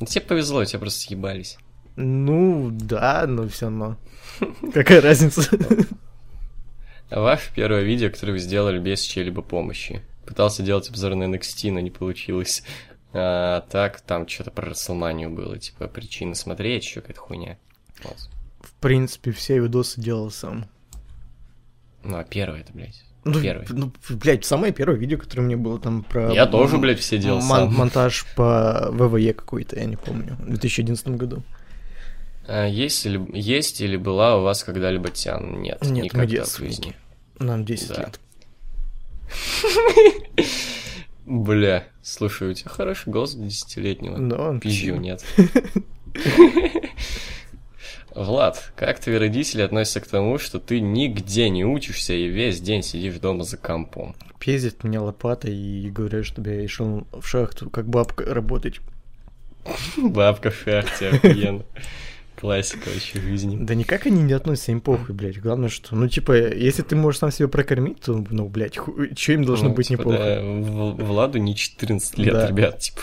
Ну, 0.00 0.06
тебе 0.06 0.22
повезло, 0.22 0.64
тебя 0.64 0.80
просто 0.80 1.02
съебались. 1.02 1.56
Ну, 1.94 2.70
да, 2.72 3.26
но 3.28 3.46
все 3.46 3.66
равно. 3.66 3.96
Какая 4.72 5.00
разница? 5.00 5.48
Ваше 7.10 7.52
первое 7.54 7.82
видео, 7.82 8.10
которое 8.10 8.32
вы 8.32 8.38
сделали 8.40 8.80
без 8.80 9.02
чьей-либо 9.02 9.40
помощи. 9.42 10.02
Пытался 10.26 10.62
делать 10.62 10.88
обзор 10.88 11.14
на 11.14 11.24
NXT, 11.24 11.72
но 11.72 11.80
не 11.80 11.90
получилось. 11.90 12.62
А, 13.12 13.60
так, 13.70 14.00
там 14.00 14.26
что-то 14.26 14.50
про 14.50 14.70
Расселманию 14.70 15.30
было, 15.30 15.58
типа 15.58 15.86
причины 15.86 16.34
смотреть, 16.34 16.84
еще 16.84 17.00
какая-то 17.00 17.20
хуйня. 17.20 17.58
Вот. 18.02 18.16
В 18.60 18.72
принципе, 18.80 19.30
все 19.32 19.58
видосы 19.60 20.00
делал 20.00 20.30
сам. 20.30 20.66
Ну, 22.02 22.16
а 22.18 22.24
первое 22.24 22.60
это, 22.60 22.72
блядь. 22.72 23.02
Ну, 23.26 23.40
Первый. 23.40 23.66
ну, 23.70 23.90
блядь, 24.10 24.44
самое 24.44 24.70
первое 24.74 24.98
видео, 24.98 25.16
которое 25.16 25.42
меня 25.42 25.56
было 25.56 25.78
там 25.78 26.02
про... 26.02 26.30
Я 26.34 26.44
тоже, 26.44 26.76
блядь, 26.76 26.98
все 27.00 27.16
делал 27.16 27.40
мон- 27.40 27.70
сам. 27.70 27.74
Монтаж 27.74 28.26
по 28.36 28.90
ВВЕ 28.90 29.32
какой-то, 29.32 29.76
я 29.78 29.86
не 29.86 29.96
помню, 29.96 30.36
в 30.40 30.46
2011 30.48 31.08
году. 31.08 31.42
А, 32.46 32.66
есть, 32.66 33.06
или, 33.06 33.24
есть 33.32 33.80
или 33.80 33.96
была 33.96 34.36
у 34.36 34.42
вас 34.42 34.62
когда-либо 34.62 35.08
тян? 35.08 35.62
Нет, 35.62 35.80
Нет, 35.86 36.04
никогда 36.04 36.44
в 36.44 36.54
жизни. 36.58 36.94
Нам 37.38 37.64
10 37.64 37.88
Да. 37.88 38.00
лет. 38.02 38.20
Бля, 41.26 41.84
слушай, 42.02 42.50
у 42.50 42.54
тебя 42.54 42.70
хороший 42.70 43.10
голос 43.10 43.34
десятилетнего. 43.34 44.18
Да, 44.18 44.58
Пизжу, 44.58 44.94
спасибо. 44.94 44.98
нет. 44.98 45.24
Влад, 48.14 48.72
как 48.76 49.00
твои 49.00 49.16
родители 49.16 49.62
относятся 49.62 50.00
к 50.00 50.06
тому, 50.06 50.38
что 50.38 50.60
ты 50.60 50.80
нигде 50.80 51.48
не 51.48 51.64
учишься 51.64 52.12
и 52.12 52.28
весь 52.28 52.60
день 52.60 52.82
сидишь 52.82 53.14
дома 53.14 53.42
за 53.42 53.56
компом? 53.56 54.14
Пиздят 54.38 54.84
меня 54.84 55.02
лопатой 55.02 55.54
и 55.56 55.90
говорят, 55.90 56.24
чтобы 56.24 56.50
я 56.50 56.68
шел 56.68 57.06
в 57.10 57.26
шахту, 57.26 57.70
как 57.70 57.88
бабка, 57.88 58.32
работать. 58.32 58.80
Бабка 59.96 60.50
в 60.50 60.56
шахте, 60.56 61.08
охуенно. 61.08 61.64
Классика 62.44 62.90
вообще 62.90 63.20
жизни. 63.22 63.56
Да 63.58 63.74
никак 63.74 64.04
они 64.04 64.20
не 64.22 64.34
относятся, 64.34 64.70
им 64.72 64.82
похуй, 64.82 65.14
блядь. 65.14 65.40
Главное, 65.40 65.70
что, 65.70 65.96
ну, 65.96 66.08
типа, 66.08 66.32
если 66.54 66.82
ты 66.82 66.94
можешь 66.94 67.20
сам 67.20 67.30
себя 67.32 67.48
прокормить, 67.48 68.00
то, 68.02 68.22
ну, 68.28 68.48
блядь, 68.50 68.74
что 68.74 69.32
им 69.32 69.44
должно 69.44 69.70
Ну, 69.70 69.74
быть 69.74 69.88
типа, 69.88 70.00
неплохо. 70.02 70.18
да, 70.18 71.04
Владу 71.06 71.38
не 71.38 71.56
14 71.56 72.18
лет, 72.18 72.34
Да. 72.34 72.46
ребят, 72.48 72.80
типа... 72.80 73.00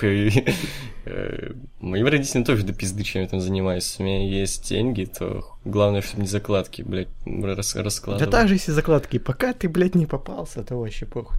э, 1.06 1.54
Моим 1.80 2.06
родителям 2.06 2.44
тоже 2.44 2.64
до 2.64 2.74
пизды, 2.74 3.02
чем 3.04 3.24
я 3.24 3.28
там 3.28 3.42
занимаюсь. 3.42 3.96
У 3.98 4.04
меня 4.04 4.28
есть 4.30 4.70
деньги, 4.70 5.06
то 5.06 5.44
главное, 5.66 6.02
чтобы 6.04 6.22
не 6.22 6.28
закладки, 6.28 6.84
блядь, 6.84 7.08
рас- 7.26 7.74
Да 7.74 7.84
раскладывать. 7.84 8.30
так 8.30 8.48
же, 8.48 8.54
если 8.56 8.72
закладки, 8.72 9.18
пока 9.18 9.54
ты, 9.54 9.68
блядь, 9.70 9.96
не 9.96 10.06
попался, 10.06 10.64
то 10.64 10.76
вообще 10.76 11.08
похуй. 11.08 11.38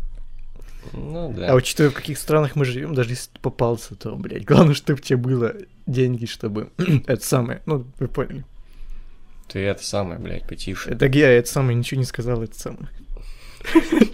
Ну 0.92 1.32
да. 1.32 1.52
А 1.52 1.54
учитывая, 1.54 1.90
в 1.90 1.94
каких 1.94 2.18
странах 2.18 2.56
мы 2.56 2.64
живем, 2.64 2.94
даже 2.94 3.10
если 3.10 3.30
ты 3.30 3.40
попался, 3.40 3.94
то, 3.94 4.14
блядь, 4.16 4.44
главное, 4.46 4.74
чтобы 4.74 5.00
тебе 5.00 5.16
было 5.16 5.54
деньги, 5.86 6.26
чтобы... 6.26 6.70
это 7.06 7.24
самое, 7.24 7.62
ну, 7.66 7.86
вы 7.98 8.08
поняли. 8.08 8.44
Ты 9.48 9.60
это 9.60 9.84
самое, 9.84 10.18
блядь, 10.18 10.46
потише. 10.48 10.90
Это 10.90 11.06
я, 11.06 11.30
это 11.30 11.48
самое, 11.48 11.76
ничего 11.76 11.98
не 11.98 12.06
сказал, 12.06 12.42
это 12.42 12.58
самое. 12.58 12.88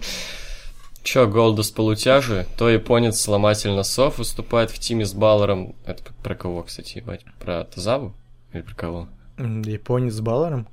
Чё, 1.03 1.27
Голдус 1.27 1.71
полутяжи? 1.71 2.45
То 2.57 2.69
японец 2.69 3.19
сломатель 3.19 3.71
носов 3.71 4.17
выступает 4.17 4.69
в 4.69 4.79
тиме 4.79 5.05
с 5.05 5.13
Баллером. 5.13 5.75
Это 5.85 6.03
про 6.21 6.35
кого, 6.35 6.63
кстати, 6.63 6.97
ебать? 6.97 7.23
Про 7.39 7.63
Тазаву? 7.63 8.13
Или 8.53 8.61
про 8.61 8.75
кого? 8.75 9.09
Японец 9.37 10.13
с 10.13 10.21
Баллером? 10.21 10.67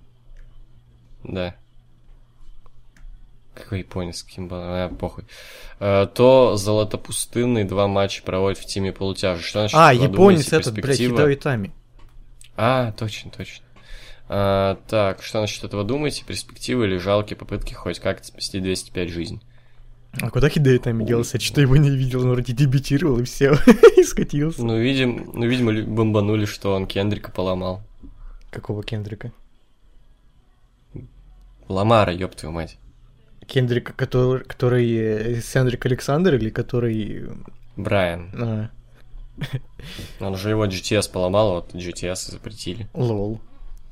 Да. 1.23 1.55
Какой 3.57 3.79
японец, 3.81 4.19
с 4.19 4.23
каким 4.23 4.49
Баллером? 4.49 4.71
А, 4.71 4.89
похуй. 4.95 5.25
Э, 5.81 6.07
то 6.13 6.57
Золотопустынный 6.57 7.65
два 7.65 7.89
матча 7.89 8.23
проводит 8.23 8.59
в 8.59 8.67
тиме 8.67 8.93
полутяжи. 8.93 9.43
Что 9.43 9.61
значит? 9.61 9.77
А, 9.79 9.93
японец 9.93 10.53
этот, 10.53 10.75
блядь? 10.75 10.99
Хидо 10.99 11.33
Итами. 11.33 11.73
А, 12.57 12.93
точно, 12.93 13.31
точно. 13.31 13.65
А, 14.29 14.79
так, 14.89 15.23
что 15.23 15.41
насчет 15.41 15.65
этого 15.65 15.85
думаете? 15.85 16.25
Перспективы 16.25 16.87
или 16.87 16.99
жалкие 16.99 17.37
попытки 17.37 17.73
хоть 17.73 17.99
как-то 17.99 18.27
спасти 18.27 18.61
205 18.61 19.09
жизнь? 19.09 19.43
А 20.21 20.31
куда 20.31 20.49
Хидо 20.49 20.77
Итами 20.77 21.05
делся? 21.05 21.41
Что 21.41 21.61
его 21.61 21.77
не 21.77 21.91
видел, 21.91 22.23
он 22.23 22.31
вроде 22.31 22.53
дебютировал 22.53 23.21
и 23.21 23.25
все, 23.25 23.55
и 23.97 24.03
скатился. 24.03 24.65
Ну, 24.65 24.79
видим, 24.79 25.31
ну, 25.35 25.47
видимо, 25.47 25.73
бомбанули, 25.83 26.45
что 26.45 26.75
он 26.75 26.87
Кендрика 26.87 27.31
поломал. 27.31 27.83
Какого 28.51 28.83
Кендрика? 28.83 29.33
Ламара, 31.69 32.13
ёб 32.13 32.35
твою 32.35 32.55
мать. 32.55 32.79
Кендрик, 33.47 33.95
который, 33.97 34.45
который 34.45 34.95
э, 34.95 35.41
Сендрик 35.41 35.87
Александр 35.87 36.35
или 36.35 36.51
который... 36.51 37.29
Брайан. 37.77 38.31
А, 38.35 38.71
Он 40.21 40.37
же 40.37 40.51
его 40.51 40.67
GTS 40.67 41.11
поломал, 41.11 41.55
вот 41.55 41.75
GTS 41.75 42.31
запретили. 42.33 42.89
лол. 42.95 43.41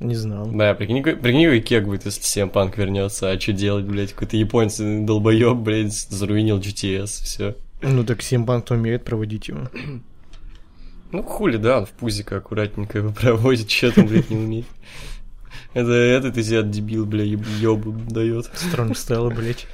Не 0.01 0.17
знал. 0.17 0.47
Да, 0.47 0.75
прикинь, 0.75 1.03
прикинь, 1.03 1.45
какой 1.45 1.61
кек 1.61 1.85
будет, 1.85 2.05
если 2.05 2.21
CM 2.21 2.53
Punk 2.53 2.77
вернется, 2.77 3.31
а 3.31 3.41
что 3.41 3.53
делать, 3.53 3.85
блядь, 3.85 4.13
какой-то 4.13 4.37
японец 4.37 4.79
долбоёб, 4.79 5.59
блядь, 5.59 5.93
заруинил 5.93 6.59
GTS, 6.59 7.07
все. 7.07 7.57
Ну 7.81 8.05
так 8.05 8.23
Симбанк 8.23 8.71
умеет 8.71 9.05
проводить 9.05 9.49
его. 9.49 9.69
Ну, 11.13 11.23
хули, 11.23 11.59
да, 11.59 11.79
он 11.79 11.87
в 11.87 11.91
пузико 11.91 12.39
аккуратненько 12.39 12.99
его 12.99 13.13
проводит, 13.21 13.71
что 13.71 13.93
там, 13.93 14.07
блядь, 14.07 14.31
не 14.31 14.37
умеет. 14.37 14.67
Это 15.75 15.93
этот 15.93 16.37
из 16.39 16.49
себя 16.49 16.63
дебил, 16.63 17.05
бля, 17.05 17.25
ёбу 17.25 17.93
дает. 17.93 18.51
Стронг 18.55 18.97
стало, 18.97 19.31
блять. 19.31 19.67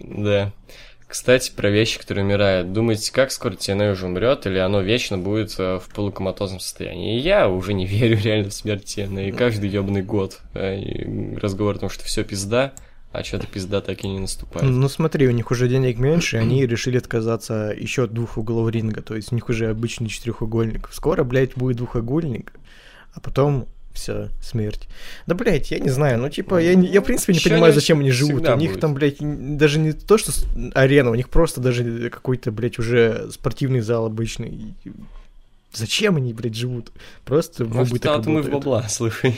Да. 0.00 0.52
Кстати, 1.06 1.52
про 1.54 1.70
вещи, 1.70 2.00
которые 2.00 2.24
умирают. 2.24 2.72
Думаете, 2.72 3.12
как 3.12 3.30
скоро 3.30 3.52
TNA 3.52 3.92
уже 3.92 4.06
умрет, 4.06 4.46
или 4.46 4.58
оно 4.58 4.80
вечно 4.80 5.16
будет 5.16 5.54
э, 5.58 5.78
в 5.78 5.88
полукоматозном 5.94 6.58
состоянии? 6.58 7.16
И 7.16 7.20
я 7.20 7.48
уже 7.48 7.72
не 7.72 7.86
верю 7.86 8.18
реально 8.20 8.50
в 8.50 8.54
смерть 8.54 8.98
TNA. 8.98 9.28
И 9.28 9.32
каждый 9.32 9.70
ебаный 9.70 10.02
год 10.02 10.40
э, 10.54 11.36
разговор 11.36 11.76
о 11.76 11.78
том, 11.78 11.88
что 11.88 12.02
все 12.04 12.24
пизда, 12.24 12.72
а 13.12 13.22
что-то 13.22 13.46
пизда 13.46 13.80
так 13.80 14.02
и 14.02 14.08
не 14.08 14.18
наступает. 14.18 14.68
Ну 14.68 14.88
смотри, 14.88 15.28
у 15.28 15.30
них 15.30 15.52
уже 15.52 15.68
денег 15.68 15.98
меньше, 15.98 16.38
и 16.38 16.40
они 16.40 16.66
решили 16.66 16.98
отказаться 16.98 17.72
еще 17.76 18.04
от 18.04 18.12
двух 18.12 18.36
углов 18.36 18.68
ринга, 18.72 19.00
то 19.00 19.14
есть 19.14 19.30
у 19.30 19.36
них 19.36 19.48
уже 19.48 19.70
обычный 19.70 20.08
четырехугольник. 20.08 20.88
Скоро, 20.90 21.22
блядь, 21.22 21.54
будет 21.54 21.76
двухугольник, 21.76 22.54
а 23.12 23.20
потом 23.20 23.68
все, 23.94 24.28
смерть. 24.42 24.88
Да, 25.26 25.34
блядь, 25.34 25.70
я 25.70 25.78
не 25.78 25.88
знаю, 25.88 26.18
ну 26.18 26.28
типа, 26.28 26.60
я, 26.60 26.72
я 26.72 27.00
в 27.00 27.04
принципе 27.04 27.32
не 27.32 27.38
Ещё 27.38 27.50
понимаю, 27.50 27.72
зачем 27.72 28.00
они 28.00 28.10
живут. 28.10 28.46
У 28.48 28.56
них 28.56 28.72
будет. 28.72 28.80
там, 28.80 28.94
блядь, 28.94 29.16
даже 29.20 29.78
не 29.78 29.92
то, 29.92 30.18
что 30.18 30.32
арена, 30.74 31.10
у 31.10 31.14
них 31.14 31.30
просто 31.30 31.60
даже 31.60 32.10
какой-то, 32.10 32.50
блядь, 32.52 32.78
уже 32.78 33.30
спортивный 33.30 33.80
зал 33.80 34.06
обычный. 34.06 34.74
Зачем 35.72 36.16
они, 36.16 36.34
блядь, 36.34 36.54
живут? 36.54 36.92
Просто 37.24 37.64
в 37.64 37.80
убыток 37.80 38.18
отмыв 38.18 38.46
работают. 38.46 38.52
бабла, 38.52 38.88
слушай. 38.88 39.34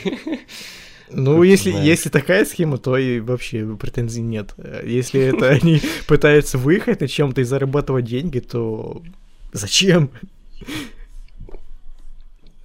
Ну, 1.08 1.42
если, 1.44 1.70
если 1.70 2.08
такая 2.08 2.44
схема, 2.44 2.78
то 2.78 2.96
и 2.96 3.20
вообще 3.20 3.76
претензий 3.80 4.22
нет. 4.22 4.54
Если 4.84 5.20
это 5.20 5.48
они 5.62 5.80
пытаются 6.08 6.58
выехать 6.58 7.00
на 7.00 7.08
чем-то 7.08 7.42
и 7.42 7.44
зарабатывать 7.44 8.06
деньги, 8.06 8.40
то 8.40 9.02
зачем? 9.52 10.10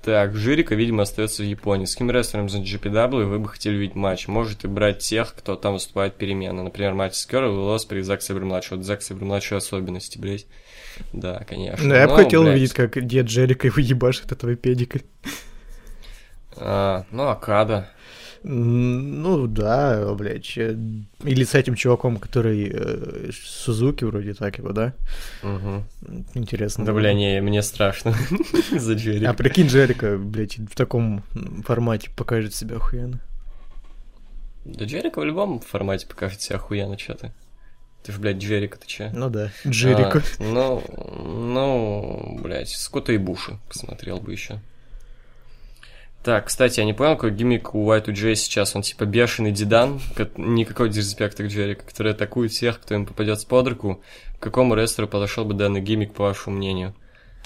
Так, 0.04 0.36
Жирика, 0.36 0.74
видимо, 0.74 1.04
остается 1.04 1.44
в 1.44 1.46
Японии. 1.46 1.86
С 1.86 1.94
каким 1.94 2.10
рестлером 2.10 2.50
за 2.50 2.58
GPW 2.60 3.24
вы 3.26 3.38
бы 3.38 3.48
хотели 3.48 3.76
видеть 3.76 3.96
матч? 3.96 4.28
Может 4.28 4.64
и 4.64 4.68
брать 4.68 5.00
тех, 5.00 5.36
кто 5.36 5.56
там 5.56 5.74
выступает 5.74 6.16
перемены. 6.16 6.64
Например, 6.64 6.94
матч 6.96 7.14
с 7.14 7.26
Кёрл 7.28 7.54
и 7.54 7.60
Лоспри 7.60 8.00
и 8.00 8.02
Зак 8.02 8.24
Сабер-младший. 8.24 8.78
Вот 8.78 8.86
Зак 8.86 9.04
Сабер-младший 9.04 9.58
особенности, 9.58 10.18
блядь. 10.18 10.48
Да, 11.14 11.44
конечно. 11.48 11.88
Ну, 11.88 11.94
я 11.94 12.08
бы 12.08 12.14
Но, 12.18 12.24
хотел 12.24 12.42
блядь, 12.42 12.54
увидеть, 12.54 12.74
как 12.74 13.06
дед 13.06 13.28
Джерика 13.28 13.68
его 13.68 13.80
ебашит 13.80 14.32
этого 14.32 14.56
педика. 14.56 15.02
а, 16.58 17.06
ну, 17.12 17.28
Акада. 17.28 17.90
Ну 18.44 19.46
да, 19.48 20.14
блядь. 20.16 20.58
э, 20.58 20.76
Или 21.24 21.44
с 21.44 21.54
этим 21.54 21.76
чуваком, 21.76 22.18
который 22.18 22.72
э, 22.74 23.30
Сузуки 23.32 24.04
вроде 24.04 24.34
так 24.34 24.58
его, 24.58 24.72
да? 24.72 24.94
Мгм. 25.44 25.84
Интересно. 26.34 26.86
Да, 26.86 26.94
бля, 26.94 27.14
не, 27.14 27.40
мне 27.42 27.62
страшно 27.62 28.16
за 28.72 28.94
Джерика. 28.94 29.30
А 29.30 29.34
прикинь, 29.34 29.68
Джерика, 29.68 30.18
блядь, 30.18 30.58
в 30.58 30.76
таком 30.76 31.24
формате 31.66 32.10
покажет 32.16 32.56
себя 32.56 32.78
охуенно. 32.78 33.20
Да 34.66 34.86
Джерика 34.86 35.20
в 35.20 35.26
любом 35.26 35.60
формате 35.60 36.08
покажет 36.08 36.42
себя 36.42 36.56
охуенно, 36.56 36.98
чё 36.98 37.14
ты. 37.14 37.32
Ты 38.04 38.12
ж, 38.12 38.18
блядь, 38.18 38.38
Джерика, 38.38 38.80
ты 38.80 38.88
чё? 38.88 39.12
Ну 39.14 39.30
да, 39.30 39.52
Джерика. 39.68 40.24
А, 40.40 40.44
ну, 40.44 40.84
ну, 41.54 42.40
блядь, 42.42 42.70
Скотта 42.70 43.14
и 43.14 43.18
Буши 43.20 43.60
посмотрел 43.68 44.18
бы 44.20 44.32
еще. 44.32 44.60
Так, 46.24 46.46
кстати, 46.46 46.80
я 46.80 46.86
не 46.86 46.94
понял, 46.94 47.16
какой 47.16 47.32
гиммик 47.32 47.74
у 47.74 47.92
Y2J 47.92 48.36
сейчас. 48.36 48.76
Он 48.76 48.84
типа 48.84 49.06
бешеный 49.06 49.52
дидан, 49.52 50.00
ко- 50.16 50.30
никакой 50.38 50.90
дисреспекта 50.90 51.44
к 51.44 51.48
Джерика, 51.48 51.84
который 51.84 52.12
атакует 52.12 52.52
всех, 52.52 52.80
кто 52.80 52.94
им 52.94 53.08
попадет 53.08 53.44
под 53.48 53.68
руку. 53.68 54.02
К 54.38 54.44
какому 54.44 54.76
рестлеру 54.76 55.08
подошел 55.08 55.46
бы 55.46 55.56
данный 55.56 55.82
гиммик, 55.82 56.14
по 56.14 56.24
вашему 56.24 56.58
мнению? 56.58 56.94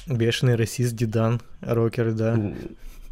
Бешеный 0.07 0.55
расист 0.55 0.93
Дидан, 0.93 1.41
рокер, 1.61 2.11
да. 2.11 2.37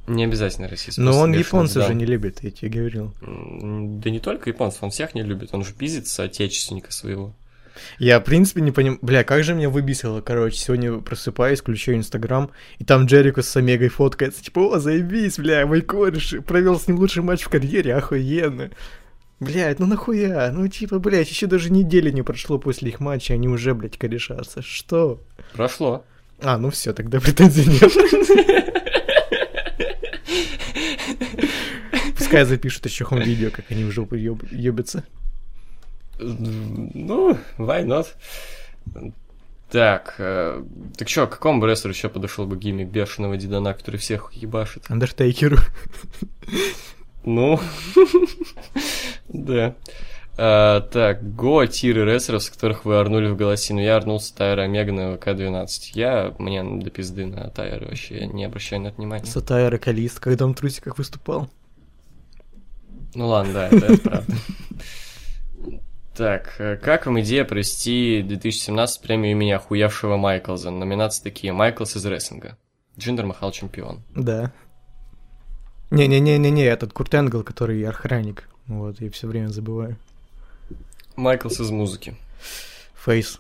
Не 0.06 0.26
обязательно 0.26 0.68
российский. 0.68 1.00
Но 1.00 1.18
он 1.18 1.32
японцев 1.32 1.76
дидан. 1.76 1.88
же 1.88 1.94
не 1.96 2.06
любит, 2.06 2.44
я 2.44 2.52
тебе 2.52 2.70
говорил. 2.70 3.14
Да 3.22 4.10
не 4.10 4.20
только 4.20 4.50
японцев, 4.50 4.84
он 4.84 4.90
всех 4.92 5.16
не 5.16 5.24
любит. 5.24 5.54
Он 5.54 5.64
же 5.64 5.74
пиздит 5.74 6.08
соотечественника 6.08 6.92
своего. 6.92 7.34
Я, 8.00 8.20
в 8.20 8.24
принципе, 8.24 8.62
не 8.62 8.72
понимаю. 8.72 9.00
Бля, 9.02 9.24
как 9.24 9.44
же 9.44 9.54
меня 9.54 9.70
выбесило, 9.70 10.22
короче. 10.22 10.58
Сегодня 10.58 11.00
просыпаюсь, 11.00 11.62
включаю 11.62 11.98
Инстаграм, 11.98 12.52
и 12.80 12.86
там 12.86 13.06
Джерико 13.06 13.42
с 13.42 13.56
Омегой 13.56 13.90
фоткается. 13.90 14.44
Типа, 14.44 14.60
о, 14.60 14.80
заебись, 14.80 15.40
бля, 15.40 15.66
мой 15.66 15.82
кореш 15.82 16.36
провел 16.46 16.80
с 16.80 16.88
ним 16.88 16.98
лучший 16.98 17.24
матч 17.24 17.44
в 17.44 17.50
карьере, 17.50 17.96
охуенно. 17.96 18.70
Блядь, 19.40 19.80
ну 19.80 19.88
нахуя? 19.88 20.52
Ну, 20.54 20.68
типа, 20.68 21.00
блядь, 21.00 21.30
еще 21.30 21.48
даже 21.48 21.72
недели 21.72 22.12
не 22.12 22.22
прошло 22.22 22.60
после 22.60 22.90
их 22.90 23.00
матча, 23.00 23.34
они 23.34 23.48
уже, 23.48 23.74
блядь, 23.74 23.98
корешатся. 23.98 24.62
Что? 24.62 25.22
Прошло. 25.54 26.06
А, 26.42 26.58
ну 26.58 26.70
все, 26.70 26.94
тогда 26.94 27.20
претензий 27.20 27.68
нет. 27.70 27.84
Пускай 32.18 32.46
запишут 32.46 32.86
еще 32.86 33.06
хом 33.06 33.20
видео, 33.20 33.50
как 33.52 33.66
они 33.70 33.90
жопу 33.92 34.16
еб- 34.16 34.52
ебятся. 34.52 35.04
Ну, 36.24 37.38
why 37.58 37.86
not? 37.86 38.08
Так, 39.70 40.16
э, 40.20 40.64
так 40.98 41.10
что, 41.10 41.26
к 41.26 41.32
какому 41.32 41.66
рестлеру 41.66 41.94
еще 41.94 42.08
подошел 42.08 42.46
бы 42.46 42.58
гиммик 42.58 42.90
бешеного 42.90 43.38
дидана, 43.38 43.74
который 43.74 43.98
всех 43.98 44.32
ебашит? 44.34 44.86
Андертейкеру. 44.90 45.58
Ну, 47.26 47.60
да. 49.30 49.76
А, 50.36 50.82
так, 50.82 51.36
го 51.36 51.66
тиры 51.66 52.06
рестлеров, 52.06 52.44
с 52.44 52.50
которых 52.50 52.86
вы 52.86 53.00
орнули 53.00 53.28
в 53.28 53.36
голосину. 53.36 53.80
Я 53.82 53.98
орнулся 53.98 54.36
Тайра 54.36 54.62
Омега 54.64 54.92
на 54.92 55.14
ВК-12. 55.14 55.68
Я, 55.94 56.34
мне 56.40 56.64
до 56.64 56.90
пизды 56.90 57.26
на 57.26 57.50
Тайра 57.50 57.86
вообще, 57.86 58.28
не 58.28 58.46
обращаю 58.46 58.82
на 58.82 58.88
это 58.88 58.98
внимания. 58.98 59.26
Сатая 59.26 59.70
Рокалист, 59.70 60.20
когда 60.20 60.46
он 60.46 60.54
в 60.54 60.58
трусиках 60.58 60.98
выступал. 60.98 61.50
Ну 63.16 63.28
ладно, 63.28 63.54
да, 63.54 63.68
это 63.70 63.98
правда. 63.98 64.34
Так, 66.16 66.56
э, 66.60 66.78
как 66.78 67.08
вам 67.08 67.20
идея 67.22 67.44
провести 67.44 68.22
2017 68.22 69.02
премию 69.02 69.32
имени 69.32 69.52
охуевшего 69.52 70.18
Майклза? 70.18 70.70
Номинации 70.70 71.24
такие. 71.24 71.54
Майклс 71.54 71.96
из 71.96 72.06
рестлинга. 72.06 72.58
Джиндер 72.98 73.26
Махал 73.26 73.52
чемпион. 73.52 74.04
Да. 74.16 74.52
Не-не-не-не-не, 75.90 76.66
этот 76.66 76.94
Курт 76.94 77.14
Энгл, 77.16 77.44
который 77.44 77.84
охранник. 77.84 78.48
Вот, 78.68 79.02
я 79.02 79.10
все 79.10 79.28
время 79.28 79.48
забываю. 79.48 79.98
Майклс 81.16 81.60
из 81.60 81.72
музыки. 81.72 82.16
Фейс. 82.96 83.40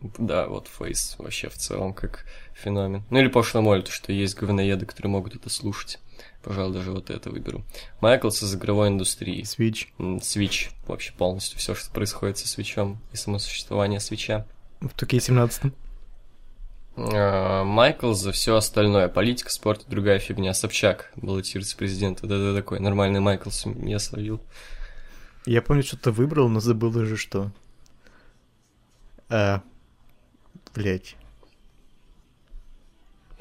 Да, 0.00 0.46
вот 0.46 0.68
Фейс 0.68 1.16
вообще 1.18 1.48
в 1.48 1.54
целом 1.54 1.92
как 1.92 2.24
феномен. 2.54 3.02
Ну 3.10 3.18
или 3.18 3.28
пошло 3.28 3.62
моль, 3.62 3.82
то 3.82 3.90
что 3.90 4.12
есть 4.12 4.36
говноеды, 4.36 4.86
которые 4.86 5.10
могут 5.10 5.34
это 5.34 5.50
слушать. 5.50 5.98
Пожалуй, 6.42 6.72
даже 6.72 6.92
вот 6.92 7.10
это 7.10 7.30
выберу. 7.30 7.64
Майклс 8.00 8.42
из 8.42 8.54
игровой 8.54 8.88
индустрии. 8.88 9.42
Свич. 9.42 9.92
М, 9.98 10.20
Свич. 10.22 10.70
Вообще 10.86 11.12
полностью 11.12 11.58
все, 11.58 11.74
что 11.74 11.90
происходит 11.90 12.38
со 12.38 12.48
свечом 12.48 12.98
и 13.12 13.16
само 13.16 13.38
существование 13.38 14.00
свеча. 14.00 14.46
В 14.80 14.90
Туке 14.90 15.18
17 15.20 15.72
А, 16.96 17.64
Майкл 17.64 18.12
за 18.12 18.32
все 18.32 18.56
остальное. 18.56 19.08
Политика, 19.08 19.50
спорт 19.50 19.84
и 19.86 19.90
другая 19.90 20.20
фигня. 20.20 20.54
Собчак 20.54 21.12
баллотируется 21.16 21.76
президент. 21.76 22.22
Вот 22.22 22.30
это 22.30 22.54
такой 22.54 22.80
нормальный 22.80 23.20
Майклс 23.20 23.66
я 23.82 23.98
словил. 23.98 24.40
Я 25.44 25.60
помню, 25.62 25.82
что-то 25.82 26.12
выбрал, 26.12 26.48
но 26.48 26.60
забыл 26.60 26.96
уже 26.96 27.16
что. 27.16 27.50
А, 29.28 29.62
блять. 30.74 31.17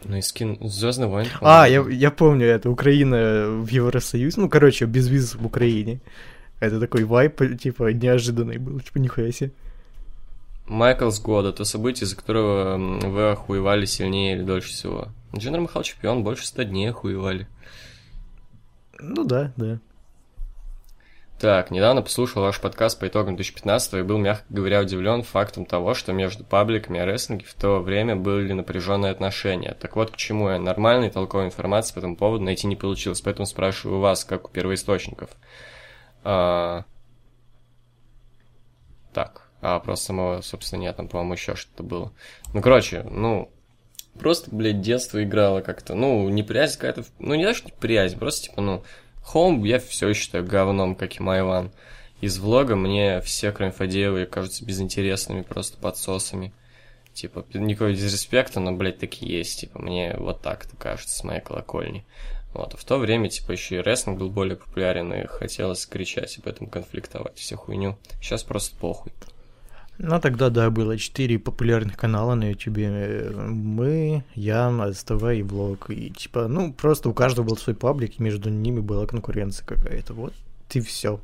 Ну 0.07 0.15
и 0.15 0.21
скин 0.21 0.57
Звездный 0.61 1.07
войн. 1.07 1.27
А, 1.41 1.67
я, 1.67 1.85
я 1.89 2.11
помню, 2.11 2.47
это 2.47 2.69
Украина 2.69 3.47
в 3.49 3.67
Евросоюз. 3.67 4.38
Ну, 4.38 4.49
короче, 4.49 4.85
без 4.85 5.07
виз 5.09 5.35
в 5.35 5.45
Украине. 5.45 5.99
Это 6.59 6.79
такой 6.79 7.03
вайп, 7.03 7.41
типа, 7.59 7.91
неожиданный 7.91 8.57
был. 8.57 8.79
Типа, 8.79 8.99
нихуя 8.99 9.31
себе. 9.31 9.51
Майклс 10.65 11.19
года. 11.19 11.51
То 11.51 11.65
событие, 11.65 12.05
из-за 12.05 12.15
которого 12.15 12.77
вы 12.77 13.31
охуевали 13.31 13.85
сильнее 13.85 14.35
или 14.35 14.43
дольше 14.43 14.69
всего. 14.69 15.09
Дженнер 15.35 15.59
Махал 15.59 15.84
чемпион. 15.84 16.23
Больше 16.23 16.45
ста 16.45 16.63
дней 16.63 16.89
охуевали. 16.89 17.47
Ну 18.99 19.25
да, 19.25 19.51
да. 19.57 19.79
Так, 21.39 21.69
недавно 21.69 22.01
послушал 22.01 22.41
ваш 22.41 22.59
подкаст 22.59 22.99
по 22.99 23.07
итогам 23.07 23.35
2015 23.35 23.93
и 23.93 24.01
был, 24.01 24.18
мягко 24.18 24.43
говоря, 24.49 24.81
удивлен 24.81 25.22
фактом 25.22 25.68
того, 25.68 25.93
что 25.93 26.11
между 26.11 26.43
пабликами 26.43 26.97
и 26.97 27.01
рестлинге 27.01 27.45
в 27.45 27.53
то 27.53 27.80
время 27.80 28.15
были 28.15 28.53
напряженные 28.53 29.11
отношения. 29.11 29.77
Так 29.80 29.95
вот, 29.95 30.09
к 30.09 30.15
чему 30.15 30.49
я 30.49 30.57
нормальной 30.57 31.11
толковой 31.11 31.45
информации 31.45 31.93
по 31.93 31.99
этому 31.99 32.15
поводу 32.15 32.43
найти 32.43 32.65
не 32.65 32.76
получилось, 32.76 33.22
поэтому 33.22 33.45
спрашиваю 33.45 33.99
вас, 33.99 34.26
как 34.26 34.47
у 34.47 34.51
первоисточников. 34.51 35.30
А... 36.23 36.85
Так, 39.14 39.47
а 39.61 39.80
просто 39.80 40.07
самого, 40.07 40.41
собственно, 40.41 40.80
нет, 40.81 40.95
там, 40.95 41.07
по-моему, 41.07 41.34
еще 41.34 41.55
что-то 41.55 41.84
было. 41.84 42.14
Ну, 42.55 42.64
короче, 42.64 43.03
ну, 43.11 43.51
просто, 44.19 44.49
блядь, 44.49 44.81
детство 44.81 45.23
играло 45.23 45.61
как-то, 45.61 45.93
ну, 45.93 46.27
неприязнь 46.30 46.80
какая-то, 46.80 47.03
ну, 47.19 47.35
не 47.35 47.43
даже 47.43 47.64
неприязнь, 47.64 48.18
просто, 48.18 48.49
типа, 48.49 48.61
ну, 48.61 48.84
Home 49.33 49.67
я 49.67 49.79
все 49.79 50.13
считаю 50.13 50.45
говном, 50.45 50.95
как 50.95 51.19
и 51.19 51.23
Майван. 51.23 51.71
Из 52.21 52.39
влога 52.39 52.75
мне 52.75 53.21
все, 53.21 53.51
кроме 53.51 53.71
Фадеева, 53.71 54.25
кажутся 54.25 54.65
безинтересными, 54.65 55.41
просто 55.43 55.77
подсосами. 55.77 56.53
Типа, 57.13 57.45
никакого 57.53 57.93
дизреспекта, 57.93 58.59
но, 58.59 58.71
блядь, 58.71 58.99
такие 58.99 59.37
есть. 59.37 59.59
Типа, 59.59 59.79
мне 59.79 60.15
вот 60.17 60.41
так-то 60.41 60.75
кажется 60.77 61.15
с 61.15 61.23
моей 61.23 61.41
колокольни. 61.41 62.05
Вот. 62.53 62.73
А 62.73 62.77
в 62.77 62.83
то 62.83 62.97
время, 62.97 63.29
типа, 63.29 63.51
еще 63.51 63.77
и 63.77 63.81
рестлинг 63.81 64.19
был 64.19 64.29
более 64.29 64.55
популярен, 64.55 65.13
и 65.13 65.27
хотелось 65.27 65.85
кричать 65.85 66.37
об 66.39 66.47
этом, 66.47 66.67
конфликтовать, 66.67 67.37
всю 67.37 67.57
хуйню. 67.57 67.97
Сейчас 68.21 68.43
просто 68.43 68.75
похуй. 68.77 69.11
Ну, 69.99 70.19
тогда, 70.19 70.49
да, 70.49 70.69
было 70.69 70.98
четыре 70.98 71.40
популярных 71.40 71.98
канала 71.98 72.36
на 72.36 72.52
ютубе. 72.52 73.32
Мы, 73.36 74.24
я, 74.36 74.94
СТВ 74.94 75.24
и 75.34 75.41
Влог. 75.41 75.90
И, 75.90 76.11
типа, 76.11 76.48
ну, 76.48 76.72
просто 76.72 77.10
у 77.10 77.14
каждого 77.14 77.48
был 77.48 77.57
свой 77.57 77.76
паблик, 77.76 78.19
и 78.19 78.24
между 78.24 78.49
ними 78.49 78.80
была 78.80 79.07
конкуренция 79.07 79.65
какая-то. 79.65 80.14
Вот 80.14 80.34
и 80.74 80.82
все. 80.82 81.19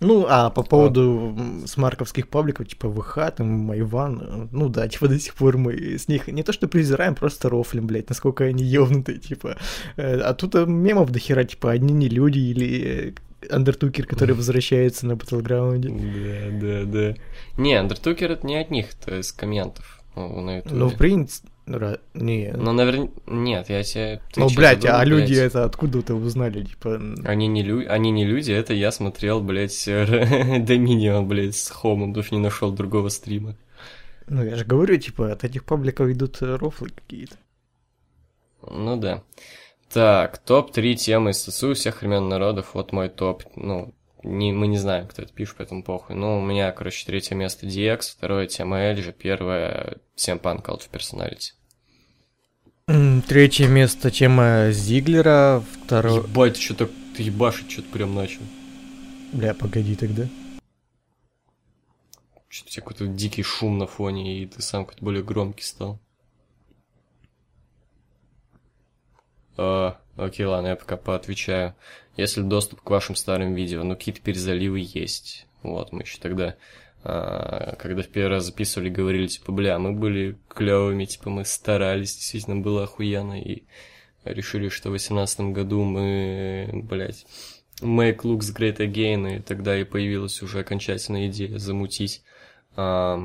Ну, 0.00 0.26
а 0.28 0.50
по 0.50 0.62
поводу 0.62 1.34
а... 1.38 1.66
смарковских 1.66 2.28
пабликов, 2.28 2.68
типа 2.68 2.88
ВХ, 2.90 3.18
там, 3.36 3.46
Майван, 3.46 4.48
ну 4.52 4.68
да, 4.68 4.88
типа 4.88 5.08
до 5.08 5.18
сих 5.18 5.34
пор 5.34 5.56
мы 5.56 5.96
с 5.96 6.08
них 6.08 6.28
не 6.28 6.42
то 6.42 6.52
что 6.52 6.68
презираем, 6.68 7.14
просто 7.14 7.48
рофлим, 7.48 7.86
блядь, 7.86 8.08
насколько 8.08 8.44
они 8.44 8.64
ёбнутые, 8.64 9.18
типа. 9.18 9.56
Э, 9.96 10.20
а 10.20 10.34
тут 10.34 10.56
э, 10.56 10.66
мемов 10.66 11.10
до 11.10 11.18
хера, 11.18 11.44
типа, 11.44 11.70
одни 11.70 11.94
не 11.94 12.08
люди 12.08 12.38
или 12.38 13.14
Андертукер, 13.50 14.06
который 14.06 14.34
возвращается 14.34 15.06
на 15.06 15.16
Батлграунде. 15.16 15.88
Да, 15.88 16.50
да, 16.60 16.84
да. 16.84 17.14
Не, 17.56 17.74
Андертукер 17.74 18.32
это 18.32 18.46
не 18.46 18.56
от 18.56 18.70
них, 18.70 18.86
это 19.00 19.20
из 19.20 19.32
комментов 19.32 20.02
на 20.16 20.56
YouTube. 20.56 20.72
Ну, 20.72 20.88
в 20.88 20.96
принципе, 20.96 21.48
не. 21.66 22.52
Ну, 22.54 22.72
наверное, 22.72 23.10
нет, 23.26 23.70
я 23.70 23.82
тебе... 23.82 24.20
Ну, 24.36 24.48
блядь, 24.54 24.82
задумал, 24.82 25.00
а 25.00 25.04
люди 25.04 25.34
это 25.34 25.64
откуда-то 25.64 26.14
узнали, 26.14 26.62
типа... 26.62 27.00
Они 27.24 27.46
не, 27.46 27.62
лю... 27.62 27.90
Они 27.90 28.10
не 28.10 28.24
люди, 28.24 28.52
это 28.52 28.74
я 28.74 28.92
смотрел, 28.92 29.40
блядь, 29.40 29.84
Доминион, 29.86 31.26
блядь, 31.26 31.56
с 31.56 31.70
Хомом, 31.70 32.10
потому 32.10 32.24
что 32.24 32.34
не 32.34 32.42
нашел 32.42 32.70
другого 32.70 33.08
стрима. 33.08 33.56
Ну, 34.26 34.44
я 34.44 34.56
же 34.56 34.64
говорю, 34.64 34.96
типа, 34.98 35.32
от 35.32 35.44
этих 35.44 35.64
пабликов 35.64 36.08
идут 36.08 36.40
рофлы 36.40 36.90
какие-то. 36.90 37.36
Ну 38.70 38.96
да. 38.96 39.22
Так, 39.94 40.38
топ-3 40.38 40.96
темы 40.96 41.30
из 41.30 41.44
ССУ 41.44 41.74
всех 41.74 42.00
времен 42.02 42.28
народов. 42.28 42.70
Вот 42.74 42.90
мой 42.90 43.08
топ. 43.08 43.44
Ну, 43.54 43.94
не, 44.24 44.52
мы 44.52 44.66
не 44.66 44.76
знаем, 44.76 45.06
кто 45.06 45.22
это 45.22 45.32
пишет, 45.32 45.54
поэтому 45.58 45.84
похуй. 45.84 46.16
Ну, 46.16 46.38
у 46.38 46.42
меня, 46.42 46.72
короче, 46.72 47.06
третье 47.06 47.36
место 47.36 47.68
DX, 47.68 48.00
второе 48.16 48.48
тема 48.48 48.80
Эльжа, 48.80 49.12
первое 49.12 49.98
всем 50.16 50.38
Out 50.38 50.64
of 50.66 50.90
Personality. 50.90 51.52
Третье 53.28 53.68
место 53.68 54.10
тема 54.10 54.72
Зиглера, 54.72 55.62
второе... 55.84 56.22
Ебать, 56.22 56.54
ты 56.54 56.60
что-то 56.60 56.90
ты 57.16 57.22
ебашить 57.22 57.70
что-то 57.70 57.88
прям 57.90 58.16
начал. 58.16 58.42
Бля, 59.32 59.54
погоди 59.54 59.94
тогда. 59.94 60.26
Что-то 62.48 62.68
у 62.68 62.72
тебя 62.72 62.82
какой-то 62.82 63.06
дикий 63.06 63.44
шум 63.44 63.78
на 63.78 63.86
фоне, 63.86 64.42
и 64.42 64.46
ты 64.46 64.60
сам 64.60 64.86
какой-то 64.86 65.04
более 65.04 65.22
громкий 65.22 65.62
стал. 65.62 66.00
А, 69.56 69.98
окей, 70.16 70.46
ладно, 70.46 70.68
я 70.68 70.76
пока 70.76 70.96
поотвечаю. 70.96 71.74
Если 72.16 72.42
доступ 72.42 72.80
к 72.80 72.90
вашим 72.90 73.16
старым 73.16 73.54
видео, 73.54 73.82
ну 73.82 73.94
какие-то 73.96 74.20
перезаливы 74.20 74.80
есть. 74.80 75.46
Вот, 75.62 75.92
мы 75.92 76.02
еще 76.02 76.18
тогда, 76.18 76.56
а, 77.02 77.76
когда 77.76 78.02
в 78.02 78.08
первый 78.08 78.30
раз 78.30 78.44
записывали, 78.44 78.88
говорили, 78.88 79.26
типа, 79.26 79.52
бля, 79.52 79.78
мы 79.78 79.92
были 79.92 80.38
клевыми, 80.48 81.04
типа, 81.04 81.30
мы 81.30 81.44
старались, 81.44 82.14
действительно 82.14 82.60
было 82.60 82.84
охуенно, 82.84 83.40
и 83.40 83.64
решили, 84.24 84.68
что 84.68 84.88
в 84.88 84.92
2018 84.92 85.40
году 85.52 85.82
мы, 85.84 86.70
блядь, 86.72 87.26
make 87.80 88.18
looks 88.22 88.54
great 88.54 88.78
again, 88.78 89.36
и 89.36 89.40
тогда 89.40 89.78
и 89.78 89.84
появилась 89.84 90.42
уже 90.42 90.60
окончательная 90.60 91.28
идея 91.28 91.58
замутить 91.58 92.22
а, 92.76 93.20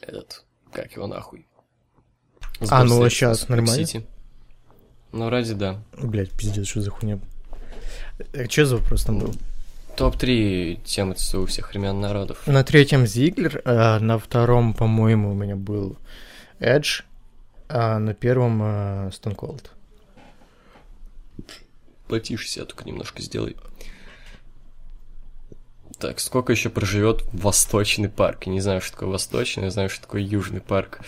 этот, 0.00 0.44
как 0.72 0.92
его 0.92 1.06
нахуй. 1.06 1.46
а, 2.70 2.84
ну 2.84 3.08
сейчас 3.08 3.48
нормально? 3.48 3.82
City. 3.82 4.04
Ну, 5.12 5.28
ради 5.28 5.54
да. 5.54 5.78
Блять, 5.92 6.30
пиздец, 6.30 6.66
что 6.66 6.80
за 6.80 6.90
хуйня. 6.90 7.18
Э, 8.32 8.48
что 8.48 8.64
за 8.66 8.76
вопрос 8.76 9.04
там 9.04 9.18
был? 9.18 9.34
Топ-3 9.96 10.80
темы 10.84 11.14
ЦСУ 11.14 11.44
всех 11.46 11.70
времен 11.70 12.00
народов. 12.00 12.46
На 12.46 12.64
третьем 12.64 13.06
Зиглер, 13.06 13.60
а 13.66 13.98
на 14.00 14.18
втором, 14.18 14.72
по-моему, 14.72 15.32
у 15.32 15.34
меня 15.34 15.54
был 15.54 15.98
Эдж, 16.60 17.02
а 17.68 17.98
на 17.98 18.14
первом 18.14 18.60
а, 18.62 19.08
Stone 19.10 19.36
Cold. 19.36 19.66
Потише 22.08 22.48
себя 22.48 22.64
только 22.64 22.84
немножко 22.84 23.20
сделай. 23.20 23.56
Так, 25.98 26.20
сколько 26.20 26.52
еще 26.52 26.70
проживет 26.70 27.22
Восточный 27.32 28.08
парк? 28.08 28.44
Я 28.46 28.52
не 28.52 28.60
знаю, 28.60 28.80
что 28.80 28.92
такое 28.92 29.10
Восточный, 29.10 29.64
я 29.64 29.70
знаю, 29.70 29.90
что 29.90 30.02
такое 30.02 30.22
Южный 30.22 30.60
парк. 30.60 31.00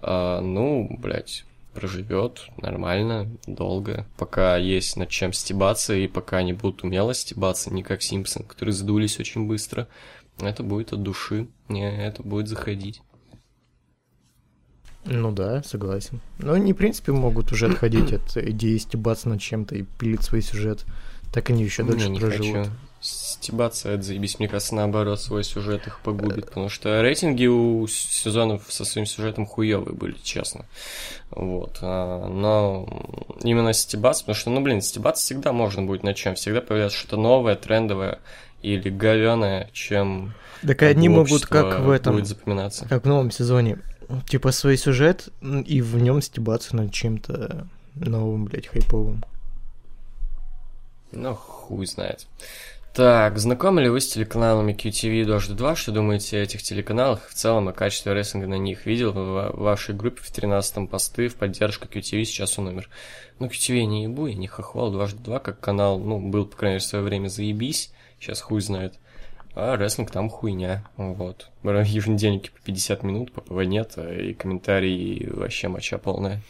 А, 0.00 0.40
ну, 0.40 0.88
блядь, 0.96 1.44
проживет 1.74 2.48
нормально, 2.60 3.28
долго, 3.46 4.06
пока 4.16 4.56
есть 4.56 4.96
над 4.96 5.08
чем 5.08 5.32
стебаться, 5.32 5.94
и 5.94 6.06
пока 6.06 6.38
они 6.38 6.52
будут 6.52 6.82
умело 6.82 7.14
стебаться, 7.14 7.72
не 7.72 7.82
как 7.82 8.02
Симпсон, 8.02 8.44
которые 8.44 8.74
задулись 8.74 9.18
очень 9.20 9.46
быстро. 9.46 9.88
Это 10.38 10.62
будет 10.62 10.92
от 10.92 11.02
души, 11.02 11.48
не, 11.68 11.90
это 11.90 12.22
будет 12.22 12.48
заходить. 12.48 13.02
Ну 15.04 15.32
да, 15.32 15.62
согласен. 15.62 16.20
Но 16.38 16.52
они, 16.52 16.72
в 16.72 16.76
принципе, 16.76 17.12
могут 17.12 17.52
уже 17.52 17.66
отходить 17.66 18.12
от 18.12 18.36
идеи 18.36 18.76
стебаться 18.76 19.28
над 19.28 19.40
чем-то 19.40 19.74
и 19.76 19.82
пилить 19.82 20.22
свой 20.22 20.42
сюжет. 20.42 20.84
Так 21.32 21.50
они 21.50 21.64
еще 21.64 21.82
дальше 21.82 22.10
не 22.10 22.18
проживут. 22.18 22.56
Хочу 22.56 22.70
стебаться, 23.00 23.90
это 23.90 24.02
заебись, 24.02 24.38
мне 24.38 24.48
кажется, 24.48 24.74
наоборот, 24.74 25.20
свой 25.20 25.44
сюжет 25.44 25.86
их 25.86 26.00
погубит, 26.00 26.46
потому 26.46 26.68
что 26.68 27.00
рейтинги 27.00 27.46
у 27.46 27.86
сезонов 27.86 28.64
со 28.68 28.84
своим 28.84 29.06
сюжетом 29.06 29.46
хуёвые 29.46 29.94
были, 29.94 30.16
честно. 30.22 30.64
Вот. 31.30 31.78
А, 31.80 32.26
но 32.28 32.88
именно 33.42 33.72
стебаться, 33.72 34.24
потому 34.24 34.36
что, 34.36 34.50
ну, 34.50 34.60
блин, 34.60 34.80
стебаться 34.80 35.24
всегда 35.24 35.52
можно 35.52 35.82
будет 35.82 36.02
на 36.02 36.14
чем, 36.14 36.34
всегда 36.34 36.60
появляется 36.60 36.98
что-то 36.98 37.16
новое, 37.16 37.54
трендовое 37.54 38.18
или 38.62 38.90
говёное, 38.90 39.70
чем 39.72 40.34
так 40.66 40.82
одни 40.82 41.08
могут, 41.08 41.46
как 41.46 41.80
в 41.80 41.90
этом, 41.90 42.14
будет 42.14 42.26
запоминаться. 42.26 42.86
как 42.88 43.04
в 43.04 43.08
новом 43.08 43.30
сезоне, 43.30 43.78
типа 44.28 44.50
свой 44.50 44.76
сюжет 44.76 45.28
и 45.40 45.80
в 45.80 45.96
нем 46.02 46.20
стебаться 46.20 46.74
над 46.74 46.92
чем-то 46.92 47.68
новым, 47.94 48.46
блядь, 48.46 48.66
хайповым. 48.66 49.24
Ну, 51.12 51.34
хуй 51.34 51.86
знает. 51.86 52.26
Так, 52.94 53.38
знакомы 53.38 53.82
ли 53.82 53.88
вы 53.88 54.00
с 54.00 54.08
телеканалами 54.08 54.72
QTV 54.72 55.20
и 55.20 55.24
Дождь 55.24 55.54
2? 55.54 55.76
Что 55.76 55.92
думаете 55.92 56.38
о 56.38 56.42
этих 56.42 56.62
телеканалах 56.62 57.28
в 57.28 57.34
целом, 57.34 57.68
о 57.68 57.72
качестве 57.72 58.12
рестлинга 58.12 58.48
на 58.48 58.58
них? 58.58 58.86
Видел 58.86 59.12
в 59.12 59.52
вашей 59.56 59.94
группе 59.94 60.20
в 60.20 60.32
13-м 60.32 60.88
посты 60.88 61.28
в 61.28 61.36
поддержку 61.36 61.86
QTV, 61.86 62.24
сейчас 62.24 62.58
он 62.58 62.68
умер. 62.68 62.88
Ну, 63.38 63.46
QTV 63.46 63.84
не 63.84 64.04
ебу, 64.04 64.26
я 64.26 64.34
не 64.34 64.48
хохвал. 64.48 64.90
Дважды 64.90 65.22
два, 65.22 65.38
как 65.38 65.60
канал, 65.60 66.00
ну, 66.00 66.18
был, 66.18 66.46
по 66.46 66.56
крайней 66.56 66.74
мере, 66.74 66.84
в 66.84 66.88
свое 66.88 67.04
время 67.04 67.28
заебись, 67.28 67.92
сейчас 68.18 68.40
хуй 68.40 68.60
знает. 68.60 68.94
А 69.54 69.76
рестлинг 69.76 70.10
там 70.10 70.28
хуйня, 70.28 70.88
вот. 70.96 71.50
Еженедельники 71.62 72.50
по 72.50 72.60
50 72.64 73.02
минут, 73.04 73.32
по 73.32 73.62
нет, 73.62 73.96
и 73.98 74.34
комментарии 74.34 75.28
вообще 75.32 75.68
моча 75.68 75.98
полная. 75.98 76.42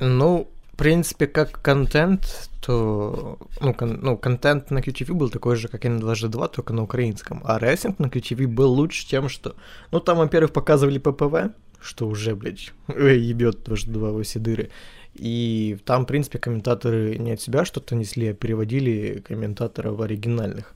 Ну, 0.00 0.48
принципе, 0.78 1.26
как 1.26 1.60
контент, 1.60 2.48
то... 2.60 3.38
Ну, 3.60 3.74
кон, 3.74 3.98
ну, 4.00 4.16
контент 4.16 4.70
на 4.70 4.78
QTV 4.78 5.12
был 5.12 5.28
такой 5.28 5.56
же, 5.56 5.68
как 5.68 5.84
и 5.84 5.88
на 5.88 5.98
2G2, 5.98 6.50
только 6.54 6.72
на 6.72 6.84
украинском. 6.84 7.42
А 7.44 7.58
рестлинг 7.58 7.98
на 7.98 8.06
QTV 8.06 8.46
был 8.46 8.72
лучше 8.72 9.06
тем, 9.06 9.28
что... 9.28 9.56
Ну, 9.90 10.00
там, 10.00 10.18
во-первых, 10.18 10.52
показывали 10.52 10.98
ППВ, 10.98 11.52
что 11.82 12.06
уже, 12.06 12.34
блядь, 12.36 12.72
ебет 12.88 13.68
2G2 13.68 14.12
во 14.12 14.22
все 14.22 14.38
дыры. 14.38 14.70
И 15.14 15.78
там, 15.84 16.04
в 16.04 16.06
принципе, 16.06 16.38
комментаторы 16.38 17.18
не 17.18 17.32
от 17.32 17.40
себя 17.40 17.64
что-то 17.64 17.96
несли, 17.96 18.28
а 18.28 18.34
переводили 18.34 19.22
комментаторов 19.26 20.00
оригинальных. 20.00 20.74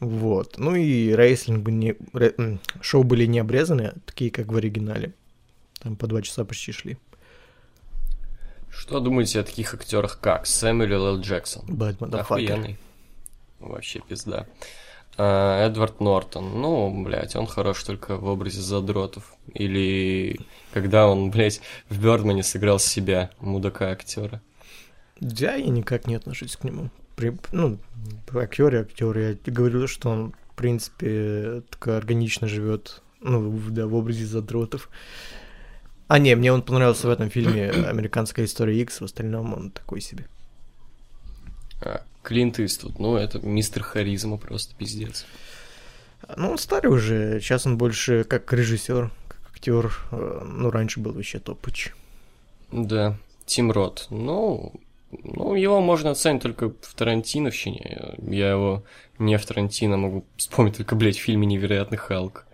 Вот. 0.00 0.58
Ну 0.58 0.74
и 0.74 1.14
рейслинг 1.14 1.68
не... 1.68 1.96
Ре... 2.14 2.58
Шоу 2.80 3.04
были 3.04 3.26
не 3.26 3.40
обрезаны, 3.40 3.82
а 3.82 3.94
такие, 4.06 4.30
как 4.30 4.46
в 4.46 4.56
оригинале. 4.56 5.12
Там 5.80 5.96
по 5.96 6.06
два 6.06 6.22
часа 6.22 6.46
почти 6.46 6.72
шли. 6.72 6.96
Что 8.76 9.00
думаете 9.00 9.40
о 9.40 9.44
таких 9.44 9.72
актерах, 9.74 10.18
как 10.20 10.46
Сэмюэл 10.46 11.06
Л. 11.06 11.20
Джексон? 11.20 11.64
Бэтмен, 11.66 12.14
Охуенный. 12.14 12.76
Вообще 13.60 14.00
пизда. 14.00 14.46
А, 15.16 15.64
Эдвард 15.66 16.00
Нортон. 16.00 16.60
Ну, 16.60 17.04
блядь, 17.04 17.36
он 17.36 17.46
хорош 17.46 17.82
только 17.84 18.16
в 18.16 18.26
образе 18.26 18.60
задротов. 18.60 19.34
Или 19.54 20.40
когда 20.72 21.06
он, 21.06 21.30
блядь, 21.32 21.60
в 21.88 22.00
Бёрдмане 22.02 22.42
сыграл 22.42 22.78
себя, 22.78 23.30
мудака 23.40 23.90
актера. 23.90 24.42
Да, 25.20 25.54
я 25.54 25.66
никак 25.70 26.06
не 26.06 26.16
отношусь 26.16 26.56
к 26.56 26.64
нему. 26.64 26.90
при- 27.16 27.36
ну, 27.52 27.78
актер 28.34 28.74
и 28.74 28.78
актер. 28.78 29.16
Я 29.16 29.36
говорил, 29.46 29.86
что 29.86 30.10
он, 30.10 30.34
в 30.50 30.54
принципе, 30.56 31.62
так 31.70 31.86
органично 31.88 32.48
живет, 32.48 33.00
ну, 33.20 33.56
да, 33.70 33.86
в 33.86 33.94
образе 33.94 34.26
задротов. 34.26 34.90
А, 36.06 36.18
не, 36.18 36.34
мне 36.36 36.52
он 36.52 36.62
понравился 36.62 37.06
в 37.06 37.10
этом 37.10 37.30
фильме 37.30 37.70
«Американская 37.70 38.44
история 38.44 38.80
X», 38.82 39.00
в 39.00 39.04
остальном 39.04 39.54
он 39.54 39.70
такой 39.70 40.00
себе. 40.00 40.26
А, 41.80 42.02
Клинт 42.22 42.60
Иствуд, 42.60 42.98
ну, 42.98 43.16
это 43.16 43.38
мистер 43.40 43.82
харизма 43.82 44.36
просто, 44.36 44.74
пиздец. 44.76 45.24
Ну, 46.36 46.50
он 46.52 46.58
старый 46.58 46.90
уже, 46.92 47.40
сейчас 47.40 47.66
он 47.66 47.78
больше 47.78 48.24
как 48.24 48.52
режиссер, 48.52 49.10
как 49.28 49.38
актер. 49.50 49.92
Э, 50.10 50.42
Ну, 50.44 50.70
раньше 50.70 51.00
был 51.00 51.12
вообще 51.12 51.38
топыч. 51.38 51.92
Да, 52.72 53.16
Тим 53.46 53.70
Рот. 53.70 54.06
Ну, 54.10 54.72
ну, 55.22 55.54
его 55.54 55.80
можно 55.80 56.10
оценить 56.10 56.42
только 56.42 56.70
в 56.70 56.94
Тарантиновщине. 56.94 58.14
Я 58.18 58.50
его 58.50 58.84
не 59.18 59.36
в 59.36 59.46
Тарантино 59.46 59.96
могу 59.96 60.24
вспомнить 60.36 60.76
только, 60.76 60.96
блядь, 60.96 61.16
в 61.16 61.22
фильме 61.22 61.46
«Невероятный 61.46 61.98
Халк». 61.98 62.46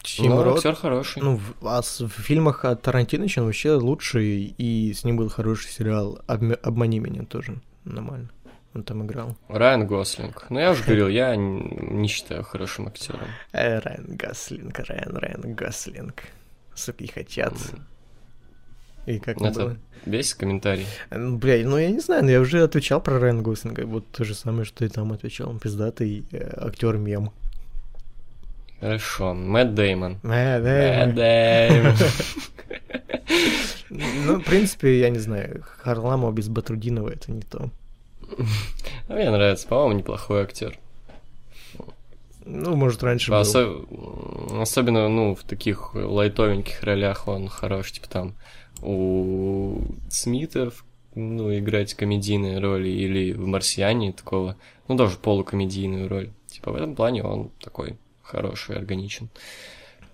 М, 0.00 0.02
Тим 0.02 0.30
Но 0.30 0.42
Рот, 0.44 0.56
актер 0.56 0.74
хороший. 0.74 1.22
Ну, 1.22 1.38
а 1.62 1.82
с- 1.82 2.00
в 2.00 2.08
фильмах 2.08 2.64
от 2.64 2.82
Тарантино 2.82 3.26
он 3.36 3.44
вообще 3.44 3.72
лучший, 3.72 4.54
и 4.56 4.92
с 4.94 5.04
ним 5.04 5.16
был 5.18 5.28
хороший 5.28 5.70
сериал 5.70 6.20
«Обме- 6.26 6.54
«Обмани 6.62 6.98
меня» 7.00 7.24
тоже 7.24 7.60
нормально. 7.84 8.30
Он 8.74 8.82
там 8.84 9.04
играл. 9.04 9.36
Райан 9.48 9.86
Гослинг. 9.86 10.46
Ну, 10.48 10.58
я 10.60 10.70
уже 10.70 10.84
говорил, 10.84 11.08
я 11.08 11.34
не 11.36 12.06
считаю 12.08 12.44
хорошим 12.44 12.86
актером. 12.86 13.26
Э, 13.52 13.78
Райан 13.80 14.06
Гаслинг, 14.16 14.78
Райан, 14.78 15.16
Райан 15.16 15.54
Гаслинг. 15.54 16.22
Суки 16.74 17.06
хотят. 17.08 17.52
И 19.06 19.18
как 19.18 19.40
Это 19.40 19.60
было? 19.60 19.76
весь 20.06 20.34
комментарий. 20.34 20.86
Ну, 21.10 21.36
Бля, 21.36 21.66
ну 21.68 21.78
я 21.78 21.90
не 21.90 21.98
знаю, 22.00 22.22
но 22.24 22.30
я 22.30 22.40
уже 22.40 22.62
отвечал 22.62 23.00
про 23.02 23.18
Райана 23.18 23.42
Гослинга. 23.42 23.86
Вот 23.86 24.08
то 24.12 24.24
же 24.24 24.34
самое, 24.34 24.64
что 24.64 24.84
и 24.84 24.88
там 24.88 25.12
отвечал. 25.12 25.50
Он 25.50 25.58
пиздатый 25.58 26.24
актер 26.56 26.96
мем. 26.96 27.32
Хорошо. 28.80 29.34
Мэтт 29.34 29.74
Деймон. 29.74 30.18
Мэтт. 30.22 31.14
Деймон. 31.14 31.94
Ну, 33.90 34.38
в 34.40 34.44
принципе, 34.44 35.00
я 35.00 35.10
не 35.10 35.18
знаю, 35.18 35.64
Харламов 35.78 36.34
без 36.34 36.48
Батрудинова 36.48 37.08
это 37.10 37.32
не 37.32 37.42
то. 37.42 37.70
А 39.08 39.14
Мне 39.14 39.30
нравится, 39.30 39.66
по-моему, 39.66 39.98
неплохой 39.98 40.42
актер. 40.42 40.78
Ну, 42.46 42.74
может, 42.76 43.02
раньше 43.02 43.30
был. 43.32 43.40
Осо- 43.40 44.60
Особенно, 44.62 45.08
ну, 45.08 45.34
в 45.34 45.42
таких 45.42 45.94
лайтовеньких 45.94 46.82
ролях 46.82 47.28
он 47.28 47.48
хорош, 47.48 47.92
типа 47.92 48.08
там 48.08 48.34
у 48.82 49.82
Смитов, 50.08 50.84
ну, 51.14 51.56
играть 51.56 51.94
комедийные 51.94 52.58
роли, 52.60 52.88
или 52.88 53.32
в 53.32 53.46
«Марсиане» 53.46 54.12
такого, 54.12 54.56
ну, 54.88 54.94
даже 54.94 55.16
полукомедийную 55.18 56.08
роль. 56.08 56.30
Типа 56.46 56.70
в 56.72 56.76
этом 56.76 56.94
плане 56.94 57.22
он 57.24 57.50
такой 57.62 57.96
хороший, 58.30 58.76
органичен. 58.76 59.28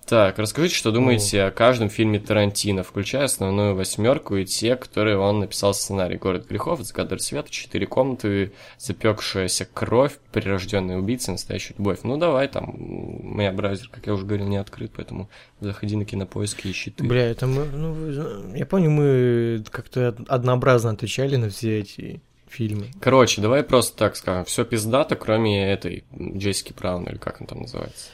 Так, 0.07 0.39
расскажите, 0.39 0.77
что 0.77 0.93
думаете 0.93 1.43
о 1.43 1.51
каждом 1.51 1.89
фильме 1.89 2.21
Тарантино, 2.21 2.85
включая 2.85 3.25
основную 3.25 3.75
восьмерку 3.75 4.37
и 4.37 4.45
те, 4.45 4.77
которые 4.77 5.19
он 5.19 5.41
написал 5.41 5.75
сценарий. 5.75 6.17
«Город 6.17 6.47
грехов», 6.49 6.81
«Загадывает 6.83 7.23
света», 7.23 7.51
«Четыре 7.51 7.89
комнаты», 7.89 8.53
«Запекшаяся 8.79 9.65
кровь», 9.65 10.13
«Прирожденные 10.31 10.99
убийцы», 10.99 11.33
«Настоящая 11.33 11.75
любовь». 11.77 12.01
Ну, 12.05 12.19
давай, 12.19 12.47
там, 12.47 12.71
у 12.79 13.35
меня 13.35 13.51
браузер, 13.51 13.89
как 13.89 14.07
я 14.07 14.15
уже 14.15 14.25
говорил, 14.25 14.47
не 14.47 14.59
открыт, 14.59 14.93
поэтому 14.95 15.29
заходи 15.59 15.97
на 15.97 16.05
кинопоиск 16.05 16.65
и 16.67 16.71
ищи. 16.71 16.95
Бля, 16.99 17.29
это 17.29 17.49
мы, 17.49 17.65
ну, 17.65 18.55
я 18.55 18.65
помню, 18.65 18.91
мы 18.91 19.65
как-то 19.73 20.15
однообразно 20.29 20.91
отвечали 20.91 21.35
на 21.35 21.51
все 21.51 21.81
эти 21.81 22.21
фильмы. 22.57 22.91
Короче, 23.01 23.41
давай 23.41 23.62
просто 23.62 23.97
так 23.97 24.16
скажем, 24.16 24.45
все 24.45 24.65
пиздато, 24.65 25.16
кроме 25.16 25.70
этой 25.70 26.05
Джессики 26.19 26.73
Браун, 26.73 27.05
или 27.05 27.19
как 27.19 27.41
он 27.41 27.47
там 27.47 27.61
называется. 27.62 28.09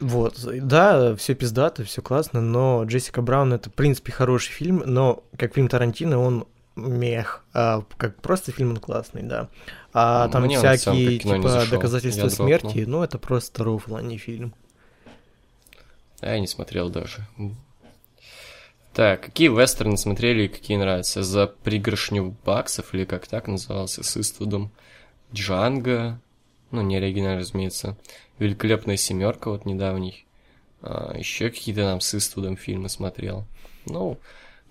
Вот, 0.00 0.38
да, 0.44 1.14
все 1.16 1.34
пиздато, 1.34 1.84
все 1.84 2.02
классно, 2.02 2.40
но 2.40 2.84
Джессика 2.84 3.22
Браун 3.22 3.52
это, 3.52 3.70
в 3.70 3.74
принципе, 3.74 4.12
хороший 4.12 4.52
фильм, 4.52 4.82
но 4.84 5.22
как 5.38 5.54
фильм 5.54 5.68
Тарантино 5.68 6.18
он 6.18 6.46
мех, 6.76 7.44
а 7.52 7.84
как 7.96 8.20
просто 8.20 8.52
фильм 8.52 8.70
он 8.70 8.76
классный, 8.78 9.22
да. 9.22 9.48
А 9.92 10.28
там 10.28 10.42
Мне 10.42 10.58
всякие, 10.58 11.18
типа, 11.20 11.66
доказательства 11.70 12.26
Я 12.26 12.28
дропнул. 12.28 12.48
смерти, 12.48 12.84
ну, 12.86 13.02
это 13.04 13.18
просто 13.18 13.62
рофл, 13.62 13.96
а 13.96 14.02
не 14.02 14.18
фильм. 14.18 14.54
А 16.20 16.32
я 16.32 16.40
не 16.40 16.48
смотрел 16.48 16.90
даже. 16.90 17.26
Так, 18.94 19.22
какие 19.22 19.48
вестерны 19.48 19.96
смотрели 19.96 20.44
и 20.44 20.48
какие 20.48 20.76
нравятся? 20.76 21.24
За 21.24 21.48
пригоршню 21.48 22.36
баксов, 22.44 22.94
или 22.94 23.04
как 23.04 23.26
так 23.26 23.48
назывался, 23.48 24.04
с 24.04 24.16
Иствудом? 24.16 24.70
Джанго, 25.32 26.20
ну, 26.70 26.80
не 26.80 26.96
оригинально, 26.96 27.40
разумеется. 27.40 27.96
Великолепная 28.38 28.96
семерка, 28.96 29.50
вот 29.50 29.66
недавний. 29.66 30.26
А, 30.80 31.12
еще 31.18 31.50
какие-то 31.50 31.82
нам 31.82 32.00
с 32.00 32.14
Иствудом 32.14 32.56
фильмы 32.56 32.88
смотрел. 32.88 33.44
Ну, 33.86 34.16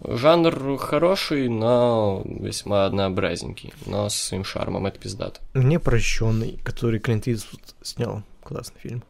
жанр 0.06 0.78
хороший, 0.78 1.50
но 1.50 2.22
весьма 2.26 2.86
однообразненький. 2.86 3.74
Но 3.86 4.08
с 4.08 4.16
своим 4.16 4.46
шармом, 4.46 4.86
это 4.86 5.00
пиздато. 5.00 5.42
Мне 5.54 5.82
прощенный, 5.82 6.60
который 6.64 7.02
Клинт 7.02 7.28
Иствуд 7.28 7.62
снял. 7.82 8.24
Классный 8.42 8.80
фильм. 8.80 9.04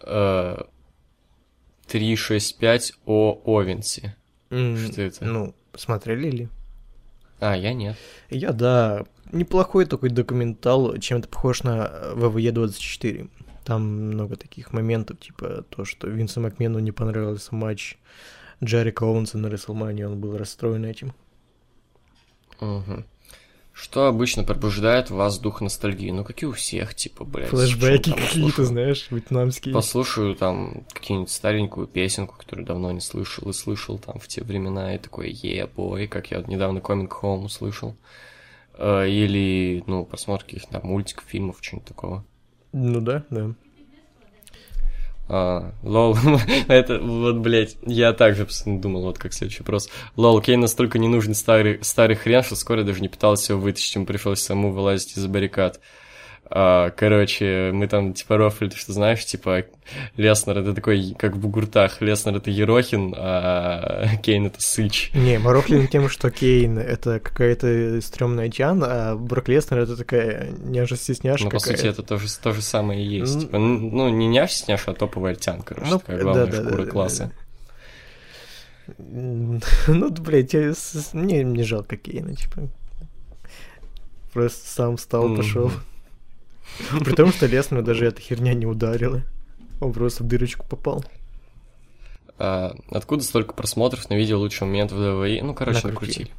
Э, 0.00 0.62
365 1.92 2.94
о 3.04 3.42
Овенсе. 3.44 4.16
М, 4.48 4.78
Что 4.78 5.02
это? 5.02 5.24
Ну, 5.26 5.54
смотрели 5.74 6.30
ли? 6.30 6.48
А, 7.38 7.54
я 7.54 7.74
нет. 7.74 7.96
Я, 8.30 8.52
да, 8.52 9.04
неплохой 9.30 9.84
такой 9.84 10.08
документал, 10.08 10.96
чем-то 10.96 11.28
похож 11.28 11.64
на 11.64 12.12
ВВЕ-24. 12.14 13.28
Там 13.64 13.82
много 13.82 14.36
таких 14.36 14.72
моментов, 14.72 15.20
типа 15.20 15.64
то, 15.68 15.84
что 15.84 16.08
Винсу 16.08 16.40
Макмену 16.40 16.78
не 16.78 16.92
понравился 16.92 17.54
матч 17.54 17.98
Джерика 18.64 19.04
Оуэнса 19.04 19.36
на 19.36 19.48
Рестлмане, 19.48 20.08
он 20.08 20.18
был 20.18 20.38
расстроен 20.38 20.86
этим. 20.86 21.12
Мгм. 22.60 23.04
Что 23.72 24.06
обычно 24.06 24.44
пробуждает 24.44 25.10
в 25.10 25.14
вас 25.14 25.38
дух 25.38 25.62
ностальгии? 25.62 26.10
Ну, 26.10 26.24
какие 26.24 26.48
у 26.48 26.52
всех, 26.52 26.94
типа, 26.94 27.24
блядь. 27.24 27.48
Флэшбэки 27.48 28.12
какие-то, 28.12 28.64
знаешь, 28.64 29.06
вьетнамские. 29.10 29.72
Послушаю 29.74 30.34
там 30.34 30.84
какие-нибудь 30.92 31.30
старенькую 31.30 31.86
песенку, 31.86 32.36
которую 32.36 32.66
давно 32.66 32.92
не 32.92 33.00
слышал, 33.00 33.48
и 33.48 33.52
слышал 33.52 33.98
там 33.98 34.18
в 34.18 34.28
те 34.28 34.42
времена, 34.42 34.94
и 34.94 34.98
такой, 34.98 35.30
е 35.30 35.66
бой, 35.66 36.06
как 36.06 36.30
я 36.30 36.42
недавно 36.42 36.78
Coming 36.78 37.10
Home 37.22 37.44
услышал. 37.44 37.96
Э, 38.74 39.08
Или, 39.08 39.82
ну, 39.86 40.04
просмотр 40.04 40.44
каких-то 40.44 40.72
там 40.72 40.82
мультиков, 40.84 41.24
фильмов, 41.26 41.58
что-нибудь 41.60 41.88
такого. 41.88 42.24
Ну 42.72 43.00
да, 43.00 43.24
да. 43.30 43.54
А, 45.34 45.72
лол, 45.82 46.14
это 46.68 46.98
вот, 46.98 47.36
блядь, 47.36 47.78
я 47.86 48.12
также 48.12 48.46
думал, 48.66 49.04
вот 49.04 49.18
как 49.18 49.32
следующий 49.32 49.60
вопрос. 49.60 49.88
Лол, 50.14 50.42
Кей 50.42 50.56
настолько 50.56 50.98
не 50.98 51.08
нужен 51.08 51.34
старый, 51.34 51.78
старый 51.80 52.16
хрен, 52.16 52.42
что 52.42 52.54
скоро 52.54 52.82
даже 52.82 53.00
не 53.00 53.08
пытался 53.08 53.54
его 53.54 53.62
вытащить, 53.62 53.94
ему 53.94 54.04
пришлось 54.04 54.42
самому 54.42 54.72
вылазить 54.72 55.16
из 55.16 55.26
баррикад. 55.26 55.80
А, 56.54 56.90
короче, 56.90 57.70
мы 57.72 57.88
там 57.88 58.12
типа 58.12 58.36
рофлили, 58.36 58.74
что 58.74 58.92
знаешь, 58.92 59.24
типа 59.24 59.64
Леснер 60.18 60.58
это 60.58 60.74
такой, 60.74 61.16
как 61.18 61.34
в 61.34 61.38
бугуртах, 61.38 62.02
Леснер 62.02 62.36
это 62.36 62.50
Ерохин, 62.50 63.14
а 63.16 64.06
Кейн 64.22 64.46
это 64.46 64.60
Сыч. 64.60 65.12
Не, 65.14 65.38
Мороклин 65.38 65.88
тем, 65.88 66.10
что 66.10 66.30
Кейн 66.30 66.78
это 66.78 67.20
какая-то 67.20 67.98
стрёмная 68.02 68.50
тян, 68.50 68.84
а 68.84 69.16
Брок 69.16 69.48
Леснер 69.48 69.80
это 69.80 69.96
такая 69.96 70.50
няша-стесняшка 70.58 71.44
Ну, 71.44 71.50
по 71.50 71.58
сути, 71.58 71.86
это 71.86 72.02
то 72.02 72.18
же, 72.18 72.28
то 72.42 72.52
же 72.52 72.60
самое 72.60 73.02
и 73.02 73.20
есть. 73.20 73.34
Ну, 73.34 73.40
Типа, 73.40 73.58
ну, 73.58 74.08
не 74.10 74.28
няш 74.28 74.52
сняш, 74.52 74.82
а 74.88 74.92
топовый 74.92 75.32
альтян, 75.32 75.62
короче, 75.62 75.90
Ну, 75.90 75.98
такая 76.00 76.20
главная 76.20 76.46
да-да-да, 76.46 76.68
шкура 76.68 76.84
да, 76.84 76.90
класса. 76.90 77.32
М, 78.98 79.62
Ну, 79.86 80.10
блядь, 80.10 80.52
я 80.52 80.74
мне 81.14 81.44
не 81.44 81.62
жалко 81.62 81.96
Кейна, 81.96 82.36
типа. 82.36 82.68
Просто 84.34 84.68
сам 84.68 84.98
встал, 84.98 85.34
пошел. 85.34 85.70
При 87.04 87.14
том, 87.14 87.32
что 87.32 87.46
Леснер 87.46 87.82
даже 87.82 88.06
эта 88.06 88.20
херня 88.20 88.54
не 88.54 88.66
ударила. 88.66 89.22
Он 89.80 89.92
просто 89.92 90.24
в 90.24 90.26
дырочку 90.26 90.66
попал. 90.66 91.04
А, 92.38 92.74
откуда 92.90 93.22
столько 93.22 93.54
просмотров 93.54 94.08
на 94.10 94.14
видео 94.14 94.38
лучший 94.38 94.66
момент 94.66 94.92
в 94.92 94.96
ДВИ? 94.96 95.40
Ну, 95.42 95.54
короче, 95.54 95.86
Накрутили. 95.86 96.24
накрутили. 96.24 96.30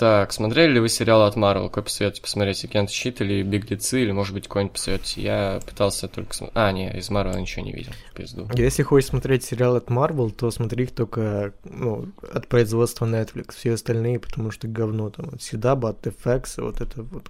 Так, 0.00 0.32
смотрели 0.32 0.72
ли 0.72 0.80
вы 0.80 0.88
сериал 0.88 1.24
от 1.24 1.36
Марвел? 1.36 1.68
Какой 1.68 1.82
посоветуете 1.82 2.22
посмотреть? 2.22 2.64
Агент 2.64 2.88
Щит 2.88 3.20
или 3.20 3.42
Беглецы, 3.42 4.00
или, 4.00 4.12
может 4.12 4.32
быть, 4.32 4.48
какой-нибудь 4.48 4.72
посоветуете? 4.72 5.20
Я 5.20 5.60
пытался 5.66 6.08
только. 6.08 6.34
А, 6.54 6.72
не, 6.72 6.90
из 6.96 7.10
Марвела 7.10 7.38
ничего 7.38 7.66
не 7.66 7.72
видел. 7.72 7.92
Пизду. 8.14 8.48
Если 8.54 8.82
хочешь 8.82 9.10
смотреть 9.10 9.44
сериал 9.44 9.76
от 9.76 9.88
Marvel, 9.88 10.30
то 10.30 10.50
смотри 10.50 10.84
их 10.84 10.92
только 10.92 11.52
ну, 11.64 12.08
от 12.32 12.48
производства 12.48 13.04
Netflix. 13.04 13.56
Все 13.56 13.74
остальные, 13.74 14.20
потому 14.20 14.50
что 14.50 14.68
говно 14.68 15.10
там. 15.10 15.34
От 15.34 15.42
Седаба, 15.42 15.90
от 15.90 16.06
FX, 16.06 16.62
вот 16.62 16.80
это 16.80 17.02
вот, 17.02 17.26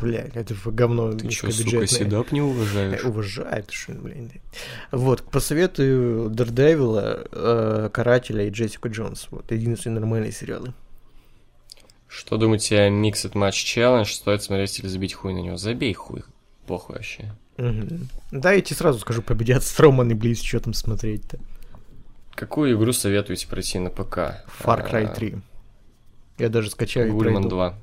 блядь, 0.00 0.36
это 0.36 0.54
говно 0.66 1.12
Ты 1.12 1.28
чё, 1.28 1.50
сука. 1.50 1.86
Седап 1.86 2.32
не 2.32 2.40
уважаешь? 2.40 3.00
Э, 3.04 3.08
Уважает, 3.08 3.70
что, 3.70 3.92
ли, 3.92 3.98
блин. 3.98 4.30
Вот, 4.92 5.22
посоветую 5.22 6.30
Дердевила, 6.30 7.88
Карателя 7.92 8.46
и 8.46 8.50
Джессику 8.50 8.88
Джонс. 8.88 9.28
Вот, 9.30 9.50
единственные 9.52 10.00
нормальные 10.00 10.32
сериалы. 10.32 10.72
Что 12.08 12.36
думаете 12.36 12.80
о 12.80 12.88
Mixed 12.90 13.32
Match 13.34 13.64
Challenge? 13.64 14.04
Стоит 14.04 14.42
смотреть 14.42 14.78
или 14.80 14.88
забить 14.88 15.14
хуй 15.14 15.32
на 15.32 15.38
него? 15.38 15.56
Забей 15.56 15.92
хуй. 15.94 16.24
Похуй 16.66 16.96
вообще. 16.96 17.32
Мгм. 17.56 18.08
Да, 18.32 18.52
я 18.52 18.60
тебе 18.62 18.76
сразу 18.76 18.98
скажу, 18.98 19.22
победят 19.22 19.62
Строман 19.62 20.10
и 20.10 20.14
Близ, 20.14 20.40
что 20.42 20.60
там 20.60 20.72
смотреть-то. 20.74 21.38
Какую 22.34 22.76
игру 22.76 22.92
советуете 22.92 23.46
пройти 23.46 23.78
на 23.78 23.90
ПК? 23.90 24.42
Far 24.62 24.90
Cry 24.90 25.04
А, 25.06 25.14
3. 25.14 25.36
Я 26.38 26.48
даже 26.48 26.70
скачаю 26.70 27.08
и 27.08 27.10
Гульман 27.10 27.42
пройду. 27.42 27.48
2. 27.50 27.78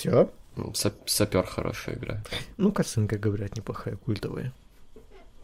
Все? 0.00 0.30
Сапер 1.06 1.46
хорошая 1.46 1.96
игра. 1.96 2.22
Ну, 2.56 2.72
косынка, 2.72 3.18
говорят, 3.18 3.56
неплохая, 3.56 3.96
культовая. 3.96 4.52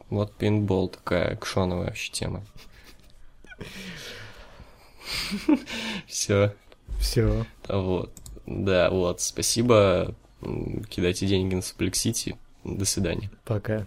Вот 0.08 0.34
пейнтбол 0.34 0.88
такая 0.88 1.34
экшеновая 1.34 1.86
вообще 1.86 2.12
тема. 2.12 2.44
Все. 6.06 6.54
Все. 6.98 7.46
Вот. 7.68 8.12
Да, 8.46 8.90
вот. 8.90 9.20
Спасибо. 9.20 10.14
Кидайте 10.88 11.26
деньги 11.26 11.54
на 11.54 11.62
Suplex 11.62 12.03
City. 12.03 12.36
До 12.64 12.84
свидания. 12.84 13.30
Пока. 13.44 13.86